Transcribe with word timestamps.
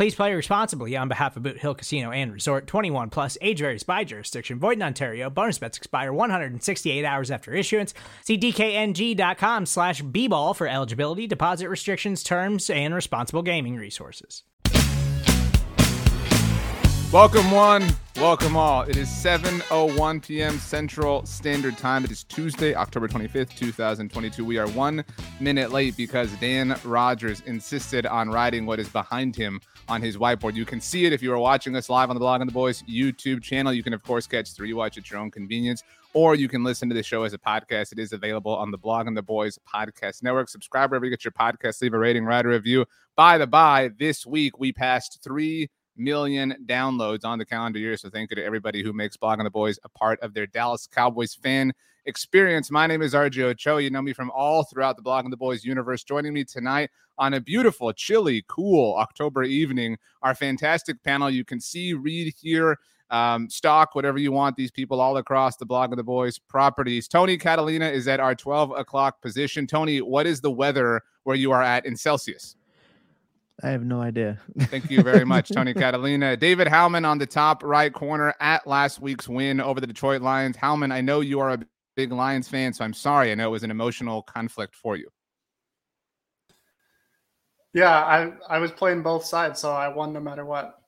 Please 0.00 0.14
play 0.14 0.32
responsibly 0.32 0.96
on 0.96 1.08
behalf 1.08 1.36
of 1.36 1.42
Boot 1.42 1.58
Hill 1.58 1.74
Casino 1.74 2.10
and 2.10 2.32
Resort 2.32 2.66
21 2.66 3.10
plus 3.10 3.36
age 3.42 3.58
varies 3.58 3.82
by 3.82 4.02
jurisdiction. 4.02 4.58
Void 4.58 4.78
in 4.78 4.82
Ontario. 4.82 5.28
Bonus 5.28 5.58
bets 5.58 5.76
expire 5.76 6.10
168 6.10 7.04
hours 7.04 7.30
after 7.30 7.52
issuance. 7.52 7.92
See 8.24 8.38
DKNG.com 8.38 9.66
slash 9.66 10.00
B 10.00 10.26
ball 10.26 10.54
for 10.54 10.66
eligibility, 10.66 11.26
deposit 11.26 11.68
restrictions, 11.68 12.22
terms, 12.22 12.70
and 12.70 12.94
responsible 12.94 13.42
gaming 13.42 13.76
resources. 13.76 14.42
Welcome 17.12 17.50
one, 17.50 17.84
welcome 18.16 18.56
all. 18.56 18.82
It 18.82 18.96
is 18.96 19.08
7:01 19.08 20.22
p.m. 20.22 20.58
Central 20.60 21.26
Standard 21.26 21.76
Time. 21.76 22.04
It 22.04 22.12
is 22.12 22.22
Tuesday, 22.22 22.72
October 22.72 23.08
25th, 23.08 23.56
2022. 23.56 24.44
We 24.44 24.58
are 24.58 24.68
1 24.68 25.04
minute 25.40 25.72
late 25.72 25.96
because 25.96 26.30
Dan 26.36 26.78
Rogers 26.84 27.42
insisted 27.46 28.06
on 28.06 28.30
riding 28.30 28.64
what 28.64 28.78
is 28.78 28.88
behind 28.88 29.34
him 29.34 29.60
on 29.88 30.02
his 30.02 30.16
whiteboard. 30.16 30.54
You 30.54 30.64
can 30.64 30.80
see 30.80 31.04
it 31.06 31.12
if 31.12 31.22
you 31.22 31.32
are 31.32 31.38
watching 31.38 31.74
us 31.76 31.88
live 31.88 32.10
on 32.10 32.16
the 32.16 32.20
Blogging 32.20 32.46
the 32.46 32.52
Boys 32.52 32.82
YouTube 32.82 33.42
channel. 33.42 33.72
You 33.72 33.82
can 33.82 33.92
of 33.92 34.02
course 34.02 34.26
catch 34.26 34.54
the 34.54 34.62
rewatch 34.62 34.98
at 34.98 35.10
your 35.10 35.20
own 35.20 35.30
convenience 35.30 35.82
or 36.12 36.34
you 36.34 36.48
can 36.48 36.64
listen 36.64 36.88
to 36.88 36.94
the 36.94 37.02
show 37.02 37.22
as 37.22 37.32
a 37.32 37.38
podcast. 37.38 37.92
It 37.92 37.98
is 37.98 38.12
available 38.12 38.54
on 38.54 38.70
the 38.70 38.78
Blogging 38.78 39.14
the 39.14 39.22
Boys 39.22 39.58
podcast 39.72 40.22
network. 40.22 40.48
Subscribe 40.48 40.90
wherever 40.90 41.04
you 41.04 41.10
get 41.10 41.24
your 41.24 41.32
podcast. 41.32 41.80
Leave 41.82 41.94
a 41.94 41.98
rating, 41.98 42.24
write 42.24 42.46
a 42.46 42.48
review. 42.48 42.86
By 43.16 43.38
the 43.38 43.46
by, 43.46 43.90
this 43.98 44.26
week 44.26 44.58
we 44.58 44.72
passed 44.72 45.20
3 45.22 45.68
million 45.96 46.54
downloads 46.66 47.24
on 47.24 47.38
the 47.38 47.44
calendar 47.44 47.78
year. 47.78 47.96
So 47.96 48.10
thank 48.10 48.30
you 48.30 48.36
to 48.36 48.44
everybody 48.44 48.82
who 48.82 48.92
makes 48.92 49.16
Blog 49.16 49.42
the 49.42 49.50
Boys 49.50 49.78
a 49.84 49.88
part 49.88 50.20
of 50.20 50.34
their 50.34 50.46
Dallas 50.46 50.86
Cowboys 50.86 51.34
fan 51.34 51.72
experience. 52.06 52.70
My 52.70 52.86
name 52.86 53.02
is 53.02 53.14
RJ 53.14 53.42
Ochoa. 53.42 53.80
You 53.80 53.90
know 53.90 54.02
me 54.02 54.12
from 54.12 54.30
all 54.30 54.64
throughout 54.64 54.96
the 54.96 55.02
Blog 55.02 55.28
the 55.30 55.36
Boys 55.36 55.64
universe. 55.64 56.04
Joining 56.04 56.32
me 56.32 56.44
tonight 56.44 56.90
on 57.18 57.34
a 57.34 57.40
beautiful, 57.40 57.92
chilly, 57.92 58.44
cool 58.48 58.96
October 58.96 59.42
evening, 59.42 59.98
our 60.22 60.34
fantastic 60.34 61.02
panel. 61.02 61.30
You 61.30 61.44
can 61.44 61.60
see, 61.60 61.92
read, 61.94 62.32
hear, 62.40 62.78
um, 63.10 63.50
stock, 63.50 63.94
whatever 63.94 64.18
you 64.18 64.32
want. 64.32 64.56
These 64.56 64.70
people 64.70 65.00
all 65.00 65.16
across 65.16 65.56
the 65.56 65.66
Blogging 65.66 65.96
the 65.96 66.04
Boys 66.04 66.38
properties. 66.38 67.08
Tony 67.08 67.36
Catalina 67.36 67.88
is 67.88 68.08
at 68.08 68.20
our 68.20 68.34
12 68.34 68.72
o'clock 68.76 69.20
position. 69.20 69.66
Tony, 69.66 70.00
what 70.00 70.26
is 70.26 70.40
the 70.40 70.50
weather 70.50 71.02
where 71.24 71.36
you 71.36 71.52
are 71.52 71.62
at 71.62 71.84
in 71.84 71.96
Celsius? 71.96 72.56
I 73.62 73.70
have 73.70 73.84
no 73.84 74.00
idea. 74.00 74.38
Thank 74.58 74.90
you 74.90 75.02
very 75.02 75.24
much, 75.24 75.48
Tony 75.54 75.74
Catalina. 75.74 76.36
David 76.36 76.68
Howman 76.68 77.06
on 77.06 77.18
the 77.18 77.26
top 77.26 77.62
right 77.62 77.92
corner 77.92 78.34
at 78.40 78.66
last 78.66 79.00
week's 79.00 79.28
win 79.28 79.60
over 79.60 79.80
the 79.80 79.86
Detroit 79.86 80.22
Lions. 80.22 80.56
Howman, 80.56 80.92
I 80.92 81.00
know 81.00 81.20
you 81.20 81.40
are 81.40 81.50
a 81.50 81.58
big 81.96 82.12
Lions 82.12 82.48
fan, 82.48 82.72
so 82.72 82.84
I'm 82.84 82.94
sorry. 82.94 83.30
I 83.30 83.34
know 83.34 83.48
it 83.48 83.50
was 83.50 83.62
an 83.62 83.70
emotional 83.70 84.22
conflict 84.22 84.74
for 84.74 84.96
you. 84.96 85.08
Yeah, 87.72 87.92
I 87.92 88.32
I 88.48 88.58
was 88.58 88.72
playing 88.72 89.02
both 89.02 89.24
sides, 89.24 89.60
so 89.60 89.70
I 89.70 89.88
won 89.88 90.12
no 90.12 90.20
matter 90.20 90.44
what. 90.44 90.79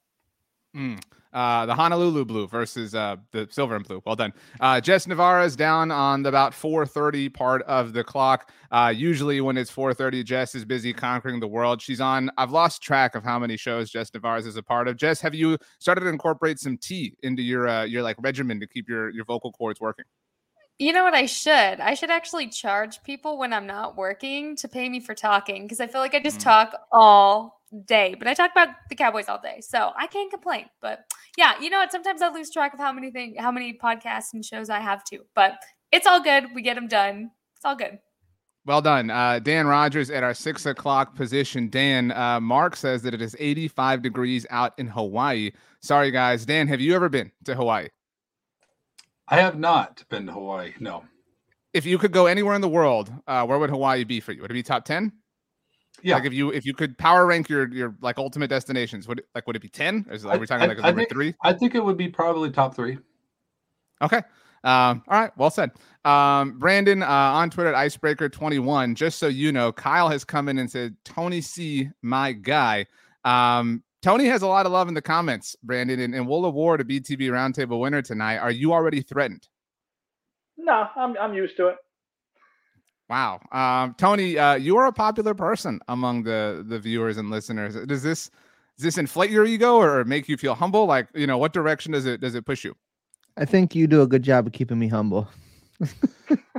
Mm. 0.76 1.02
Uh, 1.32 1.64
the 1.64 1.74
Honolulu 1.74 2.26
Blue 2.26 2.46
versus 2.46 2.94
uh, 2.94 3.16
the 3.30 3.48
Silver 3.50 3.76
and 3.76 3.86
Blue. 3.86 4.02
Well 4.04 4.16
done. 4.16 4.34
Uh, 4.60 4.82
Jess 4.82 5.06
Nevarez 5.06 5.56
down 5.56 5.90
on 5.90 6.22
the 6.22 6.28
about 6.28 6.52
4:30 6.52 7.32
part 7.32 7.62
of 7.62 7.94
the 7.94 8.04
clock. 8.04 8.50
Uh, 8.70 8.92
usually 8.94 9.40
when 9.40 9.56
it's 9.56 9.70
4:30, 9.70 10.24
Jess 10.24 10.54
is 10.54 10.66
busy 10.66 10.92
conquering 10.92 11.40
the 11.40 11.48
world. 11.48 11.80
She's 11.80 12.02
on. 12.02 12.30
I've 12.36 12.50
lost 12.50 12.82
track 12.82 13.14
of 13.14 13.24
how 13.24 13.38
many 13.38 13.56
shows 13.56 13.90
Jess 13.90 14.10
Nevarez 14.10 14.46
is 14.46 14.56
a 14.56 14.62
part 14.62 14.88
of. 14.88 14.96
Jess, 14.98 15.22
have 15.22 15.34
you 15.34 15.56
started 15.78 16.02
to 16.02 16.08
incorporate 16.08 16.58
some 16.58 16.76
tea 16.76 17.14
into 17.22 17.42
your 17.42 17.66
uh, 17.66 17.84
your 17.84 18.02
like 18.02 18.16
regimen 18.20 18.60
to 18.60 18.66
keep 18.66 18.86
your 18.86 19.08
your 19.08 19.24
vocal 19.24 19.52
cords 19.52 19.80
working? 19.80 20.04
You 20.78 20.92
know 20.92 21.04
what 21.04 21.14
I 21.14 21.26
should? 21.26 21.80
I 21.80 21.94
should 21.94 22.10
actually 22.10 22.48
charge 22.48 23.02
people 23.04 23.38
when 23.38 23.54
I'm 23.54 23.66
not 23.66 23.96
working 23.96 24.56
to 24.56 24.68
pay 24.68 24.88
me 24.88 25.00
for 25.00 25.14
talking 25.14 25.62
because 25.62 25.80
I 25.80 25.86
feel 25.86 26.00
like 26.00 26.14
I 26.14 26.20
just 26.20 26.40
mm. 26.40 26.44
talk 26.44 26.74
all 26.90 27.61
day, 27.86 28.14
but 28.18 28.28
I 28.28 28.34
talk 28.34 28.50
about 28.50 28.68
the 28.88 28.94
Cowboys 28.94 29.28
all 29.28 29.40
day. 29.40 29.60
So 29.60 29.92
I 29.96 30.06
can't 30.06 30.30
complain. 30.30 30.66
But 30.80 31.04
yeah, 31.36 31.60
you 31.60 31.70
know 31.70 31.78
what? 31.78 31.92
Sometimes 31.92 32.22
I 32.22 32.28
lose 32.28 32.50
track 32.50 32.74
of 32.74 32.80
how 32.80 32.92
many 32.92 33.10
things, 33.10 33.36
how 33.38 33.50
many 33.50 33.72
podcasts 33.72 34.34
and 34.34 34.44
shows 34.44 34.70
I 34.70 34.80
have 34.80 35.04
too. 35.04 35.20
But 35.34 35.54
it's 35.90 36.06
all 36.06 36.22
good. 36.22 36.46
We 36.54 36.62
get 36.62 36.74
them 36.74 36.88
done. 36.88 37.30
It's 37.56 37.64
all 37.64 37.76
good. 37.76 37.98
Well 38.64 38.80
done. 38.80 39.10
Uh, 39.10 39.40
Dan 39.40 39.66
Rogers 39.66 40.08
at 40.10 40.22
our 40.22 40.34
six 40.34 40.66
o'clock 40.66 41.16
position. 41.16 41.68
Dan, 41.68 42.12
uh, 42.12 42.38
Mark 42.40 42.76
says 42.76 43.02
that 43.02 43.12
it 43.12 43.20
is 43.20 43.34
85 43.38 44.02
degrees 44.02 44.46
out 44.50 44.72
in 44.78 44.86
Hawaii. 44.86 45.50
Sorry, 45.80 46.12
guys. 46.12 46.46
Dan, 46.46 46.68
have 46.68 46.80
you 46.80 46.94
ever 46.94 47.08
been 47.08 47.32
to 47.44 47.56
Hawaii? 47.56 47.88
I 49.26 49.40
have 49.40 49.58
not 49.58 50.04
been 50.10 50.26
to 50.26 50.32
Hawaii. 50.32 50.74
No. 50.78 51.04
If 51.72 51.86
you 51.86 51.98
could 51.98 52.12
go 52.12 52.26
anywhere 52.26 52.54
in 52.54 52.60
the 52.60 52.68
world, 52.68 53.10
uh, 53.26 53.44
where 53.46 53.58
would 53.58 53.70
Hawaii 53.70 54.04
be 54.04 54.20
for 54.20 54.32
you? 54.32 54.42
Would 54.42 54.50
it 54.50 54.54
be 54.54 54.62
top 54.62 54.84
ten? 54.84 55.12
Yeah. 56.02 56.16
Like 56.16 56.24
if 56.24 56.32
you 56.32 56.50
if 56.50 56.66
you 56.66 56.74
could 56.74 56.98
power 56.98 57.26
rank 57.26 57.48
your 57.48 57.72
your 57.72 57.94
like 58.00 58.18
ultimate 58.18 58.48
destinations, 58.48 59.06
would 59.08 59.20
it, 59.20 59.26
like 59.34 59.46
would 59.46 59.56
it 59.56 59.62
be 59.62 59.68
ten? 59.68 60.06
Is 60.10 60.24
it 60.24 60.28
like 60.28 60.36
I, 60.36 60.38
we're 60.38 60.46
talking 60.46 60.64
I, 60.64 60.66
like 60.68 60.78
number 60.78 61.00
think, 61.00 61.10
three? 61.10 61.34
I 61.42 61.52
think 61.52 61.74
it 61.74 61.84
would 61.84 61.96
be 61.96 62.08
probably 62.08 62.50
top 62.50 62.74
three. 62.74 62.98
Okay. 64.00 64.22
Um, 64.64 65.02
all 65.08 65.20
right, 65.20 65.36
well 65.36 65.50
said. 65.50 65.70
Um, 66.04 66.58
Brandon 66.58 67.02
uh, 67.02 67.06
on 67.06 67.50
Twitter 67.50 67.72
at 67.72 67.86
Icebreaker21. 67.86 68.94
Just 68.94 69.18
so 69.18 69.28
you 69.28 69.52
know, 69.52 69.72
Kyle 69.72 70.08
has 70.08 70.24
come 70.24 70.48
in 70.48 70.58
and 70.58 70.70
said, 70.70 70.96
Tony 71.04 71.40
C, 71.40 71.90
my 72.02 72.32
guy. 72.32 72.86
Um, 73.24 73.82
Tony 74.02 74.26
has 74.26 74.42
a 74.42 74.46
lot 74.46 74.66
of 74.66 74.72
love 74.72 74.88
in 74.88 74.94
the 74.94 75.02
comments, 75.02 75.54
Brandon, 75.62 76.00
and, 76.00 76.14
and 76.14 76.26
we'll 76.26 76.44
award 76.44 76.80
a 76.80 76.84
BTB 76.84 77.20
Roundtable 77.30 77.80
winner 77.80 78.02
tonight. 78.02 78.38
Are 78.38 78.50
you 78.50 78.72
already 78.72 79.00
threatened? 79.00 79.48
No, 80.56 80.88
I'm 80.96 81.16
I'm 81.18 81.34
used 81.34 81.56
to 81.56 81.68
it. 81.68 81.76
Wow, 83.08 83.40
um, 83.52 83.94
Tony, 83.98 84.38
uh, 84.38 84.54
you 84.54 84.76
are 84.78 84.86
a 84.86 84.92
popular 84.92 85.34
person 85.34 85.80
among 85.88 86.22
the 86.22 86.64
the 86.66 86.78
viewers 86.78 87.18
and 87.18 87.30
listeners. 87.30 87.74
Does 87.86 88.02
this 88.02 88.30
does 88.78 88.84
this 88.84 88.98
inflate 88.98 89.30
your 89.30 89.44
ego 89.44 89.76
or 89.76 90.04
make 90.04 90.28
you 90.28 90.36
feel 90.36 90.54
humble? 90.54 90.86
Like, 90.86 91.08
you 91.14 91.26
know, 91.26 91.36
what 91.36 91.52
direction 91.52 91.92
does 91.92 92.06
it 92.06 92.20
does 92.20 92.34
it 92.34 92.46
push 92.46 92.64
you? 92.64 92.74
I 93.36 93.44
think 93.44 93.74
you 93.74 93.86
do 93.86 94.02
a 94.02 94.06
good 94.06 94.22
job 94.22 94.46
of 94.46 94.52
keeping 94.52 94.78
me 94.78 94.88
humble 94.88 95.28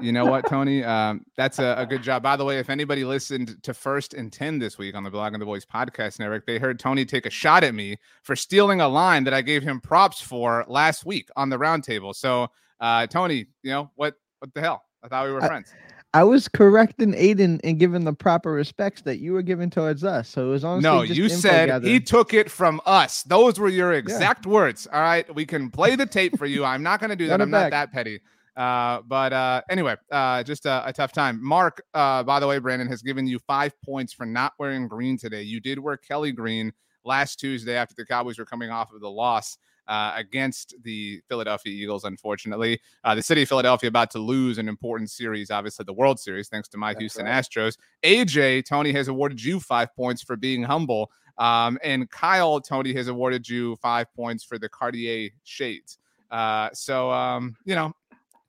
you 0.02 0.12
know 0.12 0.26
what, 0.26 0.48
Tony? 0.48 0.84
Um, 0.94 1.26
that's 1.38 1.60
a, 1.60 1.76
a, 1.78 1.86
good 1.86 2.04
job. 2.04 2.22
By 2.22 2.36
the 2.36 2.44
way, 2.44 2.60
if 2.60 2.70
anybody 2.70 3.06
listened 3.06 3.58
to 3.64 3.74
First 3.74 4.14
and 4.14 4.32
10 4.32 4.60
this 4.60 4.78
week 4.78 4.96
on 4.96 5.04
the 5.04 5.10
Blogging 5.10 5.40
the 5.40 5.46
Boys 5.46 5.66
podcast 5.66 6.20
network, 6.20 6.46
they 6.46 6.60
heard 6.60 6.78
Tony 6.78 7.06
take 7.06 7.26
a 7.26 7.30
shot 7.30 7.64
at 7.64 7.74
me 7.74 7.98
for 8.22 8.36
stealing 8.36 8.82
a 8.82 8.88
line 8.88 9.24
that 9.24 9.34
I 9.34 9.42
gave 9.42 9.64
him 9.64 9.80
props 9.80 10.22
for 10.22 10.66
last 10.68 11.06
week 11.06 11.30
on 11.36 11.50
the 11.50 11.58
roundtable. 11.58 12.14
So, 12.14 12.50
uh, 12.80 13.08
Tony, 13.08 13.46
you 13.64 13.72
know, 13.72 13.92
what 13.96 14.16
what 14.40 14.54
the 14.54 14.62
hell? 14.62 14.84
I 15.04 15.08
thought 15.08 15.26
we 15.26 15.32
were 15.32 15.44
I, 15.44 15.48
friends. 15.48 15.74
I 16.16 16.24
was 16.24 16.48
correcting 16.48 17.14
Aiden 17.14 17.60
and 17.64 17.80
giving 17.80 18.04
the 18.04 18.14
proper 18.14 18.52
respects 18.52 19.02
that 19.02 19.18
you 19.18 19.34
were 19.34 19.42
giving 19.42 19.72
towards 19.72 20.04
us. 20.04 20.30
So 20.30 20.48
it 20.48 20.50
was 20.50 20.64
honestly 20.64 20.90
no. 20.90 21.02
you 21.02 21.28
said 21.28 21.68
gathering. 21.68 21.94
he 21.94 22.00
took 22.00 22.36
it 22.36 22.52
from 22.52 22.80
us. 22.86 23.24
Those 23.24 23.60
were 23.60 23.70
your 23.70 23.94
exact 23.94 24.46
yeah. 24.46 24.52
words. 24.52 24.88
All 24.94 25.02
right, 25.02 25.34
we 25.34 25.46
can 25.46 25.72
play 25.72 25.96
the 25.96 26.06
tape 26.06 26.38
for 26.38 26.46
you. 26.46 26.64
I'm 26.64 26.84
not 26.84 27.00
going 27.00 27.10
to 27.10 27.16
do 27.16 27.28
that. 27.28 27.42
I'm 27.42 27.50
back. 27.50 27.72
not 27.72 27.72
that 27.72 27.92
petty. 27.92 28.22
Uh, 28.56 29.02
but 29.08 29.34
uh, 29.34 29.62
anyway, 29.70 29.96
uh, 30.12 30.44
just 30.44 30.68
a, 30.68 30.88
a, 30.88 30.94
tough 30.94 31.12
time. 31.12 31.44
Mark, 31.44 31.84
uh, 31.96 32.22
by 32.22 32.40
the 32.40 32.46
way, 32.46 32.60
Brandon 32.60 32.88
has 32.88 33.02
given 33.02 33.26
you 33.26 33.40
five 33.40 33.74
points 33.82 34.14
for 34.14 34.28
not 34.28 34.54
wearing 34.60 34.88
green 34.88 35.18
today. 35.18 35.42
You 35.42 35.60
did 35.60 35.80
wear 35.80 35.98
Kelly 35.98 36.32
green 36.32 36.72
last 37.04 37.40
Tuesday 37.40 37.76
after 37.76 37.96
the 37.98 38.06
Cowboys 38.06 38.38
were 38.38 38.46
coming 38.46 38.70
off 38.70 38.94
of 38.94 39.02
the 39.02 39.10
loss. 39.10 39.58
Uh, 39.86 40.14
against 40.16 40.76
the 40.84 41.22
Philadelphia 41.28 41.74
Eagles, 41.74 42.06
unfortunately. 42.06 42.80
Uh, 43.04 43.14
the 43.14 43.22
city 43.22 43.42
of 43.42 43.50
Philadelphia 43.50 43.90
about 43.90 44.10
to 44.10 44.18
lose 44.18 44.58
an 44.58 44.70
important 44.70 45.10
series, 45.10 45.52
obviously 45.52 45.84
the 45.84 45.92
World 45.92 46.18
Series, 46.18 46.48
thanks 46.48 46.70
to 46.70 46.78
my 46.78 46.94
That's 46.94 47.02
Houston 47.02 47.26
right. 47.26 47.44
Astros. 47.44 47.78
AJ, 48.02 48.64
Tony 48.66 48.94
has 48.94 49.10
awarded 49.10 49.44
you 49.44 49.60
five 49.60 49.94
points 49.94 50.22
for 50.22 50.38
being 50.38 50.64
humble. 50.64 51.12
Um, 51.38 51.78
and 51.84 52.10
Kyle, 52.10 52.62
Tony 52.62 52.94
has 52.94 53.10
awarded 53.10 53.50
you 53.50 53.76
five 53.78 54.08
points 54.16 54.44
for 54.44 54.58
the 54.58 54.70
Cartier 54.70 55.32
shades. 55.44 55.98
Uh, 56.32 56.70
so, 56.74 57.12
um, 57.12 57.56
you 57.66 57.76
know, 57.76 57.94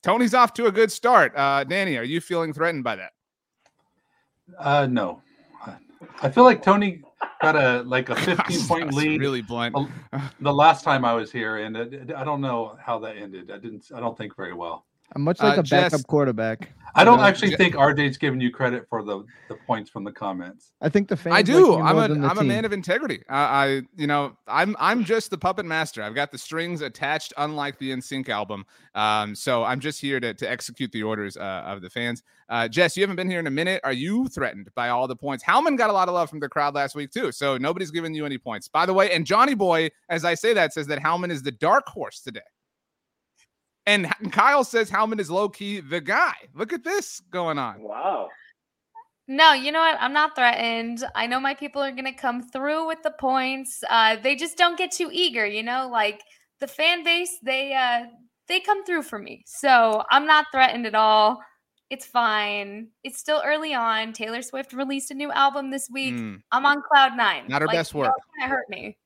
Tony's 0.03 0.35
off 0.35 0.53
to 0.55 0.67
a 0.67 0.73
good 0.73 0.93
start. 0.93 1.33
Uh, 1.35 1.65
Danny, 1.65 1.97
are 1.97 2.05
you 2.05 2.21
feeling 2.21 2.53
threatened 2.53 2.85
by 2.85 2.97
that? 2.97 3.13
Uh, 4.59 4.87
no. 4.87 5.23
I 6.23 6.31
feel 6.31 6.45
like 6.45 6.63
Tony 6.63 7.03
got 7.43 7.57
a 7.57 7.83
like 7.83 8.09
a 8.09 8.17
15 8.47 8.67
point 8.67 8.95
lead 8.95 9.21
Really 9.21 9.43
blunt. 9.43 9.77
the 10.41 10.53
last 10.53 10.85
time 10.85 11.05
I 11.05 11.15
was 11.15 11.31
here, 11.33 11.59
and 11.59 11.77
it, 11.77 12.13
I 12.15 12.25
don't 12.25 12.41
know 12.41 12.77
how 12.81 12.99
that 13.01 13.17
ended. 13.17 13.51
I 13.51 13.59
didn't. 13.59 13.91
I 13.95 14.01
don't 14.01 14.17
think 14.17 14.37
very 14.37 14.55
well. 14.55 14.85
I'm 15.15 15.23
much 15.23 15.41
like 15.41 15.59
Uh, 15.59 15.61
a 15.61 15.65
backup 15.65 15.93
Jess- 15.93 16.05
quarterback. 16.05 16.73
I 16.97 17.03
don't 17.03 17.19
know, 17.19 17.25
actually 17.25 17.51
Je- 17.51 17.57
think 17.57 17.75
RJ's 17.75 18.17
giving 18.17 18.41
you 18.41 18.53
credit 18.53 18.87
for 18.89 19.03
the 19.03 19.25
the 19.49 19.57
points 19.67 19.91
from 19.91 20.05
the 20.05 20.13
comments. 20.13 20.71
I 20.81 20.89
think 20.89 21.09
the 21.09 21.17
fans. 21.17 21.35
I 21.35 21.43
do. 21.43 21.75
I'm 21.75 21.97
more 21.97 22.05
a 22.05 22.09
than 22.09 22.21
the 22.21 22.29
I'm 22.29 22.39
a 22.39 22.45
man 22.45 22.65
of 22.65 22.73
integrity. 22.73 23.21
I, 23.29 23.37
I 23.37 23.83
you 23.97 24.07
know 24.07 24.37
I'm 24.47 24.77
I'm 24.79 25.05
just 25.05 25.31
the 25.31 25.39
puppet 25.39 25.67
master. 25.67 26.05
I've 26.05 26.15
got 26.15 26.31
the 26.31 26.39
strings 26.39 26.83
attached, 26.83 27.33
unlike 27.37 27.79
the 27.79 27.91
NSYNC 27.91 28.29
album. 28.29 28.65
Um, 28.95 29.35
so 29.35 29.65
I'm 29.65 29.81
just 29.81 30.01
here 30.01 30.21
to 30.21 30.35
to 30.35 30.49
execute 30.49 30.93
the 30.93 31.03
orders 31.03 31.37
uh, 31.37 31.63
of 31.67 31.83
the 31.83 31.91
fans. 31.91 32.23
Uh, 32.49 32.69
Jess, 32.69 32.97
you 32.97 33.03
haven't 33.03 33.17
been 33.17 33.31
here 33.31 33.41
in 33.41 33.49
a 33.49 33.51
minute. 33.51 33.81
Are 33.83 33.93
you 33.93 34.29
threatened 34.29 34.69
by 34.77 34.91
all 34.91 35.09
the 35.09 35.17
points? 35.17 35.43
Howman 35.43 35.77
got 35.77 35.91
a 35.91 35.93
lot 35.93 36.07
of 36.09 36.15
love 36.15 36.31
from 36.31 36.39
the 36.39 36.49
crowd 36.49 36.77
last 36.77 36.95
week 36.95 37.11
too, 37.11 37.33
so 37.33 37.57
nobody's 37.59 37.91
giving 37.91 38.15
you 38.15 38.25
any 38.25 38.39
points. 38.39 38.69
By 38.69 38.87
the 38.87 38.95
way, 38.95 39.11
and 39.11 39.27
Johnny 39.27 39.55
Boy, 39.55 39.91
as 40.09 40.25
I 40.25 40.35
say 40.35 40.53
that, 40.55 40.73
says 40.73 40.87
that 40.87 41.01
Howman 41.01 41.31
is 41.33 41.43
the 41.43 41.51
dark 41.53 41.89
horse 41.89 42.21
today. 42.21 42.41
And 43.87 44.09
Kyle 44.33 44.65
says 44.65 44.91
Howman 44.91 45.21
is 45.21 45.31
low 45.31 45.49
key 45.49 45.81
the 45.81 46.01
guy. 46.01 46.33
Look 46.55 46.73
at 46.73 46.85
this 46.85 47.21
going 47.31 47.59
on. 47.59 47.81
Wow. 47.83 48.29
No, 49.27 49.53
you 49.53 49.73
know 49.73 49.81
what? 49.81 49.97
I'm 50.01 50.13
not 50.13 50.35
threatened. 50.35 51.03
I 51.15 51.27
know 51.27 51.41
my 51.41 51.55
people 51.55 51.83
are 51.83 51.93
going 51.93 52.05
to 52.05 52.13
come 52.13 52.43
through 52.43 52.87
with 52.87 53.03
the 53.03 53.11
points. 53.13 53.83
Uh, 53.89 54.17
they 54.17 54.37
just 54.37 54.59
don't 54.59 54.77
get 54.77 54.91
too 54.93 55.09
eager, 55.13 55.47
you 55.47 55.63
know? 55.63 55.89
Like 55.91 56.23
the 56.61 56.67
fan 56.67 57.05
base, 57.05 57.39
they 57.43 57.73
uh 57.75 58.07
they 58.49 58.61
come 58.61 58.85
through 58.85 59.03
for 59.03 59.19
me. 59.19 59.43
So, 59.47 60.03
I'm 60.11 60.27
not 60.27 60.47
threatened 60.53 60.87
at 60.87 60.95
all. 60.95 61.41
It's 61.89 62.05
fine. 62.05 62.89
It's 63.03 63.19
still 63.19 63.43
early 63.45 63.73
on. 63.73 64.13
Taylor 64.13 64.43
Swift 64.43 64.75
released 64.75 65.11
a 65.11 65.15
new 65.15 65.33
album 65.33 65.71
this 65.71 65.89
week. 65.91 66.15
Mm, 66.15 66.43
I'm 66.53 66.67
on 66.67 66.83
cloud 66.83 67.17
9. 67.17 67.45
Not 67.49 67.63
her 67.63 67.67
like, 67.67 67.77
best 67.77 67.95
work. 67.95 68.13
don't 68.41 68.51
hurt 68.51 68.69
me. 68.69 68.99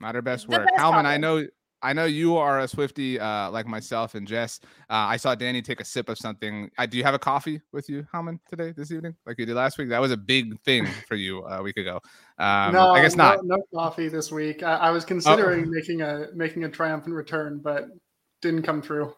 Not 0.00 0.14
her 0.14 0.22
best 0.22 0.48
The 0.48 0.58
work. 0.58 0.68
best 0.68 0.78
Howman, 0.80 1.06
I 1.06 1.16
know 1.16 1.44
I 1.84 1.92
know 1.92 2.06
you 2.06 2.36
are 2.38 2.60
a 2.60 2.68
Swifty 2.68 3.20
uh, 3.20 3.50
like 3.50 3.66
myself 3.66 4.14
and 4.14 4.26
Jess. 4.26 4.58
Uh, 4.88 5.04
I 5.12 5.18
saw 5.18 5.34
Danny 5.34 5.60
take 5.60 5.80
a 5.80 5.84
sip 5.84 6.08
of 6.08 6.16
something. 6.16 6.70
I, 6.78 6.86
do 6.86 6.96
you 6.96 7.04
have 7.04 7.12
a 7.12 7.18
coffee 7.18 7.60
with 7.72 7.90
you, 7.90 8.06
Howman, 8.12 8.40
today, 8.48 8.72
this 8.72 8.90
evening, 8.90 9.14
like 9.26 9.38
you 9.38 9.44
did 9.44 9.54
last 9.54 9.76
week? 9.76 9.90
That 9.90 10.00
was 10.00 10.10
a 10.10 10.16
big 10.16 10.58
thing 10.62 10.86
for 11.08 11.14
you 11.14 11.44
a 11.44 11.62
week 11.62 11.76
ago. 11.76 12.00
Um, 12.38 12.72
no, 12.72 12.92
I 12.92 13.02
guess 13.02 13.16
not. 13.16 13.40
Oh. 13.40 13.42
No, 13.44 13.58
coffee 13.74 14.08
this 14.08 14.32
week. 14.32 14.62
I, 14.62 14.76
I 14.76 14.90
was 14.90 15.04
considering 15.04 15.70
making 15.70 16.00
a 16.00 16.28
making 16.34 16.64
a 16.64 16.70
triumphant 16.70 17.14
return, 17.14 17.60
but 17.62 17.88
didn't 18.40 18.62
come 18.62 18.80
through. 18.80 19.14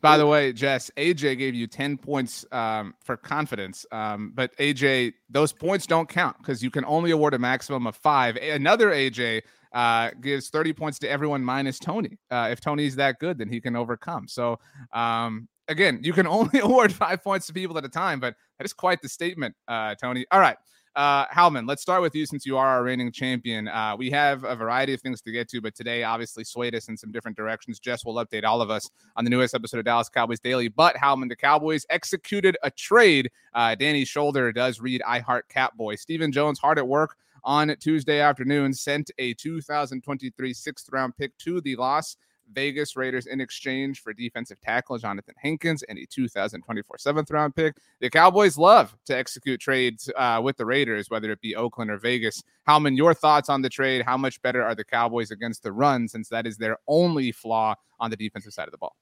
By 0.00 0.16
the 0.16 0.26
way, 0.26 0.52
Jess, 0.52 0.90
AJ 0.96 1.38
gave 1.38 1.54
you 1.54 1.66
10 1.66 1.98
points 1.98 2.44
um, 2.52 2.94
for 3.04 3.16
confidence. 3.16 3.84
Um, 3.90 4.32
but 4.34 4.56
AJ, 4.58 5.14
those 5.28 5.52
points 5.52 5.86
don't 5.86 6.08
count 6.08 6.36
because 6.38 6.62
you 6.62 6.70
can 6.70 6.84
only 6.84 7.10
award 7.10 7.34
a 7.34 7.38
maximum 7.38 7.86
of 7.86 7.96
five. 7.96 8.36
Another 8.36 8.90
AJ 8.90 9.42
uh, 9.72 10.10
gives 10.20 10.50
30 10.50 10.72
points 10.72 10.98
to 11.00 11.10
everyone 11.10 11.42
minus 11.42 11.78
Tony. 11.78 12.18
Uh, 12.30 12.48
if 12.50 12.60
Tony's 12.60 12.96
that 12.96 13.18
good, 13.18 13.38
then 13.38 13.48
he 13.48 13.60
can 13.60 13.74
overcome. 13.74 14.28
So, 14.28 14.60
um, 14.92 15.48
again, 15.66 16.00
you 16.02 16.12
can 16.12 16.26
only 16.28 16.60
award 16.60 16.92
five 16.92 17.22
points 17.22 17.46
to 17.48 17.52
people 17.52 17.76
at 17.76 17.84
a 17.84 17.88
time, 17.88 18.20
but 18.20 18.34
that 18.58 18.64
is 18.64 18.72
quite 18.72 19.02
the 19.02 19.08
statement, 19.08 19.54
uh, 19.66 19.94
Tony. 19.96 20.26
All 20.30 20.40
right. 20.40 20.56
Uh, 20.96 21.26
Howman, 21.26 21.68
let's 21.68 21.82
start 21.82 22.02
with 22.02 22.14
you 22.14 22.26
since 22.26 22.44
you 22.44 22.56
are 22.56 22.66
our 22.66 22.82
reigning 22.82 23.12
champion. 23.12 23.68
Uh, 23.68 23.94
we 23.96 24.10
have 24.10 24.44
a 24.44 24.56
variety 24.56 24.94
of 24.94 25.00
things 25.00 25.20
to 25.22 25.30
get 25.30 25.48
to, 25.50 25.60
but 25.60 25.74
today 25.74 26.02
obviously 26.02 26.44
swayed 26.44 26.74
us 26.74 26.88
in 26.88 26.96
some 26.96 27.12
different 27.12 27.36
directions. 27.36 27.78
Jess 27.78 28.04
will 28.04 28.14
update 28.14 28.44
all 28.44 28.60
of 28.60 28.70
us 28.70 28.88
on 29.16 29.24
the 29.24 29.30
newest 29.30 29.54
episode 29.54 29.78
of 29.78 29.84
Dallas 29.84 30.08
Cowboys 30.08 30.40
Daily. 30.40 30.68
But 30.68 30.96
Howman, 30.96 31.28
the 31.28 31.36
Cowboys 31.36 31.86
executed 31.90 32.56
a 32.62 32.70
trade. 32.70 33.30
Uh, 33.54 33.74
Danny's 33.74 34.08
shoulder 34.08 34.52
does 34.52 34.80
read 34.80 35.02
I 35.06 35.20
Heart 35.20 35.46
Catboy. 35.48 35.98
Stephen 35.98 36.32
Jones, 36.32 36.58
hard 36.58 36.78
at 36.78 36.86
work 36.86 37.16
on 37.44 37.74
Tuesday 37.80 38.20
afternoon, 38.20 38.72
sent 38.72 39.10
a 39.18 39.34
2023 39.34 40.52
sixth 40.52 40.88
round 40.90 41.16
pick 41.16 41.36
to 41.38 41.60
the 41.60 41.76
Las 41.76 42.16
Vegas 42.52 42.96
Raiders 42.96 43.26
in 43.26 43.40
exchange 43.40 44.00
for 44.00 44.12
defensive 44.12 44.60
tackle 44.60 44.98
Jonathan 44.98 45.34
Hankins 45.38 45.82
and 45.84 45.98
a 45.98 46.06
2024 46.06 46.98
seventh 46.98 47.30
round 47.30 47.54
pick. 47.54 47.76
The 48.00 48.10
Cowboys 48.10 48.58
love 48.58 48.96
to 49.06 49.16
execute 49.16 49.60
trades 49.60 50.10
uh, 50.16 50.40
with 50.42 50.56
the 50.56 50.66
Raiders, 50.66 51.10
whether 51.10 51.30
it 51.30 51.40
be 51.40 51.56
Oakland 51.56 51.90
or 51.90 51.98
Vegas. 51.98 52.42
Howman, 52.66 52.96
your 52.96 53.14
thoughts 53.14 53.48
on 53.48 53.62
the 53.62 53.68
trade? 53.68 54.02
How 54.04 54.16
much 54.16 54.40
better 54.42 54.62
are 54.62 54.74
the 54.74 54.84
Cowboys 54.84 55.30
against 55.30 55.62
the 55.62 55.72
run 55.72 56.08
since 56.08 56.28
that 56.28 56.46
is 56.46 56.56
their 56.56 56.78
only 56.86 57.32
flaw 57.32 57.74
on 58.00 58.10
the 58.10 58.16
defensive 58.16 58.52
side 58.52 58.68
of 58.68 58.72
the 58.72 58.78
ball? 58.78 58.96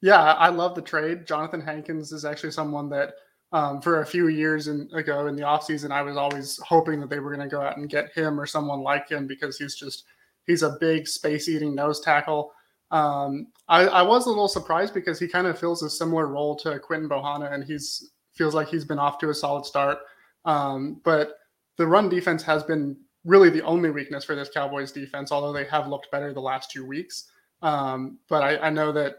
Yeah, 0.00 0.20
I 0.20 0.50
love 0.50 0.74
the 0.74 0.82
trade. 0.82 1.26
Jonathan 1.26 1.60
Hankins 1.60 2.12
is 2.12 2.24
actually 2.24 2.50
someone 2.50 2.90
that 2.90 3.14
um, 3.52 3.80
for 3.80 4.00
a 4.00 4.06
few 4.06 4.28
years 4.28 4.66
in, 4.68 4.90
ago 4.92 5.28
in 5.28 5.36
the 5.36 5.42
offseason, 5.42 5.92
I 5.92 6.02
was 6.02 6.16
always 6.16 6.58
hoping 6.58 7.00
that 7.00 7.08
they 7.08 7.20
were 7.20 7.34
going 7.34 7.48
to 7.48 7.54
go 7.54 7.62
out 7.62 7.76
and 7.76 7.88
get 7.88 8.12
him 8.12 8.38
or 8.38 8.46
someone 8.46 8.80
like 8.80 9.08
him 9.08 9.26
because 9.28 9.56
he's 9.56 9.76
just 9.76 10.04
he's 10.46 10.62
a 10.62 10.76
big 10.80 11.06
space 11.06 11.48
eating 11.48 11.74
nose 11.74 12.00
tackle. 12.00 12.52
Um, 12.90 13.48
I, 13.68 13.86
I 13.86 14.02
was 14.02 14.26
a 14.26 14.28
little 14.28 14.48
surprised 14.48 14.94
because 14.94 15.18
he 15.18 15.26
kind 15.26 15.46
of 15.46 15.58
fills 15.58 15.82
a 15.82 15.90
similar 15.90 16.26
role 16.26 16.54
to 16.56 16.78
Quinton 16.78 17.08
Bohanna, 17.08 17.52
and 17.52 17.64
he's 17.64 18.12
feels 18.34 18.54
like 18.54 18.68
he's 18.68 18.84
been 18.84 18.98
off 18.98 19.18
to 19.18 19.30
a 19.30 19.34
solid 19.34 19.64
start. 19.64 19.98
Um, 20.44 21.00
but 21.04 21.38
the 21.76 21.86
run 21.86 22.08
defense 22.08 22.42
has 22.42 22.62
been 22.62 22.96
really 23.24 23.50
the 23.50 23.62
only 23.62 23.90
weakness 23.90 24.24
for 24.24 24.34
this 24.34 24.50
Cowboys 24.50 24.92
defense, 24.92 25.32
although 25.32 25.52
they 25.52 25.64
have 25.64 25.88
looked 25.88 26.10
better 26.10 26.32
the 26.32 26.40
last 26.40 26.70
two 26.70 26.84
weeks. 26.84 27.30
Um, 27.62 28.18
but 28.28 28.42
I, 28.42 28.58
I 28.58 28.70
know 28.70 28.92
that 28.92 29.16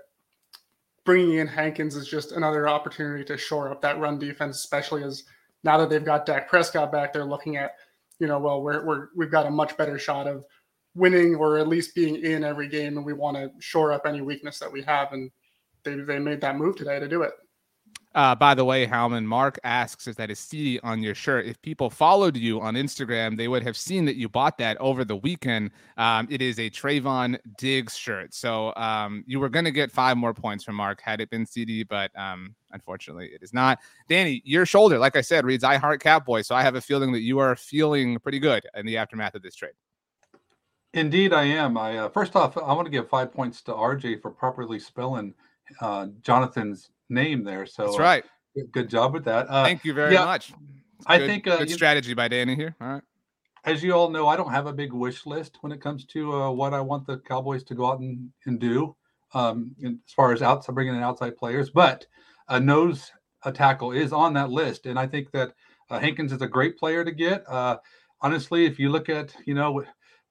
bringing 1.06 1.38
in 1.38 1.48
Hankins 1.48 1.96
is 1.96 2.08
just 2.08 2.32
another 2.32 2.68
opportunity 2.68 3.24
to 3.26 3.38
shore 3.38 3.72
up 3.72 3.82
that 3.82 4.00
run 4.00 4.20
defense, 4.20 4.58
especially 4.58 5.04
as 5.04 5.24
now 5.64 5.78
that 5.78 5.90
they've 5.90 6.06
got 6.06 6.26
Dak 6.26 6.48
Prescott 6.48 6.92
back, 6.92 7.12
they're 7.12 7.26
looking 7.26 7.58
at, 7.58 7.72
you 8.20 8.28
know, 8.28 8.40
well, 8.40 8.62
we're, 8.62 8.86
we're 8.86 9.08
we've 9.16 9.32
got 9.32 9.48
a 9.48 9.52
much 9.52 9.76
better 9.78 9.98
shot 9.98 10.28
of 10.28 10.46
winning 10.96 11.36
or 11.36 11.58
at 11.58 11.68
least 11.68 11.94
being 11.94 12.16
in 12.16 12.44
every 12.44 12.68
game, 12.68 12.98
and 12.98 13.06
we 13.06 13.14
want 13.14 13.38
to 13.38 13.52
shore 13.60 13.92
up 13.92 14.06
any 14.06 14.22
weakness 14.22 14.60
that 14.60 14.72
we 14.72 14.82
have, 14.84 15.14
and 15.14 15.30
they 15.84 15.96
they 15.96 16.20
made 16.20 16.42
that 16.42 16.58
move 16.58 16.76
today 16.76 17.00
to 17.00 17.08
do 17.08 17.22
it. 17.22 17.34
Uh, 18.16 18.34
by 18.34 18.56
the 18.56 18.64
way, 18.64 18.88
Howman, 18.88 19.26
Mark 19.26 19.60
asks, 19.66 20.08
is 20.08 20.16
that 20.16 20.32
a 20.32 20.36
CD 20.36 20.80
on 20.84 21.04
your 21.04 21.14
shirt? 21.14 21.46
If 21.46 21.62
people 21.62 21.90
followed 21.90 22.38
you 22.38 22.62
on 22.62 22.76
Instagram, 22.76 23.36
they 23.36 23.50
would 23.50 23.62
have 23.64 23.76
seen 23.76 24.06
that 24.06 24.16
you 24.16 24.30
bought 24.30 24.58
that 24.60 24.78
over 24.78 25.04
the 25.04 25.18
weekend. 25.18 25.72
Um, 25.98 26.26
it 26.32 26.42
is 26.42 26.58
a 26.58 26.70
Trevon 26.70 27.38
Diggs 27.58 27.98
shirt. 27.98 28.34
So 28.34 28.74
um, 28.78 29.26
you 29.28 29.42
were 29.42 29.50
going 29.50 29.66
to 29.66 29.72
get 29.72 29.92
five 29.92 30.16
more 30.16 30.34
points 30.34 30.64
from 30.64 30.76
Mark 30.76 31.02
had 31.02 31.20
it 31.20 31.30
been 31.30 31.46
CD, 31.46 31.84
but 31.84 32.10
um, 32.18 32.56
unfortunately 32.72 33.32
it 33.34 33.44
is 33.44 33.54
not. 33.54 33.80
Danny, 34.08 34.42
your 34.46 34.66
shoulder, 34.66 34.98
like 34.98 35.18
I 35.18 35.22
said, 35.22 35.44
reads 35.44 35.66
I 35.66 35.76
Heart 35.76 36.02
Catboy. 36.02 36.46
So 36.46 36.56
I 36.56 36.64
have 36.64 36.76
a 36.76 36.82
feeling 36.82 37.12
that 37.12 37.22
you 37.22 37.40
are 37.40 37.58
feeling 37.58 38.18
pretty 38.20 38.40
good 38.40 38.66
in 38.76 38.86
the 38.86 38.96
aftermath 38.96 39.36
of 39.36 39.42
this 39.42 39.56
trade. 39.56 39.74
Indeed, 40.96 41.34
I 41.34 41.44
am. 41.44 41.78
I 41.78 41.98
uh, 41.98 42.10
first 42.10 42.38
off, 42.38 42.58
I 42.58 42.72
want 42.74 42.86
to 42.86 42.90
give 42.90 43.10
five 43.10 43.34
points 43.34 43.62
to 43.64 43.74
RJ 43.74 44.22
for 44.22 44.32
properly 44.32 44.80
spelling 44.80 45.34
uh, 45.82 46.08
Jonathan's 46.22 46.90
name 47.10 47.44
there. 47.44 47.66
So 47.66 47.84
That's 47.84 47.98
uh, 47.98 48.02
right. 48.02 48.24
good, 48.56 48.72
good 48.72 48.90
job 48.90 49.14
with 49.14 49.26
that. 49.26 49.48
Uh, 49.50 49.66
Thank 49.66 49.84
you 49.84 49.94
very 49.94 50.14
yeah, 50.14 50.24
much. 50.24 50.54
I 51.06 51.20
think 51.20 51.48
uh, 51.48 51.58
good 51.58 51.70
strategy 51.70 52.14
by 52.14 52.30
Danny 52.30 52.56
here. 52.56 52.76
All 52.80 52.88
right. 52.88 53.04
as 53.66 53.84
you 53.84 53.92
all 53.92 54.10
know, 54.10 54.30
I 54.30 54.38
don't 54.38 54.52
have 54.52 54.68
a 54.68 54.74
big 54.74 54.94
wish 54.94 55.26
list 55.26 55.58
when 55.60 55.74
it 55.74 55.82
comes 55.82 56.06
to 56.06 56.34
uh, 56.34 56.52
what 56.52 56.74
I 56.74 56.80
want 56.80 57.06
the 57.06 57.18
Cowboys 57.20 57.66
to 57.66 57.76
go 57.76 57.88
out 57.92 58.00
and, 58.00 58.32
and 58.46 58.58
do 58.58 58.96
um, 59.34 59.76
as 59.86 60.14
far 60.16 60.32
as 60.32 60.42
outside 60.42 60.76
bringing 60.76 60.96
in 60.96 61.04
outside 61.04 61.36
players. 61.36 61.70
But 61.70 62.08
a 62.48 62.58
nose 62.58 63.12
a 63.44 63.52
tackle 63.52 63.92
is 63.92 64.14
on 64.14 64.34
that 64.36 64.50
list, 64.50 64.86
and 64.86 64.98
I 64.98 65.08
think 65.08 65.32
that 65.32 65.52
uh, 65.90 66.00
Hankins 66.00 66.32
is 66.32 66.42
a 66.42 66.48
great 66.48 66.78
player 66.78 67.04
to 67.04 67.12
get. 67.12 67.44
Uh, 67.50 67.78
honestly, 68.22 68.66
if 68.66 68.80
you 68.80 68.90
look 68.90 69.10
at 69.10 69.36
you 69.46 69.54
know 69.54 69.84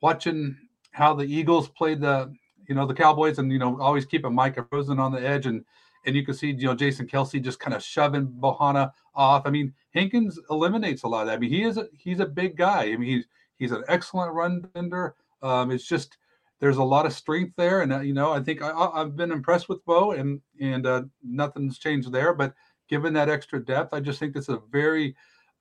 watching 0.05 0.55
how 0.91 1.15
the 1.15 1.25
Eagles 1.25 1.67
played 1.67 1.99
the 2.03 2.31
you 2.69 2.75
know 2.75 2.87
the 2.87 2.93
Cowboys, 2.93 3.39
and 3.39 3.51
you 3.51 3.59
know 3.59 3.81
always 3.81 4.05
keep 4.05 4.27
a 4.27 4.31
Micah 4.31 4.67
Rosen 4.71 4.99
on 4.99 5.13
the 5.13 5.27
edge, 5.27 5.47
and 5.47 5.65
and 6.05 6.15
you 6.15 6.27
can 6.27 6.35
see 6.35 6.51
you 6.51 6.67
know 6.67 6.75
Jason 6.75 7.07
Kelce 7.07 7.43
just 7.43 7.59
kind 7.59 7.75
of 7.75 7.83
shoving 7.83 8.27
Bohanna 8.27 8.93
off. 9.15 9.47
I 9.47 9.51
mean 9.51 9.73
Hankins 9.95 10.39
eliminates 10.51 11.05
a 11.05 11.09
lot 11.09 11.23
of 11.23 11.29
that. 11.29 11.37
I 11.37 11.39
mean 11.39 11.51
he 11.51 11.63
is 11.63 11.79
a, 11.79 11.89
he's 11.97 12.21
a 12.21 12.27
big 12.27 12.55
guy. 12.55 12.83
I 12.83 12.97
mean 12.99 13.09
he's 13.09 13.25
he's 13.57 13.73
an 13.73 13.83
excellent 13.89 14.35
run 14.35 14.61
defender. 14.61 15.15
Um, 15.43 15.71
it's 15.71 15.89
just 15.89 16.19
there's 16.61 16.77
a 16.77 16.85
lot 16.85 17.07
of 17.07 17.15
strength 17.15 17.55
there, 17.57 17.81
and 17.81 17.91
uh, 17.91 18.01
you 18.01 18.13
know 18.13 18.31
I 18.31 18.41
think 18.41 18.61
I, 18.61 18.73
I've 18.73 19.17
been 19.17 19.33
impressed 19.33 19.71
with 19.71 19.83
Bo, 19.87 20.13
and 20.13 20.39
and 20.61 20.87
uh, 20.87 21.03
nothing's 21.23 21.79
changed 21.79 22.13
there. 22.13 22.35
But 22.35 22.53
given 22.91 23.15
that 23.15 23.31
extra 23.31 23.59
depth, 23.65 23.95
I 23.95 24.01
just 24.01 24.19
think 24.19 24.37
is 24.37 24.51
a 24.51 24.61
very 24.71 25.17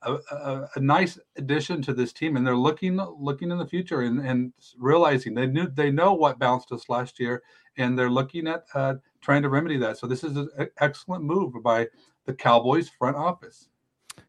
a, 0.06 0.36
a, 0.36 0.70
a 0.76 0.80
nice 0.80 1.20
addition 1.38 1.82
to 1.84 1.94
this 1.94 2.14
team, 2.14 2.36
and 2.36 2.46
they're 2.46 2.56
looking 2.56 2.98
looking 3.20 3.52
in 3.52 3.58
the 3.58 3.68
future 3.68 4.02
and, 4.02 4.20
and 4.20 4.54
realizing 4.78 5.34
they 5.34 5.48
knew 5.48 5.68
they 5.68 5.92
know 5.92 6.14
what 6.14 6.40
bounced 6.40 6.72
us 6.72 6.90
last 6.90 7.20
year, 7.20 7.42
and 7.78 7.98
they're 7.98 8.10
looking 8.10 8.48
at 8.48 8.66
uh, 8.74 8.96
trying 9.22 9.42
to 9.42 9.50
remedy 9.50 9.78
that. 9.78 9.98
So 9.98 10.08
this 10.08 10.24
is 10.24 10.36
an 10.38 10.50
excellent 10.80 11.24
move 11.24 11.54
by 11.64 11.88
the 12.26 12.34
Cowboys 12.34 12.90
front 12.90 13.18
office. 13.18 13.70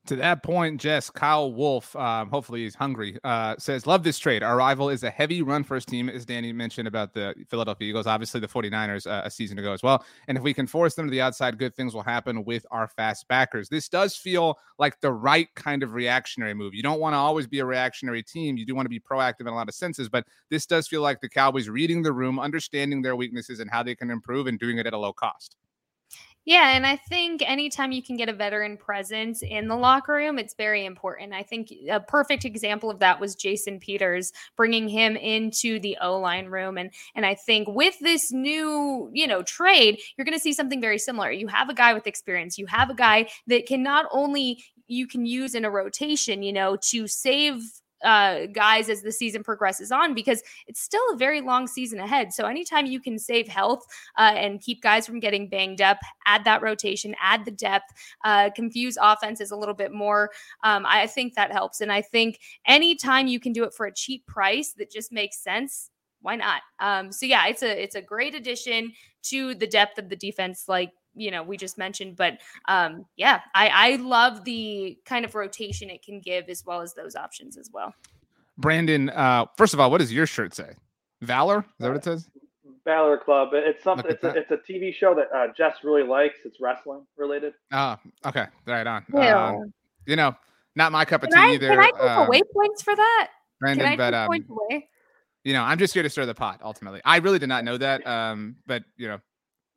To 0.07 0.17
that 0.17 0.43
point, 0.43 0.83
Jess, 0.83 1.09
Kyle 1.09 1.51
Wolf, 1.51 1.97
um, 1.97 2.29
hopefully 2.29 2.65
he's 2.65 2.75
hungry, 2.75 3.17
uh, 3.25 3.55
says, 3.59 3.87
Love 3.87 4.03
this 4.03 4.19
trade. 4.19 4.43
Our 4.43 4.55
rival 4.55 4.91
is 4.91 5.03
a 5.03 5.09
heavy 5.09 5.41
run 5.41 5.65
first 5.65 5.89
team, 5.89 6.11
as 6.11 6.27
Danny 6.27 6.53
mentioned 6.53 6.87
about 6.87 7.15
the 7.15 7.35
Philadelphia 7.49 7.89
Eagles, 7.89 8.07
obviously 8.07 8.39
the 8.39 8.47
49ers 8.47 9.07
uh, 9.07 9.23
a 9.25 9.31
season 9.31 9.59
ago 9.59 9.73
as 9.73 9.83
well. 9.83 10.05
And 10.29 10.37
if 10.37 10.45
we 10.45 10.53
can 10.53 10.67
force 10.67 10.95
them 10.95 11.07
to 11.07 11.11
the 11.11 11.23
outside, 11.23 11.57
good 11.57 11.75
things 11.75 11.95
will 11.95 12.03
happen 12.03 12.45
with 12.45 12.67
our 12.71 12.87
fast 12.87 13.27
backers. 13.29 13.71
This 13.71 13.89
does 13.89 14.15
feel 14.15 14.59
like 14.79 15.01
the 15.01 15.11
right 15.11 15.49
kind 15.55 15.83
of 15.83 15.95
reactionary 15.95 16.53
move. 16.53 16.75
You 16.75 16.83
don't 16.83 17.01
want 17.01 17.15
to 17.15 17.19
always 17.19 17.47
be 17.47 17.61
a 17.61 17.65
reactionary 17.65 18.23
team. 18.23 18.59
You 18.59 18.67
do 18.67 18.75
want 18.75 18.85
to 18.85 18.91
be 18.91 19.01
proactive 19.01 19.43
in 19.43 19.47
a 19.47 19.55
lot 19.55 19.71
of 19.71 19.75
senses, 19.75 20.11
but 20.11 20.27
this 20.51 20.67
does 20.67 20.87
feel 20.87 21.01
like 21.01 21.23
the 21.23 21.31
Cowboys 21.31 21.71
reading 21.71 22.03
the 22.03 22.13
room, 22.13 22.39
understanding 22.39 23.01
their 23.01 23.17
weaknesses 23.17 23.59
and 23.59 23.71
how 23.71 23.83
they 23.83 23.95
can 23.95 24.11
improve 24.11 24.49
and 24.49 24.59
doing 24.59 24.77
it 24.77 24.87
at 24.87 24.93
a 24.93 24.99
low 24.99 25.15
cost. 25.15 25.57
Yeah, 26.47 26.77
and 26.77 26.87
I 26.87 26.97
think 26.97 27.41
anytime 27.43 27.91
you 27.91 28.03
can 28.03 28.19
get 28.19 28.29
a 28.29 28.33
veteran 28.35 28.77
presence 28.77 29.43
in 29.43 29.67
the 29.67 29.77
locker 29.77 30.13
room, 30.13 30.39
it's 30.39 30.53
very 30.55 30.85
important. 30.85 31.33
I 31.33 31.43
think 31.43 31.73
a 31.91 32.01
perfect 32.01 32.45
example 32.45 32.91
of 32.91 32.99
that 32.99 33.19
was 33.19 33.35
Jason 33.35 33.79
Peters 33.81 34.31
bringing 34.55 34.87
him 34.87 35.17
into 35.17 35.81
the 35.81 35.97
O 36.03 36.19
line 36.19 36.47
room, 36.47 36.77
and 36.77 36.91
and 37.15 37.25
I 37.25 37.35
think 37.35 37.69
with 37.69 37.99
this 38.01 38.31
new 38.31 39.09
you 39.15 39.27
know 39.27 39.43
trade, 39.43 39.99
you're 40.17 40.27
going 40.27 40.37
to 40.37 40.43
see 40.43 40.53
something 40.53 40.83
very 40.83 40.99
similar. 40.99 41.31
You 41.31 41.49
have 41.49 41.71
a 41.71 41.75
guy 41.75 41.95
with 41.95 42.07
experience, 42.07 42.59
you 42.59 42.67
have 42.67 42.91
a 42.91 42.95
guy 42.95 43.29
that 43.47 43.65
can 43.67 43.83
not 43.83 44.05
only 44.13 44.63
you 44.87 45.07
can 45.07 45.25
use 45.25 45.55
in 45.55 45.65
a 45.65 45.71
rotation, 45.71 46.43
you 46.43 46.53
know, 46.53 46.77
to 46.91 47.07
save 47.07 47.63
uh, 48.05 48.47
guys 48.47 48.89
as 48.89 49.03
the 49.03 49.11
season 49.11 49.43
progresses 49.43 49.91
on 49.91 50.15
because 50.15 50.43
it's 50.67 50.81
still 50.81 51.03
a 51.13 51.17
very 51.17 51.41
long 51.41 51.67
season 51.67 51.99
ahead. 51.99 52.33
So 52.33 52.47
anytime 52.47 52.87
you 52.87 53.01
can 53.01 53.19
save 53.19 53.49
health 53.49 53.85
uh, 54.19 54.35
and 54.37 54.61
keep 54.61 54.83
guys 54.83 55.07
from 55.07 55.21
getting 55.21 55.49
banged 55.49 55.81
up, 55.81 55.99
add 56.27 56.45
that 56.45 56.63
rotation, 56.63 57.15
add 57.21 57.45
the 57.45 57.51
depth, 57.51 57.93
uh, 58.25 58.51
confuse 58.55 58.97
offenses 59.01 59.51
a 59.51 59.57
little 59.57 59.75
bit 59.75 59.93
more. 59.93 60.31
Um, 60.63 60.85
I 60.87 61.07
think 61.07 61.35
that 61.35 61.53
helps. 61.53 61.81
And 61.81 61.91
I 61.91 62.03
think 62.03 62.39
anytime 62.67 63.27
you 63.27 63.41
can 63.41 63.53
do 63.53 63.65
it 63.65 63.75
for 63.75 63.87
a 63.87 63.95
cheap 63.95 64.27
price 64.27 64.73
that 64.75 64.91
just 64.91 65.11
makes 65.13 65.39
sense, 65.43 65.91
why 66.21 66.37
not? 66.37 66.63
Um, 66.81 67.13
so 67.13 67.27
yeah, 67.27 67.47
it's 67.49 67.63
a 67.63 67.83
it's 67.83 67.97
a 67.97 68.03
great 68.03 68.35
addition 68.35 68.93
to 69.25 69.55
the 69.55 69.67
depth 69.67 69.99
of 69.99 70.09
the 70.09 70.17
defense. 70.17 70.65
Like 70.69 70.91
you 71.17 71.31
know 71.31 71.43
we 71.43 71.57
just 71.57 71.79
mentioned 71.79 72.17
but 72.17 72.39
um 72.69 73.05
yeah 73.17 73.41
i 73.55 73.69
i 73.69 73.97
love 73.97 74.45
the 74.45 74.99
kind 75.05 75.25
of 75.25 75.35
rotation 75.35 75.91
it 75.91 76.03
can 76.03 76.21
give 76.21 76.49
as 76.49 76.65
well 76.65 76.81
as 76.81 76.95
those 76.95 77.17
options 77.17 77.57
as 77.57 77.71
well. 77.73 77.95
Brandon 78.59 79.11
uh 79.11 79.47
first 79.57 79.75
of 79.75 79.81
all 79.81 79.91
what 79.91 79.99
does 79.99 80.13
your 80.13 80.27
shirt 80.27 80.55
say? 80.55 80.75
Valor? 81.23 81.59
Is 81.59 81.65
that 81.81 81.89
what 81.89 81.97
it 81.97 82.05
says? 82.05 82.29
Valor 82.85 83.17
club. 83.17 83.51
It's 83.53 83.83
something 83.83 84.11
it's 84.11 84.23
a, 84.25 84.29
it's 84.31 84.51
a 84.51 84.57
tv 84.57 84.95
show 84.95 85.15
that 85.15 85.29
uh, 85.35 85.53
jess 85.57 85.79
really 85.83 86.03
likes. 86.03 86.41
It's 86.45 86.61
wrestling 86.61 87.07
related. 87.17 87.55
Oh 87.73 87.97
okay. 88.27 88.47
Right 88.67 88.87
on. 88.87 89.05
Yeah. 89.13 89.47
Uh, 89.47 89.59
you 90.07 90.17
know 90.17 90.37
not 90.77 90.93
my 90.93 91.05
cup 91.05 91.23
of 91.23 91.31
can 91.31 91.39
tea 91.39 91.51
I, 91.51 91.55
either 91.55 91.69
can 91.69 91.79
i 91.81 91.91
take 91.91 92.01
um, 92.01 92.27
away 92.27 92.43
points 92.53 92.83
for 92.83 92.95
that? 92.95 93.29
Brandon 93.61 93.85
can 93.85 93.93
I 93.93 93.97
but 93.97 94.11
take 94.11 94.19
um 94.19 94.27
points 94.29 94.51
away? 94.51 94.89
you 95.45 95.53
know 95.53 95.63
i'm 95.63 95.79
just 95.79 95.93
here 95.93 96.03
to 96.03 96.11
stir 96.11 96.27
the 96.27 96.35
pot 96.35 96.61
ultimately. 96.63 97.01
I 97.05 97.19
really 97.19 97.39
did 97.39 97.49
not 97.49 97.65
know 97.65 97.77
that 97.79 98.07
um 98.07 98.57
but 98.67 98.83
you 98.97 99.09
know 99.09 99.19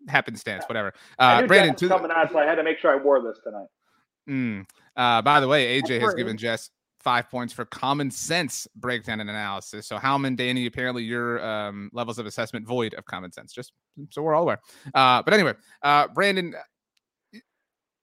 happenstance, 0.08 0.64
whatever. 0.68 0.94
Uh, 1.20 1.46
Brandon, 1.48 1.76
to 1.76 1.88
coming 1.88 2.12
out, 2.12 2.32
so 2.32 2.40
I 2.40 2.46
had 2.46 2.56
to 2.56 2.64
make 2.64 2.80
sure 2.80 2.92
I 2.92 3.02
wore 3.02 3.22
this 3.22 3.40
tonight. 3.44 3.68
Mm, 4.30 4.66
uh, 4.96 5.22
by 5.22 5.40
the 5.40 5.48
way, 5.48 5.82
AJ 5.82 6.02
has 6.02 6.14
given 6.14 6.38
Jess 6.38 6.70
five 7.00 7.30
points 7.30 7.54
for 7.54 7.64
common 7.66 8.12
sense 8.12 8.68
breakdown 8.76 9.22
and 9.22 9.30
analysis. 9.30 9.88
So 9.88 9.98
Howman, 9.98 10.36
Danny, 10.36 10.66
apparently 10.66 11.04
your 11.04 11.42
um, 11.46 11.90
levels 11.94 12.20
of 12.20 12.26
assessment 12.26 12.68
void 12.68 12.94
of 12.96 13.06
common 13.06 13.32
sense. 13.32 13.54
Just 13.54 13.72
so 14.10 14.22
we're 14.22 14.36
all 14.36 14.44
aware. 14.44 14.60
Uh, 14.94 15.24
but 15.24 15.34
anyway, 15.34 15.54
uh, 15.84 16.08
Brandon, 16.10 16.54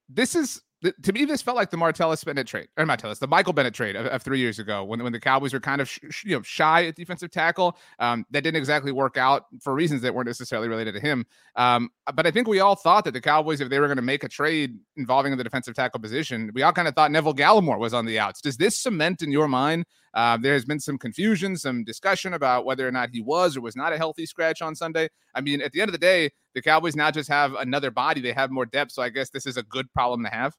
this 0.09 0.35
is 0.35 0.63
to 1.03 1.13
me, 1.13 1.25
this 1.25 1.43
felt 1.43 1.57
like 1.57 1.71
the 1.71 1.77
Martellus 1.77 2.25
Bennett 2.25 2.47
trade, 2.47 2.69
or 2.77 2.85
Martellus, 2.85 3.19
the 3.19 3.27
Michael 3.27 3.53
Bennett 3.53 3.75
trade 3.75 3.97
of, 3.97 4.07
of, 4.07 4.23
three 4.23 4.39
years 4.39 4.59
ago, 4.59 4.85
when 4.85 5.03
when 5.03 5.13
the 5.13 5.21
Cowboys 5.21 5.53
were 5.53 5.61
kind 5.61 5.81
of 5.81 5.89
sh- 5.89 6.01
sh- 6.11 6.25
you 6.25 6.37
know 6.37 6.43
shy 6.43 6.87
at 6.87 6.97
defensive 6.97 7.31
tackle. 7.31 7.77
Um, 7.99 8.25
that 8.31 8.43
didn't 8.43 8.57
exactly 8.57 8.93
work 8.93 9.17
out 9.17 9.47
for 9.61 9.75
reasons 9.75 10.03
that 10.03 10.15
weren't 10.15 10.27
necessarily 10.27 10.69
related 10.69 10.95
to 10.95 11.01
him. 11.01 11.27
Um, 11.57 11.91
but 12.15 12.27
I 12.27 12.31
think 12.31 12.49
we 12.49 12.61
all 12.61 12.75
thought 12.75 13.05
that 13.05 13.13
the 13.13 13.21
Cowboys, 13.21 13.61
if 13.61 13.69
they 13.69 13.81
were 13.81 13.87
going 13.87 13.97
to 13.97 14.03
make 14.03 14.25
a 14.25 14.29
trade 14.29 14.79
involving 14.97 15.37
the 15.37 15.45
defensive 15.45 15.75
tackle 15.75 16.01
position, 16.01 16.51
we 16.55 16.63
all 16.63 16.73
kind 16.73 16.89
of 16.89 16.95
thought 16.95 17.11
Neville 17.11 17.35
Gallimore 17.35 17.79
was 17.79 17.95
on 17.95 18.05
the 18.05 18.19
outs. 18.19 18.41
Does 18.41 18.57
this 18.57 18.77
cement 18.77 19.23
in 19.23 19.31
your 19.31 19.49
mind? 19.49 19.85
Uh, 20.15 20.37
there 20.37 20.53
has 20.53 20.65
been 20.65 20.79
some 20.79 20.97
confusion, 20.97 21.57
some 21.57 21.83
discussion 21.83 22.35
about 22.35 22.65
whether 22.65 22.87
or 22.87 22.93
not 22.93 23.11
he 23.13 23.21
was 23.21 23.57
or 23.57 23.61
was 23.61 23.75
not 23.75 23.93
a 23.93 23.97
healthy 23.97 24.27
scratch 24.27 24.63
on 24.63 24.75
Sunday. 24.75 25.09
I 25.35 25.41
mean, 25.41 25.61
at 25.61 25.73
the 25.73 25.81
end 25.81 25.89
of 25.89 25.93
the 25.93 25.99
day, 25.99 26.31
the 26.55 26.63
Cowboys 26.63 26.95
now 26.95 27.11
just 27.11 27.29
have 27.29 27.55
another 27.55 27.91
body; 27.91 28.21
they 28.21 28.33
have 28.33 28.51
more 28.51 28.67
depth. 28.67 28.93
So 28.93 29.03
I 29.03 29.09
guess 29.09 29.31
this 29.31 29.45
is 29.45 29.57
a 29.57 29.63
good 29.65 29.93
problem 29.93 30.23
to 30.25 30.31
have. 30.31 30.55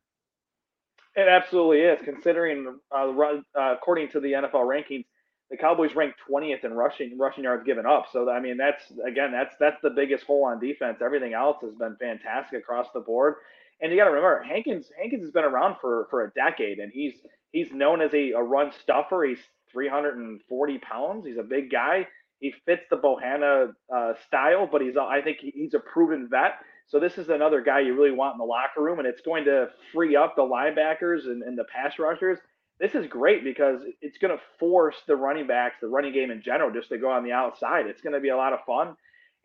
It 1.16 1.28
absolutely 1.30 1.82
is, 1.82 2.00
considering 2.04 2.80
uh, 2.92 3.08
uh, 3.08 3.42
according 3.56 4.10
to 4.10 4.20
the 4.20 4.34
NFL 4.34 4.66
rankings, 4.66 5.06
the 5.50 5.58
Cowboys 5.58 5.96
ranked 5.96 6.20
20th 6.30 6.66
in 6.66 6.74
rushing 6.74 7.18
rushing 7.18 7.44
yards 7.46 7.64
given 7.66 7.86
up. 7.86 8.08
So 8.12 8.30
I 8.30 8.40
mean, 8.40 8.58
that's 8.58 8.84
again, 9.06 9.32
that's 9.32 9.56
that's 9.60 9.80
the 9.82 9.92
biggest 9.92 10.26
hole 10.26 10.46
on 10.46 10.60
defense. 10.60 10.98
Everything 11.04 11.34
else 11.34 11.58
has 11.62 11.76
been 11.76 11.96
fantastic 12.00 12.60
across 12.60 12.88
the 12.94 13.00
board. 13.00 13.36
And 13.82 13.92
you 13.92 13.98
got 13.98 14.06
to 14.06 14.12
remember, 14.12 14.44
Hankins 14.44 14.88
Hankins 15.00 15.24
has 15.24 15.32
been 15.32 15.44
around 15.46 15.76
for 15.80 16.08
for 16.10 16.24
a 16.26 16.32
decade, 16.32 16.80
and 16.80 16.92
he's 16.92 17.14
he's 17.52 17.72
known 17.72 18.02
as 18.02 18.14
a, 18.14 18.32
a 18.32 18.42
run 18.42 18.72
stuffer. 18.82 19.24
He's 19.24 19.40
340 19.72 20.78
pounds. 20.80 21.26
He's 21.26 21.38
a 21.38 21.44
big 21.44 21.72
guy. 21.72 22.08
He 22.40 22.54
fits 22.66 22.84
the 22.90 22.98
Bohanna 22.98 23.74
uh, 23.94 24.14
style, 24.28 24.68
but 24.70 24.82
he's 24.82 24.98
I 24.98 25.22
think 25.22 25.38
he's 25.40 25.74
a 25.76 25.80
proven 25.80 26.28
vet. 26.30 26.56
So 26.88 27.00
this 27.00 27.18
is 27.18 27.30
another 27.30 27.62
guy 27.62 27.80
you 27.80 27.96
really 27.96 28.12
want 28.12 28.36
in 28.36 28.38
the 28.38 28.46
locker 28.46 28.82
room, 28.82 29.00
and 29.00 29.08
it's 29.08 29.22
going 29.22 29.46
to 29.46 29.70
free 29.94 30.16
up 30.16 30.36
the 30.36 30.44
linebackers 30.44 31.26
and, 31.26 31.42
and 31.42 31.58
the 31.58 31.66
pass 31.66 31.98
rushers. 31.98 32.40
This 32.80 32.94
is 32.94 33.08
great 33.08 33.44
because 33.44 33.82
it's 34.02 34.18
going 34.18 34.36
to 34.36 34.44
force 34.60 34.98
the 35.08 35.16
running 35.16 35.48
backs, 35.48 35.78
the 35.82 35.88
running 35.88 36.14
game 36.14 36.30
in 36.30 36.42
general, 36.42 36.72
just 36.72 36.90
to 36.90 36.98
go 36.98 37.10
on 37.10 37.24
the 37.24 37.32
outside. 37.32 37.88
It's 37.88 38.02
going 38.02 38.14
to 38.14 38.20
be 38.20 38.30
a 38.30 38.38
lot 38.38 38.54
of 38.54 38.60
fun. 38.66 38.96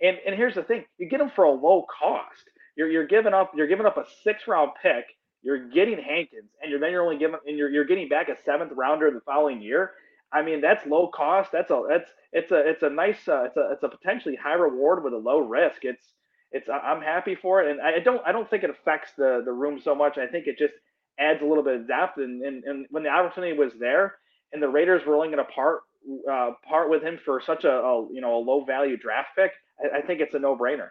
And 0.02 0.18
and 0.26 0.34
here's 0.34 0.54
the 0.54 0.62
thing: 0.62 0.84
you 0.98 1.08
get 1.08 1.18
them 1.18 1.30
for 1.34 1.44
a 1.44 1.50
low 1.50 1.86
cost. 1.98 2.50
You're 2.76 2.88
you're 2.88 3.06
giving 3.06 3.34
up 3.34 3.52
you're 3.54 3.68
giving 3.68 3.86
up 3.86 3.96
a 3.96 4.04
six 4.22 4.46
round 4.48 4.72
pick. 4.82 5.04
You're 5.42 5.68
getting 5.70 5.98
Hankins, 5.98 6.50
and 6.60 6.70
you're 6.70 6.80
then 6.80 6.90
you're 6.90 7.02
only 7.02 7.18
giving 7.18 7.38
and 7.46 7.56
you're 7.56 7.70
you're 7.70 7.84
getting 7.84 8.08
back 8.08 8.28
a 8.28 8.36
seventh 8.44 8.72
rounder 8.74 9.10
the 9.10 9.20
following 9.20 9.62
year. 9.62 9.92
I 10.32 10.42
mean, 10.42 10.60
that's 10.60 10.86
low 10.86 11.08
cost. 11.08 11.52
That's 11.52 11.70
a 11.70 11.82
that's 11.88 12.10
it's 12.32 12.50
a 12.50 12.68
it's 12.68 12.82
a 12.82 12.90
nice 12.90 13.28
uh, 13.28 13.44
it's 13.44 13.56
a 13.56 13.70
it's 13.72 13.82
a 13.82 13.88
potentially 13.88 14.36
high 14.36 14.54
reward 14.54 15.04
with 15.04 15.12
a 15.12 15.18
low 15.18 15.38
risk. 15.38 15.84
It's 15.84 16.12
it's 16.52 16.68
I'm 16.68 17.02
happy 17.02 17.34
for 17.34 17.62
it, 17.62 17.70
and 17.70 17.80
I 17.80 18.00
don't 18.00 18.22
I 18.26 18.32
don't 18.32 18.48
think 18.48 18.64
it 18.64 18.70
affects 18.70 19.12
the 19.16 19.42
the 19.44 19.52
room 19.52 19.80
so 19.82 19.94
much. 19.94 20.18
I 20.18 20.26
think 20.26 20.46
it 20.46 20.58
just 20.58 20.74
adds 21.18 21.40
a 21.42 21.44
little 21.44 21.62
bit 21.62 21.80
of 21.80 21.88
depth, 21.88 22.18
and 22.18 22.42
and, 22.42 22.64
and 22.64 22.86
when 22.90 23.02
the 23.02 23.08
opportunity 23.10 23.56
was 23.56 23.72
there, 23.78 24.16
and 24.52 24.62
the 24.62 24.68
Raiders 24.68 25.02
were 25.06 25.14
only 25.14 25.28
going 25.28 25.38
to 25.38 25.52
part 25.52 25.82
uh, 26.30 26.52
part 26.68 26.90
with 26.90 27.02
him 27.02 27.18
for 27.24 27.40
such 27.40 27.64
a, 27.64 27.72
a, 27.72 28.12
you 28.12 28.20
know 28.20 28.36
a 28.36 28.42
low 28.44 28.64
value 28.64 28.96
draft 28.96 29.28
pick, 29.36 29.52
I, 29.78 29.98
I 29.98 30.02
think 30.02 30.20
it's 30.20 30.34
a 30.34 30.38
no 30.38 30.56
brainer. 30.56 30.90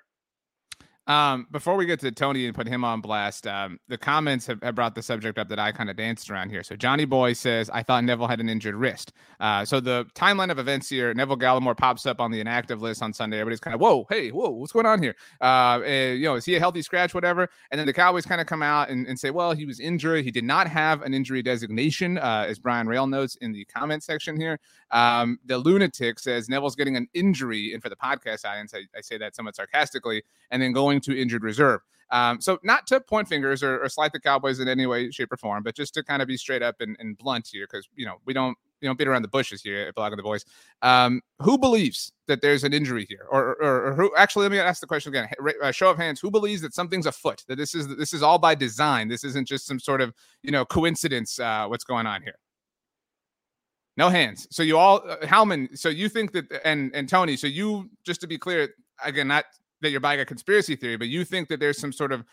Um, 1.10 1.48
before 1.50 1.76
we 1.76 1.88
get 1.88 2.00
to 2.02 2.12
Tony 2.12 2.46
and 2.46 2.54
put 2.54 2.68
him 2.68 2.84
on 2.84 3.02
blast, 3.02 3.48
um, 3.48 3.80
the 3.88 3.98
comments 3.98 4.46
have, 4.46 4.62
have, 4.62 4.76
brought 4.76 4.94
the 4.94 5.02
subject 5.02 5.40
up 5.40 5.50
that 5.50 5.58
I 5.58 5.72
kind 5.72 5.90
of 5.90 5.98
danced 5.98 6.30
around 6.30 6.52
here. 6.52 6.62
So 6.62 6.76
Johnny 6.76 7.06
Boy 7.06 7.34
says, 7.34 7.68
I 7.72 7.82
thought 7.82 8.04
Neville 8.04 8.28
had 8.28 8.40
an 8.40 8.48
injured 8.48 8.76
wrist. 8.76 9.12
Uh, 9.40 9.66
so 9.66 9.80
the 9.80 10.06
timeline 10.14 10.52
of 10.52 10.60
events 10.60 10.88
here, 10.88 11.12
Neville 11.16 11.38
Gallimore 11.38 11.76
pops 11.76 12.06
up 12.06 12.22
on 12.22 12.30
the 12.30 12.40
inactive 12.40 12.84
list 12.84 13.02
on 13.02 13.12
Sunday. 13.12 13.40
Everybody's 13.40 13.60
kind 13.60 13.74
of, 13.74 13.82
whoa, 13.82 14.06
hey, 14.12 14.30
whoa, 14.30 14.52
what's 14.52 14.72
going 14.72 14.86
on 14.86 15.02
here? 15.02 15.16
Uh, 15.42 15.82
and, 15.84 16.20
you 16.20 16.26
know, 16.26 16.36
is 16.36 16.46
he 16.46 16.56
a 16.56 16.60
healthy 16.60 16.84
scratch, 16.84 17.16
whatever? 17.16 17.50
And 17.72 17.80
then 17.80 17.88
the 17.88 17.94
Cowboys 17.94 18.28
kind 18.28 18.40
of 18.40 18.46
come 18.46 18.62
out 18.62 18.90
and, 18.90 19.08
and, 19.08 19.20
say, 19.20 19.32
well, 19.32 19.54
he 19.54 19.66
was 19.66 19.80
injured. 19.80 20.24
He 20.24 20.30
did 20.32 20.44
not 20.44 20.68
have 20.68 21.02
an 21.02 21.16
injury 21.16 21.42
designation, 21.42 22.20
uh, 22.20 22.46
as 22.48 22.60
Brian 22.60 22.88
Rail 22.88 23.08
notes 23.08 23.36
in 23.38 23.52
the 23.52 23.66
comment 23.66 24.04
section 24.04 24.40
here. 24.40 24.60
Um, 24.92 25.40
the 25.44 25.58
lunatic 25.58 26.20
says 26.20 26.50
Neville's 26.50 26.76
getting 26.76 26.96
an 26.98 27.08
injury. 27.16 27.74
And 27.74 27.82
for 27.82 27.90
the 27.90 27.96
podcast 27.96 28.46
audience, 28.46 28.76
I, 28.76 28.84
I 28.96 29.02
say 29.02 29.18
that 29.18 29.36
somewhat 29.36 29.56
sarcastically, 29.56 30.22
and 30.52 30.62
then 30.62 30.72
going 30.72 30.99
to 31.02 31.20
injured 31.20 31.44
reserve. 31.44 31.82
Um, 32.12 32.42
so 32.42 32.60
not 32.64 32.88
to 32.88 33.00
point 33.00 33.28
fingers 33.28 33.62
or, 33.62 33.84
or, 33.84 33.90
slight 33.90 34.12
the 34.12 34.20
Cowboys 34.20 34.60
in 34.60 34.68
any 34.68 34.88
way, 34.88 35.12
shape, 35.12 35.32
or 35.32 35.38
form, 35.38 35.62
but 35.62 35.76
just 35.76 35.94
to 35.94 36.04
kind 36.04 36.24
of 36.24 36.28
be 36.28 36.38
straight 36.38 36.64
up 36.64 36.82
and, 36.82 36.98
and 37.00 37.16
blunt 37.18 37.50
here, 37.52 37.68
because 37.70 37.88
you 37.96 38.04
know 38.04 38.16
we 38.26 38.34
don't 38.34 38.58
you 38.82 38.90
know 38.90 38.96
beat 38.96 39.08
around 39.08 39.22
the 39.22 39.28
bushes 39.28 39.62
here 39.62 39.88
at 39.88 39.96
Blogging 39.96 40.18
the 40.18 40.24
Boys. 40.24 40.44
Um, 40.82 41.22
who 41.40 41.58
believes 41.60 42.12
that 42.28 42.42
there's 42.42 42.64
an 42.64 42.74
injury 42.74 43.06
here, 43.08 43.28
or, 43.30 43.56
or, 43.62 43.88
or, 43.88 43.94
who? 43.94 44.12
Actually, 44.18 44.44
let 44.44 44.52
me 44.52 44.60
ask 44.60 44.82
the 44.82 44.88
question 44.88 45.14
again. 45.14 45.30
Uh, 45.62 45.72
show 45.72 45.92
of 45.92 45.98
hands. 45.98 46.20
Who 46.20 46.32
believes 46.32 46.64
that 46.64 46.74
something's 46.74 47.06
afoot? 47.06 47.44
That 47.48 47.58
this 47.58 47.76
is 47.76 47.96
this 47.96 48.12
is 48.14 48.24
all 48.24 48.40
by 48.40 48.56
design. 48.56 49.08
This 49.08 49.24
isn't 49.24 49.48
just 49.48 49.68
some 49.68 49.80
sort 49.80 50.02
of 50.02 50.12
you 50.42 50.52
know 50.52 50.66
coincidence. 50.66 51.40
Uh, 51.40 51.68
what's 51.68 51.84
going 51.84 52.08
on 52.08 52.24
here? 52.24 52.40
No 53.98 54.10
hands. 54.10 54.48
So 54.50 54.64
you 54.64 54.78
all, 54.78 55.04
uh, 55.08 55.18
Howman. 55.24 55.78
So 55.78 55.90
you 55.90 56.10
think 56.10 56.32
that, 56.32 56.46
and 56.66 56.90
and 56.96 57.08
Tony. 57.08 57.36
So 57.36 57.46
you, 57.46 57.90
just 58.04 58.20
to 58.22 58.28
be 58.28 58.40
clear, 58.40 58.70
again, 59.04 59.28
not 59.28 59.46
that 59.82 59.92
you're 59.92 60.00
buying 60.00 60.20
a 60.20 60.26
conspiracy 60.26 60.76
theory, 60.76 60.98
but 60.98 61.08
you 61.08 61.24
think 61.26 61.48
that 61.50 61.60
there's 61.60 61.78
some 61.78 61.92
sort 61.92 62.12
of 62.12 62.24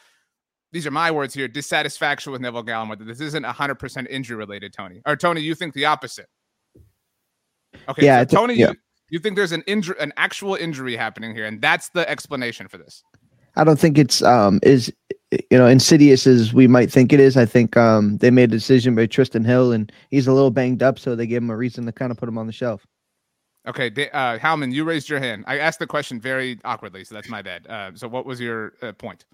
these 0.73 0.87
are 0.87 0.91
my 0.91 1.11
words 1.11 1.33
here 1.33 1.49
dissatisfaction 1.49 2.33
with 2.33 2.41
Neville 2.41 2.65
Gallimore 2.65 2.99
that 2.99 3.05
this 3.05 3.21
isn't 3.21 3.45
100% 3.45 4.07
injury 4.11 4.37
related, 4.37 4.73
Tony. 4.73 5.01
Or 5.07 5.17
Tony, 5.17 5.41
you 5.41 5.55
think 5.55 5.75
the 5.75 5.87
opposite? 5.87 6.27
Okay, 7.89 8.05
yeah, 8.05 8.21
so 8.27 8.37
Tony, 8.37 8.55
yeah. 8.55 8.71
You, 8.71 8.75
you 9.11 9.19
think 9.21 9.37
there's 9.37 9.53
an 9.53 9.63
injury, 9.67 9.97
an 10.01 10.13
actual 10.17 10.55
injury 10.55 10.97
happening 10.97 11.35
here, 11.35 11.45
and 11.45 11.61
that's 11.61 11.91
the 11.91 12.09
explanation 12.09 12.69
for 12.69 12.79
this. 12.79 13.03
I 13.57 13.65
don't 13.65 13.79
think 13.79 13.97
it's 13.97 14.23
um 14.23 14.61
is 14.63 14.93
you 15.31 15.59
know 15.59 15.67
insidious 15.67 16.27
as 16.27 16.53
we 16.53 16.67
might 16.67 16.91
think 16.91 17.13
it 17.13 17.21
is. 17.21 17.37
I 17.37 17.47
think 17.47 17.77
um, 17.77 18.19
they 18.19 18.31
made 18.31 18.51
a 18.51 18.57
decision 18.57 18.95
by 18.95 19.07
Trysten 19.07 19.47
Hill, 19.47 19.73
and 19.73 19.91
he's 20.11 20.27
a 20.27 20.33
little 20.33 20.51
banged 20.51 20.83
up, 20.83 20.99
so 20.99 21.17
they 21.17 21.27
gave 21.27 21.43
him 21.43 21.51
a 21.51 21.57
reason 21.57 21.87
to 21.87 21.93
kind 21.93 22.11
of 22.11 22.19
put 22.19 22.29
him 22.29 22.39
on 22.39 22.47
the 22.47 22.53
shelf. 22.53 22.87
Okay, 23.67 23.91
uh, 24.13 24.39
Howman, 24.39 24.73
you 24.73 24.85
raised 24.85 25.09
your 25.09 25.19
hand. 25.19 25.45
I 25.49 25.59
asked 25.59 25.81
the 25.81 25.87
question 25.87 26.21
very 26.21 26.59
awkwardly, 26.65 27.03
so 27.03 27.15
that's 27.17 27.29
my 27.29 27.43
bad. 27.43 27.67
Uh, 27.67 27.91
so, 27.95 28.07
what 28.07 28.25
was 28.25 28.41
your 28.41 28.75
uh, 28.81 28.93
point? 28.93 29.25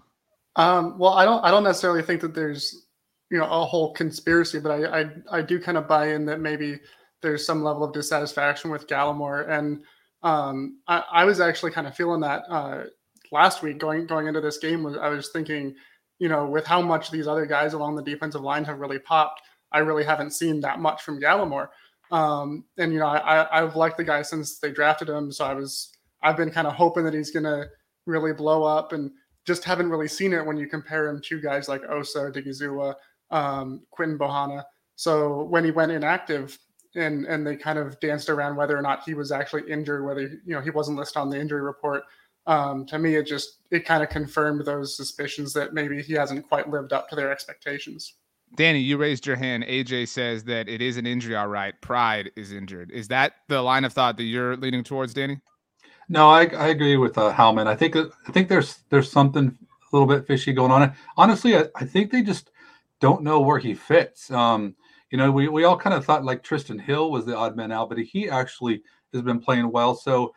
Um, 0.55 0.97
well, 0.97 1.13
I 1.13 1.23
don't. 1.23 1.43
I 1.43 1.51
don't 1.51 1.63
necessarily 1.63 2.01
think 2.01 2.21
that 2.21 2.33
there's, 2.33 2.87
you 3.29 3.37
know, 3.37 3.45
a 3.45 3.65
whole 3.65 3.93
conspiracy, 3.93 4.59
but 4.59 4.71
I, 4.71 5.01
I, 5.01 5.09
I 5.31 5.41
do 5.43 5.59
kind 5.59 5.77
of 5.77 5.87
buy 5.87 6.07
in 6.09 6.25
that 6.25 6.39
maybe 6.39 6.79
there's 7.21 7.45
some 7.45 7.63
level 7.63 7.83
of 7.83 7.93
dissatisfaction 7.93 8.71
with 8.71 8.87
Gallimore, 8.87 9.47
and 9.49 9.83
um, 10.23 10.79
I, 10.87 11.03
I 11.11 11.25
was 11.25 11.39
actually 11.39 11.71
kind 11.71 11.85
of 11.85 11.95
feeling 11.95 12.21
that 12.21 12.43
uh, 12.49 12.85
last 13.31 13.61
week 13.61 13.77
going 13.77 14.07
going 14.07 14.25
into 14.25 14.41
this 14.41 14.57
game. 14.57 14.81
Was 14.81 14.97
I 14.97 15.09
was 15.09 15.29
thinking, 15.29 15.75
you 16.17 16.27
know, 16.27 16.47
with 16.47 16.65
how 16.65 16.81
much 16.81 17.11
these 17.11 17.27
other 17.27 17.45
guys 17.45 17.73
along 17.73 17.95
the 17.95 18.03
defensive 18.03 18.41
line 18.41 18.63
have 18.65 18.79
really 18.79 18.99
popped, 18.99 19.41
I 19.71 19.79
really 19.79 20.03
haven't 20.03 20.31
seen 20.31 20.59
that 20.61 20.79
much 20.79 21.03
from 21.03 21.21
Gallimore. 21.21 21.67
Um, 22.13 22.65
and 22.77 22.93
you 22.93 22.99
know, 22.99 23.07
I, 23.07 23.63
I've 23.63 23.75
liked 23.75 23.97
the 23.97 24.03
guy 24.03 24.21
since 24.21 24.59
they 24.59 24.71
drafted 24.71 25.09
him, 25.09 25.31
so 25.31 25.45
I 25.45 25.55
was 25.55 25.91
I've 26.21 26.37
been 26.37 26.51
kind 26.51 26.67
of 26.67 26.73
hoping 26.73 27.03
that 27.05 27.13
he's 27.13 27.31
gonna 27.31 27.65
really 28.05 28.33
blow 28.33 28.63
up, 28.63 28.93
and 28.93 29.09
just 29.45 29.63
haven't 29.63 29.89
really 29.89 30.07
seen 30.07 30.31
it 30.31 30.45
when 30.45 30.55
you 30.55 30.67
compare 30.67 31.07
him 31.07 31.19
to 31.25 31.41
guys 31.41 31.67
like 31.67 31.81
Osa, 31.89 32.31
Odighizuwa, 32.31 32.93
um, 33.31 33.81
Quinton 33.89 34.19
Bohanna. 34.19 34.63
So 34.95 35.43
when 35.45 35.65
he 35.65 35.71
went 35.71 35.91
inactive, 35.91 36.57
and 36.95 37.25
and 37.25 37.47
they 37.47 37.55
kind 37.55 37.79
of 37.79 37.99
danced 37.99 38.29
around 38.29 38.55
whether 38.57 38.77
or 38.77 38.83
not 38.83 39.03
he 39.03 39.15
was 39.15 39.31
actually 39.31 39.63
injured, 39.67 40.05
whether 40.05 40.21
you 40.21 40.53
know 40.53 40.61
he 40.61 40.69
wasn't 40.69 40.97
listed 40.97 41.17
on 41.17 41.31
the 41.31 41.39
injury 41.39 41.61
report. 41.61 42.03
Um, 42.45 42.85
to 42.87 42.99
me, 42.99 43.15
it 43.15 43.25
just 43.25 43.57
it 43.71 43.85
kind 43.85 44.03
of 44.03 44.09
confirmed 44.09 44.63
those 44.65 44.95
suspicions 44.95 45.51
that 45.53 45.73
maybe 45.73 46.03
he 46.03 46.13
hasn't 46.13 46.47
quite 46.47 46.69
lived 46.69 46.93
up 46.93 47.09
to 47.09 47.15
their 47.15 47.31
expectations. 47.31 48.13
Danny, 48.55 48.79
you 48.79 48.97
raised 48.97 49.25
your 49.25 49.35
hand. 49.35 49.63
AJ 49.63 50.09
says 50.09 50.43
that 50.43 50.69
it 50.69 50.81
is 50.81 50.97
an 50.97 51.07
injury, 51.07 51.35
all 51.35 51.47
right. 51.47 51.79
Pride 51.81 52.31
is 52.35 52.51
injured. 52.51 52.91
Is 52.91 53.07
that 53.07 53.33
the 53.47 53.61
line 53.61 53.83
of 53.83 53.93
thought 53.93 54.17
that 54.17 54.23
you're 54.23 54.55
leaning 54.57 54.83
towards, 54.83 55.13
Danny? 55.13 55.39
No, 56.09 56.29
I, 56.29 56.45
I 56.45 56.67
agree 56.67 56.97
with 56.97 57.17
uh, 57.17 57.33
Howman. 57.33 57.67
I 57.67 57.75
think 57.75 57.95
I 57.95 58.31
think 58.31 58.49
there's 58.49 58.83
there's 58.89 59.09
something 59.09 59.57
a 59.61 59.95
little 59.95 60.07
bit 60.07 60.27
fishy 60.27 60.53
going 60.53 60.71
on. 60.71 60.93
Honestly, 61.17 61.55
I, 61.57 61.65
I 61.75 61.85
think 61.85 62.11
they 62.11 62.21
just 62.21 62.51
don't 62.99 63.23
know 63.23 63.39
where 63.39 63.59
he 63.59 63.73
fits. 63.73 64.29
Um, 64.29 64.75
you 65.09 65.17
know, 65.17 65.31
we, 65.31 65.47
we 65.47 65.63
all 65.63 65.77
kind 65.77 65.95
of 65.95 66.05
thought 66.05 66.25
like 66.25 66.43
Trysten 66.43 66.79
Hill 66.81 67.11
was 67.11 67.25
the 67.25 67.35
odd 67.35 67.55
man 67.55 67.71
out, 67.71 67.89
but 67.89 67.97
he 67.99 68.29
actually 68.29 68.81
has 69.13 69.21
been 69.21 69.39
playing 69.39 69.71
well. 69.71 69.95
So, 69.95 70.33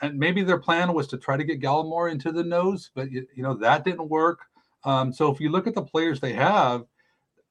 and 0.00 0.18
maybe 0.18 0.42
their 0.42 0.58
plan 0.58 0.92
was 0.94 1.06
to 1.08 1.18
try 1.18 1.36
to 1.36 1.44
get 1.44 1.60
Gallimore 1.60 2.10
into 2.10 2.32
the 2.32 2.42
nose, 2.42 2.90
but 2.94 3.10
you, 3.10 3.26
you 3.34 3.42
know 3.42 3.54
that 3.54 3.84
didn't 3.84 4.08
work. 4.08 4.40
Um, 4.84 5.12
so 5.12 5.32
if 5.32 5.40
you 5.40 5.50
look 5.50 5.66
at 5.66 5.74
the 5.74 5.82
players 5.82 6.20
they 6.20 6.32
have, 6.34 6.84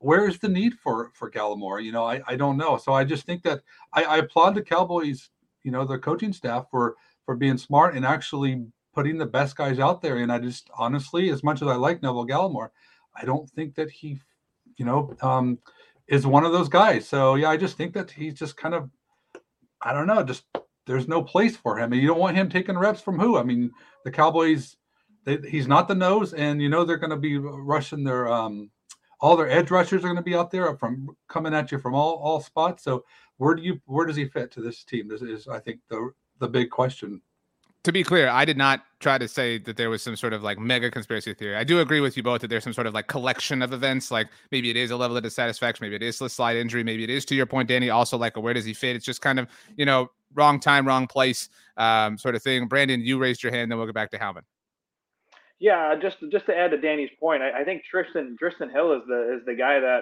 where's 0.04 0.38
the 0.40 0.50
need 0.50 0.74
for 0.76 1.12
for 1.14 1.32
Gallimore? 1.32 1.84
You 1.84 1.92
know, 1.92 2.06
I, 2.06 2.22
I 2.28 2.36
don't 2.36 2.58
know. 2.58 2.78
So 2.78 2.94
I 2.94 3.04
just 3.04 3.26
think 3.26 3.44
that 3.44 3.62
I, 3.94 4.04
I 4.04 4.18
applaud 4.18 4.56
the 4.56 4.62
Cowboys, 4.62 5.30
you 5.64 5.72
know, 5.72 5.86
the 5.86 5.98
coaching 5.98 6.34
staff 6.34 6.68
for 6.70 6.96
for 7.26 7.36
being 7.36 7.58
smart 7.58 7.96
and 7.96 8.06
actually 8.06 8.66
putting 8.94 9.18
the 9.18 9.26
best 9.26 9.56
guys 9.56 9.80
out 9.80 10.02
there. 10.02 10.18
And 10.18 10.32
I 10.32 10.40
just 10.40 10.70
honestly, 10.78 11.30
as 11.30 11.44
much 11.44 11.62
as 11.62 11.68
I 11.68 11.76
like 11.76 12.04
Neville 12.04 12.28
Gallimore, 12.28 12.70
I 13.16 13.26
don't 13.26 13.50
think 13.50 13.76
that 13.76 13.90
he, 13.90 14.20
you 14.78 14.86
know, 14.86 15.16
um, 15.22 15.58
is 16.08 16.28
one 16.28 16.46
of 16.46 16.52
those 16.52 16.70
guys. 16.70 17.08
So 17.08 17.36
yeah, 17.36 17.50
I 17.50 17.58
just 17.58 17.78
think 17.78 17.94
that 17.94 18.12
he's 18.12 18.36
just 18.36 18.58
kind 18.58 18.76
of, 18.76 18.90
I 19.82 19.94
don't 19.94 20.08
know, 20.08 20.24
just 20.24 20.44
there's 20.86 21.08
no 21.08 21.24
place 21.24 21.56
for 21.56 21.80
him, 21.80 21.94
and 21.94 22.02
you 22.02 22.08
don't 22.08 22.20
want 22.20 22.36
him 22.36 22.50
taking 22.50 22.78
reps 22.78 23.02
from 23.02 23.18
who? 23.20 23.38
I 23.38 23.44
mean, 23.44 23.72
the 24.04 24.12
Cowboys. 24.12 24.76
They, 25.26 25.38
he's 25.50 25.70
not 25.70 25.88
the 25.88 25.96
nose, 25.96 26.34
and 26.34 26.62
you 26.62 26.68
know 26.68 26.84
they're 26.84 26.98
going 26.98 27.10
to 27.10 27.16
be 27.16 27.38
rushing 27.38 28.04
their 28.04 28.30
um, 28.30 28.70
all 29.24 29.38
their 29.38 29.50
edge 29.50 29.72
rushers 29.72 30.03
are 30.03 30.08
going 30.08 30.18
to 30.18 30.22
be 30.22 30.36
out 30.36 30.51
there 30.51 30.75
from 30.75 31.15
coming 31.30 31.53
at 31.53 31.72
you 31.72 31.80
from 31.80 31.96
all 31.96 32.15
all 32.15 32.42
spots. 32.42 32.84
So 32.84 33.06
where 33.38 33.56
do 33.56 33.63
you 33.63 33.82
where 33.86 34.06
does 34.06 34.18
he 34.18 34.25
fit 34.25 34.51
to 34.51 34.62
this 34.62 34.84
team? 34.84 35.08
This 35.08 35.22
is 35.22 35.48
I 35.48 35.60
think 35.60 35.80
the 35.89 36.12
the 36.39 36.48
big 36.50 36.70
question. 36.70 37.22
To 37.86 37.92
be 37.94 38.03
clear, 38.03 38.30
I 38.30 38.44
did 38.44 38.58
not 38.58 38.84
try 39.00 39.18
to 39.18 39.27
say 39.27 39.58
that 39.60 39.77
there 39.77 39.89
was 39.89 40.01
some 40.01 40.15
sort 40.18 40.34
of 40.34 40.44
like 40.44 40.60
mega 40.60 40.92
conspiracy 40.92 41.34
theory. 41.34 41.56
I 41.56 41.63
do 41.63 41.80
agree 41.80 42.01
with 42.01 42.15
you 42.18 42.24
both 42.24 42.42
that 42.42 42.48
there's 42.48 42.63
some 42.65 42.74
sort 42.74 42.88
of 42.88 42.94
like 42.94 43.08
collection 43.08 43.62
of 43.62 43.72
events. 43.72 44.12
Like 44.12 44.27
maybe 44.51 44.70
it 44.70 44.75
is 44.75 44.92
a 44.92 44.98
level 44.98 45.15
of 45.15 45.24
dissatisfaction, 45.24 45.86
maybe 45.86 45.96
it 45.96 46.03
is 46.03 46.20
a 46.22 46.30
slight 46.30 46.58
injury, 46.58 46.84
maybe 46.84 47.06
it 47.06 47.10
is 47.10 47.24
to 47.25 47.36
your 47.36 47.46
point, 47.46 47.70
Danny. 47.70 47.89
Also, 47.89 48.18
like 48.18 48.36
where 48.36 48.53
does 48.53 48.65
he 48.65 48.74
fit? 48.74 48.98
It's 48.98 49.06
just 49.06 49.21
kind 49.21 49.39
of 49.39 49.48
you 49.78 49.86
know 49.86 50.12
wrong 50.34 50.60
time, 50.60 50.86
wrong 50.86 51.08
place, 51.08 51.48
um, 51.78 52.17
sort 52.17 52.36
of 52.36 52.43
thing. 52.43 52.67
Brandon, 52.67 53.00
you 53.00 53.17
raised 53.19 53.41
your 53.41 53.54
hand, 53.54 53.71
then 53.71 53.78
we'll 53.78 53.88
get 53.88 53.95
back 53.95 54.12
to 54.12 54.17
Howman. 54.17 54.41
Yeah, 55.63 55.95
just 55.95 56.17
just 56.30 56.45
to 56.47 56.58
add 56.58 56.71
to 56.71 56.78
Danny's 56.78 57.12
point, 57.17 57.41
I, 57.41 57.62
I 57.62 57.63
think 57.63 57.86
Tristan 57.86 58.36
Trysten 58.36 58.69
Hill 58.69 58.91
is 58.91 59.04
the 59.08 59.38
is 59.38 59.45
the 59.45 59.56
guy 59.56 59.80
that 59.80 60.02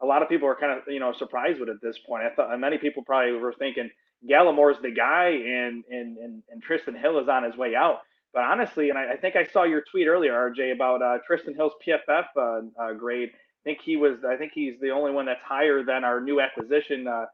a 0.00 0.06
lot 0.06 0.22
of 0.22 0.30
people 0.30 0.48
are 0.48 0.56
kind 0.56 0.72
of 0.72 0.78
you 0.88 1.00
know 1.00 1.12
surprised 1.12 1.60
with 1.60 1.68
at 1.68 1.82
this 1.82 1.98
point. 1.98 2.22
I 2.24 2.34
thought 2.34 2.58
many 2.58 2.78
people 2.78 3.04
probably 3.04 3.32
were 3.32 3.52
thinking 3.52 3.90
Gallimore's 4.26 4.80
the 4.80 4.90
guy 4.90 5.26
and 5.26 5.84
and 5.90 6.16
and, 6.16 6.42
and 6.48 6.64
Trysten 6.64 6.98
Hill 6.98 7.18
is 7.18 7.28
on 7.28 7.44
his 7.44 7.58
way 7.58 7.74
out. 7.74 7.98
But 8.32 8.44
honestly, 8.44 8.88
and 8.88 8.98
I, 8.98 9.12
I 9.12 9.16
think 9.18 9.36
I 9.36 9.44
saw 9.44 9.64
your 9.64 9.82
tweet 9.82 10.06
earlier, 10.06 10.32
RJ, 10.32 10.72
about 10.72 11.02
uh, 11.02 11.18
Trysten 11.30 11.54
Hill's 11.54 11.74
PFF 11.86 12.24
uh, 12.34 12.60
uh, 12.82 12.94
grade. 12.94 13.32
I 13.34 13.62
think 13.64 13.80
he 13.84 13.98
was. 13.98 14.24
I 14.26 14.36
think 14.36 14.52
he's 14.54 14.80
the 14.80 14.92
only 14.92 15.12
one 15.12 15.26
that's 15.26 15.42
higher 15.42 15.84
than 15.84 16.04
our 16.04 16.22
new 16.22 16.40
acquisition, 16.40 17.06
uh, 17.06 17.26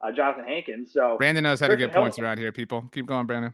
uh, 0.00 0.10
Jonathan 0.10 0.46
Hankins. 0.46 0.90
So 0.90 1.18
Brandon 1.18 1.44
knows 1.44 1.60
how 1.60 1.66
Trysten 1.66 1.70
to 1.72 1.76
get 1.76 1.90
Hill, 1.92 2.00
points 2.00 2.18
around 2.18 2.38
here. 2.38 2.50
People, 2.50 2.88
keep 2.92 3.04
going, 3.04 3.26
Brandon. 3.26 3.52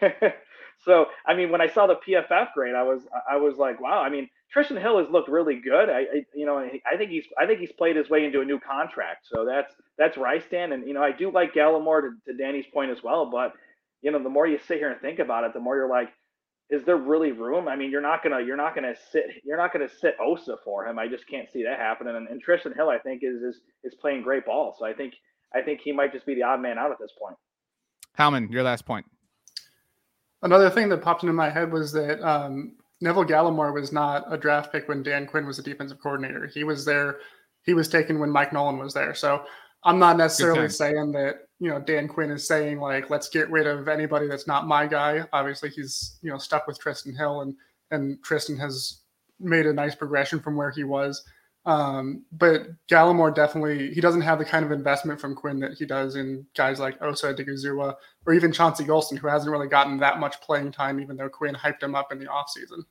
So 0.84 1.06
I 1.26 1.34
mean, 1.34 1.50
when 1.50 1.60
I 1.60 1.68
saw 1.68 1.86
the 1.86 1.96
PFF 1.96 2.52
grade, 2.54 2.74
I 2.74 2.82
was 2.82 3.02
I 3.30 3.36
was 3.36 3.56
like, 3.56 3.80
wow. 3.80 4.00
I 4.00 4.08
mean, 4.08 4.28
Trysten 4.54 4.80
Hill 4.80 4.98
has 4.98 5.08
looked 5.10 5.28
really 5.28 5.56
good. 5.56 5.88
I, 5.90 6.00
I, 6.00 6.26
you 6.34 6.46
know 6.46 6.58
I 6.58 6.96
think 6.96 7.10
he's 7.10 7.26
I 7.38 7.46
think 7.46 7.60
he's 7.60 7.72
played 7.72 7.96
his 7.96 8.08
way 8.08 8.24
into 8.24 8.40
a 8.40 8.44
new 8.44 8.60
contract. 8.60 9.26
So 9.30 9.44
that's 9.44 9.74
that's 9.98 10.16
where 10.16 10.28
I 10.28 10.38
stand. 10.38 10.72
And 10.72 10.86
you 10.86 10.94
know 10.94 11.02
I 11.02 11.12
do 11.12 11.30
like 11.30 11.54
Gallimore 11.54 12.02
to, 12.02 12.32
to 12.32 12.36
Danny's 12.36 12.66
point 12.72 12.90
as 12.90 13.02
well. 13.02 13.30
But 13.30 13.52
you 14.02 14.10
know 14.10 14.22
the 14.22 14.28
more 14.28 14.46
you 14.46 14.58
sit 14.66 14.78
here 14.78 14.90
and 14.90 15.00
think 15.00 15.18
about 15.18 15.44
it, 15.44 15.52
the 15.52 15.60
more 15.60 15.76
you're 15.76 15.88
like, 15.88 16.10
is 16.70 16.84
there 16.84 16.96
really 16.96 17.32
room? 17.32 17.68
I 17.68 17.76
mean, 17.76 17.90
you're 17.90 18.00
not 18.00 18.22
gonna 18.22 18.40
you're 18.40 18.56
not 18.56 18.74
gonna 18.74 18.94
sit 19.10 19.24
you're 19.44 19.56
not 19.56 19.72
gonna 19.72 19.88
sit 19.88 20.16
Osa 20.20 20.56
for 20.64 20.86
him. 20.86 20.98
I 20.98 21.08
just 21.08 21.28
can't 21.28 21.50
see 21.50 21.62
that 21.64 21.78
happening. 21.78 22.16
And, 22.16 22.28
and 22.28 22.44
Trysten 22.44 22.74
Hill, 22.74 22.88
I 22.88 22.98
think, 22.98 23.22
is 23.22 23.42
is 23.42 23.60
is 23.84 23.94
playing 23.94 24.22
great 24.22 24.46
ball. 24.46 24.74
So 24.78 24.84
I 24.84 24.92
think 24.92 25.14
I 25.54 25.62
think 25.62 25.80
he 25.80 25.92
might 25.92 26.12
just 26.12 26.26
be 26.26 26.34
the 26.34 26.42
odd 26.42 26.60
man 26.60 26.78
out 26.78 26.90
at 26.90 26.98
this 26.98 27.12
point. 27.20 27.36
Howman, 28.18 28.50
your 28.50 28.62
last 28.62 28.84
point. 28.84 29.06
Another 30.42 30.70
thing 30.70 30.88
that 30.90 31.02
popped 31.02 31.22
into 31.22 31.32
my 31.32 31.50
head 31.50 31.72
was 31.72 31.92
that 31.92 32.20
um, 32.26 32.76
Neville 33.00 33.24
Gallimore 33.24 33.74
was 33.74 33.92
not 33.92 34.32
a 34.32 34.36
draft 34.36 34.72
pick 34.72 34.88
when 34.88 35.02
Dan 35.02 35.26
Quinn 35.26 35.46
was 35.46 35.58
a 35.58 35.62
defensive 35.62 36.00
coordinator. 36.00 36.46
He 36.46 36.64
was 36.64 36.84
there. 36.84 37.18
He 37.62 37.74
was 37.74 37.88
taken 37.88 38.18
when 38.18 38.30
Mike 38.30 38.52
Nolan 38.52 38.78
was 38.78 38.94
there. 38.94 39.14
So 39.14 39.44
I'm 39.84 39.98
not 39.98 40.16
necessarily 40.16 40.68
saying 40.68 41.12
that 41.12 41.46
you 41.58 41.70
know 41.70 41.78
Dan 41.78 42.08
Quinn 42.08 42.30
is 42.30 42.46
saying 42.46 42.80
like 42.80 43.08
let's 43.10 43.28
get 43.28 43.50
rid 43.50 43.66
of 43.66 43.88
anybody 43.88 44.26
that's 44.26 44.46
not 44.46 44.66
my 44.66 44.86
guy. 44.86 45.24
Obviously, 45.32 45.70
he's 45.70 46.18
you 46.22 46.30
know 46.30 46.38
stuck 46.38 46.66
with 46.66 46.80
Trysten 46.80 47.16
Hill, 47.16 47.42
and 47.42 47.54
and 47.90 48.18
Trysten 48.22 48.58
has 48.58 49.02
made 49.38 49.66
a 49.66 49.72
nice 49.72 49.94
progression 49.94 50.40
from 50.40 50.56
where 50.56 50.70
he 50.70 50.84
was. 50.84 51.22
Um, 51.66 52.24
but 52.30 52.68
Gallimore 52.88 53.34
definitely 53.34 53.92
he 53.92 54.00
doesn't 54.00 54.20
have 54.20 54.38
the 54.38 54.44
kind 54.44 54.64
of 54.64 54.70
investment 54.70 55.20
from 55.20 55.34
Quinn 55.34 55.58
that 55.60 55.72
he 55.72 55.84
does 55.84 56.14
in 56.14 56.46
guys 56.56 56.78
like 56.78 57.00
Osa 57.02 57.34
Odighizuwa 57.34 57.94
or 58.24 58.32
even 58.32 58.52
Chauncey 58.52 58.84
Golston, 58.84 59.18
who 59.18 59.26
hasn't 59.26 59.50
really 59.50 59.66
gotten 59.66 59.98
that 59.98 60.20
much 60.20 60.40
playing 60.40 60.70
time, 60.70 61.00
even 61.00 61.16
though 61.16 61.28
Quinn 61.28 61.56
hyped 61.56 61.82
him 61.82 61.96
up 61.96 62.12
in 62.12 62.20
the 62.20 62.26
offseason. 62.26 62.84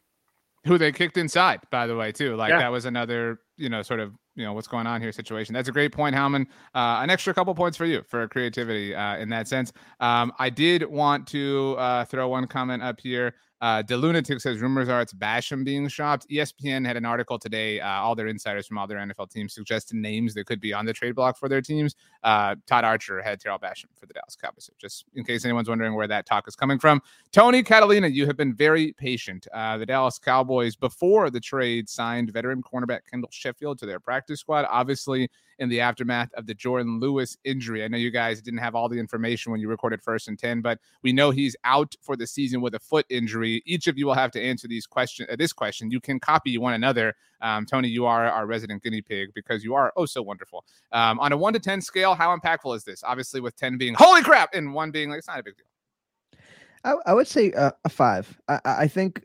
Who 0.65 0.77
they 0.77 0.91
kicked 0.91 1.15
inside, 1.15 1.61
by 1.71 1.87
the 1.87 1.95
way, 1.95 2.11
too. 2.11 2.35
Like 2.35 2.49
yeah. 2.49 2.59
that 2.59 2.71
was 2.71 2.85
another, 2.85 3.39
you 3.55 3.69
know, 3.69 3.81
sort 3.81 4.01
of, 4.01 4.13
you 4.35 4.43
know, 4.43 4.51
what's 4.51 4.67
going 4.67 4.87
on 4.87 4.99
here 4.99 5.11
situation. 5.11 5.53
That's 5.53 5.69
a 5.69 5.71
great 5.71 5.93
point, 5.93 6.15
Howman. 6.15 6.47
Uh, 6.73 6.99
an 7.01 7.09
extra 7.09 7.33
couple 7.33 7.55
points 7.55 7.77
for 7.77 7.85
you 7.85 8.01
for 8.09 8.27
creativity 8.27 8.93
uh, 8.93 9.15
in 9.17 9.29
that 9.29 9.47
sense. 9.47 9.71
Um, 10.01 10.33
I 10.37 10.49
did 10.49 10.83
want 10.83 11.27
to 11.27 11.75
uh, 11.77 12.05
throw 12.05 12.27
one 12.27 12.47
comment 12.47 12.83
up 12.83 12.99
here. 12.99 13.35
Uh, 13.61 13.81
the 13.81 13.95
Lunatic 13.95 14.41
says 14.41 14.59
rumors 14.59 14.89
are 14.89 15.01
it's 15.01 15.13
Basham 15.13 15.63
being 15.63 15.87
shopped. 15.87 16.27
ESPN 16.29 16.85
had 16.85 16.97
an 16.97 17.05
article 17.05 17.39
today. 17.39 17.79
Uh, 17.79 18.01
all 18.01 18.15
their 18.15 18.27
insiders 18.27 18.67
from 18.67 18.77
all 18.77 18.87
their 18.87 18.97
NFL 18.97 19.31
teams 19.31 19.53
suggested 19.53 19.95
names 19.95 20.33
that 20.33 20.45
could 20.45 20.59
be 20.59 20.73
on 20.73 20.85
the 20.85 20.93
trade 20.93 21.15
block 21.15 21.37
for 21.37 21.47
their 21.47 21.61
teams. 21.61 21.95
Uh, 22.23 22.55
Todd 22.67 22.83
Archer 22.83 23.21
had 23.21 23.39
Tarell 23.39 23.59
Basham 23.59 23.85
for 23.97 24.05
the 24.05 24.13
Dallas 24.13 24.35
Cowboys. 24.35 24.65
So 24.65 24.73
just 24.77 25.05
in 25.15 25.23
case 25.23 25.45
anyone's 25.45 25.69
wondering 25.69 25.95
where 25.95 26.07
that 26.07 26.25
talk 26.25 26.47
is 26.47 26.55
coming 26.55 26.79
from, 26.79 27.01
Tony 27.31 27.63
Catalina, 27.63 28.07
you 28.07 28.25
have 28.25 28.37
been 28.37 28.53
very 28.53 28.93
patient. 28.93 29.47
Uh, 29.53 29.77
the 29.77 29.85
Dallas 29.85 30.19
Cowboys, 30.19 30.75
before 30.75 31.29
the 31.29 31.39
trade, 31.39 31.87
signed 31.87 32.31
veteran 32.31 32.61
cornerback 32.61 33.01
Kendall 33.09 33.29
Sheffield 33.31 33.79
to 33.79 33.85
their 33.85 33.99
practice 33.99 34.41
squad. 34.41 34.65
Obviously, 34.69 35.29
in 35.59 35.69
the 35.69 35.81
aftermath 35.81 36.33
of 36.33 36.45
the 36.45 36.55
Jourdan 36.55 36.99
Lewis 36.99 37.37
injury. 37.43 37.83
I 37.83 37.87
know 37.87 37.97
you 37.97 38.11
guys 38.11 38.41
didn't 38.41 38.59
have 38.59 38.75
all 38.75 38.89
the 38.89 38.99
information 38.99 39.51
when 39.51 39.61
you 39.61 39.69
recorded 39.69 40.01
first 40.01 40.27
and 40.27 40.37
10, 40.37 40.61
but 40.61 40.79
we 41.01 41.13
know 41.13 41.31
he's 41.31 41.55
out 41.63 41.95
for 42.01 42.15
the 42.15 42.27
season 42.27 42.61
with 42.61 42.75
a 42.75 42.79
foot 42.79 43.05
injury. 43.09 43.61
Each 43.65 43.87
of 43.87 43.97
you 43.97 44.05
will 44.05 44.13
have 44.13 44.31
to 44.31 44.41
answer 44.41 44.67
these 44.67 44.85
question, 44.85 45.27
uh, 45.29 45.35
this 45.35 45.53
question. 45.53 45.91
You 45.91 45.99
can 45.99 46.19
copy 46.19 46.57
one 46.57 46.73
another. 46.73 47.15
Um, 47.41 47.65
Tony, 47.65 47.87
you 47.87 48.05
are 48.05 48.25
our 48.25 48.45
resident 48.45 48.83
guinea 48.83 49.01
pig 49.01 49.29
because 49.33 49.63
you 49.63 49.75
are 49.75 49.93
oh 49.95 50.05
so 50.05 50.21
wonderful. 50.21 50.65
Um, 50.91 51.19
on 51.19 51.31
a 51.31 51.37
one 51.37 51.53
to 51.53 51.59
10 51.59 51.81
scale, 51.81 52.15
how 52.15 52.35
impactful 52.35 52.75
is 52.75 52.83
this? 52.83 53.03
Obviously, 53.03 53.41
with 53.41 53.55
10 53.55 53.77
being 53.77 53.93
holy 53.93 54.21
crap 54.21 54.53
and 54.53 54.73
one 54.73 54.91
being 54.91 55.09
like, 55.09 55.19
it's 55.19 55.27
not 55.27 55.39
a 55.39 55.43
big 55.43 55.55
deal. 55.57 56.39
I, 56.83 56.95
I 57.07 57.13
would 57.13 57.27
say 57.27 57.51
uh, 57.53 57.71
a 57.83 57.89
five. 57.89 58.39
I, 58.47 58.59
I 58.63 58.87
think 58.87 59.23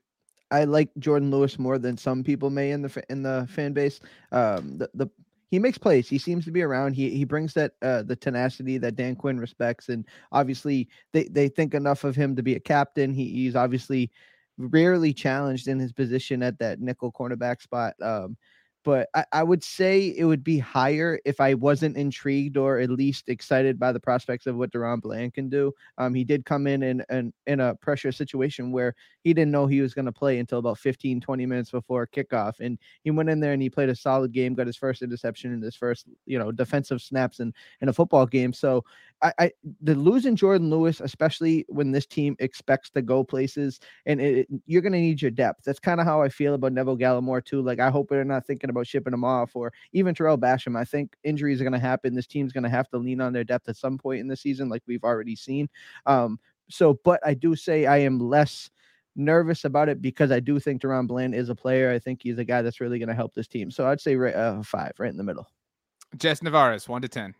I 0.50 0.64
like 0.64 0.90
Jourdan 0.98 1.30
Lewis 1.30 1.58
more 1.58 1.78
than 1.78 1.96
some 1.96 2.24
people 2.24 2.50
may 2.50 2.72
in 2.72 2.82
the 2.82 3.04
in 3.08 3.22
the 3.22 3.46
fan 3.50 3.72
base. 3.72 4.00
Um, 4.32 4.78
the 4.78 4.90
the 4.94 5.08
he 5.50 5.58
makes 5.58 5.78
plays. 5.78 6.08
He 6.08 6.18
seems 6.18 6.44
to 6.44 6.50
be 6.50 6.62
around. 6.62 6.94
He 6.94 7.10
he 7.10 7.24
brings 7.24 7.54
that 7.54 7.72
uh, 7.82 8.02
the 8.02 8.16
tenacity 8.16 8.78
that 8.78 8.96
Dan 8.96 9.16
Quinn 9.16 9.38
respects, 9.38 9.88
and 9.88 10.06
obviously 10.32 10.88
they 11.12 11.24
they 11.24 11.48
think 11.48 11.74
enough 11.74 12.04
of 12.04 12.14
him 12.14 12.36
to 12.36 12.42
be 12.42 12.54
a 12.54 12.60
captain. 12.60 13.12
He, 13.12 13.30
he's 13.30 13.56
obviously 13.56 14.10
rarely 14.58 15.12
challenged 15.12 15.68
in 15.68 15.78
his 15.78 15.92
position 15.92 16.42
at 16.42 16.58
that 16.58 16.80
nickel 16.80 17.12
cornerback 17.12 17.62
spot. 17.62 17.94
Um, 18.00 18.36
but 18.84 19.08
I, 19.14 19.24
I, 19.32 19.42
would 19.42 19.62
say 19.62 20.14
it 20.16 20.24
would 20.24 20.42
be 20.42 20.58
higher 20.58 21.20
if 21.24 21.40
I 21.40 21.54
wasn't 21.54 21.96
intrigued 21.96 22.56
or 22.56 22.78
at 22.78 22.90
least 22.90 23.28
excited 23.28 23.78
by 23.78 23.92
the 23.92 24.00
prospects 24.00 24.46
of 24.46 24.56
what 24.56 24.72
DaRon 24.72 25.00
Bland 25.00 25.34
can 25.34 25.48
do. 25.48 25.72
Um, 25.98 26.14
he 26.14 26.24
did 26.24 26.44
come 26.44 26.66
in 26.66 26.82
in, 26.82 27.04
in, 27.10 27.32
in 27.46 27.60
a 27.60 27.74
pressure 27.74 28.12
situation 28.12 28.72
where 28.72 28.94
he 29.22 29.34
didn't 29.34 29.50
know 29.50 29.66
he 29.66 29.80
was 29.80 29.92
going 29.92 30.06
to 30.06 30.12
play 30.12 30.38
until 30.38 30.58
about 30.58 30.78
15, 30.78 31.20
20 31.20 31.46
minutes 31.46 31.70
before 31.70 32.06
kickoff. 32.06 32.60
And 32.60 32.78
he 33.02 33.10
went 33.10 33.28
in 33.28 33.40
there 33.40 33.52
and 33.52 33.62
he 33.62 33.68
played 33.68 33.90
a 33.90 33.94
solid 33.94 34.32
game, 34.32 34.54
got 34.54 34.66
his 34.66 34.76
first 34.76 35.02
interception 35.02 35.52
in 35.52 35.60
his 35.60 35.76
first, 35.76 36.06
you 36.26 36.38
know, 36.38 36.50
defensive 36.50 37.02
snaps 37.02 37.40
in, 37.40 37.52
in 37.82 37.88
a 37.88 37.92
football 37.92 38.26
game. 38.26 38.52
So 38.52 38.84
I, 39.22 39.32
I 39.38 39.50
the 39.82 39.94
losing 39.94 40.36
Jourdan 40.36 40.70
Lewis, 40.70 41.00
especially 41.00 41.64
when 41.68 41.92
this 41.92 42.06
team 42.06 42.36
expects 42.38 42.90
to 42.90 43.02
go 43.02 43.22
places 43.22 43.80
and 44.06 44.20
it, 44.20 44.48
you're 44.66 44.82
going 44.82 44.92
to 44.92 44.98
need 44.98 45.20
your 45.20 45.30
depth. 45.30 45.64
That's 45.64 45.78
kind 45.78 46.00
of 46.00 46.06
how 46.06 46.22
I 46.22 46.28
feel 46.28 46.54
about 46.54 46.72
Neville 46.72 46.96
Gallimore 46.96 47.44
too. 47.44 47.62
Like 47.62 47.80
I 47.80 47.90
hope 47.90 48.08
they're 48.08 48.24
not 48.24 48.46
thinking 48.46 48.70
about 48.70 48.86
shipping 48.86 49.12
him 49.12 49.24
off 49.24 49.54
or 49.54 49.72
even 49.92 50.14
Tarell 50.14 50.38
Basham. 50.38 50.76
I 50.76 50.84
think 50.84 51.14
injuries 51.24 51.60
are 51.60 51.64
going 51.64 51.72
to 51.72 51.78
happen. 51.78 52.14
This 52.14 52.26
team's 52.26 52.52
going 52.52 52.64
to 52.64 52.70
have 52.70 52.88
to 52.90 52.98
lean 52.98 53.20
on 53.20 53.32
their 53.32 53.44
depth 53.44 53.68
at 53.68 53.76
some 53.76 53.98
point 53.98 54.20
in 54.20 54.28
the 54.28 54.36
season, 54.36 54.68
like 54.68 54.82
we've 54.86 55.04
already 55.04 55.36
seen. 55.36 55.68
Um, 56.06 56.38
so, 56.68 56.98
but 57.04 57.20
I 57.26 57.34
do 57.34 57.56
say 57.56 57.86
I 57.86 57.98
am 57.98 58.18
less 58.18 58.70
nervous 59.16 59.64
about 59.64 59.88
it 59.88 60.00
because 60.00 60.30
I 60.30 60.40
do 60.40 60.58
think 60.58 60.82
DaRon 60.82 61.06
Bland 61.06 61.34
is 61.34 61.48
a 61.48 61.54
player. 61.54 61.90
I 61.90 61.98
think 61.98 62.20
he's 62.22 62.38
a 62.38 62.44
guy 62.44 62.62
that's 62.62 62.80
really 62.80 62.98
going 62.98 63.08
to 63.08 63.14
help 63.14 63.34
this 63.34 63.48
team. 63.48 63.70
So 63.70 63.86
I'd 63.86 64.00
say 64.00 64.16
right, 64.16 64.34
uh, 64.34 64.62
five, 64.62 64.92
right 64.98 65.10
in 65.10 65.16
the 65.16 65.24
middle. 65.24 65.48
Jess 66.16 66.40
Nevarez, 66.40 66.88
one 66.88 67.02
to 67.02 67.08
10. 67.08 67.34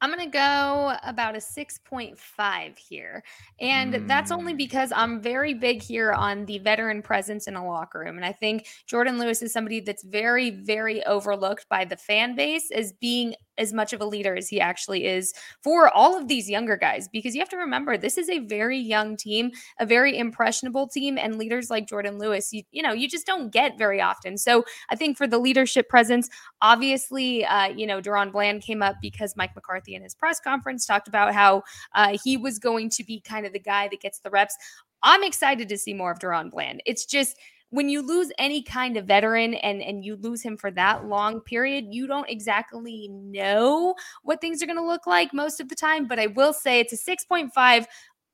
I'm 0.00 0.12
going 0.12 0.24
to 0.24 0.30
go 0.30 0.96
about 1.02 1.34
a 1.34 1.38
6.5 1.38 2.78
here. 2.78 3.22
And 3.60 3.94
mm. 3.94 4.08
that's 4.08 4.30
only 4.30 4.54
mm. 4.54 4.58
because 4.58 4.92
I'm 4.94 5.20
very 5.20 5.54
big 5.54 5.82
here 5.82 6.12
on 6.12 6.44
the 6.46 6.58
veteran 6.58 7.02
presence 7.02 7.48
in 7.48 7.56
a 7.56 7.66
locker 7.66 8.00
room. 8.00 8.16
And 8.16 8.24
I 8.24 8.32
think 8.32 8.66
Jourdan 8.90 9.18
Lewis 9.18 9.42
is 9.42 9.52
somebody 9.52 9.80
that's 9.80 10.04
very, 10.04 10.50
very 10.50 11.04
overlooked 11.04 11.68
by 11.68 11.84
the 11.84 11.96
fan 11.96 12.36
base 12.36 12.70
as 12.70 12.92
being 12.92 13.34
as 13.58 13.72
much 13.72 13.92
of 13.92 14.00
a 14.00 14.04
leader 14.04 14.36
as 14.36 14.48
he 14.48 14.60
actually 14.60 15.06
is 15.06 15.34
for 15.62 15.88
all 15.94 16.16
of 16.16 16.28
these 16.28 16.48
younger 16.48 16.76
guys 16.76 17.08
because 17.08 17.34
you 17.34 17.40
have 17.40 17.48
to 17.48 17.56
remember 17.56 17.96
this 17.96 18.16
is 18.16 18.28
a 18.28 18.38
very 18.40 18.78
young 18.78 19.16
team, 19.16 19.50
a 19.78 19.86
very 19.86 20.16
impressionable 20.16 20.88
team 20.88 21.18
and 21.18 21.36
leaders 21.36 21.70
like 21.70 21.86
Jourdan 21.86 22.18
Lewis, 22.18 22.52
you, 22.52 22.62
you 22.70 22.82
know, 22.82 22.92
you 22.92 23.08
just 23.08 23.26
don't 23.26 23.50
get 23.50 23.78
very 23.78 24.00
often. 24.00 24.38
So 24.38 24.64
I 24.88 24.96
think 24.96 25.16
for 25.16 25.26
the 25.26 25.38
leadership 25.38 25.88
presence, 25.88 26.28
obviously, 26.62 27.44
uh, 27.44 27.68
you 27.68 27.86
know, 27.86 28.00
DaRon 28.00 28.32
Bland 28.32 28.62
came 28.62 28.82
up 28.82 28.96
because 29.02 29.36
Mike 29.36 29.54
McCarthy 29.54 29.94
in 29.94 30.02
his 30.02 30.14
press 30.14 30.40
conference 30.40 30.86
talked 30.86 31.08
about 31.08 31.34
how 31.34 31.62
uh, 31.94 32.16
he 32.22 32.36
was 32.36 32.58
going 32.58 32.90
to 32.90 33.04
be 33.04 33.20
kind 33.20 33.46
of 33.46 33.52
the 33.52 33.58
guy 33.58 33.88
that 33.88 34.00
gets 34.00 34.20
the 34.20 34.30
reps. 34.30 34.56
I'm 35.02 35.22
excited 35.22 35.68
to 35.68 35.78
see 35.78 35.94
more 35.94 36.10
of 36.10 36.18
DaRon 36.18 36.50
Bland. 36.50 36.82
It's 36.84 37.06
just 37.06 37.36
when 37.70 37.88
you 37.88 38.00
lose 38.02 38.32
any 38.38 38.62
kind 38.62 38.96
of 38.96 39.06
veteran 39.06 39.54
and 39.54 39.82
and 39.82 40.04
you 40.04 40.16
lose 40.16 40.42
him 40.42 40.56
for 40.56 40.70
that 40.72 41.06
long 41.06 41.40
period, 41.40 41.86
you 41.90 42.06
don't 42.06 42.28
exactly 42.28 43.08
know 43.08 43.94
what 44.22 44.40
things 44.40 44.62
are 44.62 44.66
going 44.66 44.78
to 44.78 44.84
look 44.84 45.06
like 45.06 45.34
most 45.34 45.60
of 45.60 45.68
the 45.68 45.74
time. 45.74 46.06
But 46.06 46.18
I 46.18 46.28
will 46.28 46.52
say 46.52 46.80
it's 46.80 46.92
a 46.92 46.96
6.5 46.96 47.86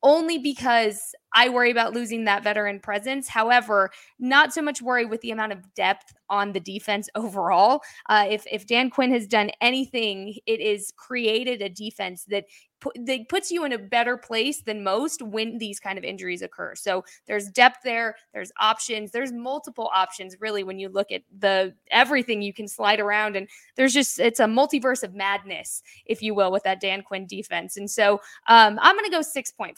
only 0.03 0.37
because 0.37 1.13
I 1.35 1.49
worry 1.49 1.69
about 1.69 1.93
losing 1.93 2.23
that 2.25 2.43
veteran 2.43 2.79
presence. 2.79 3.27
However, 3.27 3.91
not 4.17 4.53
so 4.53 4.61
much 4.61 4.81
worry 4.81 5.05
with 5.05 5.19
the 5.19 5.31
amount 5.31 5.51
of 5.51 5.73
depth 5.75 6.13
on 6.29 6.53
the 6.53 6.61
defense 6.61 7.09
overall. 7.15 7.81
Uh, 8.09 8.25
if 8.29 8.45
if 8.51 8.65
Dan 8.65 8.89
Quinn 8.89 9.11
has 9.11 9.27
done 9.27 9.51
anything, 9.61 10.35
it 10.47 10.59
is 10.59 10.93
created 10.95 11.61
a 11.61 11.69
defense 11.69 12.23
that 12.29 12.45
that 12.95 13.27
puts 13.29 13.51
you 13.51 13.63
in 13.65 13.73
a 13.73 13.79
better 13.79 14.15
place 14.15 14.61
than 14.61 14.83
most 14.83 15.21
when 15.21 15.57
these 15.57 15.79
kind 15.79 15.97
of 15.97 16.03
injuries 16.03 16.41
occur. 16.41 16.75
So 16.75 17.03
there's 17.25 17.49
depth 17.49 17.79
there, 17.83 18.15
there's 18.33 18.51
options, 18.59 19.11
there's 19.11 19.31
multiple 19.31 19.89
options 19.93 20.35
really 20.39 20.63
when 20.63 20.77
you 20.77 20.89
look 20.89 21.11
at 21.11 21.23
the 21.37 21.73
everything 21.89 22.41
you 22.41 22.53
can 22.53 22.67
slide 22.67 22.99
around 22.99 23.35
and 23.35 23.47
there's 23.75 23.93
just 23.93 24.19
it's 24.19 24.39
a 24.39 24.45
multiverse 24.45 25.03
of 25.03 25.13
madness, 25.13 25.81
if 26.05 26.21
you 26.21 26.35
will, 26.35 26.51
with 26.51 26.63
that 26.63 26.79
Dan 26.79 27.01
Quinn 27.01 27.25
defense. 27.25 27.75
And 27.75 27.89
so 27.89 28.21
um, 28.47 28.77
I'm 28.81 28.95
going 28.95 29.05
to 29.05 29.11
go 29.11 29.21
6.5. 29.21 29.75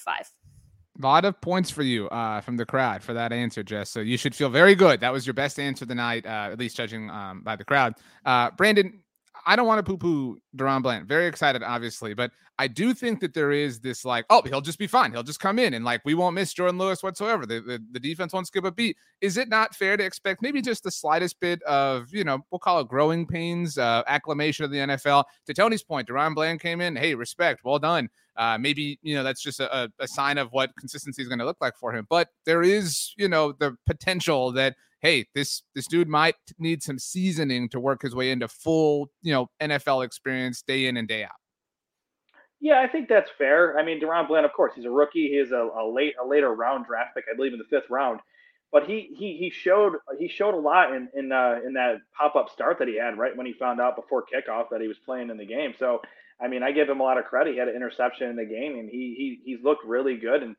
A 1.02 1.06
lot 1.06 1.26
of 1.26 1.40
points 1.42 1.70
for 1.70 1.84
you 1.84 2.08
uh, 2.10 2.42
from 2.42 2.58
the 2.58 2.66
crowd 2.66 3.04
for 3.04 3.14
that 3.14 3.32
answer, 3.32 3.62
Jess. 3.62 3.90
So 3.90 4.00
you 4.00 4.18
should 4.18 4.34
feel 4.34 4.50
very 4.50 4.74
good. 4.74 5.00
That 5.00 5.14
was 5.14 5.28
your 5.28 5.36
best 5.36 5.60
answer 5.60 5.84
of 5.84 5.90
the 5.90 5.96
night, 5.96 6.26
uh, 6.26 6.50
at 6.52 6.60
least 6.60 6.76
judging 6.76 7.10
um, 7.10 7.42
by 7.44 7.56
the 7.56 7.64
crowd. 7.64 7.94
Uh, 8.26 8.50
Brandon, 8.52 9.02
I 9.46 9.56
don't 9.56 9.68
want 9.68 9.80
to 9.80 9.84
poo 9.84 9.98
poo 9.98 10.40
DaRon 10.56 10.82
Bland. 10.82 11.08
Very 11.08 11.28
excited, 11.28 11.64
obviously, 11.64 12.14
but 12.14 12.32
I 12.60 12.68
do 12.68 12.94
think 12.94 13.20
that 13.20 13.34
there 13.34 13.52
is 13.52 13.80
this 13.80 14.04
like, 14.04 14.26
oh, 14.30 14.42
he'll 14.42 14.62
just 14.62 14.80
be 14.80 14.88
fine. 14.88 15.12
He'll 15.12 15.24
just 15.24 15.40
come 15.40 15.60
in 15.60 15.76
and 15.76 15.86
like 15.86 16.02
we 16.04 16.16
won't 16.16 16.34
miss 16.34 16.54
Jourdan 16.54 16.80
Lewis 16.80 17.04
whatsoever. 17.04 17.46
The, 17.46 17.62
the, 17.62 17.84
the 17.92 18.00
defense 18.00 18.34
won't 18.34 18.48
skip 18.48 18.66
a 18.66 18.72
beat. 18.72 18.98
Is 19.22 19.38
it 19.38 19.48
not 19.48 19.76
fair 19.76 19.96
to 19.96 20.04
expect 20.04 20.42
maybe 20.42 20.62
just 20.62 20.84
the 20.84 20.92
slightest 20.92 21.40
bit 21.40 21.62
of, 21.64 22.14
you 22.14 22.24
know, 22.24 22.40
we'll 22.52 22.60
call 22.60 22.80
it 22.80 22.88
growing 22.88 23.28
pains, 23.28 23.78
uh, 23.78 24.04
acclimation 24.08 24.66
of 24.66 24.72
the 24.72 24.78
NFL? 24.78 25.26
To 25.46 25.54
Tony's 25.54 25.84
point, 25.84 26.08
DaRon 26.08 26.34
Bland 26.34 26.60
came 26.60 26.82
in. 26.82 26.96
Hey, 26.96 27.14
respect. 27.14 27.64
Well 27.64 27.80
done. 27.80 28.10
Uh, 28.38 28.58
maybe, 28.60 29.00
you 29.02 29.16
know, 29.16 29.24
that's 29.24 29.42
just 29.42 29.60
a, 29.60 29.92
a 30.00 30.08
sign 30.08 30.38
of 30.38 30.50
what 30.52 30.72
consistency 30.80 31.22
is 31.22 31.28
going 31.28 31.40
to 31.40 31.46
look 31.46 31.58
like 31.60 31.76
for 31.78 31.92
him. 31.92 32.06
But 32.10 32.30
there 32.46 32.62
is, 32.62 33.14
you 33.18 33.28
know, 33.28 33.52
the 33.52 33.76
potential 33.86 34.52
that 34.54 34.76
hey, 35.02 35.28
this 35.36 35.64
this 35.76 35.88
dude 35.88 36.08
might 36.08 36.36
need 36.58 36.84
some 36.84 37.00
seasoning 37.00 37.70
to 37.70 37.80
work 37.80 38.02
his 38.02 38.16
way 38.16 38.32
into 38.32 38.48
full, 38.48 39.10
you 39.22 39.34
know, 39.34 39.50
NFL 39.62 40.06
experience 40.06 40.62
day 40.62 40.88
in 40.88 40.98
and 40.98 41.08
day 41.08 41.24
out. 41.24 41.32
Yeah, 42.60 42.82
I 42.82 42.88
think 42.88 43.08
that's 43.08 43.30
fair. 43.38 43.78
I 43.78 43.86
mean, 43.86 44.02
DaRon 44.02 44.28
Bland, 44.28 44.46
of 44.46 44.54
course, 44.54 44.74
he's 44.76 44.86
a 44.86 44.90
rookie. 44.90 45.28
He 45.30 45.36
is 45.36 45.52
a, 45.52 45.70
a 45.78 45.86
late 45.92 46.16
a 46.22 46.28
later 46.28 46.54
round 46.54 46.86
draft 46.88 47.16
pick, 47.16 47.26
I 47.32 47.36
believe, 47.36 47.54
in 47.54 47.60
the 47.60 47.66
fifth 47.70 47.90
round. 47.90 48.20
But 48.72 48.86
he 48.86 49.16
he 49.18 49.38
he 49.38 49.50
showed 49.50 49.94
he 50.20 50.28
showed 50.28 50.56
a 50.56 50.60
lot 50.60 50.94
in 50.94 51.08
in 51.14 51.32
uh, 51.32 51.60
in 51.66 51.74
that 51.74 51.98
pop 52.18 52.36
up 52.36 52.50
start 52.50 52.80
that 52.80 52.88
he 52.88 52.98
had 53.00 53.18
right 53.18 53.36
when 53.36 53.46
he 53.46 53.54
found 53.54 53.80
out 53.80 53.96
before 53.96 54.26
kickoff 54.26 54.66
that 54.72 54.82
he 54.82 54.88
was 54.88 54.98
playing 55.06 55.30
in 55.30 55.38
the 55.38 55.46
game. 55.46 55.74
So 55.78 56.02
I 56.42 56.48
mean, 56.48 56.64
I 56.64 56.72
give 56.72 56.90
him 56.90 57.00
a 57.00 57.04
lot 57.04 57.18
of 57.18 57.26
credit. 57.26 57.54
He 57.54 57.60
had 57.60 57.68
an 57.68 57.76
interception 57.76 58.30
in 58.30 58.36
the 58.36 58.46
game, 58.46 58.78
and 58.78 58.90
he 58.90 59.40
he 59.44 59.52
he's 59.52 59.64
looked 59.64 59.86
really 59.86 60.18
good. 60.18 60.44
And 60.44 60.56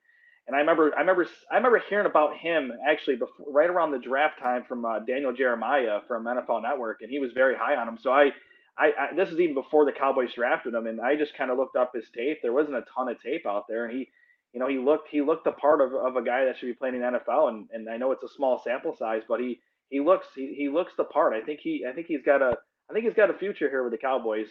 and 0.48 0.56
I 0.56 0.60
remember, 0.60 0.92
I 0.96 1.00
remember, 1.00 1.26
I 1.52 1.56
remember 1.56 1.82
hearing 1.90 2.06
about 2.06 2.36
him 2.38 2.72
actually 2.86 3.16
before, 3.16 3.52
right 3.52 3.68
around 3.68 3.92
the 3.92 3.98
draft 3.98 4.40
time 4.40 4.64
from 4.66 4.84
uh, 4.84 5.00
Daniel 5.00 5.32
Jeremiah 5.32 6.00
from 6.08 6.24
NFL 6.24 6.62
Network, 6.62 7.02
and 7.02 7.10
he 7.10 7.18
was 7.18 7.32
very 7.32 7.54
high 7.54 7.76
on 7.76 7.86
him. 7.86 7.98
So 8.00 8.10
I, 8.10 8.30
I, 8.78 8.92
I 8.98 9.14
this 9.14 9.28
is 9.28 9.38
even 9.38 9.54
before 9.54 9.84
the 9.84 9.92
Cowboys 9.92 10.32
drafted 10.34 10.72
him, 10.72 10.86
and 10.86 11.02
I 11.02 11.16
just 11.16 11.36
kind 11.36 11.50
of 11.50 11.58
looked 11.58 11.76
up 11.76 11.92
his 11.94 12.06
tape. 12.16 12.38
There 12.40 12.54
wasn't 12.54 12.76
a 12.76 12.84
ton 12.96 13.10
of 13.10 13.20
tape 13.22 13.46
out 13.46 13.66
there, 13.68 13.84
and 13.84 13.94
he, 13.94 14.08
you 14.54 14.58
know, 14.58 14.68
he 14.68 14.78
looked, 14.78 15.08
he 15.10 15.20
looked 15.20 15.44
the 15.44 15.52
part 15.52 15.82
of, 15.82 15.92
of 15.92 16.16
a 16.16 16.24
guy 16.24 16.46
that 16.46 16.56
should 16.58 16.66
be 16.66 16.72
playing 16.72 16.94
in 16.94 17.02
NFL, 17.02 17.50
and 17.50 17.68
and 17.70 17.88
I 17.88 17.98
know 17.98 18.12
it's 18.12 18.24
a 18.24 18.34
small 18.34 18.58
sample 18.64 18.96
size, 18.96 19.22
but 19.28 19.40
he 19.40 19.60
he 19.90 20.00
looks 20.00 20.26
he, 20.34 20.54
he 20.56 20.70
looks 20.70 20.94
the 20.96 21.04
part. 21.04 21.34
I 21.34 21.42
think 21.42 21.60
he 21.60 21.84
I 21.86 21.92
think 21.92 22.06
he's 22.06 22.22
got 22.24 22.40
a 22.40 22.56
I 22.88 22.94
think 22.94 23.04
he's 23.04 23.14
got 23.14 23.28
a 23.28 23.38
future 23.38 23.68
here 23.68 23.82
with 23.82 23.92
the 23.92 23.98
Cowboys. 23.98 24.46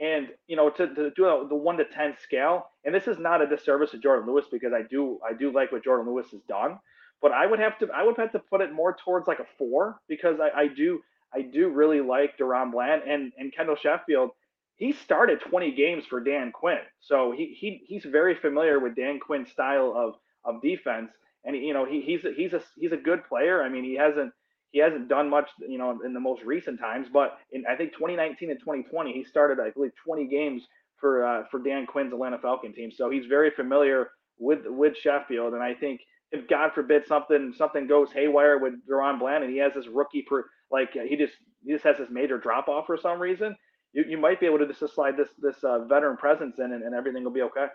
And 0.00 0.28
you 0.48 0.56
know, 0.56 0.70
to, 0.70 0.92
to 0.94 1.10
do 1.10 1.26
a, 1.26 1.46
the 1.48 1.54
one 1.54 1.76
to 1.76 1.84
ten 1.84 2.14
scale, 2.22 2.66
and 2.84 2.94
this 2.94 3.06
is 3.06 3.18
not 3.18 3.42
a 3.42 3.46
disservice 3.46 3.92
to 3.92 3.98
Jourdan 3.98 4.26
Lewis 4.26 4.46
because 4.50 4.72
I 4.72 4.82
do 4.82 5.20
I 5.28 5.34
do 5.34 5.52
like 5.52 5.70
what 5.70 5.84
Jourdan 5.84 6.06
Lewis 6.06 6.30
has 6.32 6.40
done, 6.48 6.78
but 7.22 7.32
I 7.32 7.46
would 7.46 7.60
have 7.60 7.78
to 7.78 7.88
I 7.94 8.02
would 8.02 8.16
have 8.16 8.32
to 8.32 8.40
put 8.40 8.60
it 8.60 8.72
more 8.72 8.96
towards 9.04 9.28
like 9.28 9.38
a 9.38 9.46
four 9.56 10.00
because 10.08 10.38
I, 10.40 10.62
I 10.62 10.66
do 10.66 11.00
I 11.32 11.42
do 11.42 11.68
really 11.68 12.00
like 12.00 12.36
DaRon 12.38 12.72
Bland 12.72 13.02
and 13.06 13.32
and 13.38 13.54
Kendall 13.54 13.76
Sheffield. 13.76 14.30
He 14.76 14.92
started 14.92 15.40
20 15.40 15.72
games 15.76 16.04
for 16.04 16.20
Dan 16.20 16.50
Quinn, 16.50 16.78
so 17.00 17.30
he 17.30 17.56
he 17.58 17.82
he's 17.86 18.04
very 18.04 18.34
familiar 18.34 18.80
with 18.80 18.96
Dan 18.96 19.20
Quinn's 19.20 19.50
style 19.50 19.94
of 19.96 20.16
of 20.44 20.60
defense, 20.60 21.12
and 21.44 21.56
you 21.56 21.72
know 21.72 21.84
he 21.84 22.00
he's 22.00 22.24
a, 22.24 22.32
he's 22.32 22.52
a 22.52 22.62
he's 22.76 22.92
a 22.92 22.96
good 22.96 23.24
player. 23.28 23.62
I 23.62 23.68
mean, 23.68 23.84
he 23.84 23.94
hasn't 23.94 24.32
he 24.74 24.80
hasn't 24.80 25.08
done 25.08 25.30
much, 25.30 25.48
you 25.60 25.78
know, 25.78 26.00
in 26.04 26.12
the 26.12 26.18
most 26.18 26.42
recent 26.42 26.80
times. 26.80 27.06
But 27.10 27.38
in 27.52 27.64
I 27.70 27.76
think 27.76 27.92
2019 27.92 28.50
and 28.50 28.58
2020, 28.58 29.12
he 29.12 29.22
started 29.22 29.60
I 29.60 29.70
believe 29.70 29.92
20 30.04 30.26
games 30.26 30.66
for 30.98 31.24
uh, 31.24 31.44
for 31.48 31.62
Dan 31.62 31.86
Quinn's 31.86 32.12
Atlanta 32.12 32.38
Falcon 32.38 32.74
team. 32.74 32.90
So 32.90 33.08
he's 33.08 33.26
very 33.26 33.52
familiar 33.52 34.10
with 34.36 34.62
with 34.66 34.96
Sheffield, 34.96 35.54
and 35.54 35.62
I 35.62 35.74
think 35.74 36.00
if 36.32 36.48
God 36.48 36.72
forbid 36.74 37.06
something 37.06 37.54
something 37.56 37.86
goes 37.86 38.10
haywire 38.10 38.58
with 38.58 38.74
DaRon 38.90 39.20
Bland 39.20 39.44
and 39.44 39.52
he 39.52 39.60
has 39.60 39.72
this 39.74 39.86
rookie 39.86 40.22
per 40.22 40.44
like 40.72 40.90
he 40.92 41.16
just 41.16 41.34
he 41.64 41.72
just 41.72 41.84
has 41.84 41.98
this 41.98 42.10
major 42.10 42.36
drop 42.36 42.66
off 42.66 42.86
for 42.86 42.96
some 42.96 43.20
reason, 43.20 43.54
you, 43.92 44.04
you 44.08 44.18
might 44.18 44.40
be 44.40 44.46
able 44.46 44.58
to 44.58 44.66
just 44.66 44.92
slide 44.92 45.16
this 45.16 45.28
this 45.38 45.62
uh, 45.62 45.84
veteran 45.84 46.16
presence 46.16 46.58
in 46.58 46.72
and, 46.72 46.82
and 46.82 46.96
everything 46.96 47.22
will 47.22 47.30
be 47.30 47.42
okay. 47.42 47.66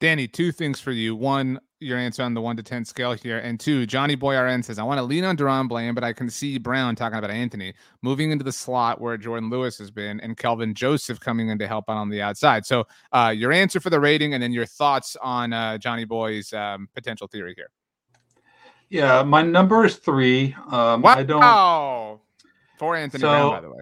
Danny, 0.00 0.26
two 0.26 0.50
things 0.50 0.80
for 0.80 0.92
you. 0.92 1.14
One, 1.14 1.60
your 1.82 1.98
answer 1.98 2.22
on 2.22 2.34
the 2.34 2.40
one 2.40 2.56
to 2.56 2.62
10 2.62 2.84
scale 2.84 3.12
here. 3.12 3.38
And 3.38 3.58
two, 3.58 3.86
Johnny 3.86 4.14
Boy 4.14 4.38
RN 4.38 4.62
says, 4.62 4.78
I 4.78 4.82
want 4.82 4.98
to 4.98 5.02
lean 5.02 5.24
on 5.24 5.36
DaRon 5.36 5.68
Bland, 5.68 5.94
but 5.94 6.04
I 6.04 6.12
can 6.12 6.30
see 6.30 6.58
Brown 6.58 6.94
talking 6.96 7.18
about 7.18 7.30
Anthony 7.30 7.74
moving 8.02 8.30
into 8.30 8.44
the 8.44 8.52
slot 8.52 9.00
where 9.00 9.18
Jourdan 9.18 9.50
Lewis 9.50 9.78
has 9.78 9.90
been 9.90 10.20
and 10.20 10.36
Kelvin 10.36 10.74
Joseph 10.74 11.20
coming 11.20 11.48
in 11.48 11.58
to 11.58 11.66
help 11.66 11.86
out 11.88 11.96
on 11.96 12.08
the 12.08 12.22
outside. 12.22 12.64
So, 12.64 12.84
uh, 13.12 13.34
your 13.36 13.52
answer 13.52 13.80
for 13.80 13.90
the 13.90 14.00
rating 14.00 14.34
and 14.34 14.42
then 14.42 14.52
your 14.52 14.66
thoughts 14.66 15.16
on 15.22 15.52
uh, 15.52 15.78
Johnny 15.78 16.04
Boy's 16.04 16.52
um, 16.52 16.88
potential 16.94 17.26
theory 17.26 17.54
here. 17.56 17.68
Yeah, 18.88 19.22
my 19.22 19.42
number 19.42 19.84
is 19.86 19.96
three. 19.96 20.54
Um, 20.70 21.02
wow. 21.02 21.14
I 21.16 21.22
don't. 21.22 21.42
Oh, 21.42 22.20
for 22.78 22.94
Anthony 22.94 23.22
So- 23.22 23.28
Brown, 23.28 23.50
by 23.50 23.60
the 23.60 23.70
way. 23.70 23.80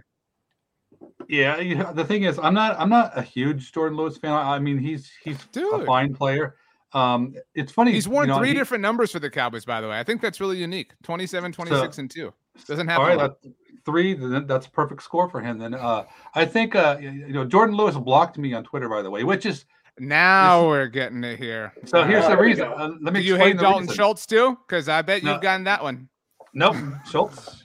Yeah, 1.28 1.58
you, 1.58 1.86
the 1.94 2.04
thing 2.04 2.24
is, 2.24 2.38
I'm 2.38 2.54
not. 2.54 2.78
I'm 2.78 2.88
not 2.88 3.16
a 3.16 3.22
huge 3.22 3.72
Jourdan 3.72 3.96
Lewis 3.96 4.18
fan. 4.18 4.32
I, 4.32 4.58
mean, 4.58 4.78
he's 4.78 5.10
he's 5.22 5.36
a 5.36 5.48
Dude. 5.52 5.86
fine 5.86 6.12
player. 6.12 6.56
Um, 6.92 7.34
it's 7.54 7.70
funny. 7.72 7.92
He's 7.92 8.08
worn 8.08 8.28
you 8.28 8.34
know, 8.34 8.38
three 8.38 8.48
he- 8.48 8.54
different 8.54 8.82
numbers 8.82 9.12
for 9.12 9.18
the 9.20 9.30
Cowboys, 9.30 9.64
by 9.64 9.80
the 9.80 9.88
way. 9.88 9.98
I 9.98 10.02
think 10.04 10.20
that's 10.20 10.40
really 10.40 10.56
unique 10.58 10.92
27, 11.02 11.52
26, 11.52 11.98
and 11.98 12.10
2. 12.10 12.32
Doesn't 12.66 12.88
happen. 12.88 13.06
All 13.06 13.12
a 13.12 13.28
that, 13.28 13.36
three. 13.84 14.14
Then 14.14 14.46
that's 14.46 14.66
a 14.66 14.70
perfect 14.70 15.02
score 15.02 15.28
for 15.28 15.40
him. 15.40 15.58
Then 15.58 15.74
uh, 15.74 16.04
I 16.34 16.44
think 16.44 16.74
uh, 16.74 16.96
you 17.00 17.10
you 17.10 17.32
know 17.32 17.46
Jourdan 17.46 17.76
Lewis 17.76 17.96
blocked 17.96 18.38
me 18.38 18.52
on 18.54 18.64
Twitter, 18.64 18.88
by 18.88 19.02
the 19.02 19.10
way, 19.10 19.24
which 19.24 19.46
is 19.46 19.64
now 19.98 20.66
we're 20.66 20.86
getting 20.88 21.22
it 21.24 21.38
here. 21.38 21.72
so. 21.84 22.02
Here's 22.04 22.26
there 22.26 22.36
the 22.36 22.42
reason. 22.42 22.66
Uh, 22.68 22.90
let 23.00 23.14
Do 23.14 23.20
me 23.20 23.20
you 23.20 23.36
hate 23.36 23.58
Dalton 23.58 23.82
reason. 23.82 23.96
Schultz 23.96 24.26
too? 24.26 24.58
Because 24.66 24.88
I 24.88 25.02
bet 25.02 25.22
No. 25.22 25.32
you've 25.32 25.42
gotten 25.42 25.64
that 25.64 25.82
one. 25.82 26.08
Nope, 26.54 26.76
Schultz. 27.08 27.64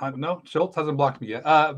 Uh, 0.00 0.10
no, 0.10 0.42
Schultz 0.44 0.76
hasn't 0.76 0.96
blocked 0.96 1.20
me 1.20 1.28
yet. 1.28 1.44
Uh, 1.46 1.74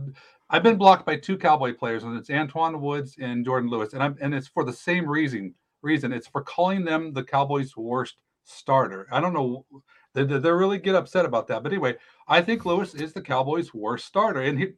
I've 0.51 0.63
been 0.65 0.77
blocked 0.77 1.07
by 1.07 1.17
two 1.17 1.39
Cowboy 1.39 1.75
players, 1.75 2.03
and 2.03 2.19
it's 2.19 2.29
Antoine 2.29 2.81
Woods 2.81 3.17
and 3.21 3.47
Jourdan 3.47 3.71
Lewis, 3.71 3.93
and 3.95 4.03
I'm 4.03 4.17
and 4.21 4.35
it's 4.35 4.49
for 4.49 4.65
the 4.65 4.73
same 4.73 5.09
reason. 5.09 5.55
Reason 5.83 6.13
it's 6.13 6.27
for 6.27 6.43
calling 6.43 6.85
them 6.85 7.13
the 7.13 7.25
Cowboys' 7.25 7.77
worst 7.77 8.17
starter. 8.45 9.07
I 9.11 9.21
don't 9.21 9.33
know. 9.33 9.65
They, 10.13 10.25
they 10.25 10.51
really 10.51 10.79
get 10.79 10.95
upset 10.95 11.25
about 11.25 11.47
that. 11.49 11.63
But 11.63 11.73
anyway, 11.73 11.97
I 12.29 12.43
think 12.43 12.67
Lewis 12.67 12.95
is 12.95 13.13
the 13.13 13.23
Cowboys' 13.23 13.73
worst 13.73 14.07
starter, 14.07 14.41
and 14.41 14.59
he 14.59 14.69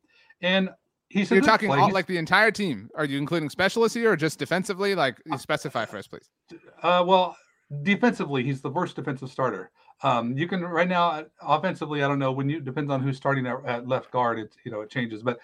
and 0.42 0.70
he's 1.08 1.30
You're 1.30 1.40
talking 1.40 1.70
all, 1.70 1.90
like 1.90 2.06
the 2.06 2.18
entire 2.18 2.50
team. 2.50 2.88
Are 2.96 3.04
you 3.04 3.18
including 3.18 3.50
specialists 3.50 3.94
here 3.94 4.12
or 4.12 4.16
just 4.16 4.38
defensively? 4.38 4.94
Like, 4.94 5.20
you 5.26 5.38
specify 5.38 5.84
for 5.86 5.98
us, 5.98 6.06
please. 6.06 6.30
Uh, 6.82 7.04
well, 7.06 7.36
defensively, 7.82 8.42
he's 8.42 8.60
the 8.60 8.70
worst 8.70 8.96
defensive 8.96 9.30
starter. 9.30 9.70
Um, 10.02 10.36
you 10.36 10.48
can 10.48 10.62
right 10.62 10.88
now 10.88 11.10
uh, 11.10 11.24
offensively. 11.42 12.02
I 12.02 12.08
don't 12.08 12.18
know 12.18 12.32
when 12.32 12.48
you 12.48 12.60
depends 12.60 12.90
on 12.90 13.02
who's 13.02 13.16
starting 13.16 13.46
at, 13.46 13.64
at 13.64 13.88
left 13.88 14.10
guard. 14.10 14.38
It 14.38 14.52
you 14.64 14.72
know 14.72 14.80
it 14.80 14.90
changes, 14.90 15.22
but 15.22 15.38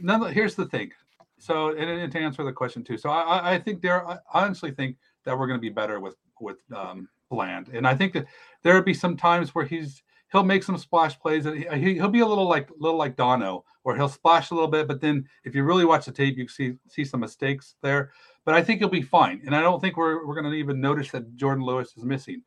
none, 0.00 0.32
here's 0.32 0.54
the 0.54 0.66
thing. 0.66 0.92
So 1.40 1.70
and, 1.70 1.90
and 1.90 2.12
to 2.12 2.18
answer 2.18 2.44
the 2.44 2.52
question 2.52 2.84
too. 2.84 2.98
So 2.98 3.10
I, 3.10 3.54
I- 3.54 3.58
think 3.58 3.82
there. 3.82 4.06
I 4.06 4.18
honestly 4.32 4.70
think 4.70 4.96
that 5.24 5.36
we're 5.36 5.46
going 5.46 5.58
to 5.58 5.62
be 5.62 5.70
better 5.70 5.98
with 5.98 6.16
with 6.40 6.58
um, 6.74 7.08
Bland, 7.30 7.68
and 7.68 7.86
I 7.86 7.94
think 7.94 8.12
that 8.12 8.26
there 8.62 8.74
would 8.74 8.84
be 8.84 8.94
some 8.94 9.16
times 9.16 9.54
where 9.54 9.64
he's 9.64 10.02
he'll 10.32 10.44
make 10.44 10.62
some 10.62 10.78
splash 10.78 11.18
plays, 11.18 11.46
and 11.46 11.58
he, 11.58 11.94
he'll 11.94 12.08
be 12.08 12.20
a 12.20 12.26
little 12.26 12.48
like 12.48 12.68
little 12.78 12.98
like 12.98 13.16
Dono, 13.16 13.64
where 13.82 13.96
he'll 13.96 14.08
splash 14.08 14.50
a 14.50 14.54
little 14.54 14.68
bit, 14.68 14.86
but 14.86 15.00
then 15.00 15.26
if 15.44 15.54
you 15.54 15.64
really 15.64 15.84
watch 15.84 16.06
the 16.06 16.12
tape, 16.12 16.36
you 16.36 16.46
see 16.48 16.74
see 16.88 17.04
some 17.04 17.20
mistakes 17.20 17.76
there. 17.82 18.12
But 18.44 18.54
I 18.54 18.62
think 18.62 18.78
he'll 18.80 18.88
be 18.88 19.02
fine, 19.02 19.42
and 19.46 19.54
I 19.54 19.60
don't 19.62 19.80
think 19.80 19.96
we're 19.96 20.26
we're 20.26 20.40
going 20.40 20.50
to 20.50 20.58
even 20.58 20.80
notice 20.80 21.10
that 21.10 21.36
Jourdan 21.36 21.64
Lewis 21.64 21.96
is 21.96 22.04
missing. 22.04 22.42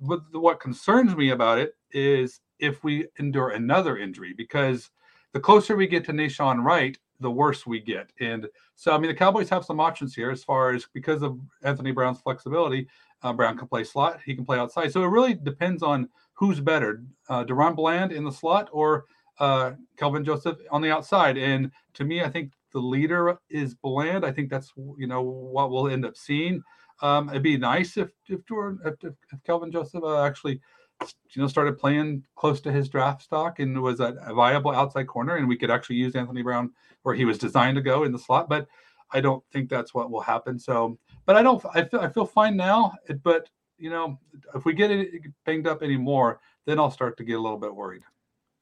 But 0.00 0.20
what 0.32 0.60
concerns 0.60 1.16
me 1.16 1.30
about 1.30 1.58
it 1.58 1.74
is 1.90 2.40
if 2.58 2.84
we 2.84 3.06
endure 3.18 3.50
another 3.50 3.96
injury, 3.96 4.32
because 4.36 4.90
the 5.32 5.40
closer 5.40 5.76
we 5.76 5.86
get 5.86 6.04
to 6.04 6.12
Nahshon 6.12 6.62
Wright, 6.62 6.98
the 7.20 7.30
worse 7.30 7.66
we 7.66 7.80
get. 7.80 8.10
And 8.20 8.48
so, 8.76 8.92
I 8.92 8.98
mean, 8.98 9.10
the 9.10 9.16
Cowboys 9.16 9.48
have 9.48 9.64
some 9.64 9.80
options 9.80 10.14
here 10.14 10.30
as 10.30 10.44
far 10.44 10.72
as 10.72 10.86
because 10.92 11.22
of 11.22 11.38
Anthony 11.62 11.90
Brown's 11.90 12.20
flexibility. 12.20 12.88
Uh, 13.22 13.32
Brown 13.32 13.58
can 13.58 13.66
play 13.66 13.82
slot, 13.82 14.20
he 14.24 14.34
can 14.34 14.44
play 14.44 14.58
outside. 14.58 14.92
So 14.92 15.02
it 15.02 15.08
really 15.08 15.34
depends 15.34 15.82
on 15.82 16.08
who's 16.34 16.60
better, 16.60 17.02
uh, 17.28 17.44
DaRon 17.44 17.74
Bland 17.74 18.12
in 18.12 18.24
the 18.24 18.30
slot 18.30 18.68
or 18.72 19.06
uh, 19.40 19.72
Kelvin 19.96 20.24
Joseph 20.24 20.58
on 20.70 20.82
the 20.82 20.90
outside. 20.90 21.36
And 21.36 21.70
to 21.94 22.04
me, 22.04 22.22
I 22.22 22.28
think 22.28 22.52
the 22.72 22.78
leader 22.78 23.38
is 23.50 23.74
Bland. 23.74 24.24
I 24.24 24.32
think 24.32 24.50
that's 24.50 24.72
you 24.76 25.06
know 25.06 25.22
what 25.22 25.70
we'll 25.70 25.88
end 25.88 26.04
up 26.04 26.16
seeing. 26.16 26.62
Um, 27.00 27.28
it'd 27.30 27.42
be 27.42 27.56
nice 27.56 27.96
if 27.96 28.10
if 28.28 28.40
if, 28.50 28.94
if 29.02 29.42
Kelvin 29.44 29.72
Joseph 29.72 30.02
uh, 30.02 30.24
actually 30.24 30.60
you 31.00 31.42
know 31.42 31.48
started 31.48 31.78
playing 31.78 32.24
close 32.36 32.60
to 32.62 32.72
his 32.72 32.88
draft 32.88 33.22
stock 33.22 33.58
and 33.60 33.80
was 33.80 34.00
a, 34.00 34.16
a 34.26 34.34
viable 34.34 34.72
outside 34.72 35.06
corner, 35.06 35.36
and 35.36 35.48
we 35.48 35.56
could 35.56 35.70
actually 35.70 35.96
use 35.96 36.16
Anthony 36.16 36.42
Brown 36.42 36.72
where 37.02 37.14
he 37.14 37.24
was 37.24 37.38
designed 37.38 37.76
to 37.76 37.82
go 37.82 38.04
in 38.04 38.12
the 38.12 38.18
slot. 38.18 38.48
But 38.48 38.66
I 39.12 39.20
don't 39.20 39.42
think 39.52 39.68
that's 39.68 39.94
what 39.94 40.10
will 40.10 40.20
happen. 40.20 40.58
So, 40.58 40.98
but 41.26 41.36
I 41.36 41.42
don't. 41.42 41.64
I 41.74 41.84
feel 41.84 42.00
I 42.00 42.08
feel 42.08 42.26
fine 42.26 42.56
now. 42.56 42.94
But 43.22 43.48
you 43.78 43.90
know, 43.90 44.18
if 44.54 44.64
we 44.64 44.72
get 44.72 44.90
it 44.90 45.22
banged 45.46 45.66
up 45.66 45.82
anymore, 45.82 46.40
then 46.66 46.78
I'll 46.78 46.90
start 46.90 47.16
to 47.18 47.24
get 47.24 47.38
a 47.38 47.42
little 47.42 47.58
bit 47.58 47.74
worried. 47.74 48.02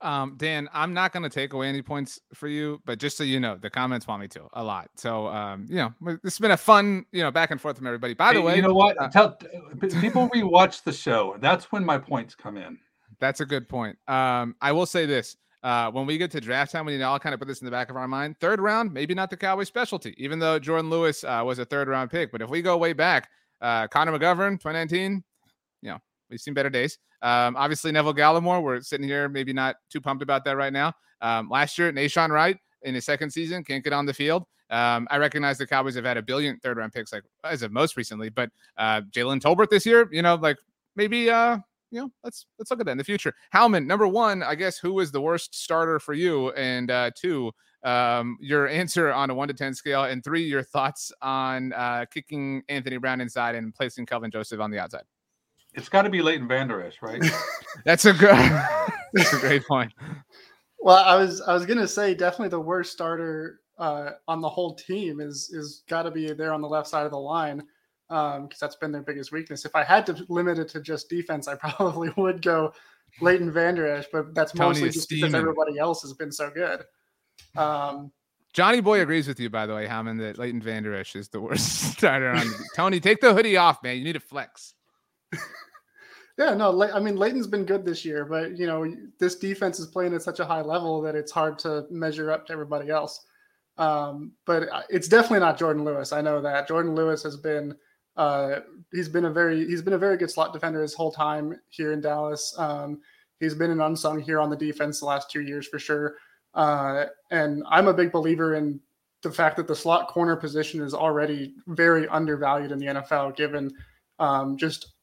Um, 0.02 0.34
Dan, 0.36 0.68
I'm 0.74 0.92
not 0.92 1.12
going 1.12 1.22
to 1.22 1.30
take 1.30 1.52
away 1.54 1.68
any 1.68 1.80
points 1.80 2.20
for 2.34 2.48
you, 2.48 2.80
but 2.84 2.98
just 2.98 3.16
so 3.16 3.24
you 3.24 3.40
know, 3.40 3.56
the 3.56 3.70
comments 3.70 4.06
want 4.06 4.20
me 4.20 4.28
to 4.28 4.46
a 4.52 4.62
lot. 4.62 4.90
So, 4.96 5.26
um, 5.28 5.66
you 5.68 5.76
know, 5.76 6.18
it's 6.22 6.38
been 6.38 6.50
a 6.50 6.56
fun, 6.56 7.06
you 7.12 7.22
know, 7.22 7.30
back 7.30 7.50
and 7.50 7.60
forth 7.60 7.78
from 7.78 7.86
everybody. 7.86 8.12
By 8.14 8.32
the 8.34 8.40
Hey, 8.40 8.44
way, 8.46 8.56
you 8.56 8.62
know 8.62 8.74
what? 8.74 9.00
uh, 9.00 9.08
Tell 9.08 9.38
people 10.00 10.28
rewatch 10.34 10.82
the 10.82 10.92
show. 10.92 11.36
That's 11.40 11.72
when 11.72 11.84
my 11.84 11.96
points 11.98 12.34
come 12.34 12.56
in. 12.58 12.78
That's 13.20 13.40
a 13.40 13.46
good 13.46 13.68
point. 13.68 13.96
Um, 14.06 14.54
I 14.60 14.72
will 14.72 14.86
say 14.86 15.06
this. 15.06 15.36
Uh, 15.62 15.90
when 15.90 16.06
we 16.06 16.18
get 16.18 16.30
to 16.30 16.40
draft 16.40 16.70
time, 16.70 16.84
we 16.86 16.92
need 16.92 16.98
to 16.98 17.04
all 17.04 17.18
kind 17.18 17.32
of 17.32 17.40
put 17.40 17.48
this 17.48 17.60
in 17.60 17.64
the 17.64 17.70
back 17.70 17.90
of 17.90 17.96
our 17.96 18.06
mind. 18.06 18.36
Third 18.38 18.60
round, 18.60 18.92
maybe 18.92 19.14
not 19.14 19.30
the 19.30 19.36
Cowboy 19.36 19.64
specialty, 19.64 20.14
even 20.18 20.38
though 20.38 20.60
Jourdan 20.60 20.90
Lewis 20.90 21.24
uh, 21.24 21.42
was 21.44 21.58
a 21.58 21.64
third 21.64 21.88
round 21.88 22.10
pick. 22.10 22.30
But 22.30 22.42
if 22.42 22.50
we 22.50 22.62
go 22.62 22.76
way 22.76 22.92
back, 22.92 23.30
uh, 23.60 23.88
Connor 23.88 24.12
McGovern, 24.12 24.52
2019, 24.60 25.02
you 25.02 25.08
know, 25.18 25.22
we've 26.30 26.40
seen 26.40 26.54
better 26.54 26.70
days. 26.70 26.98
Um, 27.22 27.56
obviously, 27.56 27.92
Neville 27.92 28.14
Gallimore, 28.14 28.62
we're 28.62 28.80
sitting 28.80 29.06
here, 29.06 29.28
maybe 29.28 29.52
not 29.52 29.76
too 29.90 30.00
pumped 30.00 30.22
about 30.22 30.44
that 30.44 30.56
right 30.56 30.72
now. 30.72 30.92
Um, 31.20 31.48
last 31.48 31.78
year, 31.78 31.92
Nahshon 31.92 32.30
Wright 32.30 32.56
in 32.82 32.94
his 32.94 33.04
second 33.04 33.30
season 33.30 33.64
can't 33.64 33.82
get 33.82 33.92
on 33.92 34.06
the 34.06 34.14
field. 34.14 34.44
Um, 34.70 35.06
I 35.10 35.18
recognize 35.18 35.58
the 35.58 35.66
Cowboys 35.66 35.94
have 35.94 36.04
had 36.04 36.16
a 36.16 36.22
billion 36.22 36.58
third 36.58 36.76
round 36.76 36.92
picks, 36.92 37.12
like 37.12 37.22
as 37.44 37.62
of 37.62 37.72
most 37.72 37.96
recently, 37.96 38.28
but 38.28 38.50
uh, 38.76 39.02
Jalen 39.12 39.40
Tolbert 39.40 39.70
this 39.70 39.86
year, 39.86 40.08
you 40.10 40.22
know, 40.22 40.34
like 40.34 40.56
maybe 40.96 41.30
uh, 41.30 41.58
you 41.90 42.00
know, 42.00 42.10
let's 42.24 42.46
let's 42.58 42.70
look 42.70 42.80
at 42.80 42.86
that 42.86 42.92
in 42.92 42.98
the 42.98 43.04
future. 43.04 43.32
Howman, 43.54 43.86
number 43.86 44.08
one, 44.08 44.42
I 44.42 44.54
guess 44.54 44.78
who 44.78 44.98
is 45.00 45.12
the 45.12 45.20
worst 45.20 45.54
starter 45.54 46.00
for 46.00 46.14
you, 46.14 46.50
and 46.52 46.90
uh, 46.90 47.10
two, 47.16 47.52
um, 47.84 48.36
your 48.40 48.68
answer 48.80 49.12
on 49.12 49.30
a 49.30 49.34
one 49.34 49.48
to 49.48 49.54
ten 49.54 49.74
scale, 49.74 50.04
and 50.04 50.22
three, 50.24 50.42
your 50.42 50.62
thoughts 50.62 51.12
on 51.22 51.72
uh, 51.72 52.04
kicking 52.10 52.62
Anthony 52.68 52.96
Brown 52.96 53.20
inside 53.20 53.54
and 53.54 53.74
placing 53.74 54.06
Kelvin 54.06 54.30
Joseph 54.30 54.60
on 54.60 54.70
the 54.70 54.78
outside. 54.78 55.04
It's 55.76 55.88
got 55.88 56.02
to 56.02 56.10
be 56.10 56.22
Leighton 56.22 56.48
Vander 56.48 56.82
Esch, 56.82 56.96
right? 57.02 57.22
That's 57.84 58.06
a 58.06 58.12
good, 58.12 58.34
that's 59.12 59.32
a 59.34 59.38
great 59.38 59.66
point. 59.66 59.92
Well, 60.78 60.96
I 60.96 61.14
was 61.16 61.42
I 61.42 61.52
was 61.52 61.66
gonna 61.66 61.86
say 61.86 62.14
definitely 62.14 62.48
the 62.48 62.60
worst 62.60 62.92
starter 62.92 63.60
uh, 63.78 64.12
on 64.26 64.40
the 64.40 64.48
whole 64.48 64.74
team 64.74 65.20
is 65.20 65.50
is 65.52 65.82
got 65.88 66.04
to 66.04 66.10
be 66.10 66.32
there 66.32 66.52
on 66.52 66.62
the 66.62 66.68
left 66.68 66.88
side 66.88 67.04
of 67.04 67.10
the 67.10 67.18
line 67.18 67.62
because 68.08 68.58
that's 68.60 68.76
been 68.76 68.92
their 68.92 69.02
biggest 69.02 69.32
weakness. 69.32 69.64
If 69.64 69.74
I 69.74 69.82
had 69.82 70.06
to 70.06 70.24
limit 70.28 70.58
it 70.58 70.68
to 70.70 70.80
just 70.80 71.08
defense, 71.08 71.48
I 71.48 71.54
probably 71.60 72.10
would 72.16 72.40
go 72.40 72.72
Leighton 73.20 73.52
Vander 73.52 73.86
Esch, 73.86 74.06
but 74.12 74.34
that's 74.34 74.52
Tony 74.52 74.68
mostly 74.68 74.88
is 74.88 74.94
just 74.94 75.08
because 75.10 75.34
everybody 75.34 75.78
else 75.78 76.02
has 76.02 76.12
been 76.12 76.32
so 76.32 76.50
good. 76.50 76.84
Um, 77.56 78.12
Johnny 78.52 78.80
Boy 78.80 79.00
agrees 79.00 79.28
with 79.28 79.38
you, 79.38 79.50
by 79.50 79.66
the 79.66 79.74
way, 79.74 79.86
Howman, 79.86 80.18
that 80.20 80.38
Leighton 80.38 80.62
Vander 80.62 80.94
Esch 80.94 81.14
is 81.14 81.28
the 81.28 81.40
worst 81.40 81.92
starter 81.92 82.30
on. 82.30 82.46
The, 82.46 82.68
Tony, 82.74 83.00
take 83.00 83.20
the 83.20 83.34
hoodie 83.34 83.56
off, 83.56 83.82
man. 83.82 83.98
You 83.98 84.04
need 84.04 84.14
to 84.14 84.20
flex. 84.20 84.74
Yeah, 86.38 86.52
no, 86.52 86.82
I 86.92 87.00
mean 87.00 87.16
Leighton's 87.16 87.46
been 87.46 87.64
good 87.64 87.84
this 87.84 88.04
year, 88.04 88.26
but 88.26 88.58
you 88.58 88.66
know 88.66 88.94
this 89.18 89.36
defense 89.36 89.80
is 89.80 89.86
playing 89.86 90.12
at 90.12 90.20
such 90.20 90.38
a 90.38 90.44
high 90.44 90.60
level 90.60 91.00
that 91.00 91.14
it's 91.14 91.32
hard 91.32 91.58
to 91.60 91.86
measure 91.90 92.30
up 92.30 92.46
to 92.46 92.52
everybody 92.52 92.90
else. 92.90 93.24
Um, 93.78 94.32
but 94.44 94.68
it's 94.90 95.08
definitely 95.08 95.40
not 95.40 95.58
Jourdan 95.58 95.84
Lewis. 95.84 96.12
I 96.12 96.20
know 96.20 96.42
that 96.42 96.68
Jourdan 96.68 96.94
Lewis 96.94 97.22
has 97.22 97.38
been 97.38 97.74
uh, 98.16 98.60
he's 98.92 99.08
been 99.08 99.24
a 99.24 99.30
very 99.30 99.66
he's 99.66 99.80
been 99.80 99.94
a 99.94 99.98
very 99.98 100.18
good 100.18 100.30
slot 100.30 100.52
defender 100.52 100.82
his 100.82 100.92
whole 100.92 101.10
time 101.10 101.58
here 101.70 101.92
in 101.92 102.02
Dallas. 102.02 102.54
Um, 102.58 103.00
he's 103.40 103.54
been 103.54 103.70
an 103.70 103.80
unsung 103.80 104.20
here 104.20 104.38
on 104.38 104.50
the 104.50 104.56
defense 104.56 105.00
the 105.00 105.06
last 105.06 105.30
two 105.30 105.40
years 105.40 105.66
for 105.66 105.78
sure. 105.78 106.16
Uh, 106.52 107.06
and 107.30 107.62
I'm 107.68 107.88
a 107.88 107.94
big 107.94 108.12
believer 108.12 108.56
in 108.56 108.80
the 109.22 109.30
fact 109.30 109.56
that 109.56 109.66
the 109.66 109.76
slot 109.76 110.08
corner 110.08 110.36
position 110.36 110.82
is 110.82 110.92
already 110.92 111.54
very 111.68 112.06
undervalued 112.08 112.72
in 112.72 112.78
the 112.78 112.86
NFL, 112.86 113.36
given 113.36 113.70
um, 114.18 114.58
just 114.58 114.95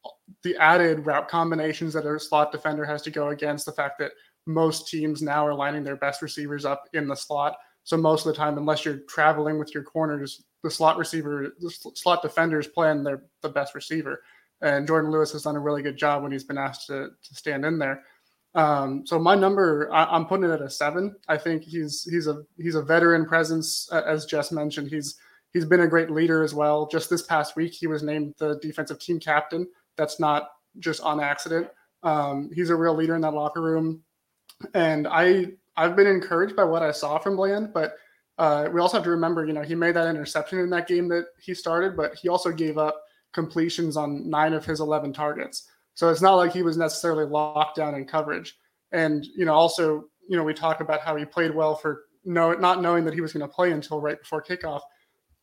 the 0.44 0.56
added 0.58 1.06
route 1.06 1.28
combinations 1.28 1.94
that 1.94 2.06
a 2.06 2.20
slot 2.20 2.52
defender 2.52 2.86
has 2.86 3.02
to 3.04 3.12
go 3.12 3.30
against. 3.30 3.66
The 3.66 3.72
fact 3.72 4.00
that 4.00 4.12
most 4.46 4.88
teams 4.88 5.22
now 5.22 5.46
are 5.46 5.54
lining 5.54 5.84
their 5.84 5.96
best 5.96 6.22
receivers 6.22 6.66
up 6.66 6.88
in 6.94 7.08
the 7.08 7.16
slot. 7.16 7.56
So 7.84 7.98
most 7.98 8.26
of 8.26 8.34
the 8.34 8.38
time, 8.38 8.58
unless 8.58 8.86
you're 8.86 9.02
traveling 9.10 9.60
with 9.60 9.74
your 9.74 9.84
corners, 9.84 10.44
the 10.64 10.72
slot 10.72 10.98
receiver, 10.98 11.54
the 11.60 11.70
sl- 11.70 11.90
slot 11.96 12.22
defender 12.22 12.60
is 12.60 12.68
playing 12.68 13.04
their 13.04 13.24
the 13.42 13.50
best 13.50 13.76
receiver. 13.76 14.24
And 14.62 14.88
Jourdan 14.88 15.12
Lewis 15.12 15.34
has 15.34 15.44
done 15.44 15.58
a 15.58 15.60
really 15.60 15.82
good 15.82 15.98
job 15.98 16.24
when 16.24 16.32
he's 16.32 16.46
been 16.46 16.58
asked 16.58 16.88
to, 16.88 17.10
to 17.10 17.36
stand 17.36 17.66
in 17.66 17.78
there. 17.78 18.04
Um, 18.56 19.06
so 19.06 19.20
my 19.20 19.36
number, 19.36 19.90
I, 19.92 20.06
I'm 20.06 20.26
putting 20.26 20.50
it 20.50 20.54
at 20.54 20.62
a 20.62 20.70
seven. 20.70 21.16
I 21.28 21.38
think 21.38 21.64
he's 21.64 22.08
he's 22.10 22.28
a 22.28 22.44
he's 22.58 22.76
a 22.76 22.82
veteran 22.82 23.26
presence, 23.26 23.90
as 23.92 24.26
Jess 24.26 24.52
mentioned. 24.52 24.90
He's 24.90 25.16
he's 25.52 25.66
been 25.66 25.82
a 25.82 25.88
great 25.88 26.12
leader 26.12 26.44
as 26.44 26.54
well. 26.54 26.88
Just 26.88 27.10
this 27.10 27.24
past 27.24 27.56
week, 27.56 27.74
he 27.74 27.88
was 27.88 28.04
named 28.04 28.36
the 28.38 28.60
defensive 28.62 29.00
team 29.00 29.20
captain. 29.20 29.68
That's 29.98 30.20
not 30.20 30.50
just 30.80 31.02
on 31.02 31.20
accident. 31.20 31.68
Um, 32.04 32.50
he's 32.54 32.70
a 32.70 32.76
real 32.76 32.96
leader 32.96 33.16
in 33.16 33.22
that 33.22 33.34
locker 33.34 33.62
room, 33.62 34.02
and 34.74 35.08
I 35.08 35.48
I've 35.78 35.96
been 35.96 36.08
encouraged 36.08 36.56
by 36.56 36.64
what 36.64 36.84
I 36.84 36.92
saw 36.92 37.18
from 37.18 37.36
Bland. 37.36 37.74
But 37.74 37.96
uh, 38.38 38.70
we 38.72 38.82
also 38.82 38.98
have 38.98 39.04
to 39.06 39.12
remember, 39.12 39.46
you 39.46 39.54
know, 39.54 39.62
he 39.62 39.76
made 39.76 39.96
that 39.96 40.08
interception 40.08 40.60
in 40.60 40.70
that 40.72 40.88
game 40.88 41.08
that 41.10 41.28
he 41.40 41.54
started, 41.54 41.96
but 41.96 42.16
he 42.16 42.30
also 42.30 42.52
gave 42.52 42.78
up 42.78 43.02
completions 43.34 43.96
on 43.98 44.30
nine 44.30 44.54
of 44.54 44.66
his 44.66 44.80
eleven 44.80 45.14
targets. 45.14 45.70
So 45.96 46.10
it's 46.10 46.22
not 46.22 46.36
like 46.36 46.52
he 46.52 46.64
was 46.64 46.78
necessarily 46.78 47.26
locked 47.26 47.78
down 47.78 47.96
in 47.96 48.06
coverage. 48.06 48.58
And 48.92 49.26
you 49.36 49.46
know, 49.46 49.54
also, 49.54 50.06
you 50.28 50.38
know, 50.38 50.44
we 50.44 50.54
talk 50.54 50.82
about 50.82 51.02
how 51.02 51.16
he 51.16 51.26
played 51.26 51.54
well 51.54 51.76
for 51.76 52.04
no 52.26 52.54
not 52.54 52.82
knowing 52.82 53.06
that 53.06 53.14
he 53.14 53.22
was 53.22 53.34
going 53.34 53.48
to 53.48 53.54
play 53.54 53.72
until 53.72 54.02
right 54.02 54.20
before 54.20 54.44
kickoff, 54.44 54.82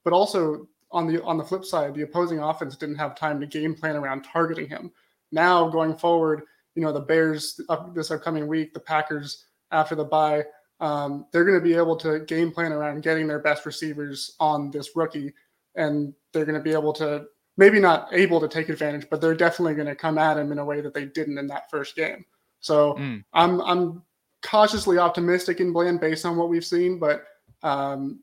but 0.05 0.13
also 0.13 0.67
on 0.93 1.07
the 1.07 1.23
on 1.23 1.39
the 1.39 1.45
flip 1.45 1.65
side, 1.65 1.95
the 1.95 2.03
opposing 2.03 2.41
offense 2.41 2.77
didn't 2.77 2.97
have 2.97 3.15
time 3.15 3.41
to 3.41 3.47
game 3.47 3.75
plan 3.75 3.97
around 3.97 4.23
targeting 4.23 4.69
him. 4.69 4.91
Now 5.33 5.69
going 5.69 5.97
forward, 5.97 6.43
you 6.75 6.83
know, 6.83 6.93
the 6.93 7.01
Bears 7.01 7.61
up 7.69 7.95
this 7.95 8.11
upcoming 8.11 8.47
week, 8.47 8.75
the 8.75 8.81
Packers 8.81 9.45
after 9.71 9.95
the 9.95 10.05
bye, 10.05 10.45
um, 10.81 11.27
they're 11.33 11.45
going 11.45 11.59
to 11.59 11.65
be 11.65 11.75
able 11.75 11.97
to 11.97 12.21
game 12.21 12.51
plan 12.51 12.73
around 12.73 13.03
getting 13.03 13.27
their 13.27 13.39
best 13.39 13.67
receivers 13.67 14.35
on 14.41 14.71
this 14.71 14.97
rookie, 14.97 15.33
and 15.77 16.13
they're 16.33 16.45
going 16.45 16.59
to 16.59 16.65
be 16.65 16.73
able 16.73 16.93
to 16.95 17.27
maybe 17.57 17.79
not 17.79 18.09
able 18.13 18.41
to 18.41 18.49
take 18.49 18.69
advantage, 18.69 19.07
but 19.11 19.21
they're 19.21 19.35
definitely 19.35 19.75
going 19.75 19.87
to 19.87 19.95
come 19.95 20.19
at 20.19 20.39
him 20.39 20.51
in 20.51 20.59
a 20.59 20.65
way 20.65 20.81
that 20.81 20.95
they 20.95 21.05
didn't 21.05 21.39
in 21.39 21.47
that 21.47 21.71
first 21.71 21.95
game. 21.95 22.25
So 22.61 22.95
mm. 22.95 23.23
I'm 23.33 23.61
I'm 23.61 24.03
cautiously 24.43 24.99
optimistic 24.99 25.61
in 25.61 25.73
Bland 25.73 26.01
based 26.01 26.25
on 26.25 26.37
what 26.37 26.49
we've 26.49 26.65
seen, 26.65 26.99
but 26.99 27.25
um, 27.63 28.21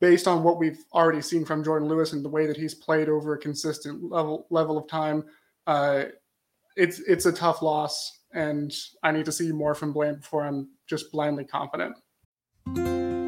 based 0.00 0.28
on 0.28 0.42
what 0.42 0.58
we've 0.58 0.84
already 0.92 1.20
seen 1.20 1.44
from 1.44 1.64
Jourdan 1.64 1.88
Lewis 1.88 2.12
and 2.12 2.24
the 2.24 2.28
way 2.28 2.46
that 2.46 2.56
he's 2.56 2.74
played 2.74 3.08
over 3.08 3.34
a 3.34 3.38
consistent 3.38 4.10
level 4.10 4.46
level 4.50 4.78
of 4.78 4.88
time, 4.88 5.24
uh, 5.66 6.04
it's 6.76 7.00
it's 7.00 7.26
a 7.26 7.32
tough 7.32 7.62
loss, 7.62 8.20
and 8.32 8.72
I 9.02 9.12
need 9.12 9.24
to 9.24 9.32
see 9.32 9.52
more 9.52 9.74
from 9.74 9.92
Bland 9.92 10.20
before 10.20 10.44
I'm 10.44 10.68
just 10.86 11.10
blindly 11.12 11.44
confident. 11.44 11.96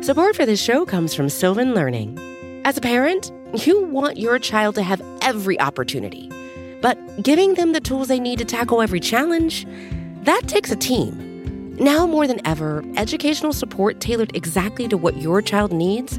Support 0.04 0.36
for 0.36 0.46
this 0.46 0.62
show 0.62 0.86
comes 0.86 1.14
from 1.14 1.28
Sylvan 1.28 1.74
Learning. 1.74 2.18
As 2.64 2.76
a 2.76 2.80
parent, 2.80 3.32
you 3.66 3.84
want 3.84 4.16
your 4.18 4.38
child 4.38 4.74
to 4.76 4.82
have 4.82 5.02
every 5.22 5.58
opportunity, 5.60 6.30
but 6.80 6.98
giving 7.22 7.54
them 7.54 7.72
the 7.72 7.80
tools 7.80 8.08
they 8.08 8.20
need 8.20 8.38
to 8.38 8.44
tackle 8.44 8.80
every 8.80 9.00
challenge, 9.00 9.66
that 10.22 10.42
takes 10.46 10.70
a 10.70 10.76
team. 10.76 11.74
Now 11.76 12.06
more 12.06 12.26
than 12.26 12.46
ever, 12.46 12.84
educational 12.96 13.52
support 13.52 14.00
tailored 14.00 14.36
exactly 14.36 14.86
to 14.88 14.96
what 14.96 15.16
your 15.16 15.40
child 15.42 15.72
needs 15.72 16.18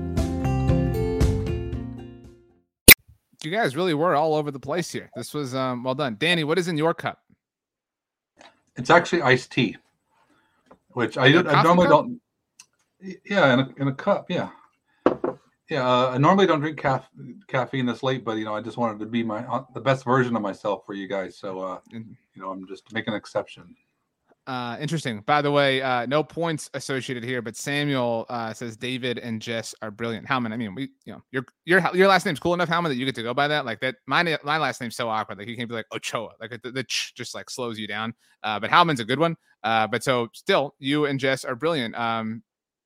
You 3.43 3.51
guys 3.51 3.75
really 3.75 3.93
were 3.93 4.15
all 4.15 4.35
over 4.35 4.51
the 4.51 4.59
place 4.59 4.91
here. 4.91 5.09
This 5.15 5.33
was 5.33 5.55
um, 5.55 5.83
well 5.83 5.95
done. 5.95 6.15
Danny, 6.19 6.43
what 6.43 6.59
is 6.59 6.67
in 6.67 6.77
your 6.77 6.93
cup? 6.93 7.19
It's 8.75 8.89
actually 8.89 9.23
iced 9.23 9.51
tea, 9.51 9.77
which 10.89 11.17
I, 11.17 11.25
I 11.25 11.63
normally 11.63 11.87
cup? 11.87 12.05
don't. 12.05 12.21
Yeah, 13.25 13.53
in 13.53 13.59
a, 13.59 13.69
in 13.77 13.87
a 13.87 13.93
cup. 13.93 14.29
Yeah, 14.29 14.49
yeah. 15.69 15.87
Uh, 15.87 16.11
I 16.13 16.17
normally 16.19 16.45
don't 16.45 16.59
drink 16.59 16.77
caf- 16.77 17.09
caffeine 17.47 17.87
this 17.87 18.03
late, 18.03 18.23
but 18.23 18.37
you 18.37 18.45
know, 18.45 18.55
I 18.55 18.61
just 18.61 18.77
wanted 18.77 18.99
to 18.99 19.07
be 19.07 19.23
my 19.23 19.39
uh, 19.47 19.65
the 19.73 19.81
best 19.81 20.05
version 20.05 20.35
of 20.35 20.41
myself 20.43 20.85
for 20.85 20.93
you 20.93 21.07
guys. 21.07 21.37
So, 21.37 21.59
uh, 21.59 21.79
you 21.91 22.05
know, 22.35 22.51
I'm 22.51 22.67
just 22.67 22.93
making 22.93 23.13
an 23.13 23.17
exception. 23.17 23.75
Uh, 24.47 24.75
interesting. 24.79 25.21
By 25.21 25.41
the 25.41 25.51
way, 25.51 25.81
uh, 25.83 26.07
no 26.07 26.23
points 26.23 26.69
associated 26.73 27.23
here, 27.23 27.43
but 27.43 27.55
Samuel 27.55 28.25
uh, 28.27 28.53
says 28.53 28.75
David 28.75 29.19
and 29.19 29.39
Jess 29.39 29.75
are 29.83 29.91
brilliant. 29.91 30.27
Howman, 30.27 30.51
I 30.51 30.57
mean, 30.57 30.73
we, 30.73 30.89
you 31.05 31.13
know, 31.13 31.21
your 31.31 31.45
your 31.65 31.87
your 31.93 32.07
last 32.07 32.25
name's 32.25 32.39
cool 32.39 32.55
enough, 32.55 32.67
Howman, 32.67 32.87
that 32.87 32.95
you 32.95 33.05
get 33.05 33.13
to 33.15 33.23
go 33.23 33.35
by 33.35 33.47
that. 33.47 33.65
Like 33.65 33.81
that, 33.81 33.97
my 34.07 34.23
my 34.43 34.57
last 34.57 34.81
name's 34.81 34.95
so 34.95 35.07
awkward. 35.09 35.37
Like 35.37 35.47
you 35.47 35.55
can't 35.55 35.69
be 35.69 35.75
like 35.75 35.85
Ochoa. 35.93 36.31
Like 36.39 36.59
the, 36.63 36.71
the 36.71 36.83
ch 36.83 37.13
just 37.15 37.35
like 37.35 37.51
slows 37.51 37.77
you 37.77 37.87
down. 37.87 38.15
Uh, 38.41 38.59
but 38.59 38.71
Howman's 38.71 38.99
a 38.99 39.05
good 39.05 39.19
one. 39.19 39.37
Uh, 39.63 39.85
but 39.85 40.03
so 40.03 40.27
still, 40.33 40.73
you 40.79 41.05
and 41.05 41.19
Jess 41.19 41.45
are 41.45 41.55
brilliant. 41.55 41.95
Um, 41.95 42.41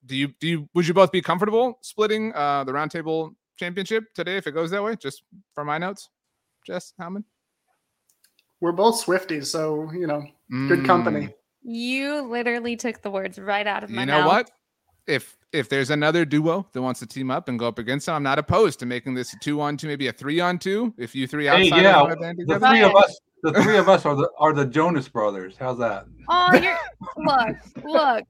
do 0.05 0.17
you 0.17 0.33
do 0.41 0.47
you 0.47 0.69
would 0.73 0.85
you 0.85 0.93
both 0.93 1.11
be 1.11 1.21
comfortable 1.21 1.79
splitting 1.81 2.33
uh 2.35 2.65
the 2.65 2.73
roundtable 2.73 3.33
championship 3.57 4.03
today 4.13 4.35
if 4.35 4.45
it 4.45 4.51
goes 4.51 4.71
that 4.71 4.83
way? 4.83 4.97
Just 4.97 5.23
for 5.53 5.63
my 5.63 5.77
notes, 5.77 6.09
Jess 6.67 6.93
Howman. 6.99 7.23
We're 8.59 8.73
both 8.73 9.05
Swifties, 9.05 9.45
so 9.45 9.89
you 9.93 10.05
know, 10.05 10.25
good 10.49 10.79
mm. 10.79 10.85
company. 10.85 11.29
You 11.67 12.21
literally 12.21 12.75
took 12.75 13.01
the 13.01 13.09
words 13.09 13.39
right 13.39 13.65
out 13.65 13.83
of 13.83 13.89
my 13.89 14.05
mouth. 14.05 14.15
You 14.15 14.21
know 14.21 14.27
what? 14.27 14.51
If 15.07 15.35
if 15.51 15.67
there's 15.67 15.89
another 15.89 16.23
duo 16.25 16.67
that 16.73 16.81
wants 16.81 16.99
to 16.99 17.07
team 17.07 17.31
up 17.31 17.49
and 17.49 17.57
go 17.57 17.67
up 17.67 17.79
against 17.79 18.05
them, 18.05 18.15
I'm 18.15 18.23
not 18.23 18.37
opposed 18.37 18.79
to 18.79 18.85
making 18.85 19.15
this 19.15 19.33
a 19.33 19.39
two 19.39 19.61
on 19.61 19.75
two, 19.75 19.87
maybe 19.87 20.07
a 20.07 20.13
three 20.13 20.39
on 20.39 20.59
two. 20.59 20.93
If 20.97 21.15
you 21.15 21.27
three 21.27 21.47
outside, 21.47 21.73
hey, 21.73 21.81
yeah, 21.81 22.03
the 22.03 22.59
three 22.59 22.83
of 22.83 22.95
us, 22.95 23.19
the 23.41 23.53
three 23.63 23.77
of 23.77 23.89
us 23.89 24.05
are 24.05 24.15
the 24.15 24.29
are 24.37 24.53
the 24.53 24.65
Jonas 24.65 25.07
Brothers. 25.07 25.55
How's 25.57 25.79
that? 25.79 26.05
Oh, 26.29 26.53
you're 26.53 26.77
look, 27.17 27.57
look. 27.83 28.25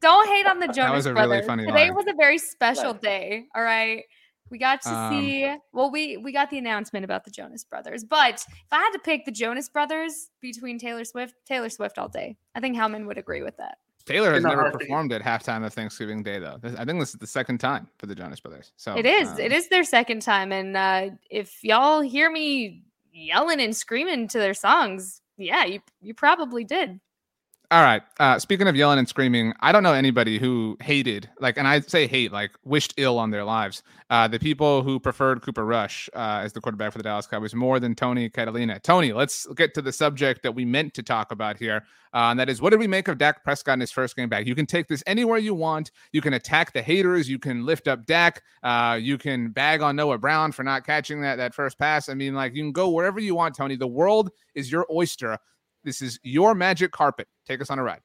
Don't 0.00 0.28
hate 0.28 0.46
on 0.46 0.58
the 0.58 0.68
Jonas 0.68 1.04
Brothers. 1.04 1.28
Really 1.28 1.46
funny 1.46 1.66
Today 1.66 1.88
line. 1.88 1.94
was 1.94 2.06
a 2.06 2.14
very 2.14 2.38
special 2.38 2.94
day. 2.94 3.44
All 3.54 3.62
right. 3.62 4.04
We 4.50 4.58
got 4.58 4.82
to 4.82 4.94
um, 4.94 5.12
see. 5.12 5.56
Well, 5.72 5.90
we 5.90 6.16
we 6.16 6.32
got 6.32 6.50
the 6.50 6.58
announcement 6.58 7.04
about 7.04 7.24
the 7.24 7.30
Jonas 7.30 7.64
Brothers, 7.64 8.04
but 8.04 8.34
if 8.34 8.72
I 8.72 8.78
had 8.78 8.90
to 8.90 8.98
pick 8.98 9.24
the 9.24 9.32
Jonas 9.32 9.68
Brothers 9.68 10.30
between 10.40 10.78
Taylor 10.78 11.04
Swift, 11.04 11.34
Taylor 11.44 11.68
Swift 11.68 11.98
all 11.98 12.08
day. 12.08 12.36
I 12.54 12.60
think 12.60 12.76
Howman 12.76 13.06
would 13.06 13.18
agree 13.18 13.42
with 13.42 13.56
that. 13.58 13.78
Taylor 14.04 14.32
has 14.32 14.42
never 14.42 14.70
performed 14.70 15.12
at 15.12 15.22
halftime 15.22 15.64
of 15.64 15.72
Thanksgiving 15.72 16.22
Day, 16.22 16.38
though. 16.38 16.58
I 16.78 16.84
think 16.84 16.98
this 16.98 17.10
is 17.10 17.20
the 17.20 17.26
second 17.26 17.58
time 17.58 17.86
for 17.98 18.06
the 18.06 18.14
Jonas 18.14 18.40
Brothers. 18.40 18.72
So 18.76 18.96
it 18.96 19.06
is. 19.06 19.28
Um, 19.28 19.38
it 19.38 19.52
is 19.52 19.68
their 19.68 19.84
second 19.84 20.22
time, 20.22 20.52
and 20.52 20.76
uh, 20.76 21.10
if 21.30 21.62
y'all 21.62 22.00
hear 22.00 22.30
me 22.30 22.82
yelling 23.12 23.60
and 23.60 23.76
screaming 23.76 24.26
to 24.28 24.38
their 24.38 24.54
songs, 24.54 25.22
yeah, 25.36 25.64
you 25.64 25.80
you 26.00 26.14
probably 26.14 26.64
did. 26.64 26.98
All 27.72 27.82
right. 27.84 28.02
Uh, 28.18 28.36
speaking 28.40 28.66
of 28.66 28.74
yelling 28.74 28.98
and 28.98 29.08
screaming, 29.08 29.52
I 29.60 29.70
don't 29.70 29.84
know 29.84 29.92
anybody 29.92 30.40
who 30.40 30.76
hated, 30.80 31.30
like, 31.38 31.56
and 31.56 31.68
I 31.68 31.78
say 31.78 32.08
hate, 32.08 32.32
like, 32.32 32.50
wished 32.64 32.94
ill 32.96 33.16
on 33.16 33.30
their 33.30 33.44
lives. 33.44 33.84
Uh, 34.10 34.26
the 34.26 34.40
people 34.40 34.82
who 34.82 34.98
preferred 34.98 35.42
Cooper 35.42 35.64
Rush 35.64 36.10
uh, 36.12 36.40
as 36.42 36.52
the 36.52 36.60
quarterback 36.60 36.90
for 36.90 36.98
the 36.98 37.04
Dallas 37.04 37.28
Cowboys 37.28 37.54
more 37.54 37.78
than 37.78 37.94
Tony 37.94 38.28
Catalina. 38.28 38.80
Tony, 38.80 39.12
let's 39.12 39.46
get 39.54 39.72
to 39.74 39.82
the 39.82 39.92
subject 39.92 40.42
that 40.42 40.52
we 40.52 40.64
meant 40.64 40.94
to 40.94 41.02
talk 41.04 41.30
about 41.30 41.56
here. 41.58 41.84
Uh, 42.12 42.30
and 42.32 42.40
that 42.40 42.48
is, 42.48 42.60
what 42.60 42.70
did 42.70 42.80
we 42.80 42.88
make 42.88 43.06
of 43.06 43.18
Dak 43.18 43.44
Prescott 43.44 43.74
in 43.74 43.80
his 43.80 43.92
first 43.92 44.16
game 44.16 44.28
back? 44.28 44.46
You 44.46 44.56
can 44.56 44.66
take 44.66 44.88
this 44.88 45.04
anywhere 45.06 45.38
you 45.38 45.54
want. 45.54 45.92
You 46.10 46.20
can 46.20 46.32
attack 46.32 46.72
the 46.72 46.82
haters. 46.82 47.30
You 47.30 47.38
can 47.38 47.64
lift 47.64 47.86
up 47.86 48.04
Dak. 48.04 48.42
Uh, 48.64 48.98
you 49.00 49.16
can 49.16 49.50
bag 49.50 49.80
on 49.80 49.94
Noah 49.94 50.18
Brown 50.18 50.50
for 50.50 50.64
not 50.64 50.84
catching 50.84 51.22
that 51.22 51.36
that 51.36 51.54
first 51.54 51.78
pass. 51.78 52.08
I 52.08 52.14
mean, 52.14 52.34
like, 52.34 52.52
you 52.52 52.64
can 52.64 52.72
go 52.72 52.88
wherever 52.88 53.20
you 53.20 53.36
want, 53.36 53.54
Tony. 53.54 53.76
The 53.76 53.86
world 53.86 54.30
is 54.56 54.72
your 54.72 54.86
oyster. 54.92 55.38
This 55.84 56.02
is 56.02 56.18
your 56.22 56.54
magic 56.54 56.92
carpet. 56.92 57.28
Take 57.46 57.60
us 57.60 57.70
on 57.70 57.78
a 57.78 57.82
ride. 57.82 58.00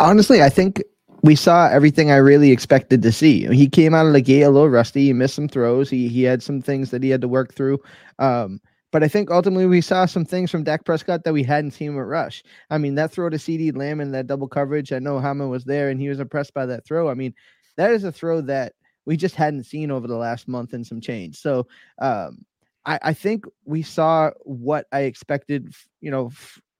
Honestly, 0.00 0.42
I 0.42 0.48
think 0.48 0.82
we 1.22 1.36
saw 1.36 1.68
everything 1.68 2.10
I 2.10 2.16
really 2.16 2.50
expected 2.50 3.02
to 3.02 3.12
see. 3.12 3.46
He 3.54 3.68
came 3.68 3.94
out 3.94 4.06
of 4.06 4.12
the 4.12 4.20
gate 4.20 4.42
a 4.42 4.50
little 4.50 4.68
rusty. 4.68 5.06
He 5.06 5.12
missed 5.12 5.34
some 5.34 5.48
throws. 5.48 5.88
He 5.88 6.08
he 6.08 6.22
had 6.22 6.42
some 6.42 6.60
things 6.60 6.90
that 6.90 7.02
he 7.02 7.10
had 7.10 7.20
to 7.20 7.28
work 7.28 7.54
through. 7.54 7.78
Um, 8.18 8.60
but 8.90 9.02
I 9.02 9.08
think 9.08 9.30
ultimately 9.30 9.66
we 9.66 9.80
saw 9.80 10.04
some 10.04 10.24
things 10.24 10.50
from 10.50 10.64
Dak 10.64 10.84
Prescott 10.84 11.24
that 11.24 11.32
we 11.32 11.42
hadn't 11.42 11.70
seen 11.70 11.96
with 11.96 12.06
Rush. 12.06 12.42
I 12.68 12.76
mean, 12.76 12.94
that 12.96 13.10
throw 13.10 13.30
to 13.30 13.38
CD 13.38 13.70
Lamb 13.72 14.00
and 14.00 14.12
that 14.14 14.26
double 14.26 14.48
coverage. 14.48 14.92
I 14.92 14.98
know 14.98 15.18
Howman 15.18 15.48
was 15.48 15.64
there 15.64 15.88
and 15.88 15.98
he 15.98 16.10
was 16.10 16.20
impressed 16.20 16.52
by 16.52 16.66
that 16.66 16.84
throw. 16.84 17.08
I 17.08 17.14
mean, 17.14 17.34
that 17.78 17.92
is 17.92 18.04
a 18.04 18.12
throw 18.12 18.42
that 18.42 18.74
we 19.06 19.16
just 19.16 19.34
hadn't 19.34 19.64
seen 19.64 19.90
over 19.90 20.06
the 20.06 20.16
last 20.16 20.46
month 20.46 20.74
and 20.74 20.86
some 20.86 21.00
change. 21.00 21.38
So 21.38 21.66
um, 22.00 22.44
I, 22.84 22.98
I 23.02 23.12
think 23.12 23.44
we 23.64 23.82
saw 23.82 24.30
what 24.42 24.86
I 24.92 25.00
expected. 25.00 25.74
You 26.00 26.10
know, 26.10 26.30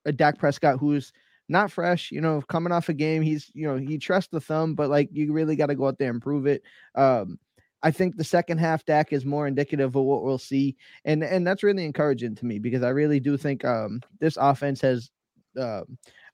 a 0.05 0.11
Dak 0.11 0.37
Prescott 0.37 0.79
who's 0.79 1.13
not 1.49 1.71
fresh, 1.71 2.11
you 2.11 2.21
know, 2.21 2.41
coming 2.41 2.71
off 2.71 2.89
a 2.89 2.93
game. 2.93 3.21
He's, 3.21 3.51
you 3.53 3.67
know, 3.67 3.77
he 3.77 3.97
trusts 3.97 4.31
the 4.31 4.41
thumb, 4.41 4.75
but 4.75 4.89
like 4.89 5.09
you 5.11 5.31
really 5.33 5.55
got 5.55 5.67
to 5.67 5.75
go 5.75 5.87
out 5.87 5.97
there 5.97 6.09
and 6.09 6.21
prove 6.21 6.45
it. 6.45 6.63
Um, 6.95 7.39
I 7.83 7.91
think 7.91 8.15
the 8.15 8.23
second 8.23 8.59
half 8.59 8.85
Dak 8.85 9.11
is 9.11 9.25
more 9.25 9.45
indicative 9.45 9.95
of 9.95 10.03
what 10.03 10.23
we'll 10.23 10.37
see, 10.37 10.77
and 11.03 11.21
and 11.21 11.45
that's 11.45 11.63
really 11.63 11.83
encouraging 11.83 12.33
to 12.35 12.45
me 12.45 12.57
because 12.57 12.81
I 12.81 12.89
really 12.89 13.19
do 13.19 13.35
think 13.35 13.65
um, 13.65 14.01
this 14.19 14.37
offense 14.39 14.79
has 14.81 15.11
uh, 15.59 15.81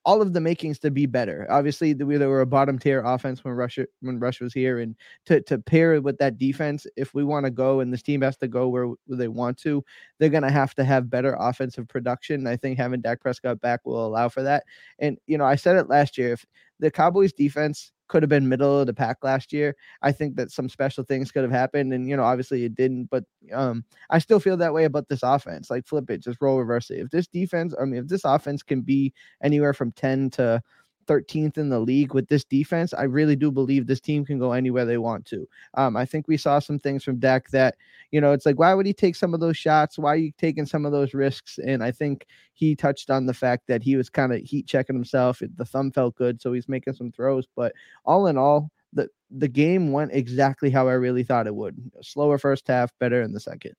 all 0.09 0.23
of 0.23 0.33
the 0.33 0.41
makings 0.41 0.79
to 0.79 0.89
be 0.89 1.05
better. 1.05 1.45
Obviously, 1.51 1.93
we 1.93 2.17
were 2.17 2.41
a 2.41 2.45
bottom 2.47 2.79
tier 2.79 3.03
offense 3.05 3.43
when 3.43 3.53
Russia 3.53 3.85
when 4.01 4.17
Rush 4.19 4.41
was 4.41 4.55
here, 4.55 4.79
and 4.79 4.95
to 5.27 5.39
to 5.41 5.59
pair 5.59 5.93
it 5.93 6.01
with 6.01 6.17
that 6.17 6.39
defense, 6.39 6.87
if 6.95 7.13
we 7.13 7.23
want 7.23 7.45
to 7.45 7.51
go 7.51 7.81
and 7.81 7.93
this 7.93 8.01
team 8.01 8.21
has 8.23 8.35
to 8.37 8.47
go 8.47 8.69
where, 8.69 8.87
where 8.87 9.17
they 9.17 9.27
want 9.27 9.59
to, 9.59 9.85
they're 10.17 10.29
gonna 10.29 10.49
have 10.49 10.73
to 10.75 10.83
have 10.83 11.11
better 11.11 11.37
offensive 11.39 11.87
production. 11.87 12.47
I 12.47 12.57
think 12.57 12.79
having 12.79 13.01
Dak 13.01 13.21
Prescott 13.21 13.61
back 13.61 13.81
will 13.85 14.03
allow 14.03 14.29
for 14.29 14.41
that. 14.41 14.63
And 14.97 15.19
you 15.27 15.37
know, 15.37 15.45
I 15.45 15.55
said 15.55 15.75
it 15.75 15.89
last 15.89 16.17
year. 16.17 16.33
If 16.33 16.43
the 16.79 16.89
Cowboys 16.89 17.31
defense 17.31 17.91
could 18.09 18.21
have 18.21 18.29
been 18.29 18.49
middle 18.49 18.79
of 18.79 18.87
the 18.87 18.93
pack 18.93 19.17
last 19.23 19.53
year. 19.53 19.75
I 20.01 20.11
think 20.11 20.35
that 20.35 20.51
some 20.51 20.67
special 20.67 21.03
things 21.03 21.31
could 21.31 21.43
have 21.43 21.51
happened, 21.51 21.93
and 21.93 22.09
you 22.09 22.17
know, 22.17 22.23
obviously 22.23 22.65
it 22.65 22.75
didn't. 22.75 23.05
But 23.05 23.23
um, 23.53 23.85
I 24.09 24.19
still 24.19 24.39
feel 24.39 24.57
that 24.57 24.73
way 24.73 24.83
about 24.83 25.07
this 25.07 25.23
offense. 25.23 25.69
Like 25.69 25.87
flip 25.87 26.09
it, 26.09 26.21
just 26.23 26.41
roll 26.41 26.59
reverse 26.59 26.89
it. 26.89 26.99
If 26.99 27.09
this 27.11 27.27
defense, 27.27 27.73
I 27.79 27.85
mean, 27.85 28.01
if 28.01 28.07
this 28.07 28.25
offense 28.25 28.63
can 28.63 28.81
be 28.81 29.13
anywhere 29.41 29.73
from 29.73 29.93
ten 29.93 30.29
to 30.31 30.61
13th 31.09 31.57
in 31.57 31.69
the 31.69 31.79
league 31.79 32.13
with 32.13 32.27
this 32.27 32.43
defense, 32.43 32.93
I 32.93 33.03
really 33.03 33.35
do 33.35 33.51
believe 33.51 33.87
this 33.87 33.99
team 33.99 34.25
can 34.25 34.37
go 34.37 34.51
anywhere 34.51 34.85
they 34.85 34.97
want 34.97 35.25
to. 35.27 35.47
Um, 35.73 35.97
I 35.97 36.05
think 36.05 36.27
we 36.27 36.37
saw 36.37 36.59
some 36.59 36.77
things 36.77 37.03
from 37.03 37.17
Dak 37.17 37.49
that, 37.49 37.75
you 38.11 38.21
know, 38.21 38.31
it's 38.31 38.45
like, 38.45 38.59
why 38.59 38.73
would 38.73 38.85
he 38.85 38.93
take 38.93 39.15
some 39.15 39.33
of 39.33 39.39
those 39.39 39.57
shots? 39.57 39.97
Why 39.97 40.13
are 40.13 40.17
you 40.17 40.31
taking 40.37 40.65
some 40.65 40.85
of 40.85 40.91
those 40.91 41.13
risks? 41.13 41.57
And 41.65 41.83
I 41.83 41.91
think 41.91 42.27
he 42.53 42.75
touched 42.75 43.09
on 43.09 43.25
the 43.25 43.33
fact 43.33 43.67
that 43.67 43.81
he 43.81 43.95
was 43.95 44.09
kind 44.09 44.33
of 44.33 44.41
heat 44.41 44.67
checking 44.67 44.95
himself. 44.95 45.41
The 45.55 45.65
thumb 45.65 45.91
felt 45.91 46.15
good, 46.15 46.41
so 46.41 46.53
he's 46.53 46.69
making 46.69 46.93
some 46.93 47.11
throws. 47.11 47.47
But 47.55 47.73
all 48.05 48.27
in 48.27 48.37
all, 48.37 48.69
the 48.93 49.09
the 49.31 49.47
game 49.47 49.91
went 49.91 50.11
exactly 50.13 50.69
how 50.69 50.87
I 50.87 50.93
really 50.93 51.23
thought 51.23 51.47
it 51.47 51.55
would. 51.55 51.77
Slower 52.01 52.37
first 52.37 52.67
half, 52.67 52.91
better 52.99 53.21
in 53.21 53.33
the 53.33 53.39
second. 53.39 53.73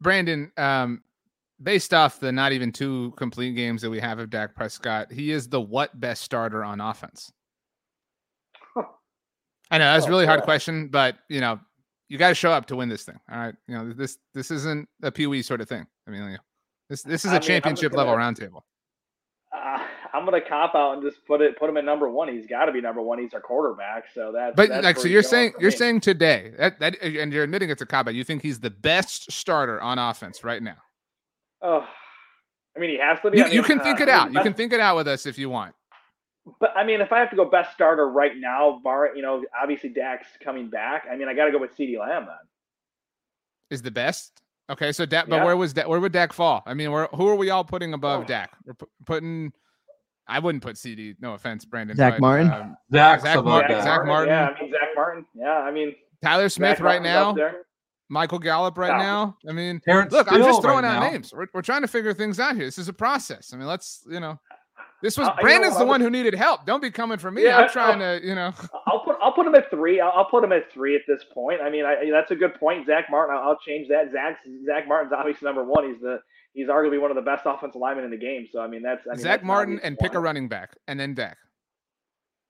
Brandon, 0.00 0.52
um, 0.56 1.02
based 1.62 1.94
off 1.94 2.20
the 2.20 2.32
not 2.32 2.52
even 2.52 2.72
two 2.72 3.12
complete 3.16 3.52
games 3.52 3.82
that 3.82 3.90
we 3.90 4.00
have 4.00 4.18
of 4.18 4.30
Dak 4.30 4.54
Prescott, 4.54 5.12
he 5.12 5.30
is 5.30 5.48
the 5.48 5.60
what 5.60 5.98
best 5.98 6.22
starter 6.22 6.64
on 6.64 6.80
offense? 6.80 7.32
I 9.70 9.78
know 9.78 9.92
that's 9.92 10.06
a 10.06 10.10
really 10.10 10.26
hard 10.26 10.42
question, 10.42 10.88
but 10.88 11.16
you 11.28 11.40
know, 11.40 11.58
you 12.08 12.18
got 12.18 12.28
to 12.28 12.34
show 12.34 12.52
up 12.52 12.66
to 12.66 12.76
win 12.76 12.88
this 12.88 13.02
thing. 13.02 13.18
All 13.30 13.38
right, 13.38 13.54
you 13.66 13.74
know 13.74 13.92
this 13.92 14.18
this 14.32 14.50
isn't 14.50 14.88
a 15.02 15.10
Pee 15.10 15.26
Wee 15.26 15.42
sort 15.42 15.60
of 15.60 15.68
thing. 15.68 15.86
I 16.06 16.10
mean, 16.10 16.22
you 16.22 16.30
know, 16.30 16.36
this 16.88 17.02
this 17.02 17.24
is 17.24 17.32
a 17.32 17.34
I 17.36 17.38
mean, 17.38 17.42
championship 17.42 17.92
gonna, 17.92 18.10
level 18.10 18.22
roundtable. 18.22 18.60
Uh, 19.52 19.78
I'm 20.14 20.24
gonna 20.24 20.40
cop 20.40 20.76
out 20.76 20.92
and 20.92 21.02
just 21.02 21.24
put 21.26 21.40
it 21.40 21.58
put 21.58 21.68
him 21.68 21.76
at 21.78 21.84
number 21.84 22.08
one. 22.08 22.28
He's 22.28 22.46
got 22.46 22.66
to 22.66 22.72
be 22.72 22.80
number 22.80 23.02
one. 23.02 23.18
He's 23.18 23.34
our 23.34 23.40
quarterback, 23.40 24.04
so 24.14 24.30
that's. 24.32 24.54
But 24.54 24.68
that's 24.68 24.84
like, 24.84 24.98
so 24.98 25.08
you're 25.08 25.24
saying 25.24 25.54
you're 25.58 25.72
me. 25.72 25.76
saying 25.76 26.00
today 26.00 26.52
that, 26.58 26.78
that 26.78 27.02
and 27.02 27.32
you're 27.32 27.44
admitting 27.44 27.70
it's 27.70 27.82
a 27.82 27.86
cop 27.86 28.06
out. 28.06 28.14
You 28.14 28.22
think 28.22 28.42
he's 28.42 28.60
the 28.60 28.70
best 28.70 29.32
starter 29.32 29.80
on 29.80 29.98
offense 29.98 30.44
right 30.44 30.62
now? 30.62 30.76
Oh, 31.62 31.86
I 32.76 32.80
mean, 32.80 32.90
he 32.90 32.98
has 32.98 33.18
to 33.20 33.30
be. 33.30 33.38
You, 33.38 33.46
you 33.46 33.62
can 33.62 33.80
think 33.80 34.00
it 34.00 34.08
out. 34.08 34.32
You 34.32 34.40
can 34.40 34.54
think 34.54 34.72
it 34.72 34.80
out 34.80 34.96
with 34.96 35.08
us 35.08 35.26
if 35.26 35.38
you 35.38 35.48
want. 35.48 35.74
But 36.60 36.76
I 36.76 36.84
mean, 36.84 37.00
if 37.00 37.12
I 37.12 37.18
have 37.18 37.30
to 37.30 37.36
go 37.36 37.44
best 37.44 37.72
starter 37.72 38.08
right 38.08 38.36
now, 38.36 38.80
bar 38.84 39.10
you 39.16 39.22
know, 39.22 39.44
obviously 39.60 39.90
Dak's 39.90 40.28
coming 40.42 40.68
back. 40.68 41.04
I 41.10 41.16
mean, 41.16 41.28
I 41.28 41.34
got 41.34 41.46
to 41.46 41.52
go 41.52 41.58
with 41.58 41.76
CeeDee 41.76 41.98
Lamb 41.98 42.26
then. 42.26 42.36
Is 43.70 43.82
the 43.82 43.90
best? 43.90 44.40
Okay, 44.68 44.92
so 44.92 45.06
Dak, 45.06 45.28
but 45.28 45.44
where 45.44 45.56
was 45.56 45.74
that? 45.74 45.88
Where 45.88 46.00
would 46.00 46.12
Dak 46.12 46.32
fall? 46.32 46.62
I 46.66 46.74
mean, 46.74 46.90
where 46.92 47.08
who 47.14 47.28
are 47.28 47.36
we 47.36 47.50
all 47.50 47.64
putting 47.64 47.94
above 47.94 48.22
oh. 48.22 48.26
Dak? 48.26 48.50
We're 48.64 48.74
pu- 48.74 48.88
putting. 49.04 49.52
I 50.28 50.40
wouldn't 50.40 50.62
put 50.62 50.76
CD. 50.76 51.14
No 51.20 51.34
offense, 51.34 51.64
Brandon. 51.64 51.96
Zach 51.96 52.14
but, 52.14 52.20
Martin. 52.20 52.52
Um, 52.52 52.76
Zach, 52.92 53.20
Zach, 53.20 53.44
Martin. 53.44 53.80
Zach 53.82 54.04
Martin. 54.04 54.34
Yeah, 54.34 54.48
I 54.48 54.60
mean 54.60 54.72
Zach 54.72 54.88
Martin. 54.96 55.26
Yeah, 55.34 55.58
I 55.58 55.70
mean 55.70 55.94
Tyler 56.22 56.48
Smith 56.48 56.78
Zach 56.78 56.84
right 56.84 57.02
Martin's 57.02 57.38
now. 57.38 57.58
Michael 58.08 58.38
Gallup 58.38 58.78
right 58.78 58.96
now. 58.96 59.36
I 59.48 59.52
mean, 59.52 59.80
Terrence 59.80 60.12
look, 60.12 60.30
I'm 60.30 60.42
just 60.42 60.62
throwing 60.62 60.84
right 60.84 60.96
out 60.96 61.02
now. 61.02 61.10
names. 61.10 61.32
We're, 61.32 61.46
we're 61.52 61.62
trying 61.62 61.82
to 61.82 61.88
figure 61.88 62.14
things 62.14 62.38
out 62.38 62.56
here. 62.56 62.64
This 62.64 62.78
is 62.78 62.88
a 62.88 62.92
process. 62.92 63.52
I 63.52 63.56
mean, 63.56 63.66
let's, 63.66 64.04
you 64.08 64.20
know, 64.20 64.38
this 65.02 65.18
was 65.18 65.28
uh, 65.28 65.34
Brandon's 65.40 65.74
you 65.74 65.80
know, 65.80 65.84
the 65.84 65.88
one 65.88 66.00
who 66.00 66.10
needed 66.10 66.34
help. 66.34 66.64
Don't 66.64 66.80
be 66.80 66.90
coming 66.90 67.18
for 67.18 67.30
me. 67.30 67.44
Yeah, 67.44 67.58
I'm 67.58 67.68
trying 67.68 68.00
I'll, 68.00 68.18
to, 68.18 68.26
you 68.26 68.34
know. 68.34 68.52
I'll 68.86 69.00
put 69.00 69.16
I'll 69.20 69.32
put 69.32 69.46
him 69.46 69.54
at 69.54 69.68
three. 69.70 70.00
I'll, 70.00 70.12
I'll, 70.14 70.24
put 70.24 70.42
him 70.42 70.52
at 70.52 70.72
three 70.72 70.94
at 70.94 71.02
this 71.06 71.22
point. 71.34 71.60
I 71.60 71.68
mean, 71.68 71.84
I, 71.84 72.10
that's 72.10 72.30
a 72.30 72.34
good 72.34 72.54
point. 72.54 72.86
Zach 72.86 73.06
Martin. 73.10 73.36
I'll, 73.36 73.50
I'll 73.50 73.58
change 73.58 73.88
that. 73.88 74.10
Zach 74.12 74.38
Zach 74.64 74.88
Martin's 74.88 75.12
obviously 75.12 75.46
number 75.46 75.64
one. 75.64 75.88
He's 75.88 76.00
the 76.00 76.20
he's 76.54 76.68
arguably 76.68 77.00
one 77.00 77.10
of 77.10 77.16
the 77.16 77.22
best 77.22 77.42
offensive 77.44 77.80
linemen 77.80 78.04
in 78.04 78.10
the 78.10 78.16
game. 78.16 78.46
So 78.50 78.60
I 78.60 78.68
mean, 78.68 78.82
that's 78.82 79.02
I 79.06 79.14
mean, 79.14 79.20
Zach 79.20 79.40
that's 79.40 79.44
Martin 79.44 79.80
and 79.82 79.98
pick 79.98 80.14
a 80.14 80.20
running 80.20 80.48
back 80.48 80.76
and 80.88 80.98
then 80.98 81.14
Dak. 81.14 81.36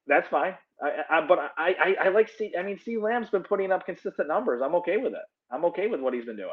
That's 0.07 0.29
fine. 0.29 0.55
I, 0.83 1.19
I, 1.19 1.27
but 1.27 1.39
I, 1.57 1.75
I, 1.81 1.97
I 2.07 2.09
like 2.09 2.29
C. 2.29 2.53
I 2.59 2.63
mean, 2.63 2.79
C. 2.79 2.99
Lamb's 2.99 3.31
been 3.31 3.43
putting 3.43 3.73
up 3.73 3.87
consistent 3.87 4.29
numbers. 4.29 4.61
I'm 4.63 4.75
okay 4.77 4.99
with 4.99 5.13
it. 5.13 5.25
I'm 5.51 5.65
okay 5.67 5.87
with 5.87 6.01
what 6.01 6.13
he's 6.13 6.25
been 6.25 6.37
doing. 6.37 6.51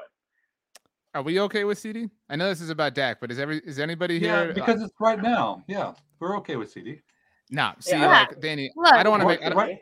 Are 1.16 1.22
we 1.22 1.40
okay 1.42 1.64
with 1.64 1.78
CD? 1.78 2.10
I 2.30 2.36
know 2.36 2.50
this 2.50 2.62
is 2.62 2.70
about 2.70 2.96
Dak, 2.96 3.20
but 3.20 3.32
is 3.32 3.38
every 3.38 3.60
is 3.60 3.80
anybody 3.80 4.16
yeah, 4.16 4.46
here? 4.46 4.54
because 4.54 4.82
uh, 4.82 4.86
it's 4.86 4.94
right 5.00 5.22
now. 5.22 5.64
Yeah, 5.68 5.94
we're 6.20 6.38
okay 6.38 6.56
with 6.56 6.72
CD. 6.72 7.02
No, 7.52 7.64
nah, 7.64 7.74
see, 7.80 7.92
yeah. 7.92 8.08
like 8.08 8.40
Danny, 8.40 8.72
Look, 8.76 8.94
I 8.94 9.04
don't 9.04 9.12
want 9.12 9.22
to 9.22 9.28
make. 9.28 9.44
I 9.44 9.50
don't, 9.50 9.80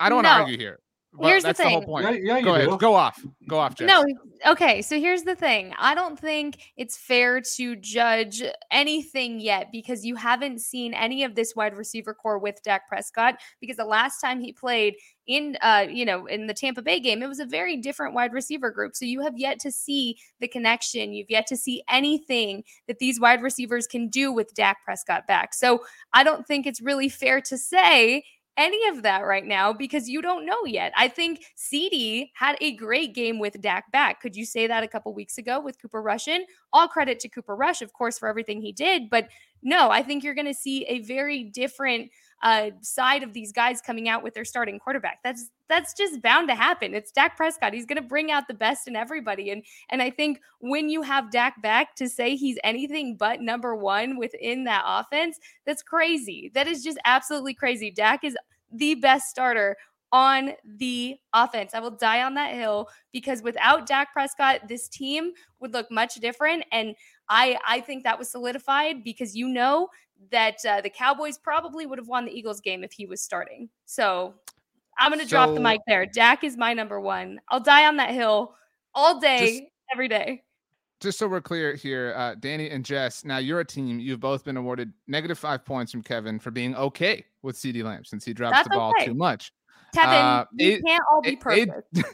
I 0.00 0.08
don't 0.08 0.16
want 0.16 0.26
to 0.26 0.32
no. 0.32 0.40
argue 0.40 0.56
here. 0.56 0.78
Well, 1.16 1.30
here's 1.30 1.44
that's 1.44 1.58
the, 1.58 1.64
thing. 1.64 1.80
the 1.80 1.86
whole 1.86 2.02
point. 2.02 2.24
Yeah, 2.24 2.36
yeah 2.36 2.40
go 2.40 2.54
ahead. 2.54 2.68
Do. 2.68 2.76
Go 2.76 2.94
off. 2.94 3.24
Go 3.46 3.58
off, 3.58 3.76
Jess. 3.76 3.86
No, 3.86 4.04
okay. 4.46 4.82
So 4.82 4.98
here's 4.98 5.22
the 5.22 5.36
thing. 5.36 5.72
I 5.78 5.94
don't 5.94 6.18
think 6.18 6.72
it's 6.76 6.96
fair 6.96 7.40
to 7.56 7.76
judge 7.76 8.42
anything 8.72 9.38
yet 9.38 9.68
because 9.70 10.04
you 10.04 10.16
haven't 10.16 10.60
seen 10.60 10.92
any 10.92 11.22
of 11.22 11.36
this 11.36 11.54
wide 11.54 11.76
receiver 11.76 12.14
corps 12.14 12.38
with 12.38 12.60
Dak 12.64 12.88
Prescott. 12.88 13.36
Because 13.60 13.76
the 13.76 13.84
last 13.84 14.20
time 14.20 14.40
he 14.40 14.52
played 14.52 14.96
in, 15.28 15.56
uh, 15.62 15.86
you 15.88 16.04
know, 16.04 16.26
in 16.26 16.48
the 16.48 16.54
Tampa 16.54 16.82
Bay 16.82 16.98
game, 16.98 17.22
it 17.22 17.28
was 17.28 17.38
a 17.38 17.46
very 17.46 17.76
different 17.76 18.12
wide 18.12 18.32
receiver 18.32 18.72
group. 18.72 18.96
So 18.96 19.04
you 19.04 19.20
have 19.20 19.38
yet 19.38 19.60
to 19.60 19.70
see 19.70 20.18
the 20.40 20.48
connection. 20.48 21.12
You've 21.12 21.30
yet 21.30 21.46
to 21.46 21.56
see 21.56 21.84
anything 21.88 22.64
that 22.88 22.98
these 22.98 23.20
wide 23.20 23.40
receivers 23.40 23.86
can 23.86 24.08
do 24.08 24.32
with 24.32 24.52
Dak 24.54 24.78
Prescott 24.84 25.28
back. 25.28 25.54
So 25.54 25.84
I 26.12 26.24
don't 26.24 26.44
think 26.44 26.66
it's 26.66 26.80
really 26.80 27.08
fair 27.08 27.40
to 27.42 27.56
say 27.56 28.24
any 28.56 28.88
of 28.88 29.02
that 29.02 29.20
right 29.20 29.44
now 29.44 29.72
because 29.72 30.08
you 30.08 30.22
don't 30.22 30.46
know 30.46 30.64
yet. 30.64 30.92
I 30.96 31.08
think 31.08 31.44
CD 31.54 32.32
had 32.34 32.56
a 32.60 32.76
great 32.76 33.14
game 33.14 33.38
with 33.38 33.60
Dak 33.60 33.90
back. 33.92 34.20
Could 34.20 34.36
you 34.36 34.44
say 34.44 34.66
that 34.66 34.84
a 34.84 34.88
couple 34.88 35.12
weeks 35.14 35.38
ago 35.38 35.60
with 35.60 35.80
Cooper 35.80 36.02
Rush 36.02 36.28
in? 36.28 36.44
All 36.72 36.88
credit 36.88 37.20
to 37.20 37.28
Cooper 37.28 37.56
Rush, 37.56 37.82
of 37.82 37.92
course, 37.92 38.18
for 38.18 38.28
everything 38.28 38.60
he 38.60 38.72
did. 38.72 39.10
But 39.10 39.28
no, 39.62 39.90
I 39.90 40.02
think 40.02 40.22
you're 40.22 40.34
going 40.34 40.46
to 40.46 40.54
see 40.54 40.84
a 40.84 41.00
very 41.00 41.44
different 41.44 42.10
uh, 42.44 42.70
side 42.82 43.22
of 43.22 43.32
these 43.32 43.52
guys 43.52 43.80
coming 43.80 44.06
out 44.06 44.22
with 44.22 44.34
their 44.34 44.44
starting 44.44 44.78
quarterback. 44.78 45.18
That's 45.24 45.50
that's 45.70 45.94
just 45.94 46.20
bound 46.20 46.46
to 46.48 46.54
happen. 46.54 46.94
It's 46.94 47.10
Dak 47.10 47.38
Prescott. 47.38 47.72
He's 47.72 47.86
going 47.86 48.00
to 48.00 48.06
bring 48.06 48.30
out 48.30 48.46
the 48.46 48.54
best 48.54 48.86
in 48.86 48.94
everybody. 48.94 49.50
And 49.50 49.64
and 49.88 50.02
I 50.02 50.10
think 50.10 50.40
when 50.60 50.90
you 50.90 51.00
have 51.00 51.30
Dak 51.30 51.60
back 51.62 51.96
to 51.96 52.08
say 52.08 52.36
he's 52.36 52.58
anything 52.62 53.16
but 53.16 53.40
number 53.40 53.74
1 53.74 54.18
within 54.18 54.64
that 54.64 54.84
offense, 54.86 55.38
that's 55.64 55.82
crazy. 55.82 56.50
That 56.54 56.68
is 56.68 56.84
just 56.84 56.98
absolutely 57.06 57.54
crazy. 57.54 57.90
Dak 57.90 58.22
is 58.24 58.36
the 58.70 58.94
best 58.96 59.30
starter 59.30 59.74
on 60.12 60.52
the 60.64 61.16
offense. 61.32 61.74
I 61.74 61.80
will 61.80 61.90
die 61.90 62.22
on 62.22 62.34
that 62.34 62.54
hill 62.54 62.88
because 63.10 63.42
without 63.42 63.84
Dak 63.84 64.12
Prescott, 64.12 64.68
this 64.68 64.86
team 64.86 65.32
would 65.60 65.72
look 65.72 65.90
much 65.90 66.16
different. 66.16 66.64
And 66.70 66.94
I 67.28 67.58
I 67.66 67.80
think 67.80 68.04
that 68.04 68.18
was 68.18 68.30
solidified 68.30 69.02
because 69.02 69.34
you 69.34 69.48
know 69.48 69.88
that 70.30 70.64
uh, 70.68 70.80
the 70.80 70.90
Cowboys 70.90 71.38
probably 71.38 71.86
would 71.86 71.98
have 71.98 72.08
won 72.08 72.24
the 72.24 72.36
Eagles 72.36 72.60
game 72.60 72.84
if 72.84 72.92
he 72.92 73.06
was 73.06 73.20
starting. 73.20 73.68
So 73.84 74.34
I'm 74.98 75.10
going 75.10 75.20
to 75.20 75.26
so, 75.26 75.30
drop 75.30 75.54
the 75.54 75.60
mic 75.60 75.80
there. 75.86 76.06
Dak 76.06 76.44
is 76.44 76.56
my 76.56 76.72
number 76.72 77.00
one. 77.00 77.40
I'll 77.48 77.60
die 77.60 77.86
on 77.86 77.96
that 77.96 78.10
hill 78.10 78.54
all 78.94 79.20
day, 79.20 79.58
just, 79.58 79.62
every 79.92 80.08
day. 80.08 80.42
Just 81.00 81.18
so 81.18 81.26
we're 81.28 81.40
clear 81.40 81.74
here, 81.74 82.14
uh, 82.16 82.34
Danny 82.36 82.70
and 82.70 82.84
Jess, 82.84 83.24
now 83.24 83.38
you're 83.38 83.60
a 83.60 83.64
team. 83.64 83.98
You've 83.98 84.20
both 84.20 84.44
been 84.44 84.56
awarded 84.56 84.92
negative 85.06 85.38
five 85.38 85.64
points 85.64 85.92
from 85.92 86.02
Kevin 86.02 86.38
for 86.38 86.50
being 86.50 86.74
okay 86.76 87.24
with 87.42 87.56
CD 87.56 87.82
Lamb 87.82 88.04
since 88.04 88.24
he 88.24 88.32
drops 88.32 88.56
That's 88.56 88.68
the 88.68 88.74
ball 88.74 88.92
okay. 88.96 89.06
too 89.06 89.14
much. 89.14 89.52
Kevin, 89.94 90.14
uh, 90.14 90.44
we 90.58 90.82
can't 90.82 91.02
all 91.12 91.22
be 91.22 91.36
perfect. 91.36 91.70
A- 91.96 92.04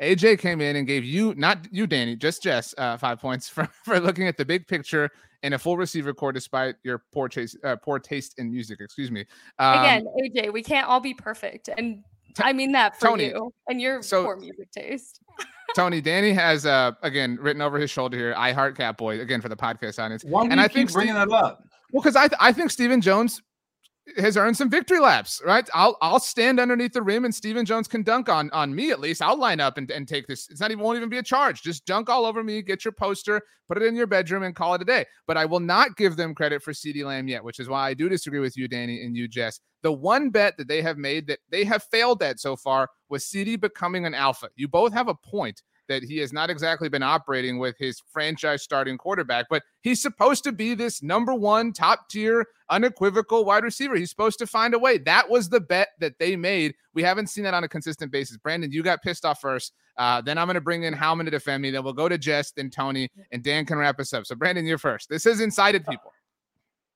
AJ 0.00 0.38
came 0.38 0.60
in 0.60 0.76
and 0.76 0.86
gave 0.86 1.04
you, 1.04 1.34
not 1.36 1.66
you, 1.70 1.86
Danny, 1.86 2.16
just 2.16 2.42
Jess, 2.42 2.74
uh, 2.78 2.96
five 2.96 3.20
points 3.20 3.48
for, 3.50 3.68
for 3.84 4.00
looking 4.00 4.26
at 4.26 4.36
the 4.36 4.44
big 4.44 4.66
picture 4.66 5.10
and 5.42 5.54
a 5.54 5.58
full 5.58 5.76
receiver 5.76 6.12
corps 6.12 6.32
despite 6.32 6.76
your 6.82 7.02
poor 7.12 7.28
taste, 7.28 7.56
uh, 7.64 7.76
poor 7.76 7.98
taste 7.98 8.38
in 8.38 8.50
music. 8.50 8.80
Excuse 8.80 9.10
me. 9.10 9.24
Um, 9.58 9.78
Again, 9.80 10.06
AJ, 10.22 10.52
we 10.52 10.62
can't 10.62 10.86
all 10.86 11.00
be 11.00 11.14
perfect, 11.14 11.68
and 11.68 12.02
t- 12.34 12.42
I 12.42 12.52
mean 12.52 12.72
that 12.72 12.98
for 12.98 13.08
Tony, 13.08 13.26
you 13.28 13.52
and 13.68 13.80
your 13.80 14.02
so, 14.02 14.24
poor 14.24 14.36
music 14.36 14.70
taste. 14.70 15.20
Tony, 15.76 16.00
Danny 16.00 16.32
has 16.32 16.66
uh 16.66 16.92
again 17.02 17.38
written 17.40 17.62
over 17.62 17.78
his 17.78 17.90
shoulder 17.90 18.18
here. 18.18 18.34
I 18.36 18.52
heart 18.52 18.76
Catboy 18.76 19.20
again 19.20 19.40
for 19.40 19.48
the 19.48 19.56
podcast 19.56 20.02
audience. 20.02 20.24
Why 20.24 20.44
do 20.44 20.50
and 20.50 20.58
you 20.58 20.64
I 20.64 20.68
keep 20.68 20.74
think 20.74 20.92
bringing 20.92 21.14
Steve, 21.14 21.28
that 21.28 21.34
up? 21.34 21.64
Well, 21.92 22.02
because 22.02 22.16
I 22.16 22.28
th- 22.28 22.38
I 22.40 22.52
think 22.52 22.70
Stephen 22.70 23.00
Jones 23.00 23.40
has 24.16 24.36
earned 24.36 24.56
some 24.56 24.70
victory 24.70 24.98
laps, 24.98 25.40
right? 25.44 25.68
I'll 25.74 25.96
I'll 26.00 26.18
stand 26.18 26.58
underneath 26.58 26.92
the 26.92 27.02
rim 27.02 27.24
and 27.24 27.34
Stephen 27.34 27.64
Jones 27.64 27.88
can 27.88 28.02
dunk 28.02 28.28
on 28.28 28.50
on 28.50 28.74
me 28.74 28.90
at 28.90 29.00
least. 29.00 29.22
I'll 29.22 29.38
line 29.38 29.60
up 29.60 29.78
and, 29.78 29.90
and 29.90 30.06
take 30.06 30.26
this. 30.26 30.48
It's 30.50 30.60
not 30.60 30.70
even 30.70 30.82
won't 30.82 30.96
even 30.96 31.08
be 31.08 31.18
a 31.18 31.22
charge. 31.22 31.62
Just 31.62 31.86
dunk 31.86 32.08
all 32.08 32.24
over 32.24 32.42
me, 32.42 32.62
get 32.62 32.84
your 32.84 32.92
poster, 32.92 33.40
put 33.68 33.76
it 33.76 33.84
in 33.84 33.94
your 33.94 34.06
bedroom, 34.06 34.42
and 34.42 34.54
call 34.54 34.74
it 34.74 34.82
a 34.82 34.84
day. 34.84 35.06
But 35.26 35.36
I 35.36 35.44
will 35.44 35.60
not 35.60 35.96
give 35.96 36.16
them 36.16 36.34
credit 36.34 36.62
for 36.62 36.72
CeeDee 36.72 37.04
Lamb 37.04 37.28
yet, 37.28 37.44
which 37.44 37.60
is 37.60 37.68
why 37.68 37.88
I 37.88 37.94
do 37.94 38.08
disagree 38.08 38.40
with 38.40 38.56
you, 38.56 38.68
Danny, 38.68 39.04
and 39.04 39.16
you, 39.16 39.28
Jess. 39.28 39.60
The 39.82 39.92
one 39.92 40.30
bet 40.30 40.56
that 40.58 40.68
they 40.68 40.82
have 40.82 40.98
made 40.98 41.26
that 41.28 41.38
they 41.50 41.64
have 41.64 41.82
failed 41.84 42.22
at 42.22 42.40
so 42.40 42.56
far 42.56 42.88
was 43.08 43.24
CD 43.24 43.56
becoming 43.56 44.06
an 44.06 44.14
alpha. 44.14 44.48
You 44.56 44.68
both 44.68 44.92
have 44.92 45.08
a 45.08 45.14
point 45.14 45.62
that 45.90 46.02
he 46.02 46.18
has 46.18 46.32
not 46.32 46.48
exactly 46.50 46.88
been 46.88 47.02
operating 47.02 47.58
with 47.58 47.76
his 47.78 48.00
franchise 48.12 48.62
starting 48.62 48.96
quarterback, 48.96 49.46
but 49.50 49.62
he's 49.82 50.00
supposed 50.00 50.44
to 50.44 50.52
be 50.52 50.74
this 50.74 51.02
number 51.02 51.34
one 51.34 51.72
top 51.72 52.08
tier, 52.08 52.46
unequivocal 52.70 53.44
wide 53.44 53.64
receiver. 53.64 53.96
He's 53.96 54.10
supposed 54.10 54.38
to 54.38 54.46
find 54.46 54.72
a 54.72 54.78
way. 54.78 54.98
That 54.98 55.28
was 55.28 55.48
the 55.48 55.60
bet 55.60 55.88
that 55.98 56.18
they 56.18 56.36
made. 56.36 56.74
We 56.94 57.02
haven't 57.02 57.26
seen 57.26 57.44
that 57.44 57.54
on 57.54 57.64
a 57.64 57.68
consistent 57.68 58.12
basis. 58.12 58.36
Brandon, 58.36 58.70
you 58.70 58.82
got 58.82 59.02
pissed 59.02 59.24
off 59.24 59.40
first. 59.40 59.72
Uh, 59.96 60.20
then 60.20 60.38
I'm 60.38 60.46
going 60.46 60.54
to 60.54 60.60
bring 60.60 60.84
in 60.84 60.94
Howman 60.94 61.24
to 61.24 61.30
defend 61.30 61.62
me. 61.62 61.70
Then 61.70 61.82
we'll 61.82 61.92
go 61.92 62.08
to 62.08 62.16
Jess, 62.16 62.52
then 62.52 62.70
Tony, 62.70 63.10
and 63.32 63.42
Dan 63.42 63.66
can 63.66 63.76
wrap 63.76 63.98
us 63.98 64.12
up. 64.14 64.24
So, 64.26 64.34
Brandon, 64.36 64.64
you're 64.64 64.78
first. 64.78 65.08
This 65.08 65.24
has 65.24 65.40
incited 65.40 65.84
people. 65.86 66.12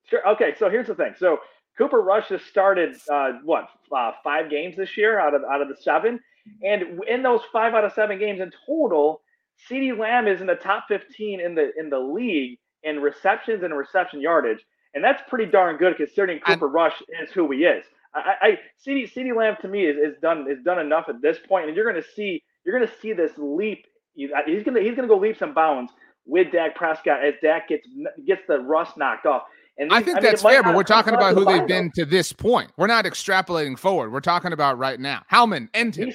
Sure. 0.04 0.26
Okay. 0.28 0.54
So 0.58 0.70
here's 0.70 0.86
the 0.86 0.94
thing. 0.94 1.14
So 1.18 1.40
Cooper 1.76 2.00
Rush 2.00 2.28
has 2.28 2.42
started 2.42 2.96
uh, 3.10 3.32
what 3.42 3.68
uh, 3.90 4.12
five 4.22 4.50
games 4.50 4.76
this 4.76 4.96
year 4.96 5.18
out 5.18 5.34
of 5.34 5.42
out 5.44 5.60
of 5.60 5.68
the 5.68 5.76
seven, 5.76 6.20
and 6.62 7.00
in 7.08 7.22
those 7.22 7.40
five 7.52 7.74
out 7.74 7.84
of 7.84 7.92
seven 7.92 8.18
games 8.18 8.40
in 8.40 8.50
total, 8.66 9.22
CeeDee 9.68 9.98
Lamb 9.98 10.26
is 10.26 10.40
in 10.40 10.46
the 10.46 10.54
top 10.54 10.84
15 10.88 11.40
in 11.40 11.54
the 11.54 11.70
in 11.78 11.90
the 11.90 11.98
league 11.98 12.58
in 12.82 13.00
receptions 13.00 13.62
and 13.62 13.76
reception 13.76 14.20
yardage, 14.20 14.64
and 14.94 15.02
that's 15.02 15.22
pretty 15.28 15.46
darn 15.46 15.76
good 15.76 15.96
considering 15.96 16.40
Cooper 16.40 16.68
I, 16.68 16.72
Rush 16.72 17.02
is 17.22 17.30
who 17.32 17.50
he 17.50 17.64
is. 17.64 17.84
I, 18.14 18.34
I 18.40 18.58
CeeDee 18.86 19.12
CeeDee 19.12 19.36
Lamb 19.36 19.56
to 19.62 19.68
me 19.68 19.86
is, 19.86 19.96
is 19.96 20.20
done 20.20 20.46
is 20.48 20.62
done 20.64 20.78
enough 20.78 21.06
at 21.08 21.22
this 21.22 21.38
point, 21.48 21.66
and 21.66 21.76
you're 21.76 21.90
going 21.90 22.02
to 22.02 22.08
see 22.14 22.42
you're 22.64 22.78
going 22.78 22.88
to 22.88 23.00
see 23.00 23.12
this 23.12 23.32
leap. 23.36 23.86
Uh, 24.18 24.38
he's 24.46 24.62
going 24.62 24.74
to 24.74 24.80
he's 24.80 24.94
going 24.94 25.08
to 25.08 25.14
go 25.14 25.16
leaps 25.16 25.42
and 25.42 25.54
bounds 25.54 25.92
with 26.26 26.52
Dak 26.52 26.74
Prescott 26.74 27.24
as 27.24 27.34
Dak 27.42 27.68
gets 27.68 27.86
gets 28.26 28.42
the 28.48 28.60
rust 28.60 28.96
knocked 28.96 29.26
off. 29.26 29.44
And 29.76 29.90
these, 29.90 29.98
I 29.98 30.02
think 30.02 30.18
I 30.18 30.20
that's 30.20 30.42
fair, 30.42 30.62
but 30.62 30.76
we're 30.76 30.84
talking 30.84 31.14
about 31.14 31.34
who 31.34 31.44
they've 31.44 31.66
been 31.66 31.90
to 31.96 32.04
this 32.04 32.32
point. 32.32 32.70
We're 32.76 32.86
not 32.86 33.06
extrapolating 33.06 33.76
forward. 33.76 34.12
We're 34.12 34.20
talking 34.20 34.52
about 34.52 34.78
right 34.78 35.00
now. 35.00 35.22
Howman 35.30 35.68
and 35.74 35.94
him. 35.94 36.12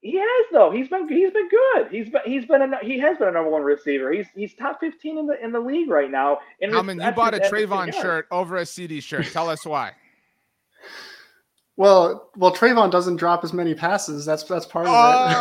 He 0.00 0.16
has 0.16 0.46
though. 0.52 0.70
He's 0.70 0.88
been 0.88 1.08
he's 1.08 1.30
been 1.30 1.48
good. 1.48 1.88
He's 1.90 2.08
been 2.08 2.22
he's 2.24 2.46
been 2.46 2.62
a, 2.62 2.78
he 2.82 2.98
has 3.00 3.18
been 3.18 3.28
a 3.28 3.32
number 3.32 3.50
one 3.50 3.62
receiver. 3.62 4.10
He's 4.12 4.26
he's 4.34 4.54
top 4.54 4.80
fifteen 4.80 5.18
in 5.18 5.26
the 5.26 5.42
in 5.42 5.52
the 5.52 5.60
league 5.60 5.90
right 5.90 6.10
now. 6.10 6.38
And 6.62 6.72
Howman, 6.72 7.04
you 7.04 7.12
bought 7.12 7.34
a 7.34 7.40
Trevon 7.40 7.92
shirt 7.92 8.26
over 8.30 8.56
a 8.56 8.66
CD 8.66 9.00
shirt. 9.00 9.26
Tell 9.30 9.50
us 9.50 9.66
why. 9.66 9.92
Well, 11.76 12.30
well, 12.36 12.54
Trevon 12.54 12.90
doesn't 12.90 13.16
drop 13.16 13.44
as 13.44 13.52
many 13.52 13.74
passes. 13.74 14.24
That's 14.24 14.42
that's 14.44 14.66
part 14.66 14.86
of 14.86 14.92
oh. 14.94 15.28
it. 15.28 15.34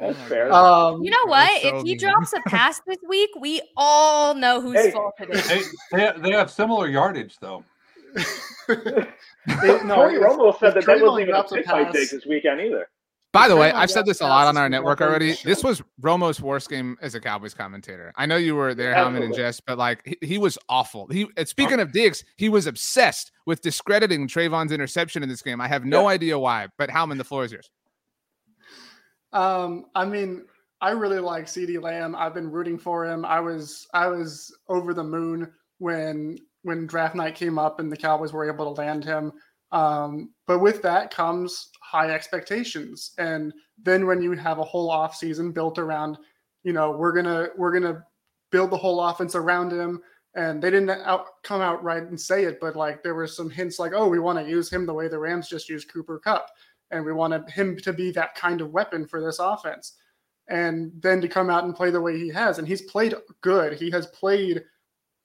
That's 0.00 0.18
oh 0.18 0.28
fair. 0.28 0.52
Um, 0.52 1.02
you 1.02 1.10
know 1.10 1.26
what? 1.26 1.62
So 1.62 1.76
if 1.76 1.84
he 1.84 1.94
drops 1.94 2.32
a 2.32 2.40
pass 2.48 2.80
this 2.86 2.98
week, 3.06 3.30
we 3.38 3.60
all 3.76 4.34
know 4.34 4.60
whose 4.60 4.76
hey, 4.76 4.90
fault 4.90 5.14
it 5.20 5.30
is. 5.30 5.46
They, 5.48 5.62
they, 5.92 6.12
they, 6.20 6.30
have 6.32 6.50
similar 6.50 6.88
yardage, 6.88 7.36
though. 7.38 7.64
it, 8.68 9.84
no, 9.84 9.96
Tony 9.96 10.18
Romo 10.18 10.58
said 10.58 10.74
that 10.74 10.86
that 10.86 11.00
wasn't 11.00 11.28
even 11.28 11.34
a 11.34 11.44
pick 11.44 11.66
by 11.66 11.84
take 11.84 12.10
this 12.10 12.26
weekend 12.26 12.60
either. 12.60 12.88
By 13.32 13.46
the 13.46 13.56
way, 13.56 13.70
I've 13.70 13.92
said 13.92 14.06
this 14.06 14.20
a 14.20 14.26
lot 14.26 14.48
on 14.48 14.56
our 14.56 14.68
network 14.68 15.00
already. 15.00 15.36
This 15.44 15.62
was 15.62 15.80
Romo's 16.02 16.40
worst 16.40 16.68
game 16.68 16.96
as 17.00 17.14
a 17.14 17.20
Cowboys 17.20 17.54
commentator. 17.54 18.12
I 18.16 18.26
know 18.26 18.36
you 18.36 18.56
were 18.56 18.74
there, 18.74 18.92
Howman 18.92 19.22
and 19.22 19.32
Jess, 19.32 19.60
but 19.60 19.78
like 19.78 20.00
he, 20.04 20.18
he 20.20 20.38
was 20.38 20.58
awful. 20.68 21.06
He 21.06 21.28
speaking 21.44 21.78
of 21.78 21.92
Diggs, 21.92 22.24
he 22.36 22.48
was 22.48 22.66
obsessed 22.66 23.30
with 23.46 23.62
discrediting 23.62 24.26
Trevon's 24.26 24.72
interception 24.72 25.22
in 25.22 25.28
this 25.28 25.42
game. 25.42 25.60
I 25.60 25.68
have 25.68 25.84
no 25.84 26.02
yeah. 26.02 26.08
idea 26.08 26.38
why, 26.38 26.68
but 26.76 26.90
Howman, 26.90 27.18
the 27.18 27.24
floor 27.24 27.44
is 27.44 27.52
yours. 27.52 27.70
Um, 29.32 29.86
I 29.94 30.04
mean, 30.04 30.46
I 30.80 30.90
really 30.90 31.20
like 31.20 31.46
CD 31.46 31.78
Lamb. 31.78 32.16
I've 32.16 32.34
been 32.34 32.50
rooting 32.50 32.78
for 32.78 33.06
him. 33.06 33.24
I 33.24 33.38
was 33.38 33.86
I 33.94 34.08
was 34.08 34.52
over 34.68 34.92
the 34.92 35.04
moon 35.04 35.52
when 35.78 36.36
when 36.62 36.86
draft 36.86 37.14
night 37.14 37.34
came 37.34 37.58
up 37.58 37.80
and 37.80 37.90
the 37.90 37.96
Cowboys 37.96 38.32
were 38.32 38.50
able 38.50 38.74
to 38.74 38.80
land 38.80 39.04
him. 39.04 39.32
Um, 39.72 40.30
but 40.46 40.58
with 40.58 40.82
that 40.82 41.14
comes 41.14 41.70
high 41.80 42.10
expectations. 42.10 43.12
And 43.18 43.52
then 43.82 44.06
when 44.06 44.20
you 44.20 44.32
have 44.32 44.58
a 44.58 44.64
whole 44.64 44.90
offseason 44.90 45.54
built 45.54 45.78
around, 45.78 46.18
you 46.64 46.72
know, 46.72 46.90
we're 46.90 47.12
gonna 47.12 47.48
we're 47.56 47.72
gonna 47.72 48.04
build 48.50 48.70
the 48.70 48.76
whole 48.76 49.00
offense 49.00 49.34
around 49.34 49.72
him. 49.72 50.02
And 50.34 50.62
they 50.62 50.70
didn't 50.70 50.90
out, 50.90 51.42
come 51.42 51.60
out 51.60 51.82
right 51.82 52.02
and 52.02 52.20
say 52.20 52.44
it, 52.44 52.60
but 52.60 52.76
like 52.76 53.02
there 53.02 53.14
were 53.16 53.26
some 53.26 53.50
hints 53.50 53.78
like, 53.78 53.92
oh, 53.94 54.08
we 54.08 54.20
want 54.20 54.38
to 54.38 54.48
use 54.48 54.72
him 54.72 54.86
the 54.86 54.94
way 54.94 55.08
the 55.08 55.18
Rams 55.18 55.48
just 55.48 55.68
used 55.68 55.92
Cooper 55.92 56.20
Kupp. 56.20 56.50
and 56.90 57.04
we 57.04 57.12
wanted 57.12 57.48
him 57.48 57.76
to 57.78 57.92
be 57.92 58.10
that 58.12 58.34
kind 58.34 58.60
of 58.60 58.72
weapon 58.72 59.06
for 59.06 59.20
this 59.20 59.38
offense. 59.38 59.94
And 60.48 60.90
then 61.00 61.20
to 61.20 61.28
come 61.28 61.48
out 61.48 61.64
and 61.64 61.74
play 61.74 61.90
the 61.90 62.00
way 62.00 62.18
he 62.18 62.28
has, 62.30 62.58
and 62.58 62.66
he's 62.66 62.82
played 62.82 63.14
good. 63.40 63.74
He 63.74 63.90
has 63.90 64.06
played, 64.08 64.64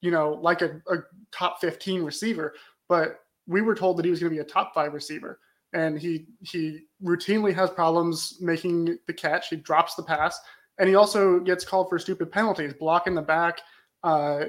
you 0.02 0.12
know, 0.12 0.38
like 0.42 0.62
a, 0.62 0.82
a 0.88 0.98
top 1.36 1.60
15 1.62 2.04
receiver, 2.04 2.54
but 2.88 3.20
we 3.48 3.62
were 3.62 3.76
told 3.76 3.98
that 3.98 4.06
he 4.06 4.12
was 4.12 4.20
going 4.20 4.32
to 4.32 4.36
be 4.36 4.42
a 4.42 4.46
top 4.46 4.74
five 4.74 4.94
receiver. 4.94 5.40
And 5.74 6.00
he 6.00 6.28
he 6.42 6.82
routinely 7.04 7.54
has 7.54 7.70
problems 7.70 8.38
making 8.40 8.98
the 9.08 9.14
catch. 9.14 9.50
He 9.50 9.58
drops 9.58 9.96
the 9.96 10.04
pass, 10.04 10.40
and 10.80 10.88
he 10.88 10.96
also 10.96 11.40
gets 11.40 11.66
called 11.66 11.90
for 11.90 12.00
stupid 12.00 12.32
penalties, 12.32 12.74
blocking 12.74 13.14
the 13.14 13.22
back. 13.22 13.60
Uh, 14.04 14.46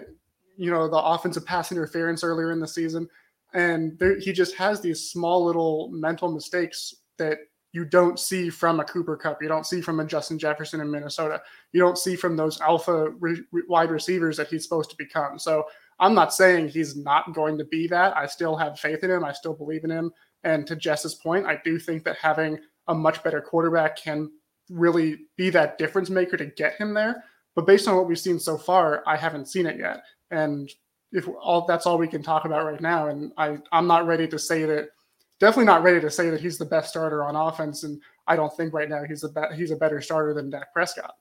you 0.57 0.70
know, 0.70 0.89
the 0.89 0.97
offensive 0.97 1.45
pass 1.45 1.72
interference 1.72 2.22
earlier 2.22 2.53
in 2.53 2.61
the 2.61 2.68
season 2.68 3.09
and 3.57 3.99
there, 3.99 4.18
he 4.18 4.32
just 4.32 4.55
has 4.57 4.80
these 4.80 5.11
small 5.11 5.45
little 5.45 5.89
mental 5.91 6.30
mistakes 6.30 6.95
that 7.18 7.39
you 7.72 7.84
don't 7.84 8.18
see 8.18 8.51
from 8.51 8.80
a 8.80 8.84
Cooper 8.84 9.16
Kupp. 9.16 9.43
You 9.43 9.49
don't 9.49 9.66
see 9.66 9.80
from 9.80 9.99
a 10.01 10.05
Justin 10.05 10.39
Jefferson 10.39 10.80
in 10.80 10.91
Minnesota. 10.91 11.41
You 11.72 11.80
don't 11.80 11.99
see 11.99 12.16
from 12.16 12.37
those 12.37 12.61
alpha 12.61 13.11
re- 13.18 13.43
wide 13.68 13.91
receivers 13.91 14.37
that 14.37 14.49
he's 14.49 14.62
supposed 14.62 14.91
to 14.91 14.97
become. 14.97 15.39
So 15.39 15.64
I'm 15.99 16.15
not 16.15 16.35
saying 16.35 16.69
he's 16.69 16.97
not 16.97 17.35
going 17.35 17.57
to 17.59 17.65
be 17.65 17.87
that. 17.89 18.17
I 18.17 18.27
still 18.27 18.57
have 18.57 18.79
faith 18.79 19.03
in 19.03 19.11
him. 19.11 19.25
I 19.25 19.33
still 19.33 19.55
believe 19.55 19.85
in 19.85 19.91
him. 19.91 20.13
And 20.45 20.67
to 20.67 20.77
Jess's 20.77 21.15
point, 21.15 21.47
I 21.47 21.61
do 21.65 21.79
think 21.79 22.05
that 22.05 22.17
having 22.17 22.59
a 22.89 22.95
much 22.95 23.23
better 23.25 23.41
quarterback 23.41 23.97
can 23.97 24.31
really 24.71 25.19
be 25.37 25.51
that 25.51 25.79
difference 25.79 26.11
maker 26.11 26.37
to 26.37 26.47
get 26.47 26.75
him 26.81 26.95
there. 26.95 27.25
But 27.55 27.67
based 27.67 27.89
on 27.89 27.97
what 27.97 28.07
we've 28.07 28.19
seen 28.19 28.39
so 28.39 28.59
far, 28.59 29.03
I 29.07 29.17
haven't 29.17 29.49
seen 29.49 29.67
it 29.67 29.79
yet. 29.79 30.03
And 30.31 30.71
if 31.13 31.27
all 31.41 31.67
that's 31.67 31.87
all 31.87 31.99
we 31.99 32.09
can 32.09 32.23
talk 32.23 32.45
about 32.45 32.67
right 32.67 32.81
now, 32.81 33.07
and 33.09 33.33
I 33.39 33.59
I'm 33.73 33.87
not 33.87 34.07
ready 34.07 34.29
to 34.29 34.39
say 34.39 34.65
that 34.65 34.89
definitely 35.41 35.67
not 35.67 35.83
ready 35.83 36.01
to 36.01 36.11
say 36.11 36.31
that 36.31 36.41
he's 36.41 36.59
the 36.59 36.65
best 36.65 36.91
starter 36.91 37.25
on 37.25 37.37
offense, 37.37 37.85
and 37.85 38.01
I 38.27 38.37
don't 38.37 38.55
think 38.57 38.75
right 38.75 38.89
now 38.89 39.05
he's 39.05 39.25
a 39.25 39.29
be- 39.31 39.57
he's 39.57 39.71
a 39.71 39.77
better 39.77 40.01
starter 40.01 40.35
than 40.35 40.51
Dak 40.51 40.73
Prescott. 40.73 41.15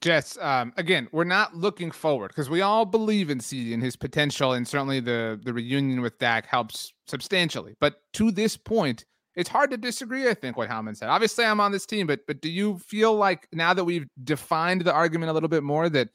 Jess, 0.00 0.38
um, 0.38 0.72
again, 0.76 1.08
we're 1.12 1.24
not 1.24 1.54
looking 1.54 1.90
forward 1.90 2.28
because 2.28 2.48
we 2.48 2.60
all 2.60 2.84
believe 2.84 3.30
in 3.30 3.38
CeeDee 3.38 3.74
and 3.74 3.82
his 3.82 3.96
potential, 3.96 4.52
and 4.52 4.66
certainly 4.66 5.00
the 5.00 5.40
the 5.42 5.52
reunion 5.52 6.00
with 6.00 6.18
Dak 6.18 6.46
helps 6.46 6.92
substantially. 7.06 7.74
But 7.80 8.00
to 8.14 8.30
this 8.30 8.56
point, 8.56 9.04
it's 9.34 9.48
hard 9.48 9.70
to 9.70 9.76
disagree. 9.76 10.28
I 10.28 10.34
think 10.34 10.56
what 10.56 10.68
Howman 10.68 10.96
said. 10.96 11.08
Obviously, 11.08 11.44
I'm 11.44 11.60
on 11.60 11.72
this 11.72 11.86
team, 11.86 12.06
but 12.06 12.20
but 12.26 12.40
do 12.40 12.48
you 12.48 12.78
feel 12.78 13.14
like 13.14 13.48
now 13.52 13.74
that 13.74 13.84
we've 13.84 14.06
defined 14.22 14.82
the 14.82 14.92
argument 14.92 15.30
a 15.30 15.32
little 15.32 15.48
bit 15.48 15.62
more 15.62 15.88
that 15.88 16.08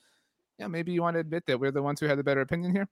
yeah, 0.57 0.67
maybe 0.67 0.91
you 0.91 1.01
want 1.01 1.15
to 1.15 1.19
admit 1.19 1.45
that 1.47 1.59
we're 1.59 1.71
the 1.71 1.83
ones 1.83 1.99
who 1.99 2.07
had 2.07 2.17
the 2.17 2.23
better 2.23 2.41
opinion 2.41 2.71
here? 2.71 2.87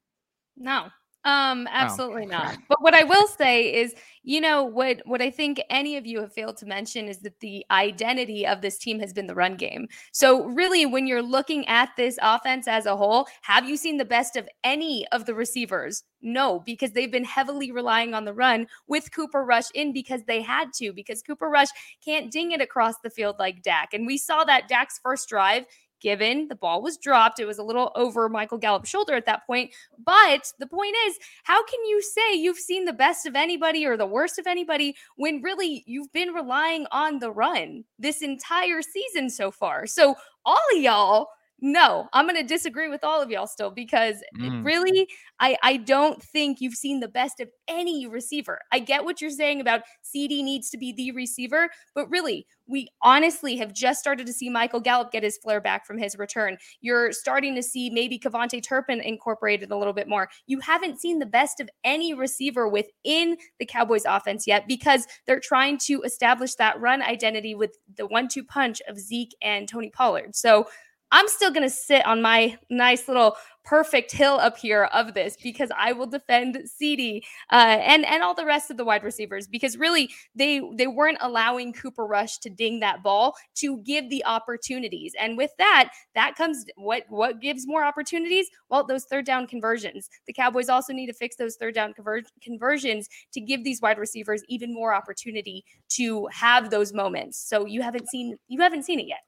No, 0.58 0.90
um, 1.26 1.68
oh. 1.68 1.74
absolutely 1.74 2.24
oh. 2.24 2.26
not. 2.38 2.58
But 2.70 2.82
what 2.82 2.94
I 2.94 3.04
will 3.04 3.28
say 3.28 3.74
is, 3.74 3.94
you 4.24 4.42
know, 4.42 4.64
what 4.64 5.02
what 5.06 5.22
I 5.22 5.30
think 5.30 5.62
any 5.70 5.98
of 5.98 6.06
you 6.06 6.22
have 6.22 6.34
failed 6.34 6.58
to 6.58 6.66
mention 6.66 7.08
is 7.08 7.20
that 7.20 7.40
the 7.42 7.66
identity 7.70 8.46
of 8.46 8.62
this 8.62 8.78
team 8.78 9.00
has 9.00 9.14
been 9.14 9.28
the 9.28 9.36
run 9.36 9.56
game. 9.56 9.88
So 10.12 10.46
really, 10.46 10.86
when 10.86 11.06
you're 11.08 11.22
looking 11.22 11.68
at 11.68 11.90
this 11.98 12.18
offense 12.22 12.68
as 12.68 12.86
a 12.86 12.96
whole, 12.96 13.28
have 13.42 13.68
you 13.68 13.78
seen 13.78 13.98
the 13.98 14.06
best 14.06 14.36
of 14.36 14.48
any 14.64 15.06
of 15.12 15.26
the 15.26 15.36
receivers? 15.36 16.04
No, 16.22 16.60
because 16.66 16.92
they've 16.92 17.12
been 17.12 17.24
heavily 17.24 17.72
relying 17.72 18.16
on 18.16 18.26
the 18.26 18.34
run 18.34 18.66
with 18.88 19.14
Cooper 19.14 19.46
Rush 19.46 19.70
in 19.76 19.94
because 19.94 20.24
they 20.24 20.42
had 20.42 20.74
to, 20.78 20.92
because 20.92 21.22
Cooper 21.22 21.50
Rush 21.50 21.68
can't 22.04 22.32
ding 22.32 22.52
it 22.52 22.62
across 22.62 22.96
the 23.04 23.12
field 23.12 23.36
like 23.38 23.62
Dak. 23.62 23.94
And 23.94 24.08
we 24.08 24.18
saw 24.18 24.44
that 24.46 24.68
Dak's 24.68 25.00
first 25.04 25.30
drive 25.30 25.66
given. 26.06 26.48
The 26.48 26.56
ball 26.56 26.84
was 26.84 26.98
dropped. 26.98 27.40
It 27.40 27.46
was 27.46 27.58
a 27.58 27.64
little 27.64 27.92
over 27.96 28.30
Michael 28.30 28.60
Gallup's 28.60 28.88
shoulder 28.88 29.16
at 29.16 29.26
that 29.26 29.48
point. 29.48 29.74
But 30.06 30.54
the 30.60 30.68
point 30.68 30.96
is, 31.08 31.18
how 31.44 31.66
can 31.66 31.84
you 31.84 32.00
say 32.00 32.36
you've 32.36 32.60
seen 32.60 32.86
the 32.86 32.94
best 32.94 33.26
of 33.26 33.36
anybody 33.36 33.88
or 33.88 33.98
the 33.98 34.06
worst 34.06 34.38
of 34.38 34.46
anybody 34.46 34.96
when 35.16 35.42
really 35.42 35.84
you've 35.88 36.14
been 36.14 36.30
relying 36.30 36.86
on 36.92 37.18
the 37.18 37.32
run 37.32 37.84
this 37.98 38.22
entire 38.22 38.84
season 38.84 39.32
so 39.32 39.50
far? 39.50 39.88
So, 39.88 40.14
all 40.46 40.78
y'all 40.78 41.30
no, 41.62 42.10
I'm 42.12 42.28
going 42.28 42.40
to 42.40 42.48
disagree 42.48 42.90
with 42.90 43.04
all 43.04 43.22
of 43.22 43.32
y'all 43.32 43.48
still 43.48 43.72
because 43.72 44.18
mm. 44.38 44.64
really, 44.66 45.08
I, 45.40 45.58
I 45.64 45.78
don't 45.78 46.22
think 46.22 46.60
you've 46.60 46.76
seen 46.76 47.00
the 47.00 47.08
best 47.08 47.40
of 47.40 47.50
any 47.68 48.08
receiver. 48.08 48.60
I 48.72 48.80
get 48.80 49.06
what 49.06 49.22
you're 49.22 49.30
saying 49.30 49.62
about 49.62 49.82
cd 50.02 50.44
needs 50.44 50.70
to 50.72 50.78
be 50.78 50.92
the 50.92 51.12
receiver, 51.12 51.70
but 51.94 52.10
really, 52.10 52.46
we 52.68 52.88
honestly 53.02 53.56
have 53.58 53.74
just 53.74 54.00
started 54.00 54.26
to 54.26 54.34
see 54.34 54.50
Michael 54.50 54.80
Gallup 54.80 55.12
get 55.12 55.24
his 55.24 55.38
flare 55.38 55.62
back 55.62 55.86
from 55.86 55.98
his 55.98 56.18
return. 56.18 56.58
You're 56.82 57.12
starting 57.12 57.56
to 57.56 57.64
see 57.64 57.90
maybe 57.90 58.20
KaVontae 58.20 58.64
Turpin 58.64 59.00
incorporated 59.02 59.72
a 59.72 59.78
little 59.78 59.94
bit 59.94 60.08
more. 60.08 60.30
You 60.48 60.60
haven't 60.60 61.00
seen 61.00 61.20
the 61.20 61.26
best 61.26 61.60
of 61.60 61.70
any 61.84 62.14
receiver 62.14 62.68
within 62.68 63.38
the 63.60 63.66
Cowboys 63.66 64.04
offense 64.06 64.48
yet 64.48 64.68
because 64.68 65.06
they're 65.26 65.40
trying 65.40 65.78
to 65.80 66.02
establish 66.02 66.56
that 66.56 66.80
run 66.82 67.02
identity 67.02 67.56
with 67.56 67.78
the 67.96 68.08
one 68.08 68.28
two 68.28 68.44
punch 68.44 68.82
of 68.88 69.00
Zeke 69.00 69.36
and 69.42 69.68
Tony 69.68 69.90
Pollard. 69.90 70.36
So, 70.36 70.66
I'm 71.12 71.28
still 71.28 71.52
going 71.52 71.64
to 71.64 71.70
sit 71.70 72.06
on 72.06 72.22
my 72.22 72.58
nice 72.70 73.08
little 73.08 73.36
perfect 73.66 74.12
hill 74.12 74.34
up 74.36 74.58
here 74.58 74.86
of 74.86 75.14
this 75.14 75.36
because 75.42 75.70
I 75.78 75.92
will 75.92 76.06
defend 76.06 76.56
CeeDee 76.56 77.22
uh, 77.52 77.56
and 77.82 78.06
and 78.06 78.24
all 78.24 78.36
the 78.36 78.46
rest 78.46 78.70
of 78.70 78.78
the 78.78 78.86
wide 78.86 79.04
receivers 79.04 79.48
because 79.48 79.78
really 79.78 80.10
they 80.36 80.62
they 80.76 80.88
weren't 80.88 81.18
allowing 81.22 81.74
Cooper 81.74 82.06
Rush 82.06 82.38
to 82.40 82.50
ding 82.50 82.80
that 82.82 83.02
ball 83.02 83.36
to 83.56 83.78
give 83.80 84.10
the 84.10 84.24
opportunities. 84.26 85.14
And 85.20 85.36
with 85.38 85.52
that 85.58 85.90
that 86.14 86.36
comes 86.36 86.66
what 86.76 87.06
what 87.10 87.42
gives 87.42 87.66
more 87.68 87.84
opportunities? 87.84 88.48
Well 88.70 88.86
those 88.86 89.06
third 89.06 89.26
down 89.26 89.48
conversions. 89.48 90.10
The 90.28 90.34
Cowboys 90.34 90.70
also 90.70 90.94
need 90.94 91.08
to 91.08 91.14
fix 91.14 91.36
those 91.36 91.56
third 91.56 91.74
down 91.74 91.94
conver- 91.94 92.26
conversions 92.42 93.10
to 93.34 93.42
give 93.42 93.64
these 93.64 93.82
wide 93.82 93.98
receivers 93.98 94.44
even 94.48 94.74
more 94.74 94.94
opportunity 94.94 95.66
to 95.90 96.28
have 96.32 96.70
those 96.70 96.94
moments. 96.94 97.38
So 97.38 97.66
you 97.66 97.82
haven't 97.82 98.10
seen 98.10 98.38
you 98.48 98.62
haven't 98.62 98.84
seen 98.84 99.00
it 99.00 99.08
yet. 99.08 99.22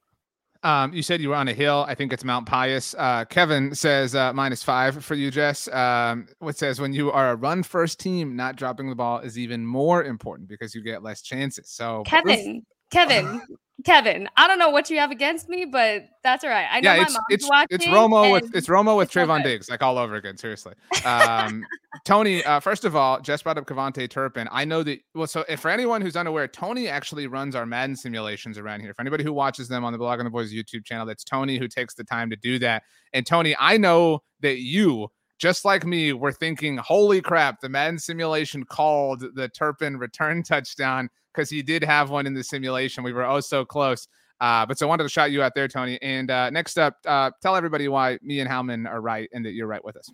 Um, 0.63 0.93
you 0.93 1.01
said 1.01 1.21
you 1.21 1.29
were 1.29 1.35
on 1.35 1.47
a 1.47 1.53
hill. 1.53 1.85
I 1.87 1.95
think 1.95 2.13
it's 2.13 2.23
Mount 2.23 2.45
Pius. 2.45 2.95
Uh, 2.97 3.25
Kevin 3.25 3.73
says 3.75 4.15
uh, 4.15 4.33
minus 4.33 4.63
five 4.63 5.03
for 5.03 5.15
you, 5.15 5.31
Jess. 5.31 5.67
Um, 5.69 6.27
what 6.39 6.57
says 6.57 6.79
when 6.79 6.93
you 6.93 7.11
are 7.11 7.31
a 7.31 7.35
run 7.35 7.63
first 7.63 7.99
team, 7.99 8.35
not 8.35 8.55
dropping 8.55 8.89
the 8.89 8.95
ball 8.95 9.19
is 9.19 9.37
even 9.37 9.65
more 9.65 10.03
important 10.03 10.49
because 10.49 10.73
you 10.73 10.81
get 10.81 11.03
less 11.03 11.21
chances. 11.21 11.69
So 11.69 12.03
Kevin, 12.05 12.65
Kevin, 12.91 13.41
Kevin, 13.86 14.28
I 14.36 14.47
don't 14.47 14.57
know 14.57 14.71
what 14.71 14.89
you 14.89 14.97
have 14.97 15.11
against 15.11 15.49
me, 15.49 15.65
but 15.65 16.05
that's 16.23 16.43
all 16.43 16.49
right. 16.49 16.67
I 16.71 16.80
know 16.82 16.93
yeah, 16.93 16.97
my 16.97 17.03
it's 17.03 17.13
mom's 17.13 17.25
it's 17.30 17.49
watching. 17.49 17.67
it's 17.75 17.86
Romo 17.86 18.32
with 18.32 18.55
it's 18.55 18.67
Romo 18.67 18.97
with 18.97 19.07
it's 19.07 19.15
Trevon. 19.15 19.43
Diggs, 19.43 19.69
like 19.69 19.84
all 19.84 19.99
over 19.99 20.15
again. 20.15 20.36
Seriously, 20.36 20.73
um, 21.05 21.63
Tony. 22.03 22.43
Uh, 22.43 22.59
first 22.59 22.86
of 22.86 22.95
all, 22.95 23.21
Jess 23.21 23.43
brought 23.43 23.59
up 23.59 23.67
KaVontae 23.67 24.09
Turpin. 24.09 24.49
I 24.51 24.65
know 24.65 24.82
that. 24.82 24.99
Well, 25.13 25.28
so 25.28 25.45
if 25.47 25.59
for 25.59 25.69
anyone 25.69 26.01
who's 26.01 26.15
unaware, 26.15 26.47
Tony 26.47 26.88
actually 26.88 27.28
runs 27.28 27.55
our 27.55 27.67
Madden 27.67 27.95
simulations 27.95 28.57
around 28.57 28.80
here. 28.80 28.95
For 28.95 29.01
anybody 29.01 29.23
who 29.23 29.32
watches 29.32 29.67
them 29.67 29.86
on 29.86 29.93
the 29.93 29.99
Blogging 29.99 30.23
the 30.23 30.32
Boys 30.32 30.51
YouTube 30.51 30.84
channel, 30.84 31.05
that's 31.05 31.23
Tony 31.23 31.57
who 31.59 31.67
takes 31.67 31.93
the 31.93 32.03
time 32.03 32.32
to 32.32 32.36
do 32.36 32.57
that. 32.59 32.82
And 33.13 33.28
Tony, 33.28 33.55
I 33.59 33.78
know 33.78 34.21
that 34.41 34.57
you. 34.59 35.09
Just 35.38 35.65
like 35.65 35.85
me, 35.85 36.13
were 36.13 36.31
thinking, 36.31 36.77
holy 36.77 37.21
crap, 37.21 37.61
the 37.61 37.69
Madden 37.69 37.99
simulation 37.99 38.63
called 38.63 39.23
the 39.35 39.49
Turpin 39.49 39.97
return 39.97 40.43
touchdown 40.43 41.09
because 41.33 41.49
he 41.49 41.61
did 41.61 41.83
have 41.83 42.09
one 42.09 42.25
in 42.25 42.33
the 42.33 42.43
simulation. 42.43 43.03
We 43.03 43.13
were 43.13 43.25
oh 43.25 43.39
so 43.39 43.63
close. 43.63 44.07
Uh, 44.39 44.65
but 44.65 44.77
so 44.77 44.85
I 44.85 44.89
wanted 44.89 45.03
to 45.03 45.09
shout 45.09 45.31
you 45.31 45.41
out 45.41 45.55
there, 45.55 45.67
Tony. 45.67 45.99
And 46.01 46.29
uh, 46.29 46.49
next 46.51 46.77
up, 46.77 46.95
uh, 47.05 47.31
tell 47.41 47.55
everybody 47.55 47.88
why 47.88 48.19
me 48.21 48.39
and 48.39 48.49
Howman 48.49 48.88
are 48.88 49.01
right 49.01 49.29
and 49.33 49.43
that 49.45 49.53
you're 49.53 49.67
right 49.67 49.83
with 49.83 49.97
us. 49.97 50.11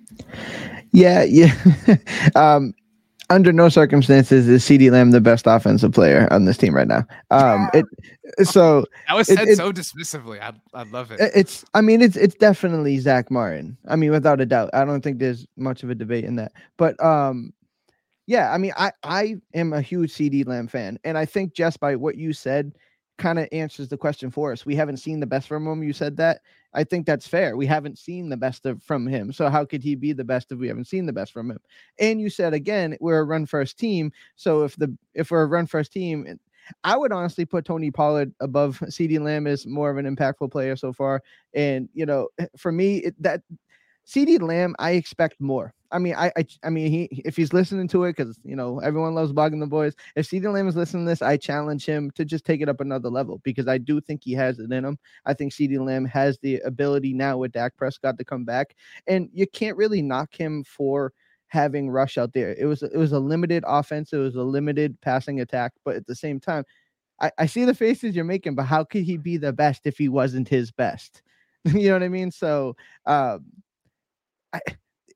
Yeah, 0.91 1.23
yeah. 1.23 1.53
um, 2.35 2.73
under 3.33 3.51
no 3.51 3.67
circumstances 3.69 4.47
is 4.47 4.63
CD 4.63 4.89
Lamb 4.89 5.11
the 5.11 5.19
best 5.21 5.45
offensive 5.47 5.91
player 5.91 6.27
on 6.31 6.45
this 6.45 6.57
team 6.57 6.75
right 6.75 6.87
now. 6.87 7.05
Um, 7.31 7.69
it 7.73 7.85
so 8.47 8.85
That 9.07 9.15
was 9.15 9.27
said 9.27 9.47
it- 9.47 9.57
so 9.57 9.71
dismissively. 9.73 10.39
I, 10.41 10.53
I 10.73 10.83
love 10.83 11.11
it. 11.11 11.19
it's 11.35 11.65
I 11.73 11.81
mean 11.81 12.01
it's 12.01 12.15
it's 12.15 12.35
definitely 12.35 12.97
Zach 12.99 13.29
Martin. 13.31 13.77
I 13.87 13.95
mean 13.95 14.11
without 14.11 14.39
a 14.41 14.45
doubt. 14.45 14.69
I 14.73 14.85
don't 14.85 15.01
think 15.01 15.19
there's 15.19 15.45
much 15.57 15.83
of 15.83 15.89
a 15.89 15.95
debate 15.95 16.25
in 16.25 16.35
that. 16.37 16.51
But 16.77 17.01
um 17.03 17.53
yeah, 18.27 18.51
I 18.53 18.57
mean 18.57 18.71
I 18.77 18.91
I 19.03 19.35
am 19.53 19.73
a 19.73 19.81
huge 19.81 20.11
CD 20.13 20.43
Lamb 20.43 20.67
fan 20.67 20.97
and 21.03 21.17
I 21.17 21.25
think 21.25 21.53
just 21.53 21.79
by 21.79 21.95
what 21.95 22.15
you 22.17 22.31
said 22.33 22.71
kind 23.23 23.39
of 23.39 23.47
answers 23.53 23.87
the 23.87 23.97
question 23.97 24.29
for 24.29 24.51
us. 24.51 24.65
We 24.65 24.75
haven't 24.75 24.97
seen 24.97 25.21
the 25.21 25.25
best 25.25 25.47
from 25.47 25.65
him. 25.65 25.81
You 25.81 25.93
said 25.93 26.17
that. 26.17 26.41
I 26.73 26.83
think 26.83 27.05
that's 27.05 27.25
fair. 27.25 27.55
We 27.55 27.65
haven't 27.65 27.97
seen 27.97 28.27
the 28.27 28.35
best 28.35 28.65
of 28.65 28.83
from 28.83 29.07
him. 29.07 29.31
So 29.31 29.49
how 29.49 29.63
could 29.63 29.81
he 29.81 29.95
be 29.95 30.11
the 30.11 30.25
best 30.25 30.51
if 30.51 30.59
we 30.59 30.67
haven't 30.67 30.87
seen 30.87 31.05
the 31.05 31.13
best 31.13 31.31
from 31.31 31.49
him? 31.49 31.59
And 31.99 32.19
you 32.19 32.29
said 32.29 32.53
again, 32.53 32.97
we're 32.99 33.19
a 33.19 33.23
run 33.23 33.45
first 33.45 33.79
team. 33.79 34.11
So 34.35 34.63
if 34.63 34.75
the 34.75 34.93
if 35.13 35.31
we're 35.31 35.43
a 35.43 35.47
run 35.47 35.67
first 35.67 35.93
team, 35.93 36.37
I 36.83 36.97
would 36.97 37.13
honestly 37.13 37.45
put 37.45 37.63
Tony 37.63 37.91
Pollard 37.91 38.33
above 38.41 38.83
CD 38.89 39.19
Lamb 39.19 39.47
as 39.47 39.65
more 39.65 39.89
of 39.89 39.95
an 39.95 40.13
impactful 40.13 40.51
player 40.51 40.75
so 40.75 40.91
far. 40.91 41.23
And 41.53 41.87
you 41.93 42.05
know, 42.05 42.27
eh, 42.39 42.47
for 42.57 42.73
me, 42.73 42.97
it, 42.97 43.23
that 43.23 43.41
CD 44.03 44.37
Lamb, 44.37 44.75
I 44.79 44.91
expect 44.91 45.39
more. 45.39 45.73
I 45.93 45.99
mean, 45.99 46.15
I, 46.15 46.31
I, 46.35 46.45
I 46.63 46.69
mean, 46.71 46.91
he 46.91 47.21
if 47.23 47.37
he's 47.37 47.53
listening 47.53 47.87
to 47.89 48.03
it, 48.05 48.17
because 48.17 48.39
you 48.43 48.55
know 48.55 48.79
everyone 48.79 49.13
loves 49.13 49.31
Blogging 49.31 49.59
the 49.59 49.67
Boys. 49.67 49.93
If 50.15 50.25
CD 50.25 50.47
Lamb 50.47 50.67
is 50.67 50.75
listening 50.75 51.05
to 51.05 51.11
this, 51.11 51.21
I 51.21 51.37
challenge 51.37 51.85
him 51.85 52.09
to 52.15 52.25
just 52.25 52.45
take 52.45 52.61
it 52.61 52.67
up 52.69 52.81
another 52.81 53.09
level 53.09 53.39
because 53.43 53.67
I 53.67 53.77
do 53.77 54.01
think 54.01 54.23
he 54.23 54.33
has 54.33 54.59
it 54.59 54.71
in 54.71 54.83
him. 54.83 54.97
I 55.25 55.35
think 55.35 55.53
CD 55.53 55.77
Lamb 55.77 56.05
has 56.05 56.39
the 56.39 56.59
ability 56.61 57.13
now 57.13 57.37
with 57.37 57.51
Dak 57.51 57.77
Prescott 57.77 58.17
to 58.17 58.25
come 58.25 58.43
back, 58.43 58.75
and 59.07 59.29
you 59.33 59.45
can't 59.47 59.77
really 59.77 60.01
knock 60.01 60.33
him 60.33 60.63
for 60.63 61.13
having 61.47 61.91
rush 61.91 62.17
out 62.17 62.33
there. 62.33 62.55
It 62.57 62.65
was 62.65 62.81
it 62.81 62.97
was 62.97 63.11
a 63.11 63.19
limited 63.19 63.63
offense, 63.67 64.11
it 64.13 64.17
was 64.17 64.35
a 64.35 64.43
limited 64.43 64.99
passing 65.01 65.41
attack, 65.41 65.73
but 65.85 65.95
at 65.95 66.07
the 66.07 66.15
same 66.15 66.39
time, 66.39 66.65
I, 67.21 67.31
I 67.37 67.45
see 67.45 67.65
the 67.65 67.75
faces 67.75 68.15
you're 68.15 68.25
making, 68.25 68.55
but 68.55 68.63
how 68.65 68.83
could 68.83 69.03
he 69.03 69.17
be 69.17 69.37
the 69.37 69.53
best 69.53 69.81
if 69.85 69.97
he 69.97 70.09
wasn't 70.09 70.49
his 70.49 70.71
best? 70.71 71.21
you 71.65 71.89
know 71.89 71.93
what 71.93 72.03
I 72.03 72.09
mean? 72.09 72.31
So 72.31 72.75
um 73.05 73.45
I, 74.53 74.59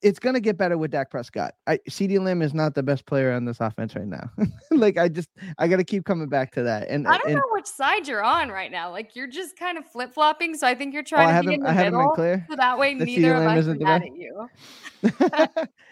it's 0.01 0.19
gonna 0.19 0.39
get 0.39 0.57
better 0.57 0.77
with 0.77 0.91
Dak 0.91 1.09
Prescott. 1.11 1.53
I 1.67 1.79
CD 1.89 2.19
Lamb 2.19 2.41
is 2.41 2.53
not 2.53 2.75
the 2.75 2.83
best 2.83 3.05
player 3.05 3.31
on 3.31 3.45
this 3.45 3.59
offense 3.59 3.95
right 3.95 4.07
now. 4.07 4.29
like 4.71 4.97
I 4.97 5.07
just 5.09 5.29
I 5.57 5.67
gotta 5.67 5.83
keep 5.83 6.05
coming 6.05 6.27
back 6.29 6.51
to 6.53 6.63
that. 6.63 6.87
And 6.89 7.07
I 7.07 7.17
don't 7.17 7.27
and 7.27 7.35
know 7.35 7.43
which 7.51 7.65
side 7.65 8.07
you're 8.07 8.23
on 8.23 8.49
right 8.49 8.71
now. 8.71 8.91
Like 8.91 9.15
you're 9.15 9.27
just 9.27 9.57
kind 9.57 9.77
of 9.77 9.85
flip 9.85 10.13
flopping. 10.13 10.55
So 10.55 10.67
I 10.67 10.75
think 10.75 10.93
you're 10.93 11.03
oh, 11.03 11.05
trying 11.05 11.29
I 11.35 11.41
to 11.41 11.47
be 11.47 11.53
in 11.55 11.61
haven't 11.61 11.63
the 11.63 11.69
I 11.69 11.73
haven't 11.73 11.93
been 11.93 11.99
middle. 11.99 12.13
clear. 12.15 12.45
So 12.49 12.55
that 12.55 12.77
way, 12.77 12.93
that 12.95 13.05
neither 13.05 13.33
of 13.35 13.43
us 13.43 13.55
are 13.55 13.59
isn't 13.59 13.79
the 13.79 13.85
mad 13.85 14.01
at 14.03 14.15
you. 14.15 14.49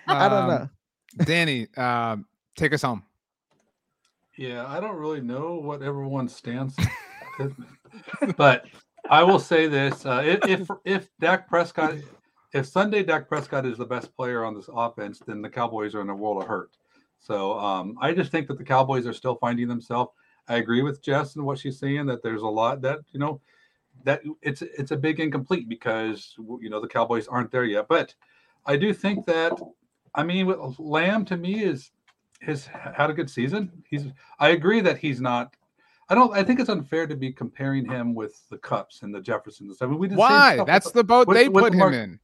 I 0.08 0.30
don't 0.30 0.34
Um, 0.34 0.48
know. 0.50 0.70
Danny, 1.26 1.68
um, 1.78 2.26
take 2.56 2.74
us 2.74 2.82
home. 2.82 3.04
Yeah, 4.38 4.66
I 4.68 4.80
don't 4.82 4.98
really 4.98 5.22
know 5.22 5.56
what 5.56 5.82
everyone 5.82 6.28
stands, 6.28 6.76
but 8.38 8.66
I 9.10 9.24
will 9.24 9.40
say 9.40 9.68
this: 9.68 10.06
uh, 10.06 10.22
if, 10.26 10.40
if 10.46 10.68
if 10.84 11.10
Dak 11.20 11.48
Prescott, 11.48 11.96
if 12.56 12.66
Sunday 12.66 13.04
Dak 13.04 13.28
Prescott 13.28 13.66
is 13.66 13.78
the 13.78 13.86
best 13.86 14.16
player 14.16 14.46
on 14.46 14.56
this 14.56 14.70
offense, 14.74 15.20
then 15.20 15.42
the 15.42 15.50
Cowboys 15.50 15.94
are 15.94 16.00
in 16.00 16.10
a 16.10 16.16
world 16.16 16.42
of 16.42 16.48
hurt. 16.48 16.78
So 17.20 17.60
um, 17.60 17.98
I 18.00 18.14
just 18.14 18.32
think 18.32 18.48
that 18.48 18.58
the 18.58 18.64
Cowboys 18.64 19.06
are 19.06 19.14
still 19.14 19.36
finding 19.36 19.68
themselves. 19.68 20.12
I 20.48 20.56
agree 20.56 20.82
with 20.82 21.02
Jess 21.02 21.36
and 21.36 21.46
what 21.46 21.60
she's 21.60 21.78
saying 21.78 22.06
that 22.06 22.24
there's 22.24 22.44
a 22.44 22.48
lot 22.48 22.82
that 22.82 23.00
you 23.12 23.20
know 23.20 23.42
that 24.06 24.22
it's 24.42 24.62
it's 24.62 24.92
a 24.92 24.98
big 24.98 25.20
incomplete 25.20 25.68
because 25.68 26.34
you 26.38 26.70
know 26.70 26.80
the 26.80 26.88
Cowboys 26.88 27.28
aren't 27.28 27.52
there 27.52 27.66
yet. 27.66 27.88
But 27.90 28.16
I 28.66 28.78
do 28.78 28.94
think 28.94 29.26
that 29.26 29.52
I 30.14 30.24
mean 30.24 30.46
with 30.46 30.80
Lamb 30.80 31.26
to 31.26 31.36
me 31.36 31.64
is 31.64 31.92
has 32.42 32.68
had 32.68 33.10
a 33.10 33.14
good 33.14 33.30
season. 33.30 33.72
He's 33.90 34.06
I 34.40 34.50
agree 34.50 34.80
that 34.82 34.98
he's 34.98 35.20
not. 35.20 35.56
I 36.08 36.16
don't. 36.16 36.32
I 36.34 36.44
think 36.44 36.60
it's 36.62 36.70
unfair 36.70 37.08
to 37.08 37.16
be 37.16 37.34
comparing 37.34 37.86
him 37.86 38.14
with 38.14 38.48
the 38.50 38.58
Kupps 38.60 39.02
and 39.02 39.14
the 39.14 39.20
Jeffersons. 39.20 39.80
I 39.82 39.88
mean, 39.88 39.98
we 39.98 40.08
did 40.08 40.18
Why? 40.18 40.64
That's 40.66 40.86
with- 40.86 40.94
the 40.94 41.04
boat 41.04 41.28
with- 41.28 41.36
they 41.36 41.50
with 41.50 41.64
put 41.64 41.74
him 41.74 41.94
in. 41.94 42.20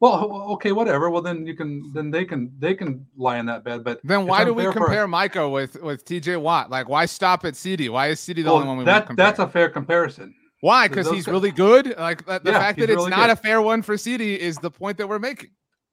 Well, 0.00 0.48
okay, 0.54 0.72
whatever. 0.72 1.08
Well, 1.08 1.22
then 1.22 1.46
you 1.46 1.54
can. 1.56 1.90
Then 1.94 2.10
they 2.10 2.24
can. 2.24 2.52
They 2.58 2.74
can 2.74 3.06
lie 3.16 3.38
in 3.38 3.46
that 3.46 3.64
bed. 3.64 3.84
But 3.84 4.00
Then 4.04 4.26
why 4.26 4.44
do 4.44 4.52
we 4.52 4.66
unfair 4.66 4.72
for- 4.80 4.86
compare 4.86 5.06
Micah 5.08 5.48
with 5.48 5.80
with 5.82 6.04
TJ 6.04 6.40
Watt? 6.40 6.70
Like, 6.70 6.88
why 6.88 7.06
stop 7.06 7.44
at 7.44 7.56
CD? 7.56 7.88
Why 7.88 8.08
is 8.08 8.20
CD 8.20 8.42
the 8.42 8.48
Well, 8.48 8.56
only 8.56 8.68
one 8.68 8.78
we 8.78 8.84
that 8.84 9.06
want 9.08 9.16
that's 9.16 9.38
a 9.38 9.48
fair 9.48 9.68
comparison. 9.70 10.34
Why? 10.60 10.88
Because 10.88 11.06
Because 11.06 11.16
he's 11.16 11.26
guys- 11.26 11.32
really 11.32 11.50
good. 11.52 11.94
Like 11.98 12.24
the 12.26 12.40
the 12.40 12.50
Yeah, 12.52 12.58
fact 12.58 12.78
that 12.78 12.90
it's 12.90 12.96
really 12.96 13.10
not 13.10 13.28
good. 13.28 13.30
a 13.30 13.36
fair 13.36 13.62
one 13.62 13.82
for 13.82 13.96
CD 13.96 14.34
is 14.34 14.56
the 14.58 14.70
point 14.70 14.98
that 14.98 15.08
we're 15.08 15.18
making. 15.18 15.50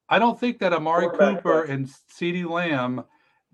I 0.10 0.20
don't 0.20 0.38
think 0.40 0.60
that 0.60 0.74
Amari 0.74 1.10
Cooper 1.18 1.64
and 1.64 1.90
CD 2.10 2.44
Lamb 2.44 3.04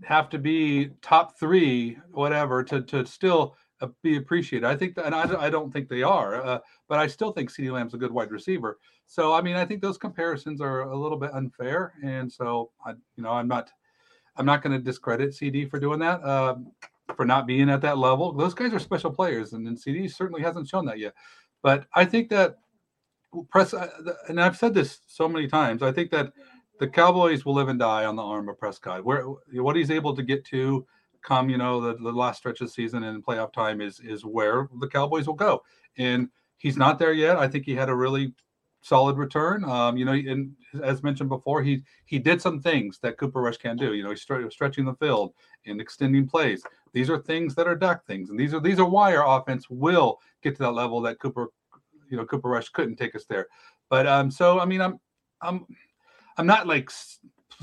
have 0.04 0.30
to 0.30 0.40
be 0.40 0.90
top 1.02 1.38
three, 1.40 1.98
whatever, 2.12 2.64
to 2.64 2.82
to 2.84 3.06
still 3.06 3.56
be 4.02 4.18
appreciated. 4.18 4.66
I 4.66 4.76
think 4.76 4.96
that, 4.96 5.06
and 5.06 5.16
I, 5.16 5.46
I 5.46 5.50
don't 5.50 5.72
think 5.72 5.90
they 5.90 6.04
are, 6.04 6.44
uh, 6.44 6.60
but 6.88 7.00
I 7.00 7.08
still 7.08 7.32
think 7.32 7.52
CeeDee 7.52 7.72
Lamb's 7.72 7.94
a 7.94 7.98
good 7.98 8.12
wide 8.12 8.32
receiver. 8.32 8.80
So 9.06 9.34
I 9.34 9.42
mean, 9.42 9.56
I 9.56 9.66
think 9.66 9.82
those 9.82 9.98
comparisons 9.98 10.62
are 10.62 10.82
a 10.82 10.96
little 10.96 11.18
bit 11.18 11.32
unfair, 11.34 11.94
and 12.04 12.32
so 12.32 12.72
I, 12.86 12.92
you 13.16 13.24
know, 13.24 13.32
I'm 13.32 13.48
not, 13.48 13.70
I'm 14.36 14.46
not 14.46 14.62
going 14.62 14.78
to 14.78 14.84
discredit 14.84 15.34
CD 15.34 15.66
for 15.66 15.80
doing 15.80 16.00
that, 16.00 16.24
um, 16.24 16.72
for 17.16 17.26
not 17.26 17.48
being 17.48 17.70
at 17.70 17.82
that 17.82 17.98
level. 17.98 18.34
Those 18.34 18.54
guys 18.54 18.74
are 18.74 18.80
special 18.80 19.12
players, 19.12 19.54
and, 19.54 19.68
and 19.68 19.80
CD 19.80 20.08
certainly 20.08 20.42
hasn't 20.42 20.68
shown 20.68 20.86
that 20.86 21.00
yet. 21.00 21.14
But 21.62 21.86
I 21.96 22.06
think 22.06 22.30
that 22.30 22.58
press, 23.50 23.74
uh, 23.74 23.88
and 24.28 24.40
I've 24.42 24.58
said 24.58 24.74
this 24.74 25.02
so 25.08 25.28
many 25.28 25.48
times. 25.48 25.84
I 25.84 25.92
think 25.92 26.12
that 26.12 26.34
the 26.80 26.88
Cowboys 26.88 27.46
will 27.46 27.54
live 27.54 27.70
and 27.70 27.80
die 27.80 28.06
on 28.06 28.16
the 28.16 28.24
arm 28.24 28.50
of 28.50 28.60
Prescott. 28.60 29.04
Where 29.04 29.24
what 29.54 29.76
he's 29.76 29.92
able 29.92 30.16
to 30.16 30.24
get 30.24 30.46
to 30.46 30.86
come, 31.28 31.50
you 31.50 31.58
know, 31.58 31.82
the, 31.82 31.96
the 31.96 32.12
last 32.12 32.38
stretch 32.38 32.62
of 32.62 32.68
the 32.68 32.74
season 32.74 33.04
and 33.04 33.26
playoff 33.26 33.52
time 33.52 33.82
is 33.82 34.00
is 34.00 34.24
where 34.24 34.70
the 34.80 34.88
Cowboys 34.88 35.28
will 35.28 35.34
go. 35.36 35.62
And 35.98 36.30
he's 36.58 36.78
not 36.78 36.98
there 36.98 37.14
yet. 37.14 37.38
I 37.38 37.48
think 37.48 37.66
he 37.66 37.76
had 37.76 37.90
a 37.90 37.96
really 37.96 38.34
solid 38.82 39.18
return. 39.18 39.66
Um, 39.66 39.98
you 39.98 40.06
know, 40.06 40.14
and 40.14 40.54
as 40.82 41.04
mentioned 41.04 41.30
before, 41.30 41.62
he 41.62 41.84
he 42.06 42.18
did 42.18 42.42
some 42.42 42.62
things 42.62 43.00
that 43.02 43.18
Cooper 43.18 43.42
Rush 43.42 43.58
can 43.58 43.76
do. 43.76 43.94
You 43.94 44.04
know, 44.04 44.10
he's 44.10 44.26
stre- 44.26 44.52
stretching 44.52 44.86
the 44.86 44.96
field 44.96 45.34
and 45.66 45.82
extending 45.82 46.28
plays. 46.28 46.64
These 46.94 47.10
are 47.10 47.18
things 47.20 47.54
that 47.56 47.68
are 47.68 47.76
Dak 47.76 48.06
things, 48.06 48.30
and 48.30 48.40
these 48.40 48.54
are 48.54 48.62
these 48.62 48.80
are 48.80 48.90
why 48.90 49.16
our 49.16 49.40
offense 49.40 49.70
will 49.70 50.20
get 50.42 50.56
to 50.56 50.64
that 50.64 50.72
level 50.72 51.02
that 51.02 51.20
Cooper, 51.20 51.48
you 52.10 52.16
know, 52.16 52.26
Cooper 52.26 52.50
Rush 52.50 52.70
couldn't 52.70 52.96
take 52.96 53.16
us 53.16 53.26
there. 53.26 53.48
But 53.90 54.08
um, 54.08 54.32
so 54.32 54.60
I 54.60 54.66
mean, 54.66 54.82
I'm 54.82 55.00
I'm 55.42 55.66
I'm 56.38 56.48
not 56.48 56.68
like 56.68 56.90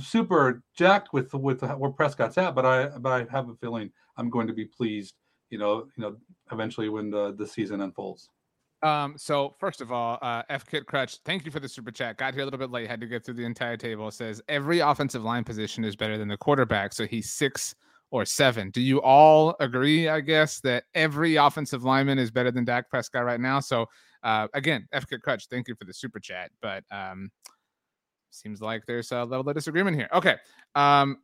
super 0.01 0.63
jacked 0.77 1.13
with 1.13 1.33
with 1.35 1.63
where 1.63 1.91
Prescott's 1.91 2.39
at, 2.39 2.55
but 2.55 2.67
I 2.67 2.89
but 2.99 3.13
I 3.13 3.27
have 3.31 3.49
a 3.49 3.55
feeling 3.55 3.91
I'm 4.17 4.31
going 4.31 4.47
to 4.47 4.53
be 4.53 4.65
pleased. 4.65 5.15
You 5.51 5.59
know, 5.59 5.87
you 5.97 6.03
know, 6.03 6.17
eventually 6.53 6.89
when 6.89 7.11
the 7.11 7.35
the 7.37 7.47
season 7.47 7.81
unfolds. 7.81 8.29
Um, 8.83 9.15
so 9.17 9.55
first 9.59 9.81
of 9.81 9.93
all, 9.93 10.19
uh, 10.21 10.43
F 10.51 10.67
Kit 10.67 10.85
Crutch, 10.85 11.19
thank 11.25 11.47
you 11.47 11.51
for 11.51 11.61
the 11.61 11.69
super 11.69 11.91
chat. 11.91 12.19
Got 12.19 12.35
here 12.35 12.43
a 12.43 12.45
little 12.45 12.59
bit 12.59 12.71
late, 12.71 12.89
had 12.89 13.01
to 13.01 13.07
get 13.07 13.25
through 13.25 13.35
the 13.35 13.45
entire 13.45 13.79
table. 13.79 14.11
Says 14.11 14.43
every 14.49 14.81
offensive 14.81 15.25
line 15.25 15.45
position 15.45 15.85
is 15.85 15.97
better 15.97 16.19
than 16.19 16.29
the 16.29 16.37
quarterback, 16.37 16.93
so 16.93 17.07
he's 17.07 17.33
six 17.33 17.75
or 18.11 18.25
seven. 18.25 18.71
Do 18.71 18.81
you 18.81 19.01
all 19.01 19.57
agree? 19.59 20.09
I 20.09 20.21
guess 20.21 20.61
that 20.61 20.85
every 20.95 21.37
offensive 21.37 21.83
lineman 21.83 22.19
is 22.19 22.31
better 22.31 22.51
than 22.51 22.65
Dak 22.65 22.91
Prescott 22.91 23.25
right 23.25 23.41
now. 23.41 23.59
So 23.59 23.87
uh, 24.23 24.49
again, 24.55 24.87
F 24.93 25.09
Kit 25.09 25.23
Crutch, 25.23 25.47
thank 25.49 25.67
you 25.67 25.75
for 25.75 25.85
the 25.85 25.93
super 25.93 26.21
chat, 26.21 26.51
but 26.61 26.85
um, 26.91 27.31
seems 28.35 28.61
like 28.61 28.87
there's 28.87 29.13
a 29.13 29.25
level 29.25 29.49
of 29.49 29.55
disagreement 29.55 29.97
here. 29.97 30.09
Okay, 30.13 30.37
um, 30.75 31.19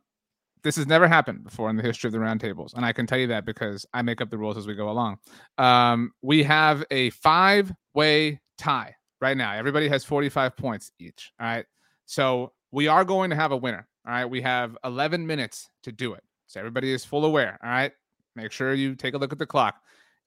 this 0.63 0.75
has 0.75 0.87
never 0.87 1.07
happened 1.07 1.43
before 1.43 1.69
in 1.69 1.75
the 1.75 1.83
history 1.83 2.07
of 2.07 2.13
the 2.13 2.19
roundtables, 2.19 2.73
and 2.73 2.85
I 2.85 2.93
can 2.93 3.07
tell 3.07 3.19
you 3.19 3.27
that 3.27 3.45
because 3.45 3.85
I 3.93 4.01
make 4.01 4.21
up 4.21 4.29
the 4.29 4.37
rules 4.37 4.57
as 4.57 4.67
we 4.67 4.75
go 4.75 4.89
along. 4.89 5.17
Um, 5.57 6.11
we 6.21 6.43
have 6.43 6.83
a 6.91 7.09
five-way 7.11 8.39
tie 8.57 8.95
right 9.19 9.37
now. 9.37 9.53
Everybody 9.53 9.87
has 9.89 10.03
45 10.03 10.55
points 10.55 10.91
each. 10.99 11.31
All 11.39 11.47
right, 11.47 11.65
so 12.05 12.53
we 12.71 12.87
are 12.87 13.03
going 13.03 13.29
to 13.29 13.35
have 13.35 13.51
a 13.51 13.57
winner. 13.57 13.87
All 14.05 14.13
right, 14.13 14.25
we 14.25 14.41
have 14.41 14.77
11 14.83 15.25
minutes 15.25 15.69
to 15.83 15.91
do 15.91 16.13
it, 16.13 16.23
so 16.47 16.59
everybody 16.59 16.91
is 16.91 17.05
full 17.05 17.25
aware. 17.25 17.59
All 17.63 17.69
right, 17.69 17.91
make 18.35 18.51
sure 18.51 18.73
you 18.73 18.95
take 18.95 19.13
a 19.13 19.17
look 19.17 19.31
at 19.31 19.39
the 19.39 19.45
clock. 19.45 19.75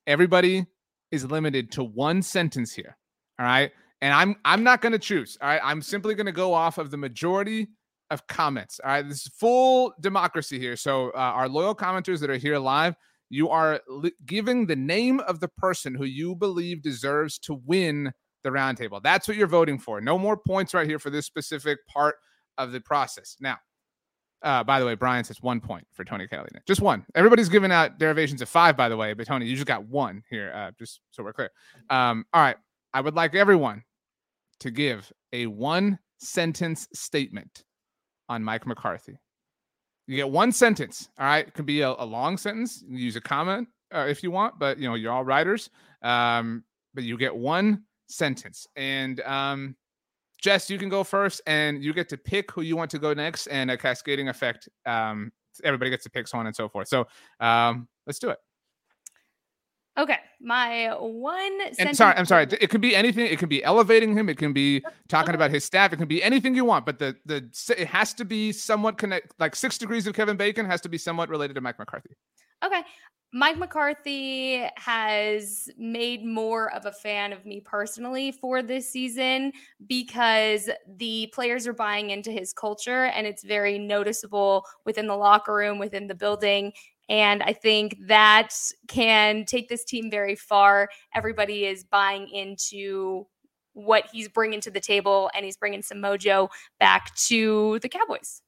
Everybody 0.07 0.66
is 1.11 1.24
limited 1.24 1.70
to 1.72 1.85
one 1.85 2.22
sentence 2.22 2.72
here. 2.72 2.97
All 3.39 3.47
right, 3.47 3.72
and 4.05 4.12
I'm 4.12 4.36
I'm 4.44 4.62
not 4.62 4.82
going 4.82 4.92
to 4.92 4.98
choose. 4.98 5.38
All 5.40 5.48
right, 5.48 5.61
I'm 5.64 5.80
simply 5.80 6.14
going 6.14 6.26
to 6.26 6.32
go 6.32 6.52
off 6.52 6.76
of 6.76 6.90
the 6.90 6.96
majority 6.98 7.68
of 8.11 8.26
comments. 8.26 8.78
All 8.84 8.90
right, 8.90 9.09
this 9.09 9.24
is 9.24 9.28
full 9.28 9.94
democracy 9.98 10.59
here. 10.59 10.76
So, 10.76 11.09
uh, 11.12 11.18
our 11.18 11.48
loyal 11.48 11.74
commenters 11.74 12.20
that 12.20 12.28
are 12.28 12.36
here 12.36 12.59
live, 12.59 12.96
you 13.30 13.48
are 13.48 13.80
li- 13.88 14.12
giving 14.26 14.66
the 14.66 14.76
name 14.76 15.20
of 15.20 15.40
the 15.40 15.48
person 15.48 15.94
who 15.94 16.05
you 16.05 16.34
believe 16.34 16.82
deserves 16.82 17.38
to 17.40 17.62
win 17.64 18.12
the 18.42 18.50
roundtable. 18.50 19.02
That's 19.02 19.26
what 19.26 19.38
you're 19.38 19.46
voting 19.46 19.78
for. 19.78 20.02
No 20.02 20.18
more 20.18 20.36
points 20.36 20.74
right 20.74 20.86
here 20.86 20.98
for 20.98 21.09
this 21.09 21.24
specific 21.24 21.78
part 21.86 22.16
of 22.59 22.72
the 22.72 22.80
process. 22.82 23.38
Now, 23.40 23.57
uh, 24.42 24.62
by 24.64 24.80
the 24.80 24.84
way, 24.84 24.96
Brian 24.96 25.24
says 25.24 25.40
one 25.40 25.61
point 25.61 25.86
for 25.94 26.05
Tony 26.05 26.28
Catalina. 26.28 26.61
Just 26.66 26.82
one. 26.82 27.07
Everybody's 27.14 27.48
giving 27.48 27.72
out 27.72 27.98
derivations 27.98 28.42
of 28.42 28.50
five, 28.50 28.76
by 28.76 28.90
the 28.90 28.98
way, 28.98 29.14
but 29.14 29.26
Tony, 29.26 29.46
you 29.46 29.55
just 29.55 29.66
got 29.66 29.88
one 29.88 30.22
here, 30.28 30.52
uh, 30.55 30.72
just 30.78 31.00
so 31.11 31.22
we're 31.22 31.32
clear. 31.32 31.48
Um, 31.88 32.26
all 32.34 32.42
right. 32.42 32.57
I 32.92 33.00
would 33.00 33.14
like 33.14 33.34
everyone 33.34 33.82
to 34.61 34.70
give 34.70 35.12
a 35.32 35.46
one 35.46 35.98
sentence 36.18 36.88
statement 36.94 37.64
on 38.28 38.42
Mike 38.42 38.66
McCarthy. 38.66 39.18
You 40.07 40.16
get 40.16 40.28
one 40.28 40.52
sentence. 40.52 41.09
All 41.18 41.26
right, 41.26 41.46
it 41.46 41.55
could 41.55 41.66
be 41.66 41.80
a, 41.80 41.90
a 41.90 42.05
long 42.05 42.36
sentence. 42.36 42.84
Use 42.88 43.16
a 43.16 43.20
comment 43.20 43.68
uh, 43.94 44.07
if 44.09 44.22
you 44.22 44.30
want, 44.30 44.59
but 44.59 44.78
you 44.78 44.88
know 44.88 44.94
you're 44.94 45.12
all 45.12 45.24
writers. 45.24 45.70
Um, 46.02 46.64
but 46.94 47.05
you 47.05 47.16
get 47.16 47.34
one 47.34 47.84
sentence. 48.09 48.66
And 48.76 49.20
um, 49.22 49.76
Jess, 50.40 50.68
you 50.68 50.78
can 50.78 50.88
go 50.88 51.05
first, 51.05 51.40
and 51.46 51.82
you 51.82 51.94
get 51.94 52.09
to 52.11 52.18
pick 52.18 52.50
who 52.50 52.61
you 52.62 52.76
want 52.76 52.90
to 52.90 52.98
go 52.98 53.14
next, 53.14 53.46
and 53.46 53.70
a 53.70 53.76
cascading 53.76 54.28
effect. 54.28 54.68
Um, 54.84 55.32
everybody 55.62 55.90
gets 55.90 56.05
to 56.05 56.11
pick 56.11 56.28
so 56.28 56.38
on 56.38 56.46
and 56.46 56.55
so 56.55 56.68
forth. 56.68 56.88
So 56.88 57.07
um, 57.40 57.88
let's 58.07 58.18
do 58.18 58.30
it. 58.30 58.38
Okay, 59.97 60.18
my 60.40 60.88
one. 60.99 61.59
And 61.78 61.97
sorry, 61.97 62.16
I'm 62.16 62.26
sorry. 62.26 62.49
It 62.61 62.68
could 62.68 62.80
be 62.80 62.97
anything. 62.97 63.26
It 63.26 63.38
can 63.38 63.49
be 63.49 63.62
elevating 63.62 64.16
him. 64.16 64.28
It 64.28 64.38
can 64.38 64.53
be 64.53 64.80
talking 65.09 65.30
Okay. 65.30 65.36
about 65.36 65.53
his 65.53 65.64
staff. 65.64 65.92
It 65.92 65.97
can 65.97 66.09
be 66.09 66.20
anything 66.22 66.55
you 66.57 66.64
want. 66.64 66.84
But 66.84 66.99
the 66.99 67.16
the 67.26 67.49
it 67.78 67.86
has 67.86 68.12
to 68.14 68.24
be 68.24 68.51
somewhat 68.51 68.99
connect. 68.99 69.34
Like 69.38 69.55
six 69.55 69.78
degrees 69.78 70.07
of 70.09 70.14
Kevin 70.14 70.36
Bacon 70.36 70.66
has 70.66 70.80
to 70.80 70.88
be 70.88 70.99
somewhat 70.99 71.28
related 71.28 71.55
to 71.55 71.61
Mike 71.61 71.78
McCarthy. 71.78 72.16
Okay. 72.64 72.82
Mike 73.36 73.59
McCarthy 73.59 74.64
has 74.76 75.68
made 75.76 76.24
more 76.24 76.72
of 76.72 76.86
a 76.86 76.92
fan 76.92 77.32
of 77.32 77.45
me 77.45 77.61
personally 77.61 78.30
for 78.30 78.62
this 78.62 78.88
season 78.88 79.51
because 79.88 80.70
the 80.99 81.28
players 81.34 81.66
are 81.66 81.72
buying 81.72 82.11
into 82.11 82.30
his 82.30 82.53
culture 82.53 83.07
and 83.07 83.26
it's 83.26 83.42
very 83.42 83.76
noticeable 83.76 84.64
within 84.84 85.09
the 85.09 85.16
locker 85.16 85.53
room, 85.53 85.80
within 85.80 86.07
the 86.07 86.14
building. 86.14 86.72
And 87.09 87.42
I 87.42 87.52
think 87.52 87.96
that 88.07 88.55
can 88.88 89.44
take 89.44 89.68
this 89.68 89.84
team 89.84 90.11
very 90.11 90.34
far. 90.36 90.88
Everybody 91.14 91.66
is 91.66 91.84
buying 91.84 92.28
into 92.28 93.26
what 93.74 94.07
he's 94.12 94.28
bringing 94.28 94.61
to 94.62 94.70
the 94.70 94.80
table 94.80 95.30
and 95.34 95.44
he's 95.44 95.57
bringing 95.57 95.82
some 95.82 95.98
mojo 95.98 96.48
back 96.78 97.14
to 97.16 97.78
the 97.80 97.88
Cowboys. 97.88 98.40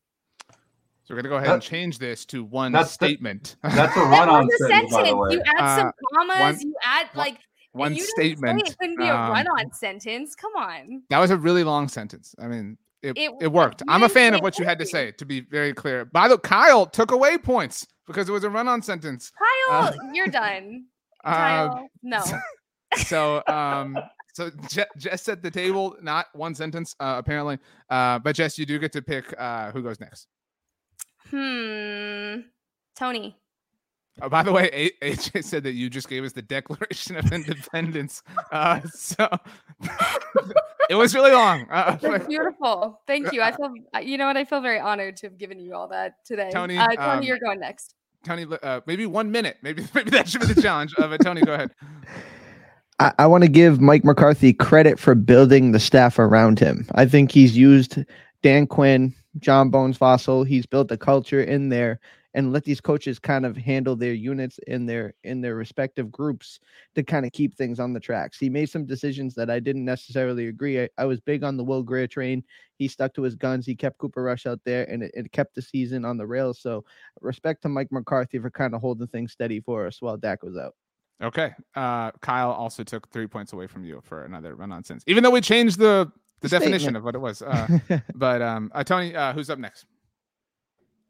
So 1.04 1.14
we're 1.14 1.16
gonna 1.22 1.28
go 1.28 1.36
ahead 1.36 1.50
and 1.50 1.62
change 1.62 1.98
this 1.98 2.24
to 2.26 2.42
one 2.44 2.72
that's 2.72 2.96
the- 2.96 3.06
statement. 3.06 3.56
That's 3.62 3.96
a 3.96 4.00
run-on 4.00 4.46
was 4.46 4.58
sentence, 4.58 4.92
by 4.92 5.02
the 5.02 5.06
sentence. 5.08 5.20
way. 5.28 5.34
You 5.34 5.42
add 5.46 5.76
some 5.78 5.86
Uh, 5.88 5.92
commas. 6.14 6.38
one- 6.56 6.60
you 6.62 6.74
add 6.82 7.06
one- 7.12 7.26
like 7.26 7.38
one 7.72 7.94
you 7.94 8.02
statement. 8.02 8.66
It 8.66 8.76
couldn't 8.78 8.96
be 8.96 9.06
a 9.06 9.14
um, 9.14 9.30
run-on 9.30 9.72
sentence. 9.72 10.34
Come 10.34 10.56
on. 10.56 11.02
That 11.10 11.18
was 11.18 11.30
a 11.30 11.36
really 11.36 11.62
long 11.62 11.88
sentence. 11.88 12.34
I 12.40 12.46
mean, 12.48 12.78
it, 13.02 13.16
It- 13.18 13.30
it, 13.40 13.52
worked. 13.52 13.82
I'm 13.86 14.02
a 14.02 14.08
fan 14.08 14.34
of 14.34 14.40
what 14.40 14.58
you 14.58 14.64
had 14.64 14.78
to 14.80 14.86
say, 14.86 15.12
to 15.12 15.24
be 15.24 15.40
very 15.40 15.74
clear. 15.74 16.04
By 16.06 16.26
the 16.26 16.36
way, 16.36 16.40
Kyle 16.42 16.86
took 16.86 17.10
away 17.12 17.36
points 17.38 17.86
because 18.06 18.28
it 18.28 18.32
was 18.32 18.44
a 18.44 18.50
run-on 18.50 18.82
sentence. 18.82 19.30
Kyle, 19.68 19.84
Uh, 19.88 19.92
you're 20.12 20.28
done. 20.28 20.84
Uh, 21.24 21.32
Kyle, 21.32 21.88
no. 22.04 22.22
so 22.98 23.42
um 23.48 23.98
so 24.32 24.48
Je- 24.68 24.84
Jess 24.96 25.22
set 25.22 25.42
the 25.42 25.50
table, 25.50 25.96
not 26.00 26.26
one 26.34 26.54
sentence, 26.54 26.94
uh, 27.00 27.16
apparently. 27.18 27.58
Uh, 27.90 28.20
but 28.20 28.36
Jess, 28.36 28.56
you 28.58 28.64
do 28.66 28.78
get 28.78 28.92
to 28.92 29.02
pick 29.02 29.34
uh, 29.36 29.72
who 29.72 29.82
goes 29.82 29.98
next. 29.98 30.28
Hmm. 31.30 32.42
Tony. 32.94 33.36
Oh, 34.22 34.28
by 34.28 34.44
the 34.44 34.52
way, 34.52 34.70
A- 34.72 35.10
AJ 35.10 35.42
said 35.42 35.64
that 35.64 35.72
you 35.72 35.90
just 35.90 36.08
gave 36.08 36.22
us 36.22 36.32
the 36.32 36.42
Declaration 36.42 37.16
of 37.16 37.32
Independence. 37.32 38.22
Uh, 38.52 38.80
so 38.94 39.28
it 40.88 40.94
was 40.94 41.12
really 41.12 41.32
long. 41.32 41.66
Uh, 41.70 41.96
beautiful. 42.28 43.00
Thank 43.08 43.32
you. 43.32 43.42
I 43.42 43.50
feel 43.50 43.72
you 44.00 44.16
know 44.16 44.26
what? 44.26 44.36
I 44.36 44.44
feel 44.44 44.60
very 44.60 44.78
honored 44.78 45.16
to 45.18 45.26
have 45.26 45.36
given 45.38 45.58
you 45.58 45.74
all 45.74 45.88
that 45.88 46.24
today. 46.24 46.50
Tony, 46.52 46.78
uh, 46.78 46.86
Tony, 46.86 46.98
um, 46.98 47.22
you're 47.24 47.40
going 47.40 47.58
next. 47.58 47.95
Tony, 48.26 48.44
uh, 48.62 48.80
maybe 48.86 49.06
one 49.06 49.30
minute. 49.30 49.56
Maybe 49.62 49.84
maybe 49.94 50.10
that 50.10 50.28
should 50.28 50.40
be 50.40 50.48
the 50.48 50.60
challenge. 50.60 50.94
Of 50.94 51.10
but 51.10 51.20
Tony, 51.22 51.40
go 51.42 51.54
ahead. 51.54 51.70
I, 52.98 53.12
I 53.18 53.26
want 53.26 53.44
to 53.44 53.48
give 53.48 53.80
Mike 53.80 54.04
McCarthy 54.04 54.52
credit 54.52 54.98
for 54.98 55.14
building 55.14 55.72
the 55.72 55.80
staff 55.80 56.18
around 56.18 56.58
him. 56.58 56.86
I 56.94 57.06
think 57.06 57.30
he's 57.30 57.56
used 57.56 57.98
Dan 58.42 58.66
Quinn, 58.66 59.14
John 59.38 59.70
Bones 59.70 59.98
Fassel. 59.98 60.46
He's 60.46 60.66
built 60.66 60.90
a 60.90 60.96
culture 60.96 61.42
in 61.42 61.68
there 61.68 62.00
and 62.36 62.52
let 62.52 62.64
these 62.64 62.82
coaches 62.82 63.18
kind 63.18 63.46
of 63.46 63.56
handle 63.56 63.96
their 63.96 64.12
units 64.12 64.60
in 64.66 64.84
their 64.84 65.14
in 65.24 65.40
their 65.40 65.56
respective 65.56 66.12
groups 66.12 66.60
to 66.94 67.02
kind 67.02 67.24
of 67.24 67.32
keep 67.32 67.54
things 67.54 67.80
on 67.80 67.94
the 67.94 67.98
tracks. 67.98 68.38
He 68.38 68.50
made 68.50 68.68
some 68.68 68.84
decisions 68.84 69.34
that 69.34 69.48
I 69.48 69.58
didn't 69.58 69.86
necessarily 69.86 70.48
agree. 70.48 70.82
I, 70.82 70.88
I 70.98 71.06
was 71.06 71.18
big 71.18 71.42
on 71.42 71.56
the 71.56 71.64
Will 71.64 71.82
Grier 71.82 72.06
train. 72.06 72.44
He 72.76 72.88
stuck 72.88 73.14
to 73.14 73.22
his 73.22 73.34
guns. 73.34 73.64
He 73.64 73.74
kept 73.74 73.96
Cooper 73.96 74.22
Rush 74.22 74.44
out 74.44 74.60
there, 74.66 74.84
and 74.84 75.02
it, 75.02 75.12
it 75.14 75.32
kept 75.32 75.54
the 75.54 75.62
season 75.62 76.04
on 76.04 76.18
the 76.18 76.26
rails. 76.26 76.60
So 76.60 76.84
respect 77.22 77.62
to 77.62 77.70
Mike 77.70 77.90
McCarthy 77.90 78.38
for 78.38 78.50
kind 78.50 78.74
of 78.74 78.82
holding 78.82 79.06
things 79.06 79.32
steady 79.32 79.60
for 79.60 79.86
us 79.86 80.02
while 80.02 80.18
Dak 80.18 80.42
was 80.42 80.58
out. 80.58 80.74
Okay. 81.22 81.54
Uh, 81.74 82.10
Kyle 82.20 82.52
also 82.52 82.84
took 82.84 83.08
three 83.08 83.26
points 83.26 83.54
away 83.54 83.66
from 83.66 83.82
you 83.82 84.02
for 84.04 84.24
another 84.24 84.54
run-on 84.54 84.84
sentence, 84.84 85.04
even 85.06 85.24
though 85.24 85.30
we 85.30 85.40
changed 85.40 85.78
the 85.78 86.12
the 86.42 86.48
definition 86.50 86.96
of 86.96 87.02
what 87.02 87.14
it 87.14 87.18
was. 87.18 87.40
Uh, 87.40 87.78
but 88.14 88.42
um, 88.42 88.70
uh, 88.74 88.84
Tony, 88.84 89.16
uh, 89.16 89.32
who's 89.32 89.48
up 89.48 89.58
next? 89.58 89.86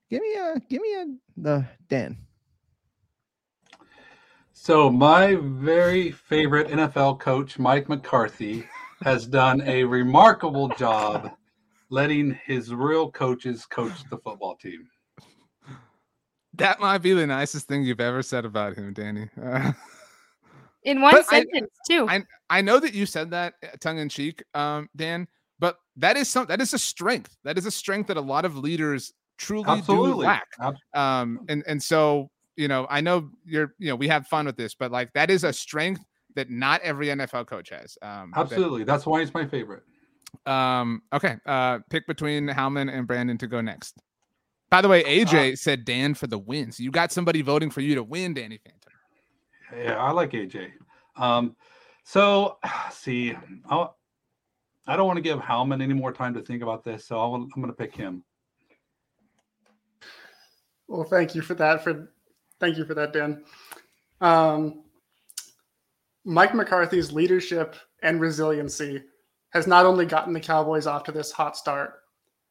Give 0.09 0.23
me 0.23 0.35
a 0.35 0.61
give 0.69 0.83
me 0.83 0.95
a 0.95 1.07
the 1.37 1.67
Dan. 1.89 2.17
So 4.53 4.91
my 4.91 5.37
very 5.41 6.11
favorite 6.13 6.69
NFL 6.69 7.21
coach, 7.21 7.59
Mike 7.59 7.89
McCarthy, 7.89 8.65
has 9.03 9.27
done 9.27 9.61
a 9.63 9.85
remarkable 9.85 10.69
job 10.71 11.33
letting 11.91 12.39
his 12.47 12.73
real 12.73 13.11
coaches 13.11 13.67
coach 13.67 14.09
the 14.11 14.19
football 14.19 14.57
team. 14.57 14.89
That 16.55 16.81
might 16.81 16.99
be 16.99 17.13
the 17.13 17.27
nicest 17.27 17.69
thing 17.69 17.83
you've 17.85 18.01
ever 18.01 18.23
said 18.23 18.45
about 18.45 18.77
him, 18.77 18.93
Danny. 18.93 19.29
Uh, 19.41 19.73
In 20.85 21.01
one 21.03 21.13
but 21.15 21.27
I- 21.31 21.41
sentence, 21.41 21.71
too. 21.89 22.07
I 22.09 22.25
I 22.49 22.61
know 22.61 22.79
that 22.79 22.95
you 22.95 23.07
said 23.07 23.31
that 23.33 23.55
uh, 23.63 23.69
tongue 23.81 23.99
in 23.99 24.09
cheek, 24.09 24.43
um, 24.55 24.89
Dan, 24.95 25.27
but 25.59 25.79
that 25.97 26.17
is 26.17 26.29
some 26.29 26.47
that 26.47 26.61
is 26.61 26.73
a 26.75 26.79
strength. 26.79 27.37
That 27.43 27.59
is 27.59 27.67
a 27.67 27.73
strength 27.73 28.07
that 28.07 28.17
a 28.17 28.21
lot 28.21 28.45
of 28.45 28.57
leaders 28.57 29.13
truly 29.39 29.81
do 29.83 30.15
lack. 30.15 30.47
Um, 30.95 31.41
and 31.49 31.63
and 31.67 31.83
so 31.83 32.31
you 32.57 32.69
know, 32.69 32.87
I 32.89 33.01
know 33.01 33.31
you're 33.45 33.75
you 33.79 33.89
know 33.89 33.97
we 33.97 34.09
have 34.09 34.27
fun 34.27 34.47
with 34.47 34.57
this, 34.57 34.75
but 34.75 34.91
like 34.91 35.13
that 35.13 35.31
is 35.31 35.45
a 35.45 35.53
strength 35.53 36.01
that 36.35 36.51
not 36.51 36.81
every 36.83 37.09
NFL 37.09 37.47
coach 37.47 37.71
has. 37.71 37.97
Um, 38.03 38.31
that- 38.35 38.43
Absolutely. 38.43 38.85
That's 38.85 39.07
why 39.07 39.23
it's 39.23 39.35
my 39.35 39.47
favorite. 39.47 39.83
Um, 40.45 41.03
okay. 41.13 41.37
Uh, 41.47 41.79
pick 41.91 42.07
between 42.07 42.47
Howman 42.49 42.93
and 42.93 43.07
Brandon 43.07 43.39
to 43.39 43.47
go 43.47 43.61
next. 43.61 43.97
By 44.71 44.83
the 44.83 44.89
way, 44.89 45.03
AJ 45.05 45.59
said 45.59 45.85
Dan 45.85 46.15
for 46.15 46.27
the 46.27 46.39
win. 46.39 46.73
So 46.73 46.83
you 46.83 46.91
got 46.91 47.13
somebody 47.13 47.41
voting 47.41 47.71
for 47.71 47.81
you 47.81 47.95
to 47.95 48.03
win, 48.03 48.35
Danny 48.35 48.59
Phantom. 48.59 49.87
Yeah, 49.87 49.97
I 49.97 50.11
like 50.11 50.33
AJ. 50.33 50.73
Um, 51.17 51.57
so 52.05 52.59
see, 52.93 53.35
I'll, 53.69 53.97
I 54.87 54.97
don't 54.97 55.07
want 55.07 55.17
to 55.17 55.23
give 55.23 55.39
Howman 55.39 55.83
any 55.83 55.95
more 55.95 56.13
time 56.13 56.35
to 56.35 56.43
think 56.43 56.63
about 56.63 56.85
this, 56.85 57.07
so 57.07 57.19
I'll, 57.19 57.35
I'm 57.35 57.49
going 57.55 57.69
to 57.69 57.73
pick 57.73 57.95
him. 57.95 58.25
Well, 60.89 61.05
thank 61.05 61.35
you 61.35 61.43
for 61.43 61.55
that. 61.55 61.83
For 61.83 62.09
thank 62.61 62.77
you 62.79 62.85
for 62.85 62.95
that, 62.95 63.13
Dan. 63.13 63.45
Um, 64.21 64.85
Mike 66.25 66.55
McCarthy's 66.55 67.13
leadership 67.13 67.77
and 68.03 68.21
resiliency 68.21 69.03
has 69.51 69.67
not 69.67 69.87
only 69.87 70.07
gotten 70.07 70.33
the 70.33 70.41
Cowboys 70.41 70.87
off 70.87 71.05
to 71.05 71.13
this 71.13 71.33
hot 71.33 71.57
start, 71.57 71.95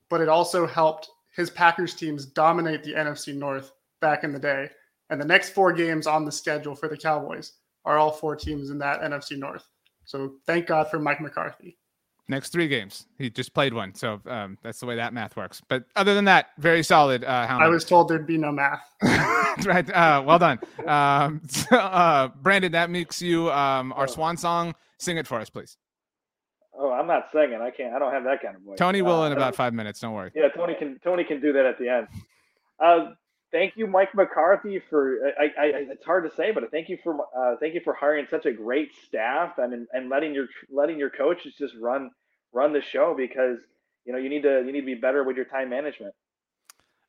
but 0.10 0.22
it 0.22 0.30
also 0.30 0.66
helped 0.66 1.10
his 1.36 1.50
Packers 1.50 1.94
teams 1.94 2.26
dominate 2.26 2.84
the 2.84 2.94
NFC 2.94 3.36
North 3.36 3.72
back 4.00 4.24
in 4.24 4.32
the 4.32 4.40
day. 4.40 4.70
And 5.10 5.20
the 5.20 5.26
next 5.26 5.50
four 5.50 5.74
games 5.74 6.08
on 6.08 6.26
the 6.26 6.32
schedule 6.32 6.76
for 6.76 6.88
the 6.88 6.98
Cowboys 6.98 7.54
are 7.84 7.98
all 7.98 8.12
four 8.12 8.36
teams 8.36 8.70
in 8.70 8.78
that 8.80 9.02
NFC 9.02 9.38
North. 9.38 9.68
So 10.06 10.36
thank 10.46 10.68
God 10.68 10.90
for 10.90 11.00
Mike 11.00 11.22
McCarthy. 11.22 11.78
Next 12.28 12.50
three 12.50 12.68
games, 12.68 13.06
he 13.20 13.30
just 13.30 13.54
played 13.54 13.72
one, 13.72 13.94
so 13.94 14.20
um, 14.26 14.58
that's 14.64 14.80
the 14.80 14.88
way 14.88 14.96
that 14.96 15.14
math 15.14 15.36
works. 15.36 15.62
But 15.68 15.84
other 15.96 16.16
than 16.16 16.26
that, 16.26 16.48
very 16.58 16.82
solid. 16.82 17.24
Uh, 17.24 17.46
I 17.48 17.68
was 17.68 17.86
told 17.86 18.08
there'd 18.08 18.26
be 18.26 18.38
no 18.38 18.52
math. 18.52 18.82
right. 19.64 19.88
Uh, 19.92 20.24
well 20.26 20.40
done, 20.40 20.60
um, 20.88 21.42
so, 21.48 21.76
uh, 21.78 22.30
Brandon. 22.42 22.72
That 22.72 22.90
makes 22.90 23.22
you 23.22 23.52
um, 23.52 23.94
our 23.94 24.08
swan 24.08 24.38
song. 24.38 24.74
Sing 24.98 25.18
it 25.18 25.28
for 25.28 25.40
us, 25.40 25.52
please. 25.52 25.78
Oh, 26.76 26.92
I'm 26.92 27.06
not 27.06 27.28
singing. 27.32 27.62
I 27.62 27.70
can't. 27.70 27.94
I 27.94 28.00
don't 28.00 28.12
have 28.12 28.24
that 28.24 28.42
kind 28.42 28.56
of 28.56 28.64
voice. 28.64 28.80
Tony 28.80 29.04
will 29.04 29.22
uh, 29.22 29.28
in 29.28 29.34
about 29.34 29.56
five 29.56 29.76
minutes. 29.76 30.00
Don't 30.00 30.14
worry. 30.14 30.32
Yeah, 30.34 30.48
Tony 30.50 30.74
can. 30.74 31.00
Tony 31.04 31.24
can 31.24 31.40
do 31.40 31.54
that 31.54 31.66
at 31.68 31.78
the 31.78 31.90
end. 31.90 32.08
Thank 33.56 33.78
you, 33.78 33.88
Mike 33.88 34.14
McCarthy, 34.14 34.82
for. 34.90 35.18
I, 35.40 35.46
I, 35.46 35.66
it's 35.90 36.04
hard 36.04 36.30
to 36.30 36.36
say, 36.36 36.52
but 36.52 36.70
thank 36.72 36.90
you 36.90 36.98
for. 37.02 37.16
Uh, 37.34 37.56
thank 37.58 37.74
you 37.74 37.80
for 37.86 37.94
hiring 37.94 38.28
such 38.30 38.46
a 38.46 38.52
great 38.52 38.90
staff 39.06 39.54
and 39.60 39.88
and 39.94 40.10
letting 40.10 40.34
your 40.34 40.48
letting 40.70 41.00
your 41.00 41.10
coaches 41.10 41.54
just 41.58 41.74
run 41.80 42.12
run 42.52 42.74
the 42.74 42.82
show 42.82 43.16
because 43.18 43.60
you 44.04 44.12
know 44.12 44.20
you 44.20 44.28
need 44.28 44.42
to 44.42 44.62
you 44.66 44.74
need 44.74 44.82
to 44.82 44.86
be 44.86 44.96
better 44.96 45.24
with 45.24 45.38
your 45.38 45.46
time 45.46 45.70
management. 45.70 46.14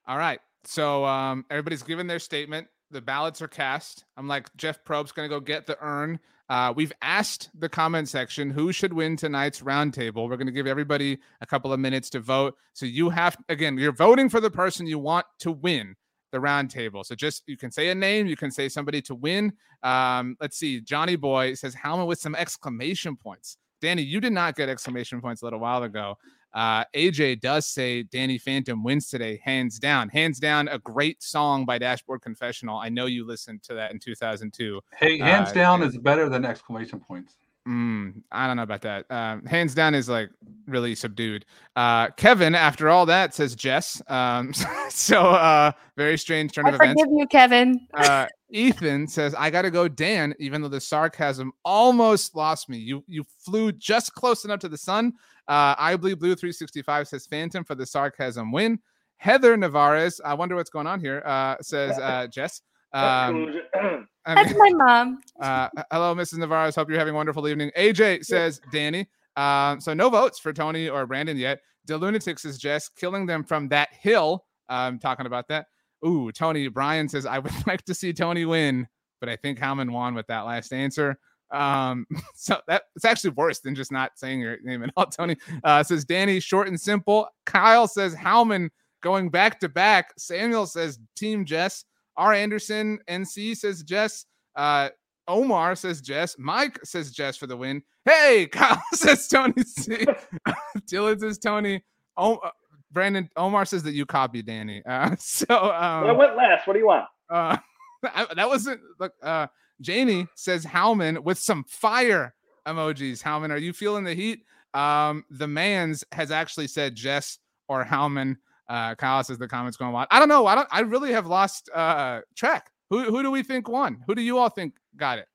All 0.06 0.18
right. 0.18 0.38
So 0.62 1.04
um, 1.04 1.44
everybody's 1.50 1.82
given 1.82 2.06
their 2.06 2.20
statement. 2.20 2.68
The 2.92 3.00
ballots 3.00 3.42
are 3.42 3.48
cast. 3.48 4.04
I'm 4.16 4.28
like 4.28 4.46
Jeff 4.56 4.84
Probst 4.84 5.16
going 5.16 5.28
to 5.28 5.34
go 5.34 5.40
get 5.40 5.66
the 5.66 5.76
urn. 5.80 6.20
Uh, 6.48 6.72
we've 6.76 6.92
asked 7.02 7.50
the 7.58 7.68
comment 7.68 8.08
section 8.08 8.50
who 8.50 8.70
should 8.70 8.92
win 8.92 9.16
tonight's 9.16 9.62
roundtable. 9.62 10.28
We're 10.28 10.36
going 10.36 10.46
to 10.46 10.52
give 10.52 10.68
everybody 10.68 11.18
a 11.40 11.46
couple 11.46 11.72
of 11.72 11.80
minutes 11.80 12.08
to 12.10 12.20
vote. 12.20 12.54
So 12.72 12.86
you 12.86 13.10
have, 13.10 13.36
again, 13.48 13.76
you're 13.78 13.90
voting 13.90 14.28
for 14.28 14.38
the 14.38 14.48
person 14.48 14.86
you 14.86 15.00
want 15.00 15.26
to 15.40 15.50
win 15.50 15.96
the 16.36 16.46
roundtable. 16.46 17.04
So 17.04 17.14
just 17.14 17.42
you 17.46 17.56
can 17.56 17.70
say 17.70 17.88
a 17.88 17.94
name, 17.94 18.26
you 18.26 18.36
can 18.36 18.50
say 18.50 18.68
somebody 18.68 19.00
to 19.02 19.14
win. 19.14 19.52
Um, 19.82 20.36
let's 20.40 20.58
see. 20.58 20.80
Johnny 20.80 21.16
Boy 21.16 21.54
says 21.54 21.74
Helmet 21.74 22.06
with 22.06 22.20
some 22.20 22.34
exclamation 22.34 23.16
points. 23.16 23.56
Danny, 23.80 24.02
you 24.02 24.20
did 24.20 24.32
not 24.32 24.56
get 24.56 24.68
exclamation 24.68 25.20
points 25.20 25.42
a 25.42 25.44
little 25.44 25.60
while 25.60 25.82
ago. 25.82 26.16
Uh, 26.54 26.84
AJ 26.94 27.40
does 27.40 27.66
say 27.66 28.02
Danny 28.02 28.38
Phantom 28.38 28.82
wins 28.82 29.08
today, 29.08 29.40
hands 29.44 29.78
down. 29.78 30.08
Hands 30.08 30.38
down, 30.38 30.68
a 30.68 30.78
great 30.78 31.22
song 31.22 31.66
by 31.66 31.76
Dashboard 31.76 32.22
Confessional. 32.22 32.78
I 32.78 32.88
know 32.88 33.04
you 33.04 33.26
listened 33.26 33.62
to 33.64 33.74
that 33.74 33.92
in 33.92 33.98
2002. 33.98 34.80
Hey, 34.98 35.18
hands 35.18 35.50
uh, 35.50 35.52
down 35.52 35.82
is 35.82 35.98
better 35.98 36.30
than 36.30 36.46
exclamation 36.46 37.00
points. 37.00 37.34
Mm, 37.66 38.22
I 38.30 38.46
don't 38.46 38.56
know 38.56 38.62
about 38.62 38.82
that. 38.82 39.10
Um, 39.10 39.44
hands 39.44 39.74
down 39.74 39.94
is 39.94 40.08
like 40.08 40.30
really 40.66 40.94
subdued. 40.94 41.44
Uh, 41.74 42.10
Kevin, 42.10 42.54
after 42.54 42.88
all 42.88 43.06
that, 43.06 43.34
says 43.34 43.56
Jess. 43.56 44.00
Um, 44.06 44.52
so 44.88 45.22
uh, 45.22 45.72
very 45.96 46.16
strange 46.16 46.52
turn 46.52 46.66
I 46.66 46.70
of 46.70 46.74
events. 46.76 47.02
Forgive 47.02 47.18
you, 47.18 47.26
Kevin. 47.26 47.88
uh, 47.94 48.26
Ethan 48.50 49.08
says, 49.08 49.34
"I 49.34 49.50
got 49.50 49.62
to 49.62 49.72
go, 49.72 49.88
Dan." 49.88 50.32
Even 50.38 50.62
though 50.62 50.68
the 50.68 50.80
sarcasm 50.80 51.52
almost 51.64 52.36
lost 52.36 52.68
me, 52.68 52.78
you 52.78 53.02
you 53.08 53.24
flew 53.44 53.72
just 53.72 54.14
close 54.14 54.44
enough 54.44 54.60
to 54.60 54.68
the 54.68 54.78
sun. 54.78 55.14
Uh, 55.48 55.74
I 55.78 55.96
believe 55.96 56.18
Blue 56.20 56.34
365 56.34 57.08
says 57.08 57.26
Phantom 57.26 57.64
for 57.64 57.74
the 57.74 57.86
sarcasm 57.86 58.52
win. 58.52 58.78
Heather 59.18 59.56
Nevarez, 59.56 60.20
I 60.24 60.34
wonder 60.34 60.54
what's 60.54 60.70
going 60.70 60.86
on 60.86 61.00
here. 61.00 61.22
Uh, 61.24 61.56
says 61.62 61.98
uh, 61.98 62.26
Jess. 62.28 62.62
Um, 62.92 63.60
That's 64.26 64.54
my 64.56 64.70
mom. 64.74 65.20
Uh, 65.38 65.68
hello, 65.92 66.14
Mrs. 66.14 66.38
Nevarez. 66.38 66.74
Hope 66.74 66.88
you're 66.88 66.98
having 66.98 67.12
a 67.12 67.16
wonderful 67.16 67.46
evening. 67.46 67.70
AJ 67.76 68.24
says 68.24 68.58
Danny. 68.72 69.06
Um, 69.36 69.82
so 69.82 69.92
no 69.92 70.08
votes 70.08 70.38
for 70.38 70.50
Tony 70.50 70.88
or 70.88 71.06
Brandon 71.06 71.36
yet. 71.36 71.60
The 71.84 71.98
Lunatics 71.98 72.46
is 72.46 72.56
Jess 72.56 72.88
killing 72.88 73.26
them 73.26 73.44
from 73.44 73.68
that 73.68 73.90
hill. 73.92 74.46
I'm 74.70 74.94
um, 74.94 74.98
talking 74.98 75.26
about 75.26 75.46
that. 75.48 75.66
Ooh, 76.06 76.32
Tony 76.32 76.68
Brian 76.68 77.06
says 77.08 77.26
I 77.26 77.38
would 77.40 77.66
like 77.66 77.84
to 77.84 77.94
see 77.94 78.14
Tony 78.14 78.46
win, 78.46 78.88
but 79.20 79.28
I 79.28 79.36
think 79.36 79.58
Howman 79.58 79.90
won 79.90 80.14
with 80.14 80.26
that 80.28 80.46
last 80.46 80.72
answer. 80.72 81.18
Um, 81.50 82.06
so 82.34 82.60
that 82.66 82.84
it's 82.96 83.04
actually 83.04 83.30
worse 83.30 83.60
than 83.60 83.74
just 83.74 83.92
not 83.92 84.18
saying 84.18 84.40
your 84.40 84.58
name 84.62 84.82
at 84.82 84.90
all. 84.96 85.06
Tony 85.06 85.36
uh, 85.64 85.82
says 85.82 86.04
Danny, 86.04 86.40
short 86.40 86.68
and 86.68 86.80
simple. 86.80 87.28
Kyle 87.44 87.86
says 87.86 88.14
Howman 88.14 88.70
going 89.02 89.28
back 89.28 89.60
to 89.60 89.68
back. 89.68 90.12
Samuel 90.16 90.66
says 90.66 90.98
Team 91.14 91.44
Jess. 91.44 91.84
R. 92.16 92.32
Anderson 92.32 92.98
NC 93.08 93.56
says 93.56 93.82
Jess. 93.82 94.26
Uh, 94.54 94.90
Omar 95.28 95.74
says 95.74 96.00
Jess. 96.00 96.36
Mike 96.38 96.78
says 96.84 97.10
Jess 97.10 97.36
for 97.36 97.46
the 97.46 97.56
win. 97.56 97.82
Hey, 98.04 98.46
Kyle 98.52 98.82
says 98.92 99.28
Tony 99.28 99.62
C. 99.62 100.06
Dylan 100.90 101.20
says 101.20 101.38
Tony. 101.38 101.84
Oh, 102.16 102.36
uh, 102.36 102.50
Brandon 102.92 103.28
Omar 103.36 103.64
says 103.64 103.82
that 103.82 103.92
you 103.92 104.06
copied 104.06 104.46
Danny. 104.46 104.82
Uh, 104.88 105.14
so 105.18 105.46
um, 105.50 106.04
well, 106.04 106.08
I 106.08 106.12
went 106.12 106.36
last. 106.36 106.66
What 106.66 106.74
do 106.74 106.78
you 106.78 106.86
want? 106.86 107.06
Uh, 107.28 107.56
that 108.02 108.48
wasn't. 108.48 108.80
Look, 109.00 109.12
uh, 109.22 109.48
Jamie 109.80 110.26
says 110.36 110.64
Howman 110.64 111.22
with 111.22 111.38
some 111.38 111.64
fire 111.64 112.34
emojis. 112.66 113.22
Howman, 113.22 113.50
are 113.50 113.58
you 113.58 113.72
feeling 113.72 114.04
the 114.04 114.14
heat? 114.14 114.40
Um, 114.74 115.24
the 115.30 115.48
man's 115.48 116.04
has 116.12 116.30
actually 116.30 116.68
said 116.68 116.94
Jess 116.94 117.38
or 117.68 117.84
Howman. 117.84 118.36
Uh, 118.68 118.94
Kyle 118.94 119.22
says 119.22 119.38
the 119.38 119.48
comments 119.48 119.76
going 119.76 119.94
on. 119.94 120.06
I 120.10 120.18
don't 120.18 120.28
know. 120.28 120.46
I 120.46 120.54
don't. 120.54 120.68
I 120.70 120.80
really 120.80 121.12
have 121.12 121.26
lost 121.26 121.70
uh, 121.74 122.20
track. 122.34 122.70
Who 122.90 123.04
who 123.04 123.22
do 123.22 123.30
we 123.30 123.42
think 123.42 123.68
won? 123.68 124.02
Who 124.06 124.14
do 124.14 124.22
you 124.22 124.38
all 124.38 124.48
think 124.48 124.74
got 124.96 125.18
it? 125.18 125.28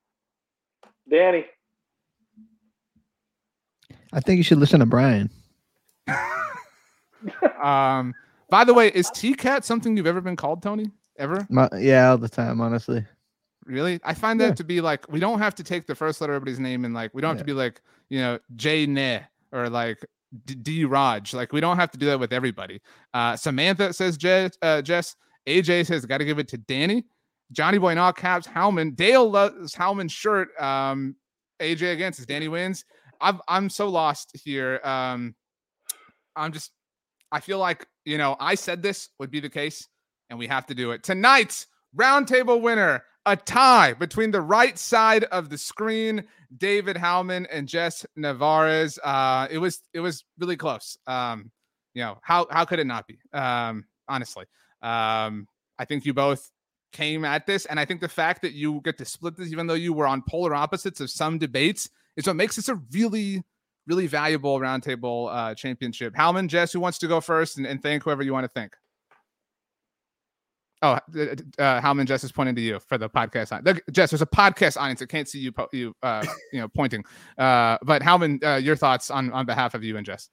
Danny. 1.10 1.46
I 4.14 4.20
think 4.20 4.38
you 4.38 4.44
should 4.44 4.58
listen 4.58 4.80
to 4.80 4.86
Brian. 4.86 5.30
um. 7.64 8.14
By 8.50 8.66
the 8.66 8.74
way, 8.74 8.90
is 8.90 9.10
T 9.12 9.34
Cat 9.34 9.64
something 9.64 9.96
you've 9.96 10.08
ever 10.08 10.20
been 10.20 10.36
called, 10.36 10.62
Tony? 10.62 10.92
Ever? 11.18 11.48
My, 11.50 11.70
yeah, 11.78 12.10
all 12.10 12.18
the 12.18 12.28
time, 12.28 12.60
honestly. 12.60 13.06
Really? 13.66 14.00
I 14.04 14.14
find 14.14 14.42
that 14.42 14.48
yeah. 14.48 14.54
to 14.56 14.64
be 14.64 14.82
like 14.82 15.10
we 15.10 15.20
don't 15.20 15.40
have 15.40 15.56
to 15.56 15.64
take 15.64 15.88
the 15.88 15.96
first 15.96 16.20
letter 16.20 16.34
of 16.34 16.38
everybody's 16.38 16.60
name 16.60 16.84
and 16.84 16.94
like 16.94 17.14
we 17.14 17.22
don't 17.22 17.30
have 17.30 17.38
yeah. 17.38 17.42
to 17.42 17.46
be 17.46 17.54
like, 17.54 17.82
you 18.10 18.20
know, 18.20 18.40
J 18.56 18.86
Ne 18.88 19.22
or 19.52 19.70
like 19.70 20.06
D-, 20.46 20.86
Raj. 20.86 21.34
Like 21.34 21.54
we 21.54 21.62
don't 21.62 21.78
have 21.78 21.92
to 21.92 21.98
do 21.98 22.06
that 22.08 22.20
with 22.20 22.34
everybody. 22.34 22.82
Uh 23.14 23.36
Samantha 23.36 23.94
says 23.94 24.18
Jess, 24.18 24.58
uh, 24.62 24.82
Jess. 24.82 25.16
AJ 25.48 25.88
says 25.88 26.06
gotta 26.06 26.26
give 26.26 26.40
it 26.40 26.48
to 26.50 26.58
Danny. 26.58 27.06
Johnny 27.52 27.78
Boy 27.78 27.92
in 27.92 27.98
all 27.98 28.14
caps, 28.14 28.48
Howman. 28.48 28.96
Dale 28.96 29.30
loves 29.30 29.74
Howman's 29.74 30.12
shirt. 30.12 30.50
Um 30.60 31.16
AJ 31.62 31.94
again 31.94 32.14
says 32.14 32.26
Danny 32.26 32.48
wins. 32.48 32.86
I'm 33.20 33.40
I'm 33.48 33.70
so 33.70 33.90
lost 33.90 34.32
here. 34.44 34.80
Um 34.84 35.36
I'm 36.36 36.52
just 36.52 36.72
I 37.32 37.40
feel 37.40 37.60
like, 37.60 37.88
you 38.06 38.18
know, 38.18 38.36
I 38.40 38.56
said 38.56 38.82
this 38.82 39.10
would 39.20 39.32
be 39.32 39.40
the 39.40 39.50
case, 39.50 39.88
and 40.30 40.38
we 40.38 40.48
have 40.48 40.66
to 40.68 40.76
do 40.76 40.92
it. 40.92 41.04
Tonight's 41.04 41.68
roundtable 41.98 42.62
winner 42.62 43.04
a 43.26 43.36
tie 43.36 43.94
between 43.94 44.32
the 44.32 44.42
right 44.42 44.78
side 44.78 45.26
of 45.26 45.50
the 45.50 45.58
screen, 45.58 46.24
David 46.58 46.96
Howman 46.96 47.48
and 47.52 47.68
Jess 47.68 48.06
Nevarez. 48.18 48.98
Uh, 49.04 49.48
it 49.50 49.58
was 49.58 49.82
it 49.94 50.00
was 50.00 50.24
really 50.40 50.58
close. 50.58 50.98
Um, 51.08 51.52
you 51.94 52.04
know 52.04 52.18
how 52.22 52.48
how 52.50 52.66
could 52.66 52.80
it 52.80 52.88
not 52.88 53.08
be? 53.08 53.20
Um, 53.34 53.86
honestly, 54.08 54.46
um, 54.82 55.48
I 55.78 55.86
think 55.86 56.06
you 56.06 56.14
both 56.14 56.50
came 56.92 57.24
at 57.24 57.46
this, 57.46 57.66
and 57.66 57.80
I 57.80 57.86
think 57.86 58.02
the 58.02 58.10
fact 58.10 58.42
that 58.42 58.54
you 58.54 58.82
get 58.82 58.98
to 58.98 59.06
split 59.06 59.38
this, 59.38 59.52
even 59.52 59.68
though 59.68 59.76
you 59.76 59.94
were 59.94 60.08
on 60.08 60.24
polar 60.28 60.56
opposites 60.56 61.00
of 61.00 61.10
some 61.10 61.38
debates, 61.38 61.90
is 62.18 62.28
what 62.28 62.36
makes 62.36 62.56
this 62.56 62.70
a 62.70 62.76
really 62.92 63.44
really 63.88 64.08
valuable 64.08 64.60
roundtable 64.60 65.34
uh, 65.34 65.56
championship. 65.56 66.14
Howman, 66.14 66.48
Jess, 66.48 66.72
who 66.72 66.80
wants 66.80 67.00
to 67.00 67.08
go 67.08 67.20
first, 67.20 67.58
and, 67.58 67.66
and 67.66 67.82
thank 67.82 68.04
whoever 68.04 68.24
you 68.24 68.34
want 68.34 68.44
to 68.44 68.50
thank. 68.50 68.76
Oh, 70.84 70.94
uh, 70.94 71.00
Howman 71.80 72.06
Jess 72.06 72.24
is 72.24 72.32
pointing 72.32 72.56
to 72.56 72.62
you 72.62 72.80
for 72.80 72.98
the 72.98 73.08
podcast. 73.08 73.52
On. 73.52 73.80
Jess, 73.92 74.10
there's 74.10 74.22
a 74.22 74.26
podcast 74.26 74.78
audience 74.78 75.00
that 75.00 75.10
can't 75.10 75.28
see 75.28 75.40
you, 75.40 75.52
po- 75.52 75.70
you, 75.72 75.96
uh, 76.02 76.26
you 76.52 76.60
know, 76.60 76.68
pointing. 76.68 77.04
Uh, 77.38 77.78
but 77.84 78.02
Howman, 78.02 78.44
uh, 78.44 78.56
your 78.56 78.76
thoughts 78.76 79.12
on 79.12 79.32
on 79.32 79.46
behalf 79.46 79.76
of 79.76 79.84
you 79.84 79.98
and 79.98 80.06
Jess? 80.06 80.30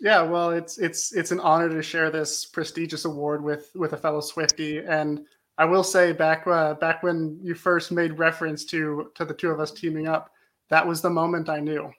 Yeah, 0.00 0.22
well, 0.22 0.50
it's 0.50 0.78
it's 0.78 1.12
it's 1.14 1.30
an 1.32 1.40
honor 1.40 1.68
to 1.68 1.82
share 1.82 2.10
this 2.10 2.46
prestigious 2.46 3.04
award 3.04 3.42
with 3.42 3.70
with 3.74 3.92
a 3.92 3.96
fellow 3.96 4.20
Swifty, 4.20 4.78
and 4.78 5.24
I 5.58 5.66
will 5.66 5.84
say 5.84 6.12
back 6.12 6.46
uh, 6.46 6.74
back 6.74 7.02
when 7.02 7.38
you 7.42 7.54
first 7.54 7.92
made 7.92 8.18
reference 8.18 8.64
to 8.66 9.10
to 9.14 9.24
the 9.24 9.34
two 9.34 9.50
of 9.50 9.60
us 9.60 9.70
teaming 9.70 10.08
up, 10.08 10.30
that 10.70 10.86
was 10.86 11.00
the 11.00 11.10
moment 11.10 11.48
I 11.48 11.60
knew. 11.60 11.92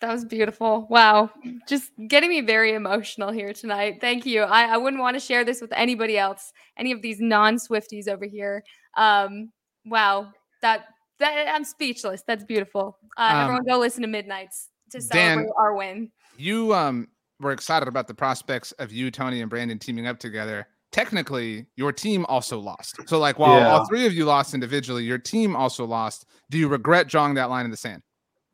That 0.00 0.12
was 0.12 0.24
beautiful. 0.24 0.86
Wow. 0.88 1.30
Just 1.68 1.90
getting 2.08 2.30
me 2.30 2.40
very 2.40 2.72
emotional 2.72 3.30
here 3.30 3.52
tonight. 3.52 3.98
Thank 4.00 4.24
you. 4.24 4.42
I, 4.42 4.64
I 4.74 4.76
wouldn't 4.78 5.02
want 5.02 5.14
to 5.16 5.20
share 5.20 5.44
this 5.44 5.60
with 5.60 5.72
anybody 5.72 6.16
else, 6.16 6.52
any 6.78 6.90
of 6.92 7.02
these 7.02 7.20
non 7.20 7.56
Swifties 7.56 8.08
over 8.08 8.24
here. 8.24 8.64
Um, 8.96 9.52
wow. 9.84 10.32
That 10.62 10.86
that 11.18 11.48
I'm 11.54 11.64
speechless. 11.64 12.22
That's 12.26 12.44
beautiful. 12.44 12.96
Uh, 13.18 13.30
um, 13.32 13.36
everyone 13.42 13.64
go 13.68 13.78
listen 13.78 14.00
to 14.02 14.08
Midnights 14.08 14.68
to 14.92 15.00
celebrate 15.02 15.44
Dan, 15.44 15.50
our 15.58 15.74
win. 15.76 16.10
You 16.38 16.74
um 16.74 17.08
were 17.38 17.52
excited 17.52 17.88
about 17.88 18.06
the 18.08 18.14
prospects 18.14 18.72
of 18.72 18.90
you, 18.92 19.10
Tony, 19.10 19.40
and 19.42 19.50
Brandon 19.50 19.78
teaming 19.78 20.06
up 20.06 20.18
together. 20.18 20.66
technically 20.92 21.66
your 21.76 21.92
team 21.92 22.26
also 22.28 22.58
lost. 22.58 22.96
So 23.08 23.18
like 23.20 23.38
while 23.38 23.60
Yeah. 23.60 23.68
all 23.70 23.86
three 23.86 24.06
of 24.06 24.12
you 24.12 24.24
lost 24.24 24.54
individually, 24.54 25.04
your 25.04 25.18
team 25.18 25.54
also 25.54 25.84
lost. 25.84 26.26
Do 26.50 26.58
you 26.58 26.66
regret 26.68 27.06
drawing 27.06 27.34
that 27.34 27.48
line 27.48 27.64
in 27.64 27.70
the 27.70 27.76
sand? 27.76 28.02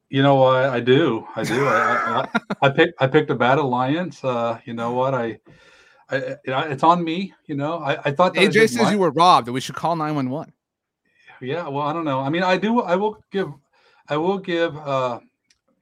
You 0.09 0.23
know 0.23 0.37
what? 0.37 0.67
I 0.67 0.81
do. 0.81 1.27
I 1.35 1.43
do. 1.43 1.67
I, 1.67 1.73
I, 1.73 2.21
I, 2.21 2.41
I 2.63 2.71
picked. 2.71 3.03
I 3.03 3.07
picked 3.09 3.31
a 3.31 3.35
bad 3.35 3.59
alliance. 3.59 4.23
Uh, 4.23 4.59
you 4.65 4.73
know 4.73 4.93
what? 4.93 5.15
I, 5.15 5.39
I, 6.11 6.17
you 6.17 6.37
know, 6.53 6.61
it's 6.61 6.85
on 6.85 7.03
me. 7.03 7.35
You 7.47 7.57
know, 7.57 7.79
I, 7.79 7.99
I 8.05 8.11
thought 8.13 8.35
that 8.35 8.41
AJ 8.41 8.53
did 8.53 8.71
says 8.71 8.83
my- 8.83 8.93
you 8.93 8.99
were 8.99 9.11
robbed 9.11 9.49
that 9.49 9.53
we 9.53 9.61
should 9.61 9.75
call 9.75 9.97
911. 9.97 10.53
Yeah. 11.41 11.69
Well, 11.69 11.83
I 11.83 11.93
don't 11.93 12.05
know. 12.05 12.21
I 12.21 12.29
mean, 12.31 12.45
I 12.45 12.57
do. 12.57 12.81
I 12.83 12.95
will 12.97 13.19
give. 13.33 13.53
I 14.09 14.17
will 14.17 14.39
give. 14.39 14.77
uh 14.77 15.19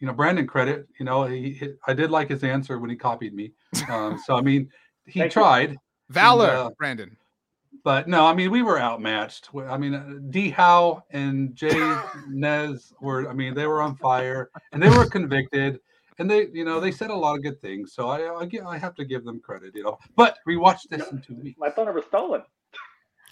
You 0.00 0.06
know, 0.06 0.14
Brandon 0.14 0.46
credit. 0.46 0.88
You 0.98 1.04
know, 1.04 1.24
he. 1.24 1.52
he 1.52 1.74
I 1.86 1.92
did 1.92 2.10
like 2.10 2.28
his 2.30 2.42
answer 2.44 2.78
when 2.78 2.88
he 2.90 2.96
copied 2.96 3.34
me. 3.34 3.52
Um, 3.90 4.18
so 4.24 4.36
I 4.36 4.40
mean, 4.40 4.70
he 5.06 5.20
Thank 5.20 5.32
you. 5.34 5.42
tried. 5.42 5.76
Valor, 6.08 6.48
uh, 6.50 6.70
Brandon. 6.78 7.16
But 7.84 8.08
no, 8.08 8.26
I 8.26 8.34
mean 8.34 8.50
we 8.50 8.62
were 8.62 8.80
outmatched. 8.80 9.50
I 9.54 9.76
mean 9.76 9.94
uh, 9.94 10.14
D 10.30 10.50
Howe 10.50 11.04
and 11.10 11.54
Jay 11.54 11.96
Nez 12.28 12.92
were. 13.00 13.28
I 13.28 13.34
mean 13.34 13.54
they 13.54 13.66
were 13.66 13.82
on 13.82 13.94
fire 13.96 14.50
and 14.72 14.82
they 14.82 14.88
were 14.88 15.04
convicted, 15.06 15.78
and 16.18 16.30
they, 16.30 16.48
you 16.52 16.64
know, 16.64 16.80
they 16.80 16.92
said 16.92 17.10
a 17.10 17.14
lot 17.14 17.36
of 17.36 17.42
good 17.42 17.60
things. 17.60 17.92
So 17.92 18.08
I, 18.08 18.20
I, 18.20 18.48
I 18.66 18.78
have 18.78 18.94
to 18.96 19.04
give 19.04 19.24
them 19.24 19.40
credit, 19.40 19.72
you 19.74 19.84
know. 19.84 19.98
But 20.16 20.38
rewatch 20.48 20.88
this 20.88 21.06
in 21.08 21.20
two 21.20 21.34
weeks. 21.34 21.58
My 21.58 21.70
thunder 21.70 21.92
was 21.92 22.04
stolen. 22.06 22.42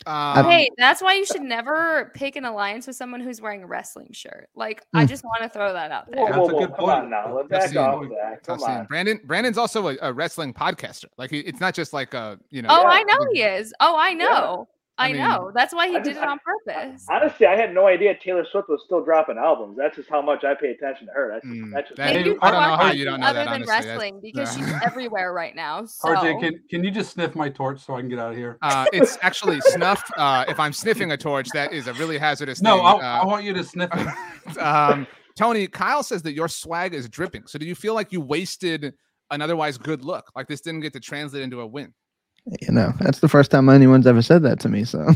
Um, 0.07 0.45
Hey, 0.47 0.69
that's 0.79 1.01
why 1.03 1.15
you 1.15 1.25
should 1.25 1.43
never 1.43 2.11
pick 2.15 2.37
an 2.37 2.45
alliance 2.45 2.87
with 2.87 2.97
someone 2.97 3.21
who's 3.21 3.41
wearing 3.41 3.63
a 3.63 3.67
wrestling 3.67 4.09
shirt. 4.13 4.49
Like, 4.55 4.83
I 4.95 5.03
Hmm. 5.03 5.07
just 5.09 5.25
want 5.25 5.43
to 5.43 5.49
throw 5.49 5.73
that 5.73 5.91
out 5.91 6.09
Whoa, 6.09 6.15
there. 6.15 6.27
That's 6.27 6.37
a 6.37 6.41
whoa, 6.41 6.59
good 6.61 6.69
come 6.71 6.77
point. 6.77 6.91
on 7.05 7.11
now. 7.11 7.35
Let's 7.37 7.49
That's 7.49 7.65
back 7.67 7.75
the 7.75 7.81
off 7.81 7.99
point. 7.99 8.11
that. 8.11 8.43
tough 8.45 8.59
Come 8.59 8.59
scene. 8.61 8.79
on. 8.81 8.85
Brandon, 8.87 9.21
Brandon's 9.25 9.59
also 9.59 9.89
a, 9.89 9.97
a 10.03 10.13
wrestling 10.13 10.53
podcaster. 10.55 11.07
Like 11.19 11.31
he, 11.31 11.41
it's 11.41 11.61
not 11.61 11.75
just 11.75 11.93
like 11.93 12.15
a, 12.15 12.39
you 12.51 12.63
know. 12.63 12.69
Oh, 12.71 12.83
Yeah. 12.83 12.89
I 12.89 13.03
know 13.05 13.19
he 13.33 13.43
is. 13.43 13.73
Oh, 13.81 13.97
I 13.99 14.15
know. 14.15 14.69
I 14.99 15.07
I 15.09 15.13
mean, 15.13 15.23
know. 15.23 15.51
That's 15.55 15.73
why 15.75 15.89
he 15.89 15.97
I 15.97 16.01
did 16.01 16.15
just- 16.15 16.23
it 16.23 16.29
on 16.29 16.39
purpose. 16.45 17.07
Honestly, 17.11 17.47
I 17.47 17.57
had 17.57 17.73
no 17.75 17.87
idea 17.87 18.15
Taylor 18.23 18.45
Swift 18.51 18.69
was 18.69 18.83
still 18.85 19.03
dropping 19.03 19.39
albums. 19.39 19.77
That's 19.79 19.97
just 19.97 20.09
how 20.11 20.21
much 20.21 20.45
I 20.45 20.55
pay 20.55 20.69
attention 20.73 21.07
to 21.07 21.13
her. 21.15 21.31
That's 21.33 21.47
just, 21.47 21.57
Mm, 21.61 21.73
that's 21.73 21.89
just 21.89 21.97
that- 21.97 22.13
They 22.13 22.21
I 22.21 22.51
don't 22.51 22.63
know 22.63 22.77
how 22.77 22.93
you 22.93 23.05
don't 23.07 23.21
know 23.21 23.27
other 23.27 23.39
that, 23.39 23.45
than 23.47 23.55
honestly. 23.55 23.67
That's- 23.67 23.87
wrestling 23.87 24.21
because 24.23 24.59
yeah. 24.59 24.67
she's 24.67 24.83
everywhere 24.85 25.33
right 25.33 25.57
now. 25.57 25.87
So 25.87 26.09
RJ, 26.09 26.41
can 26.41 26.61
can 26.69 26.85
you 26.85 26.91
just 26.91 27.13
sniff 27.15 27.35
my 27.35 27.49
torch 27.49 27.81
so 27.81 27.95
I 27.95 28.01
can 28.01 28.11
get 28.11 28.19
out 28.19 28.33
of 28.33 28.37
here? 28.37 28.59
Uh, 28.61 28.85
it's 28.93 29.17
actually 29.23 29.61
snuff. 29.63 30.03
Uh, 30.17 30.45
if 30.49 30.61
I'm 30.61 30.73
sniffing 30.75 31.11
a 31.13 31.17
torch, 31.17 31.49
that 31.55 31.73
is 31.73 31.87
a 31.87 31.95
really 31.95 32.19
hazardous 32.19 32.61
No, 32.61 32.77
thing. 32.77 32.85
I, 32.87 32.91
Uh, 32.91 33.23
I 33.23 33.25
want 33.25 33.45
you 33.45 33.55
to 33.55 33.65
sniff 33.65 33.91
it. 33.95 34.59
um, 34.63 35.07
Tony, 35.39 35.67
Kyle 35.69 36.03
says 36.03 36.23
that 36.25 36.35
your 36.35 36.49
swag 36.49 36.93
is 36.93 37.09
dripping. 37.09 37.47
So 37.47 37.59
do 37.59 37.65
you 37.65 37.75
feel 37.75 37.95
like 37.95 38.13
you 38.13 38.21
wasted 38.21 38.93
an 39.31 39.41
otherwise 39.41 39.79
good 39.79 40.05
look? 40.05 40.31
Like 40.37 40.47
this 40.49 40.61
didn't 40.61 40.81
get 40.81 40.93
to 40.93 41.01
translate 41.01 41.43
into 41.43 41.61
a 41.63 41.67
win? 41.67 41.95
You 42.47 42.73
know, 42.73 42.93
that's 42.99 43.21
the 43.21 43.29
first 43.29 43.51
time 43.51 43.69
anyone's 43.69 44.07
ever 44.07 44.23
said 44.23 44.43
that 44.43 44.59
to 44.61 44.69
me. 44.69 44.85
So 44.85 45.07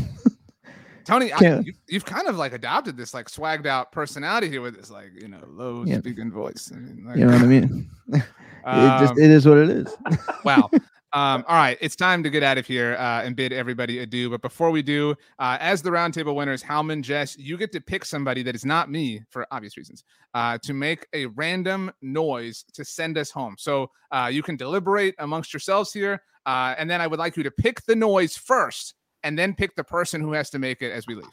Tony, 1.07 1.31
I, 1.31 1.59
you, 1.59 1.73
you've 1.87 2.05
kind 2.05 2.27
of 2.27 2.35
like 2.35 2.51
adopted 2.53 2.97
this 2.97 3.13
like 3.13 3.29
swagged 3.29 3.65
out 3.65 3.93
personality 3.93 4.49
here 4.49 4.61
with 4.61 4.75
this 4.75 4.91
like 4.91 5.11
you 5.15 5.29
know 5.29 5.39
low 5.47 5.85
Yeah. 5.85 5.99
speaking 5.99 6.31
voice. 6.31 6.69
I 6.73 6.79
mean, 6.79 7.05
like, 7.05 7.17
you 7.17 7.25
know 7.25 7.31
what 7.31 7.41
I 7.41 7.45
mean. 7.45 7.89
it 8.13 8.99
just 8.99 9.13
um, 9.13 9.19
it 9.19 9.31
is 9.31 9.45
what 9.45 9.57
it 9.57 9.69
is. 9.69 9.97
wow. 10.43 10.69
Um, 11.17 11.43
all 11.47 11.55
right, 11.55 11.79
it's 11.81 11.95
time 11.95 12.21
to 12.21 12.29
get 12.29 12.43
out 12.43 12.59
of 12.59 12.67
here 12.67 12.93
uh, 12.99 13.23
and 13.23 13.35
bid 13.35 13.51
everybody 13.51 13.97
adieu. 13.99 14.29
But 14.29 14.43
before 14.43 14.69
we 14.69 14.83
do, 14.83 15.15
uh, 15.39 15.57
as 15.59 15.81
the 15.81 15.89
roundtable 15.89 16.35
winners, 16.35 16.61
Howman, 16.61 17.01
Jess, 17.01 17.35
you 17.39 17.57
get 17.57 17.71
to 17.71 17.81
pick 17.81 18.05
somebody 18.05 18.43
that 18.43 18.53
is 18.53 18.63
not 18.63 18.91
me 18.91 19.23
for 19.31 19.47
obvious 19.49 19.77
reasons 19.77 20.03
uh, 20.35 20.59
to 20.59 20.73
make 20.75 21.07
a 21.13 21.25
random 21.25 21.91
noise 22.03 22.63
to 22.73 22.85
send 22.85 23.17
us 23.17 23.31
home. 23.31 23.55
So 23.57 23.89
uh, 24.11 24.29
you 24.31 24.43
can 24.43 24.57
deliberate 24.57 25.15
amongst 25.17 25.53
yourselves 25.53 25.91
here, 25.91 26.21
uh, 26.45 26.75
and 26.77 26.87
then 26.87 27.01
I 27.01 27.07
would 27.07 27.17
like 27.17 27.35
you 27.35 27.41
to 27.41 27.51
pick 27.51 27.83
the 27.85 27.95
noise 27.95 28.37
first, 28.37 28.93
and 29.23 29.39
then 29.39 29.55
pick 29.55 29.75
the 29.75 29.83
person 29.83 30.21
who 30.21 30.33
has 30.33 30.51
to 30.51 30.59
make 30.59 30.83
it 30.83 30.91
as 30.91 31.07
we 31.07 31.15
leave. 31.15 31.25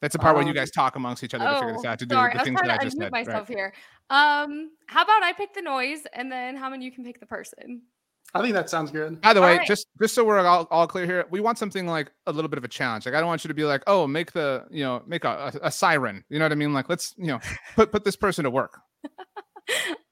That's 0.00 0.12
the 0.12 0.20
part 0.20 0.36
where 0.36 0.44
you 0.44 0.50
Um, 0.50 0.54
guys 0.54 0.70
talk 0.70 0.94
amongst 0.94 1.24
each 1.24 1.34
other 1.34 1.44
to 1.44 1.54
figure 1.58 1.72
this 1.72 1.82
Oh, 1.84 1.88
out 1.88 1.98
to 1.98 2.06
do 2.06 2.14
sorry. 2.14 2.30
the 2.32 2.34
I 2.34 2.38
was 2.38 2.44
things 2.44 2.60
that 2.60 2.66
trying 2.66 2.78
I 2.80 2.84
just 2.84 2.96
unmute 2.96 3.02
said. 3.02 3.12
right. 3.12 3.26
myself 3.26 3.48
here. 3.48 3.72
Um, 4.10 4.70
how 4.86 5.02
about 5.02 5.22
I 5.22 5.32
pick 5.32 5.54
the 5.54 5.62
noise 5.62 6.00
and 6.12 6.30
then 6.32 6.56
Howman 6.56 6.82
you 6.82 6.90
can 6.90 7.04
pick 7.04 7.20
the 7.20 7.26
person? 7.26 7.82
I 8.34 8.42
think 8.42 8.54
that 8.54 8.68
sounds 8.68 8.90
good. 8.90 9.20
By 9.22 9.32
the 9.32 9.40
way, 9.40 9.52
Alright. 9.52 9.66
just 9.66 9.86
just 10.00 10.14
so 10.14 10.22
we're 10.22 10.38
all, 10.40 10.68
all 10.70 10.86
clear 10.86 11.06
here, 11.06 11.24
we 11.30 11.40
want 11.40 11.56
something 11.56 11.86
like 11.86 12.10
a 12.26 12.32
little 12.32 12.48
bit 12.48 12.58
of 12.58 12.64
a 12.64 12.68
challenge. 12.68 13.06
Like 13.06 13.14
I 13.14 13.20
don't 13.20 13.26
want 13.26 13.42
you 13.42 13.48
to 13.48 13.54
be 13.54 13.64
like, 13.64 13.82
oh, 13.86 14.06
make 14.06 14.32
the 14.32 14.64
you 14.70 14.84
know 14.84 15.02
make 15.06 15.24
a, 15.24 15.52
a, 15.62 15.68
a 15.68 15.70
siren. 15.70 16.24
You 16.28 16.38
know 16.38 16.44
what 16.44 16.52
I 16.52 16.56
mean? 16.56 16.74
Like 16.74 16.88
let's 16.88 17.14
you 17.16 17.28
know 17.28 17.40
put 17.74 17.90
put 17.90 18.04
this 18.04 18.16
person 18.16 18.44
to 18.44 18.50
work, 18.50 18.78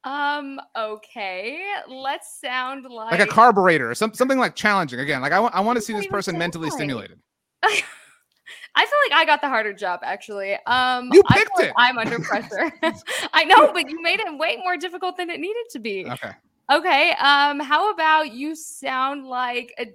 Um, 0.05 0.61
okay. 0.78 1.61
Let's 1.88 2.40
sound 2.40 2.86
like, 2.88 3.18
like 3.18 3.20
a 3.20 3.26
carburetor 3.26 3.90
or 3.90 3.94
some, 3.94 4.14
something 4.14 4.38
like 4.38 4.55
challenging. 4.55 5.01
Again, 5.01 5.20
like 5.20 5.32
I 5.32 5.40
want 5.40 5.55
I 5.55 5.61
want 5.61 5.76
to 5.76 5.82
see 5.82 5.92
this 5.92 6.07
person 6.07 6.38
mentally 6.38 6.70
stimulated. 6.70 7.18
I 8.79 8.85
feel 8.85 8.99
like 9.11 9.20
I 9.20 9.24
got 9.24 9.41
the 9.41 9.49
harder 9.49 9.72
job 9.72 10.01
actually. 10.03 10.55
Um 10.66 11.11
You 11.12 11.22
I 11.29 11.35
feel 11.35 11.45
picked 11.45 11.59
like 11.59 11.68
it. 11.68 11.74
I'm 11.77 11.99
under 11.99 12.18
pressure. 12.20 12.70
I 13.33 13.45
know, 13.45 13.72
but 13.72 13.89
you 13.91 14.01
made 14.03 14.20
it 14.20 14.39
way 14.39 14.59
more 14.62 14.77
difficult 14.77 15.16
than 15.16 15.31
it 15.31 15.41
needed 15.41 15.64
to 15.70 15.79
be. 15.79 16.07
Okay, 16.11 16.33
Okay. 16.70 17.11
Um, 17.12 17.61
how 17.61 17.91
about 17.93 18.33
you 18.33 18.55
sound 18.57 19.24
like 19.27 19.72
a, 19.79 19.87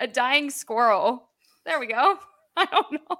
a 0.00 0.06
dying 0.06 0.50
squirrel? 0.50 1.28
There 1.66 1.78
we 1.78 1.86
go. 1.88 2.18
I 2.56 2.64
don't 2.66 2.92
know. 2.92 3.16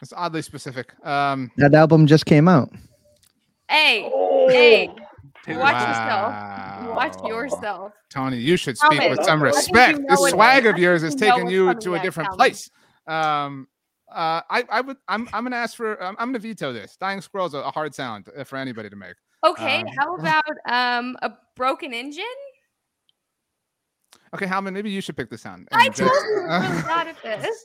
it's 0.00 0.12
oddly 0.16 0.42
specific. 0.42 0.92
Um, 1.06 1.50
That 1.58 1.74
album 1.74 2.06
just 2.06 2.26
came 2.26 2.48
out. 2.48 2.70
Hey, 3.68 4.02
Oh, 4.12 4.48
hey, 4.48 4.90
Taylor 5.44 5.60
watch 5.60 5.76
Swift. 5.76 5.88
yourself. 5.88 6.96
watch 6.96 7.28
yourself. 7.28 7.92
Tony. 8.10 8.36
You 8.38 8.56
should 8.56 8.76
speak 8.76 8.98
me. 9.00 9.08
with 9.10 9.24
some 9.24 9.42
I 9.42 9.50
think 9.50 9.54
you 9.68 9.72
respect. 9.80 9.98
know 10.00 10.06
This 10.16 10.30
swag 10.30 10.66
I 10.66 10.70
of 10.70 10.78
yours 10.78 11.02
is 11.02 11.14
think 11.14 11.22
you 11.22 11.28
know 11.28 11.34
taking 11.36 11.50
you 11.50 11.74
to 11.74 11.94
a 11.94 12.00
different 12.00 12.28
Alan. 12.28 12.38
place. 12.38 12.70
Um, 13.06 13.68
uh, 14.14 14.42
I 14.50 14.64
I 14.70 14.80
would 14.80 14.96
I'm 15.08 15.28
I'm 15.32 15.44
gonna 15.44 15.56
ask 15.56 15.76
for 15.76 16.00
I'm, 16.02 16.16
I'm 16.18 16.28
gonna 16.28 16.38
veto 16.38 16.72
this. 16.72 16.96
Dying 16.96 17.20
squirrel's 17.20 17.54
a, 17.54 17.58
a 17.58 17.70
hard 17.70 17.94
sound 17.94 18.28
uh, 18.36 18.44
for 18.44 18.56
anybody 18.56 18.90
to 18.90 18.96
make. 18.96 19.14
Okay, 19.44 19.80
Um, 19.80 19.86
how 19.98 20.16
about 20.18 20.44
um 20.66 21.16
a 21.22 21.32
broken 21.56 21.92
engine? 21.92 22.24
Okay, 24.34 24.46
Howman, 24.46 24.72
maybe 24.72 24.90
you 24.90 25.00
should 25.00 25.16
pick 25.16 25.28
the 25.28 25.36
sound. 25.36 25.68
I 25.72 25.88
told 25.88 26.10
you 26.10 26.46
I'm 26.48 26.70
really 26.70 26.82
bad 26.88 27.08
at 27.08 27.22
this. 27.22 27.64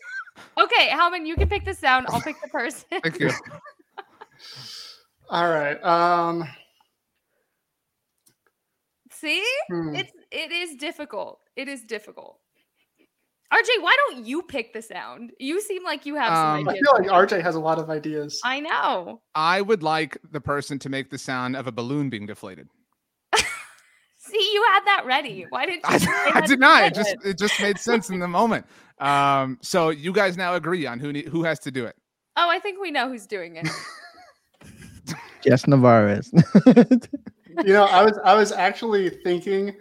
Okay, 0.57 0.89
Howman, 0.89 1.25
you 1.25 1.35
can 1.35 1.47
pick 1.47 1.63
the 1.63 1.73
sound. 1.73 2.07
I'll 2.09 2.21
pick 2.21 2.35
the 2.41 2.49
person. 2.49 2.85
Thank 3.01 3.19
you. 3.19 3.31
All 5.29 5.49
right. 5.49 5.81
Um, 5.83 6.47
See, 9.11 9.43
hmm. 9.69 9.95
it's 9.95 10.11
it 10.31 10.51
is 10.51 10.75
difficult. 10.75 11.39
It 11.55 11.67
is 11.67 11.83
difficult. 11.83 12.39
RJ, 13.53 13.81
why 13.81 13.95
don't 14.07 14.25
you 14.25 14.41
pick 14.41 14.73
the 14.73 14.81
sound? 14.81 15.31
You 15.39 15.61
seem 15.61 15.83
like 15.85 16.05
you 16.05 16.15
have 16.15 16.33
Um, 16.33 16.65
some 16.65 16.69
I 16.69 16.73
feel 16.73 16.93
like 16.93 17.29
RJ 17.29 17.41
has 17.41 17.55
a 17.55 17.59
lot 17.59 17.79
of 17.79 17.89
ideas. 17.89 18.41
I 18.43 18.59
know. 18.59 19.21
I 19.35 19.61
would 19.61 19.83
like 19.83 20.17
the 20.31 20.41
person 20.41 20.79
to 20.79 20.89
make 20.89 21.09
the 21.09 21.17
sound 21.17 21.55
of 21.55 21.65
a 21.65 21.71
balloon 21.71 22.09
being 22.09 22.25
deflated. 22.25 22.67
See, 24.17 24.49
you 24.53 24.65
had 24.73 24.81
that 24.85 25.03
ready. 25.05 25.45
Why 25.49 25.65
didn't 25.65 25.77
you? 25.77 25.81
I, 25.85 25.97
say 25.97 26.11
I 26.11 26.41
did 26.41 26.59
not. 26.59 26.83
It 26.83 26.93
just 26.93 27.15
it 27.23 27.37
just 27.37 27.61
made 27.61 27.77
sense 27.77 28.09
in 28.09 28.19
the 28.19 28.27
moment. 28.27 28.65
Um, 28.99 29.59
so 29.61 29.89
you 29.89 30.11
guys 30.11 30.35
now 30.35 30.55
agree 30.55 30.85
on 30.85 30.99
who 30.99 31.13
who 31.13 31.43
has 31.43 31.59
to 31.59 31.71
do 31.71 31.85
it. 31.85 31.95
Oh, 32.35 32.49
I 32.49 32.59
think 32.59 32.81
we 32.81 32.91
know 32.91 33.07
who's 33.07 33.25
doing 33.25 33.55
it. 33.55 33.67
Jess 35.41 35.63
Nevarez. 35.65 36.29
You 37.65 37.73
know, 37.73 37.85
I 37.85 38.03
was 38.03 38.19
I 38.25 38.33
was 38.35 38.51
actually 38.51 39.09
thinking 39.09 39.75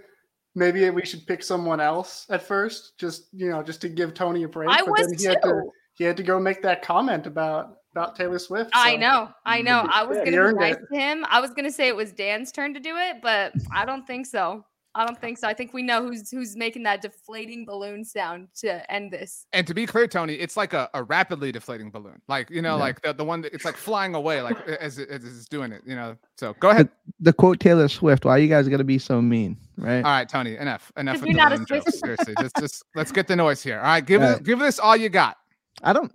maybe 0.57 0.89
we 0.91 1.07
should 1.07 1.25
pick 1.27 1.45
someone 1.45 1.79
else 1.79 2.27
at 2.31 2.43
first, 2.43 2.99
just 2.99 3.29
you 3.33 3.51
know, 3.51 3.63
just 3.63 3.81
to 3.83 3.89
give 3.89 4.15
Tony 4.15 4.43
a 4.43 4.49
break. 4.49 4.69
I 4.71 4.79
but 4.79 4.89
was 4.89 5.07
then 5.07 5.19
he 5.19 5.25
had 5.27 5.43
to 5.43 5.49
too. 5.49 5.71
he 5.95 6.03
had 6.05 6.17
to 6.17 6.25
go 6.25 6.41
make 6.41 6.63
that 6.63 6.83
comment 6.83 7.27
about 7.27 7.77
about 7.93 8.17
Taylor 8.17 8.39
Swift. 8.39 8.71
I 8.75 8.97
know. 8.97 9.29
I 9.45 9.63
know. 9.63 9.87
I 9.93 10.03
was 10.03 10.19
Yeah, 10.19 10.31
gonna 10.31 10.53
be 10.53 10.59
nice 10.59 10.75
it. 10.75 10.83
to 10.93 10.99
him. 10.99 11.25
I 11.29 11.41
was 11.41 11.53
gonna 11.53 11.71
say 11.71 11.87
it 11.89 11.97
was 11.97 12.13
Dan's 12.13 12.51
turn 12.51 12.75
to 12.75 12.81
do 12.81 12.97
it, 12.97 13.19
but 13.23 13.53
I 13.73 13.85
don't 13.85 14.07
think 14.07 14.27
so. 14.27 14.65
I 14.97 15.05
don't 15.05 15.21
think 15.21 15.37
so. 15.37 15.47
I 15.47 15.53
think 15.53 15.75
we 15.75 15.83
know 15.83 16.03
who's 16.03 16.31
who's 16.31 16.57
making 16.57 16.83
that 16.85 17.03
deflating 17.03 17.67
balloon 17.67 18.03
sound 18.03 18.49
to 18.61 18.91
end 18.91 19.13
this. 19.13 19.47
And 19.53 19.67
to 19.67 19.75
be 19.75 19.85
clear, 19.85 20.07
Tony, 20.09 20.35
it's 20.35 20.57
like 20.57 20.73
a, 20.73 20.89
a 20.95 21.03
rapidly 21.03 21.53
deflating 21.53 21.91
balloon. 21.91 22.21
Like 22.29 22.49
you 22.49 22.63
know, 22.63 22.77
Yeah. 22.77 22.83
like 22.83 23.03
the, 23.03 23.13
the 23.13 23.25
one 23.25 23.43
that 23.43 23.53
it's 23.53 23.67
like 23.67 23.77
flying 23.77 24.15
away, 24.15 24.41
like 24.41 24.57
as, 24.67 24.99
it, 24.99 25.11
as 25.11 25.23
it's 25.23 25.49
doing 25.49 25.71
it. 25.71 25.83
You 25.87 25.97
know. 25.97 26.17
So 26.39 26.55
go 26.61 26.71
ahead. 26.71 26.89
the 27.21 27.35
quote 27.35 27.61
Taylor 27.61 27.89
Swift. 27.89 28.25
Why 28.25 28.33
are 28.33 28.39
you 28.39 28.49
guys 28.49 28.69
gonna 28.69 28.85
be 28.85 28.99
so 28.99 29.21
mean, 29.21 29.59
right? 29.77 29.99
All 29.99 30.11
right, 30.11 30.29
Tony. 30.29 30.57
Enough. 30.57 30.91
Enough 30.97 31.17
of 31.17 31.27
you're 31.27 31.35
the 31.35 31.37
not 31.37 31.53
a 31.53 31.57
Swift 31.59 31.69
jokes. 31.69 32.01
Seriously, 32.01 32.35
just 32.41 32.57
just 32.59 32.85
let's 32.95 33.13
get 33.13 33.27
the 33.29 33.37
noise 33.37 33.63
here. 33.63 33.77
All 33.79 33.85
right, 33.85 34.05
give 34.05 34.23
All 34.23 34.31
it 34.31 34.45
give 34.45 34.59
this 34.59 34.79
all 34.79 34.97
you 34.97 35.11
got. 35.11 35.37
I 35.83 35.93
don't. 35.93 36.11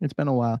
It's 0.00 0.12
been 0.12 0.28
a 0.28 0.34
while. 0.34 0.60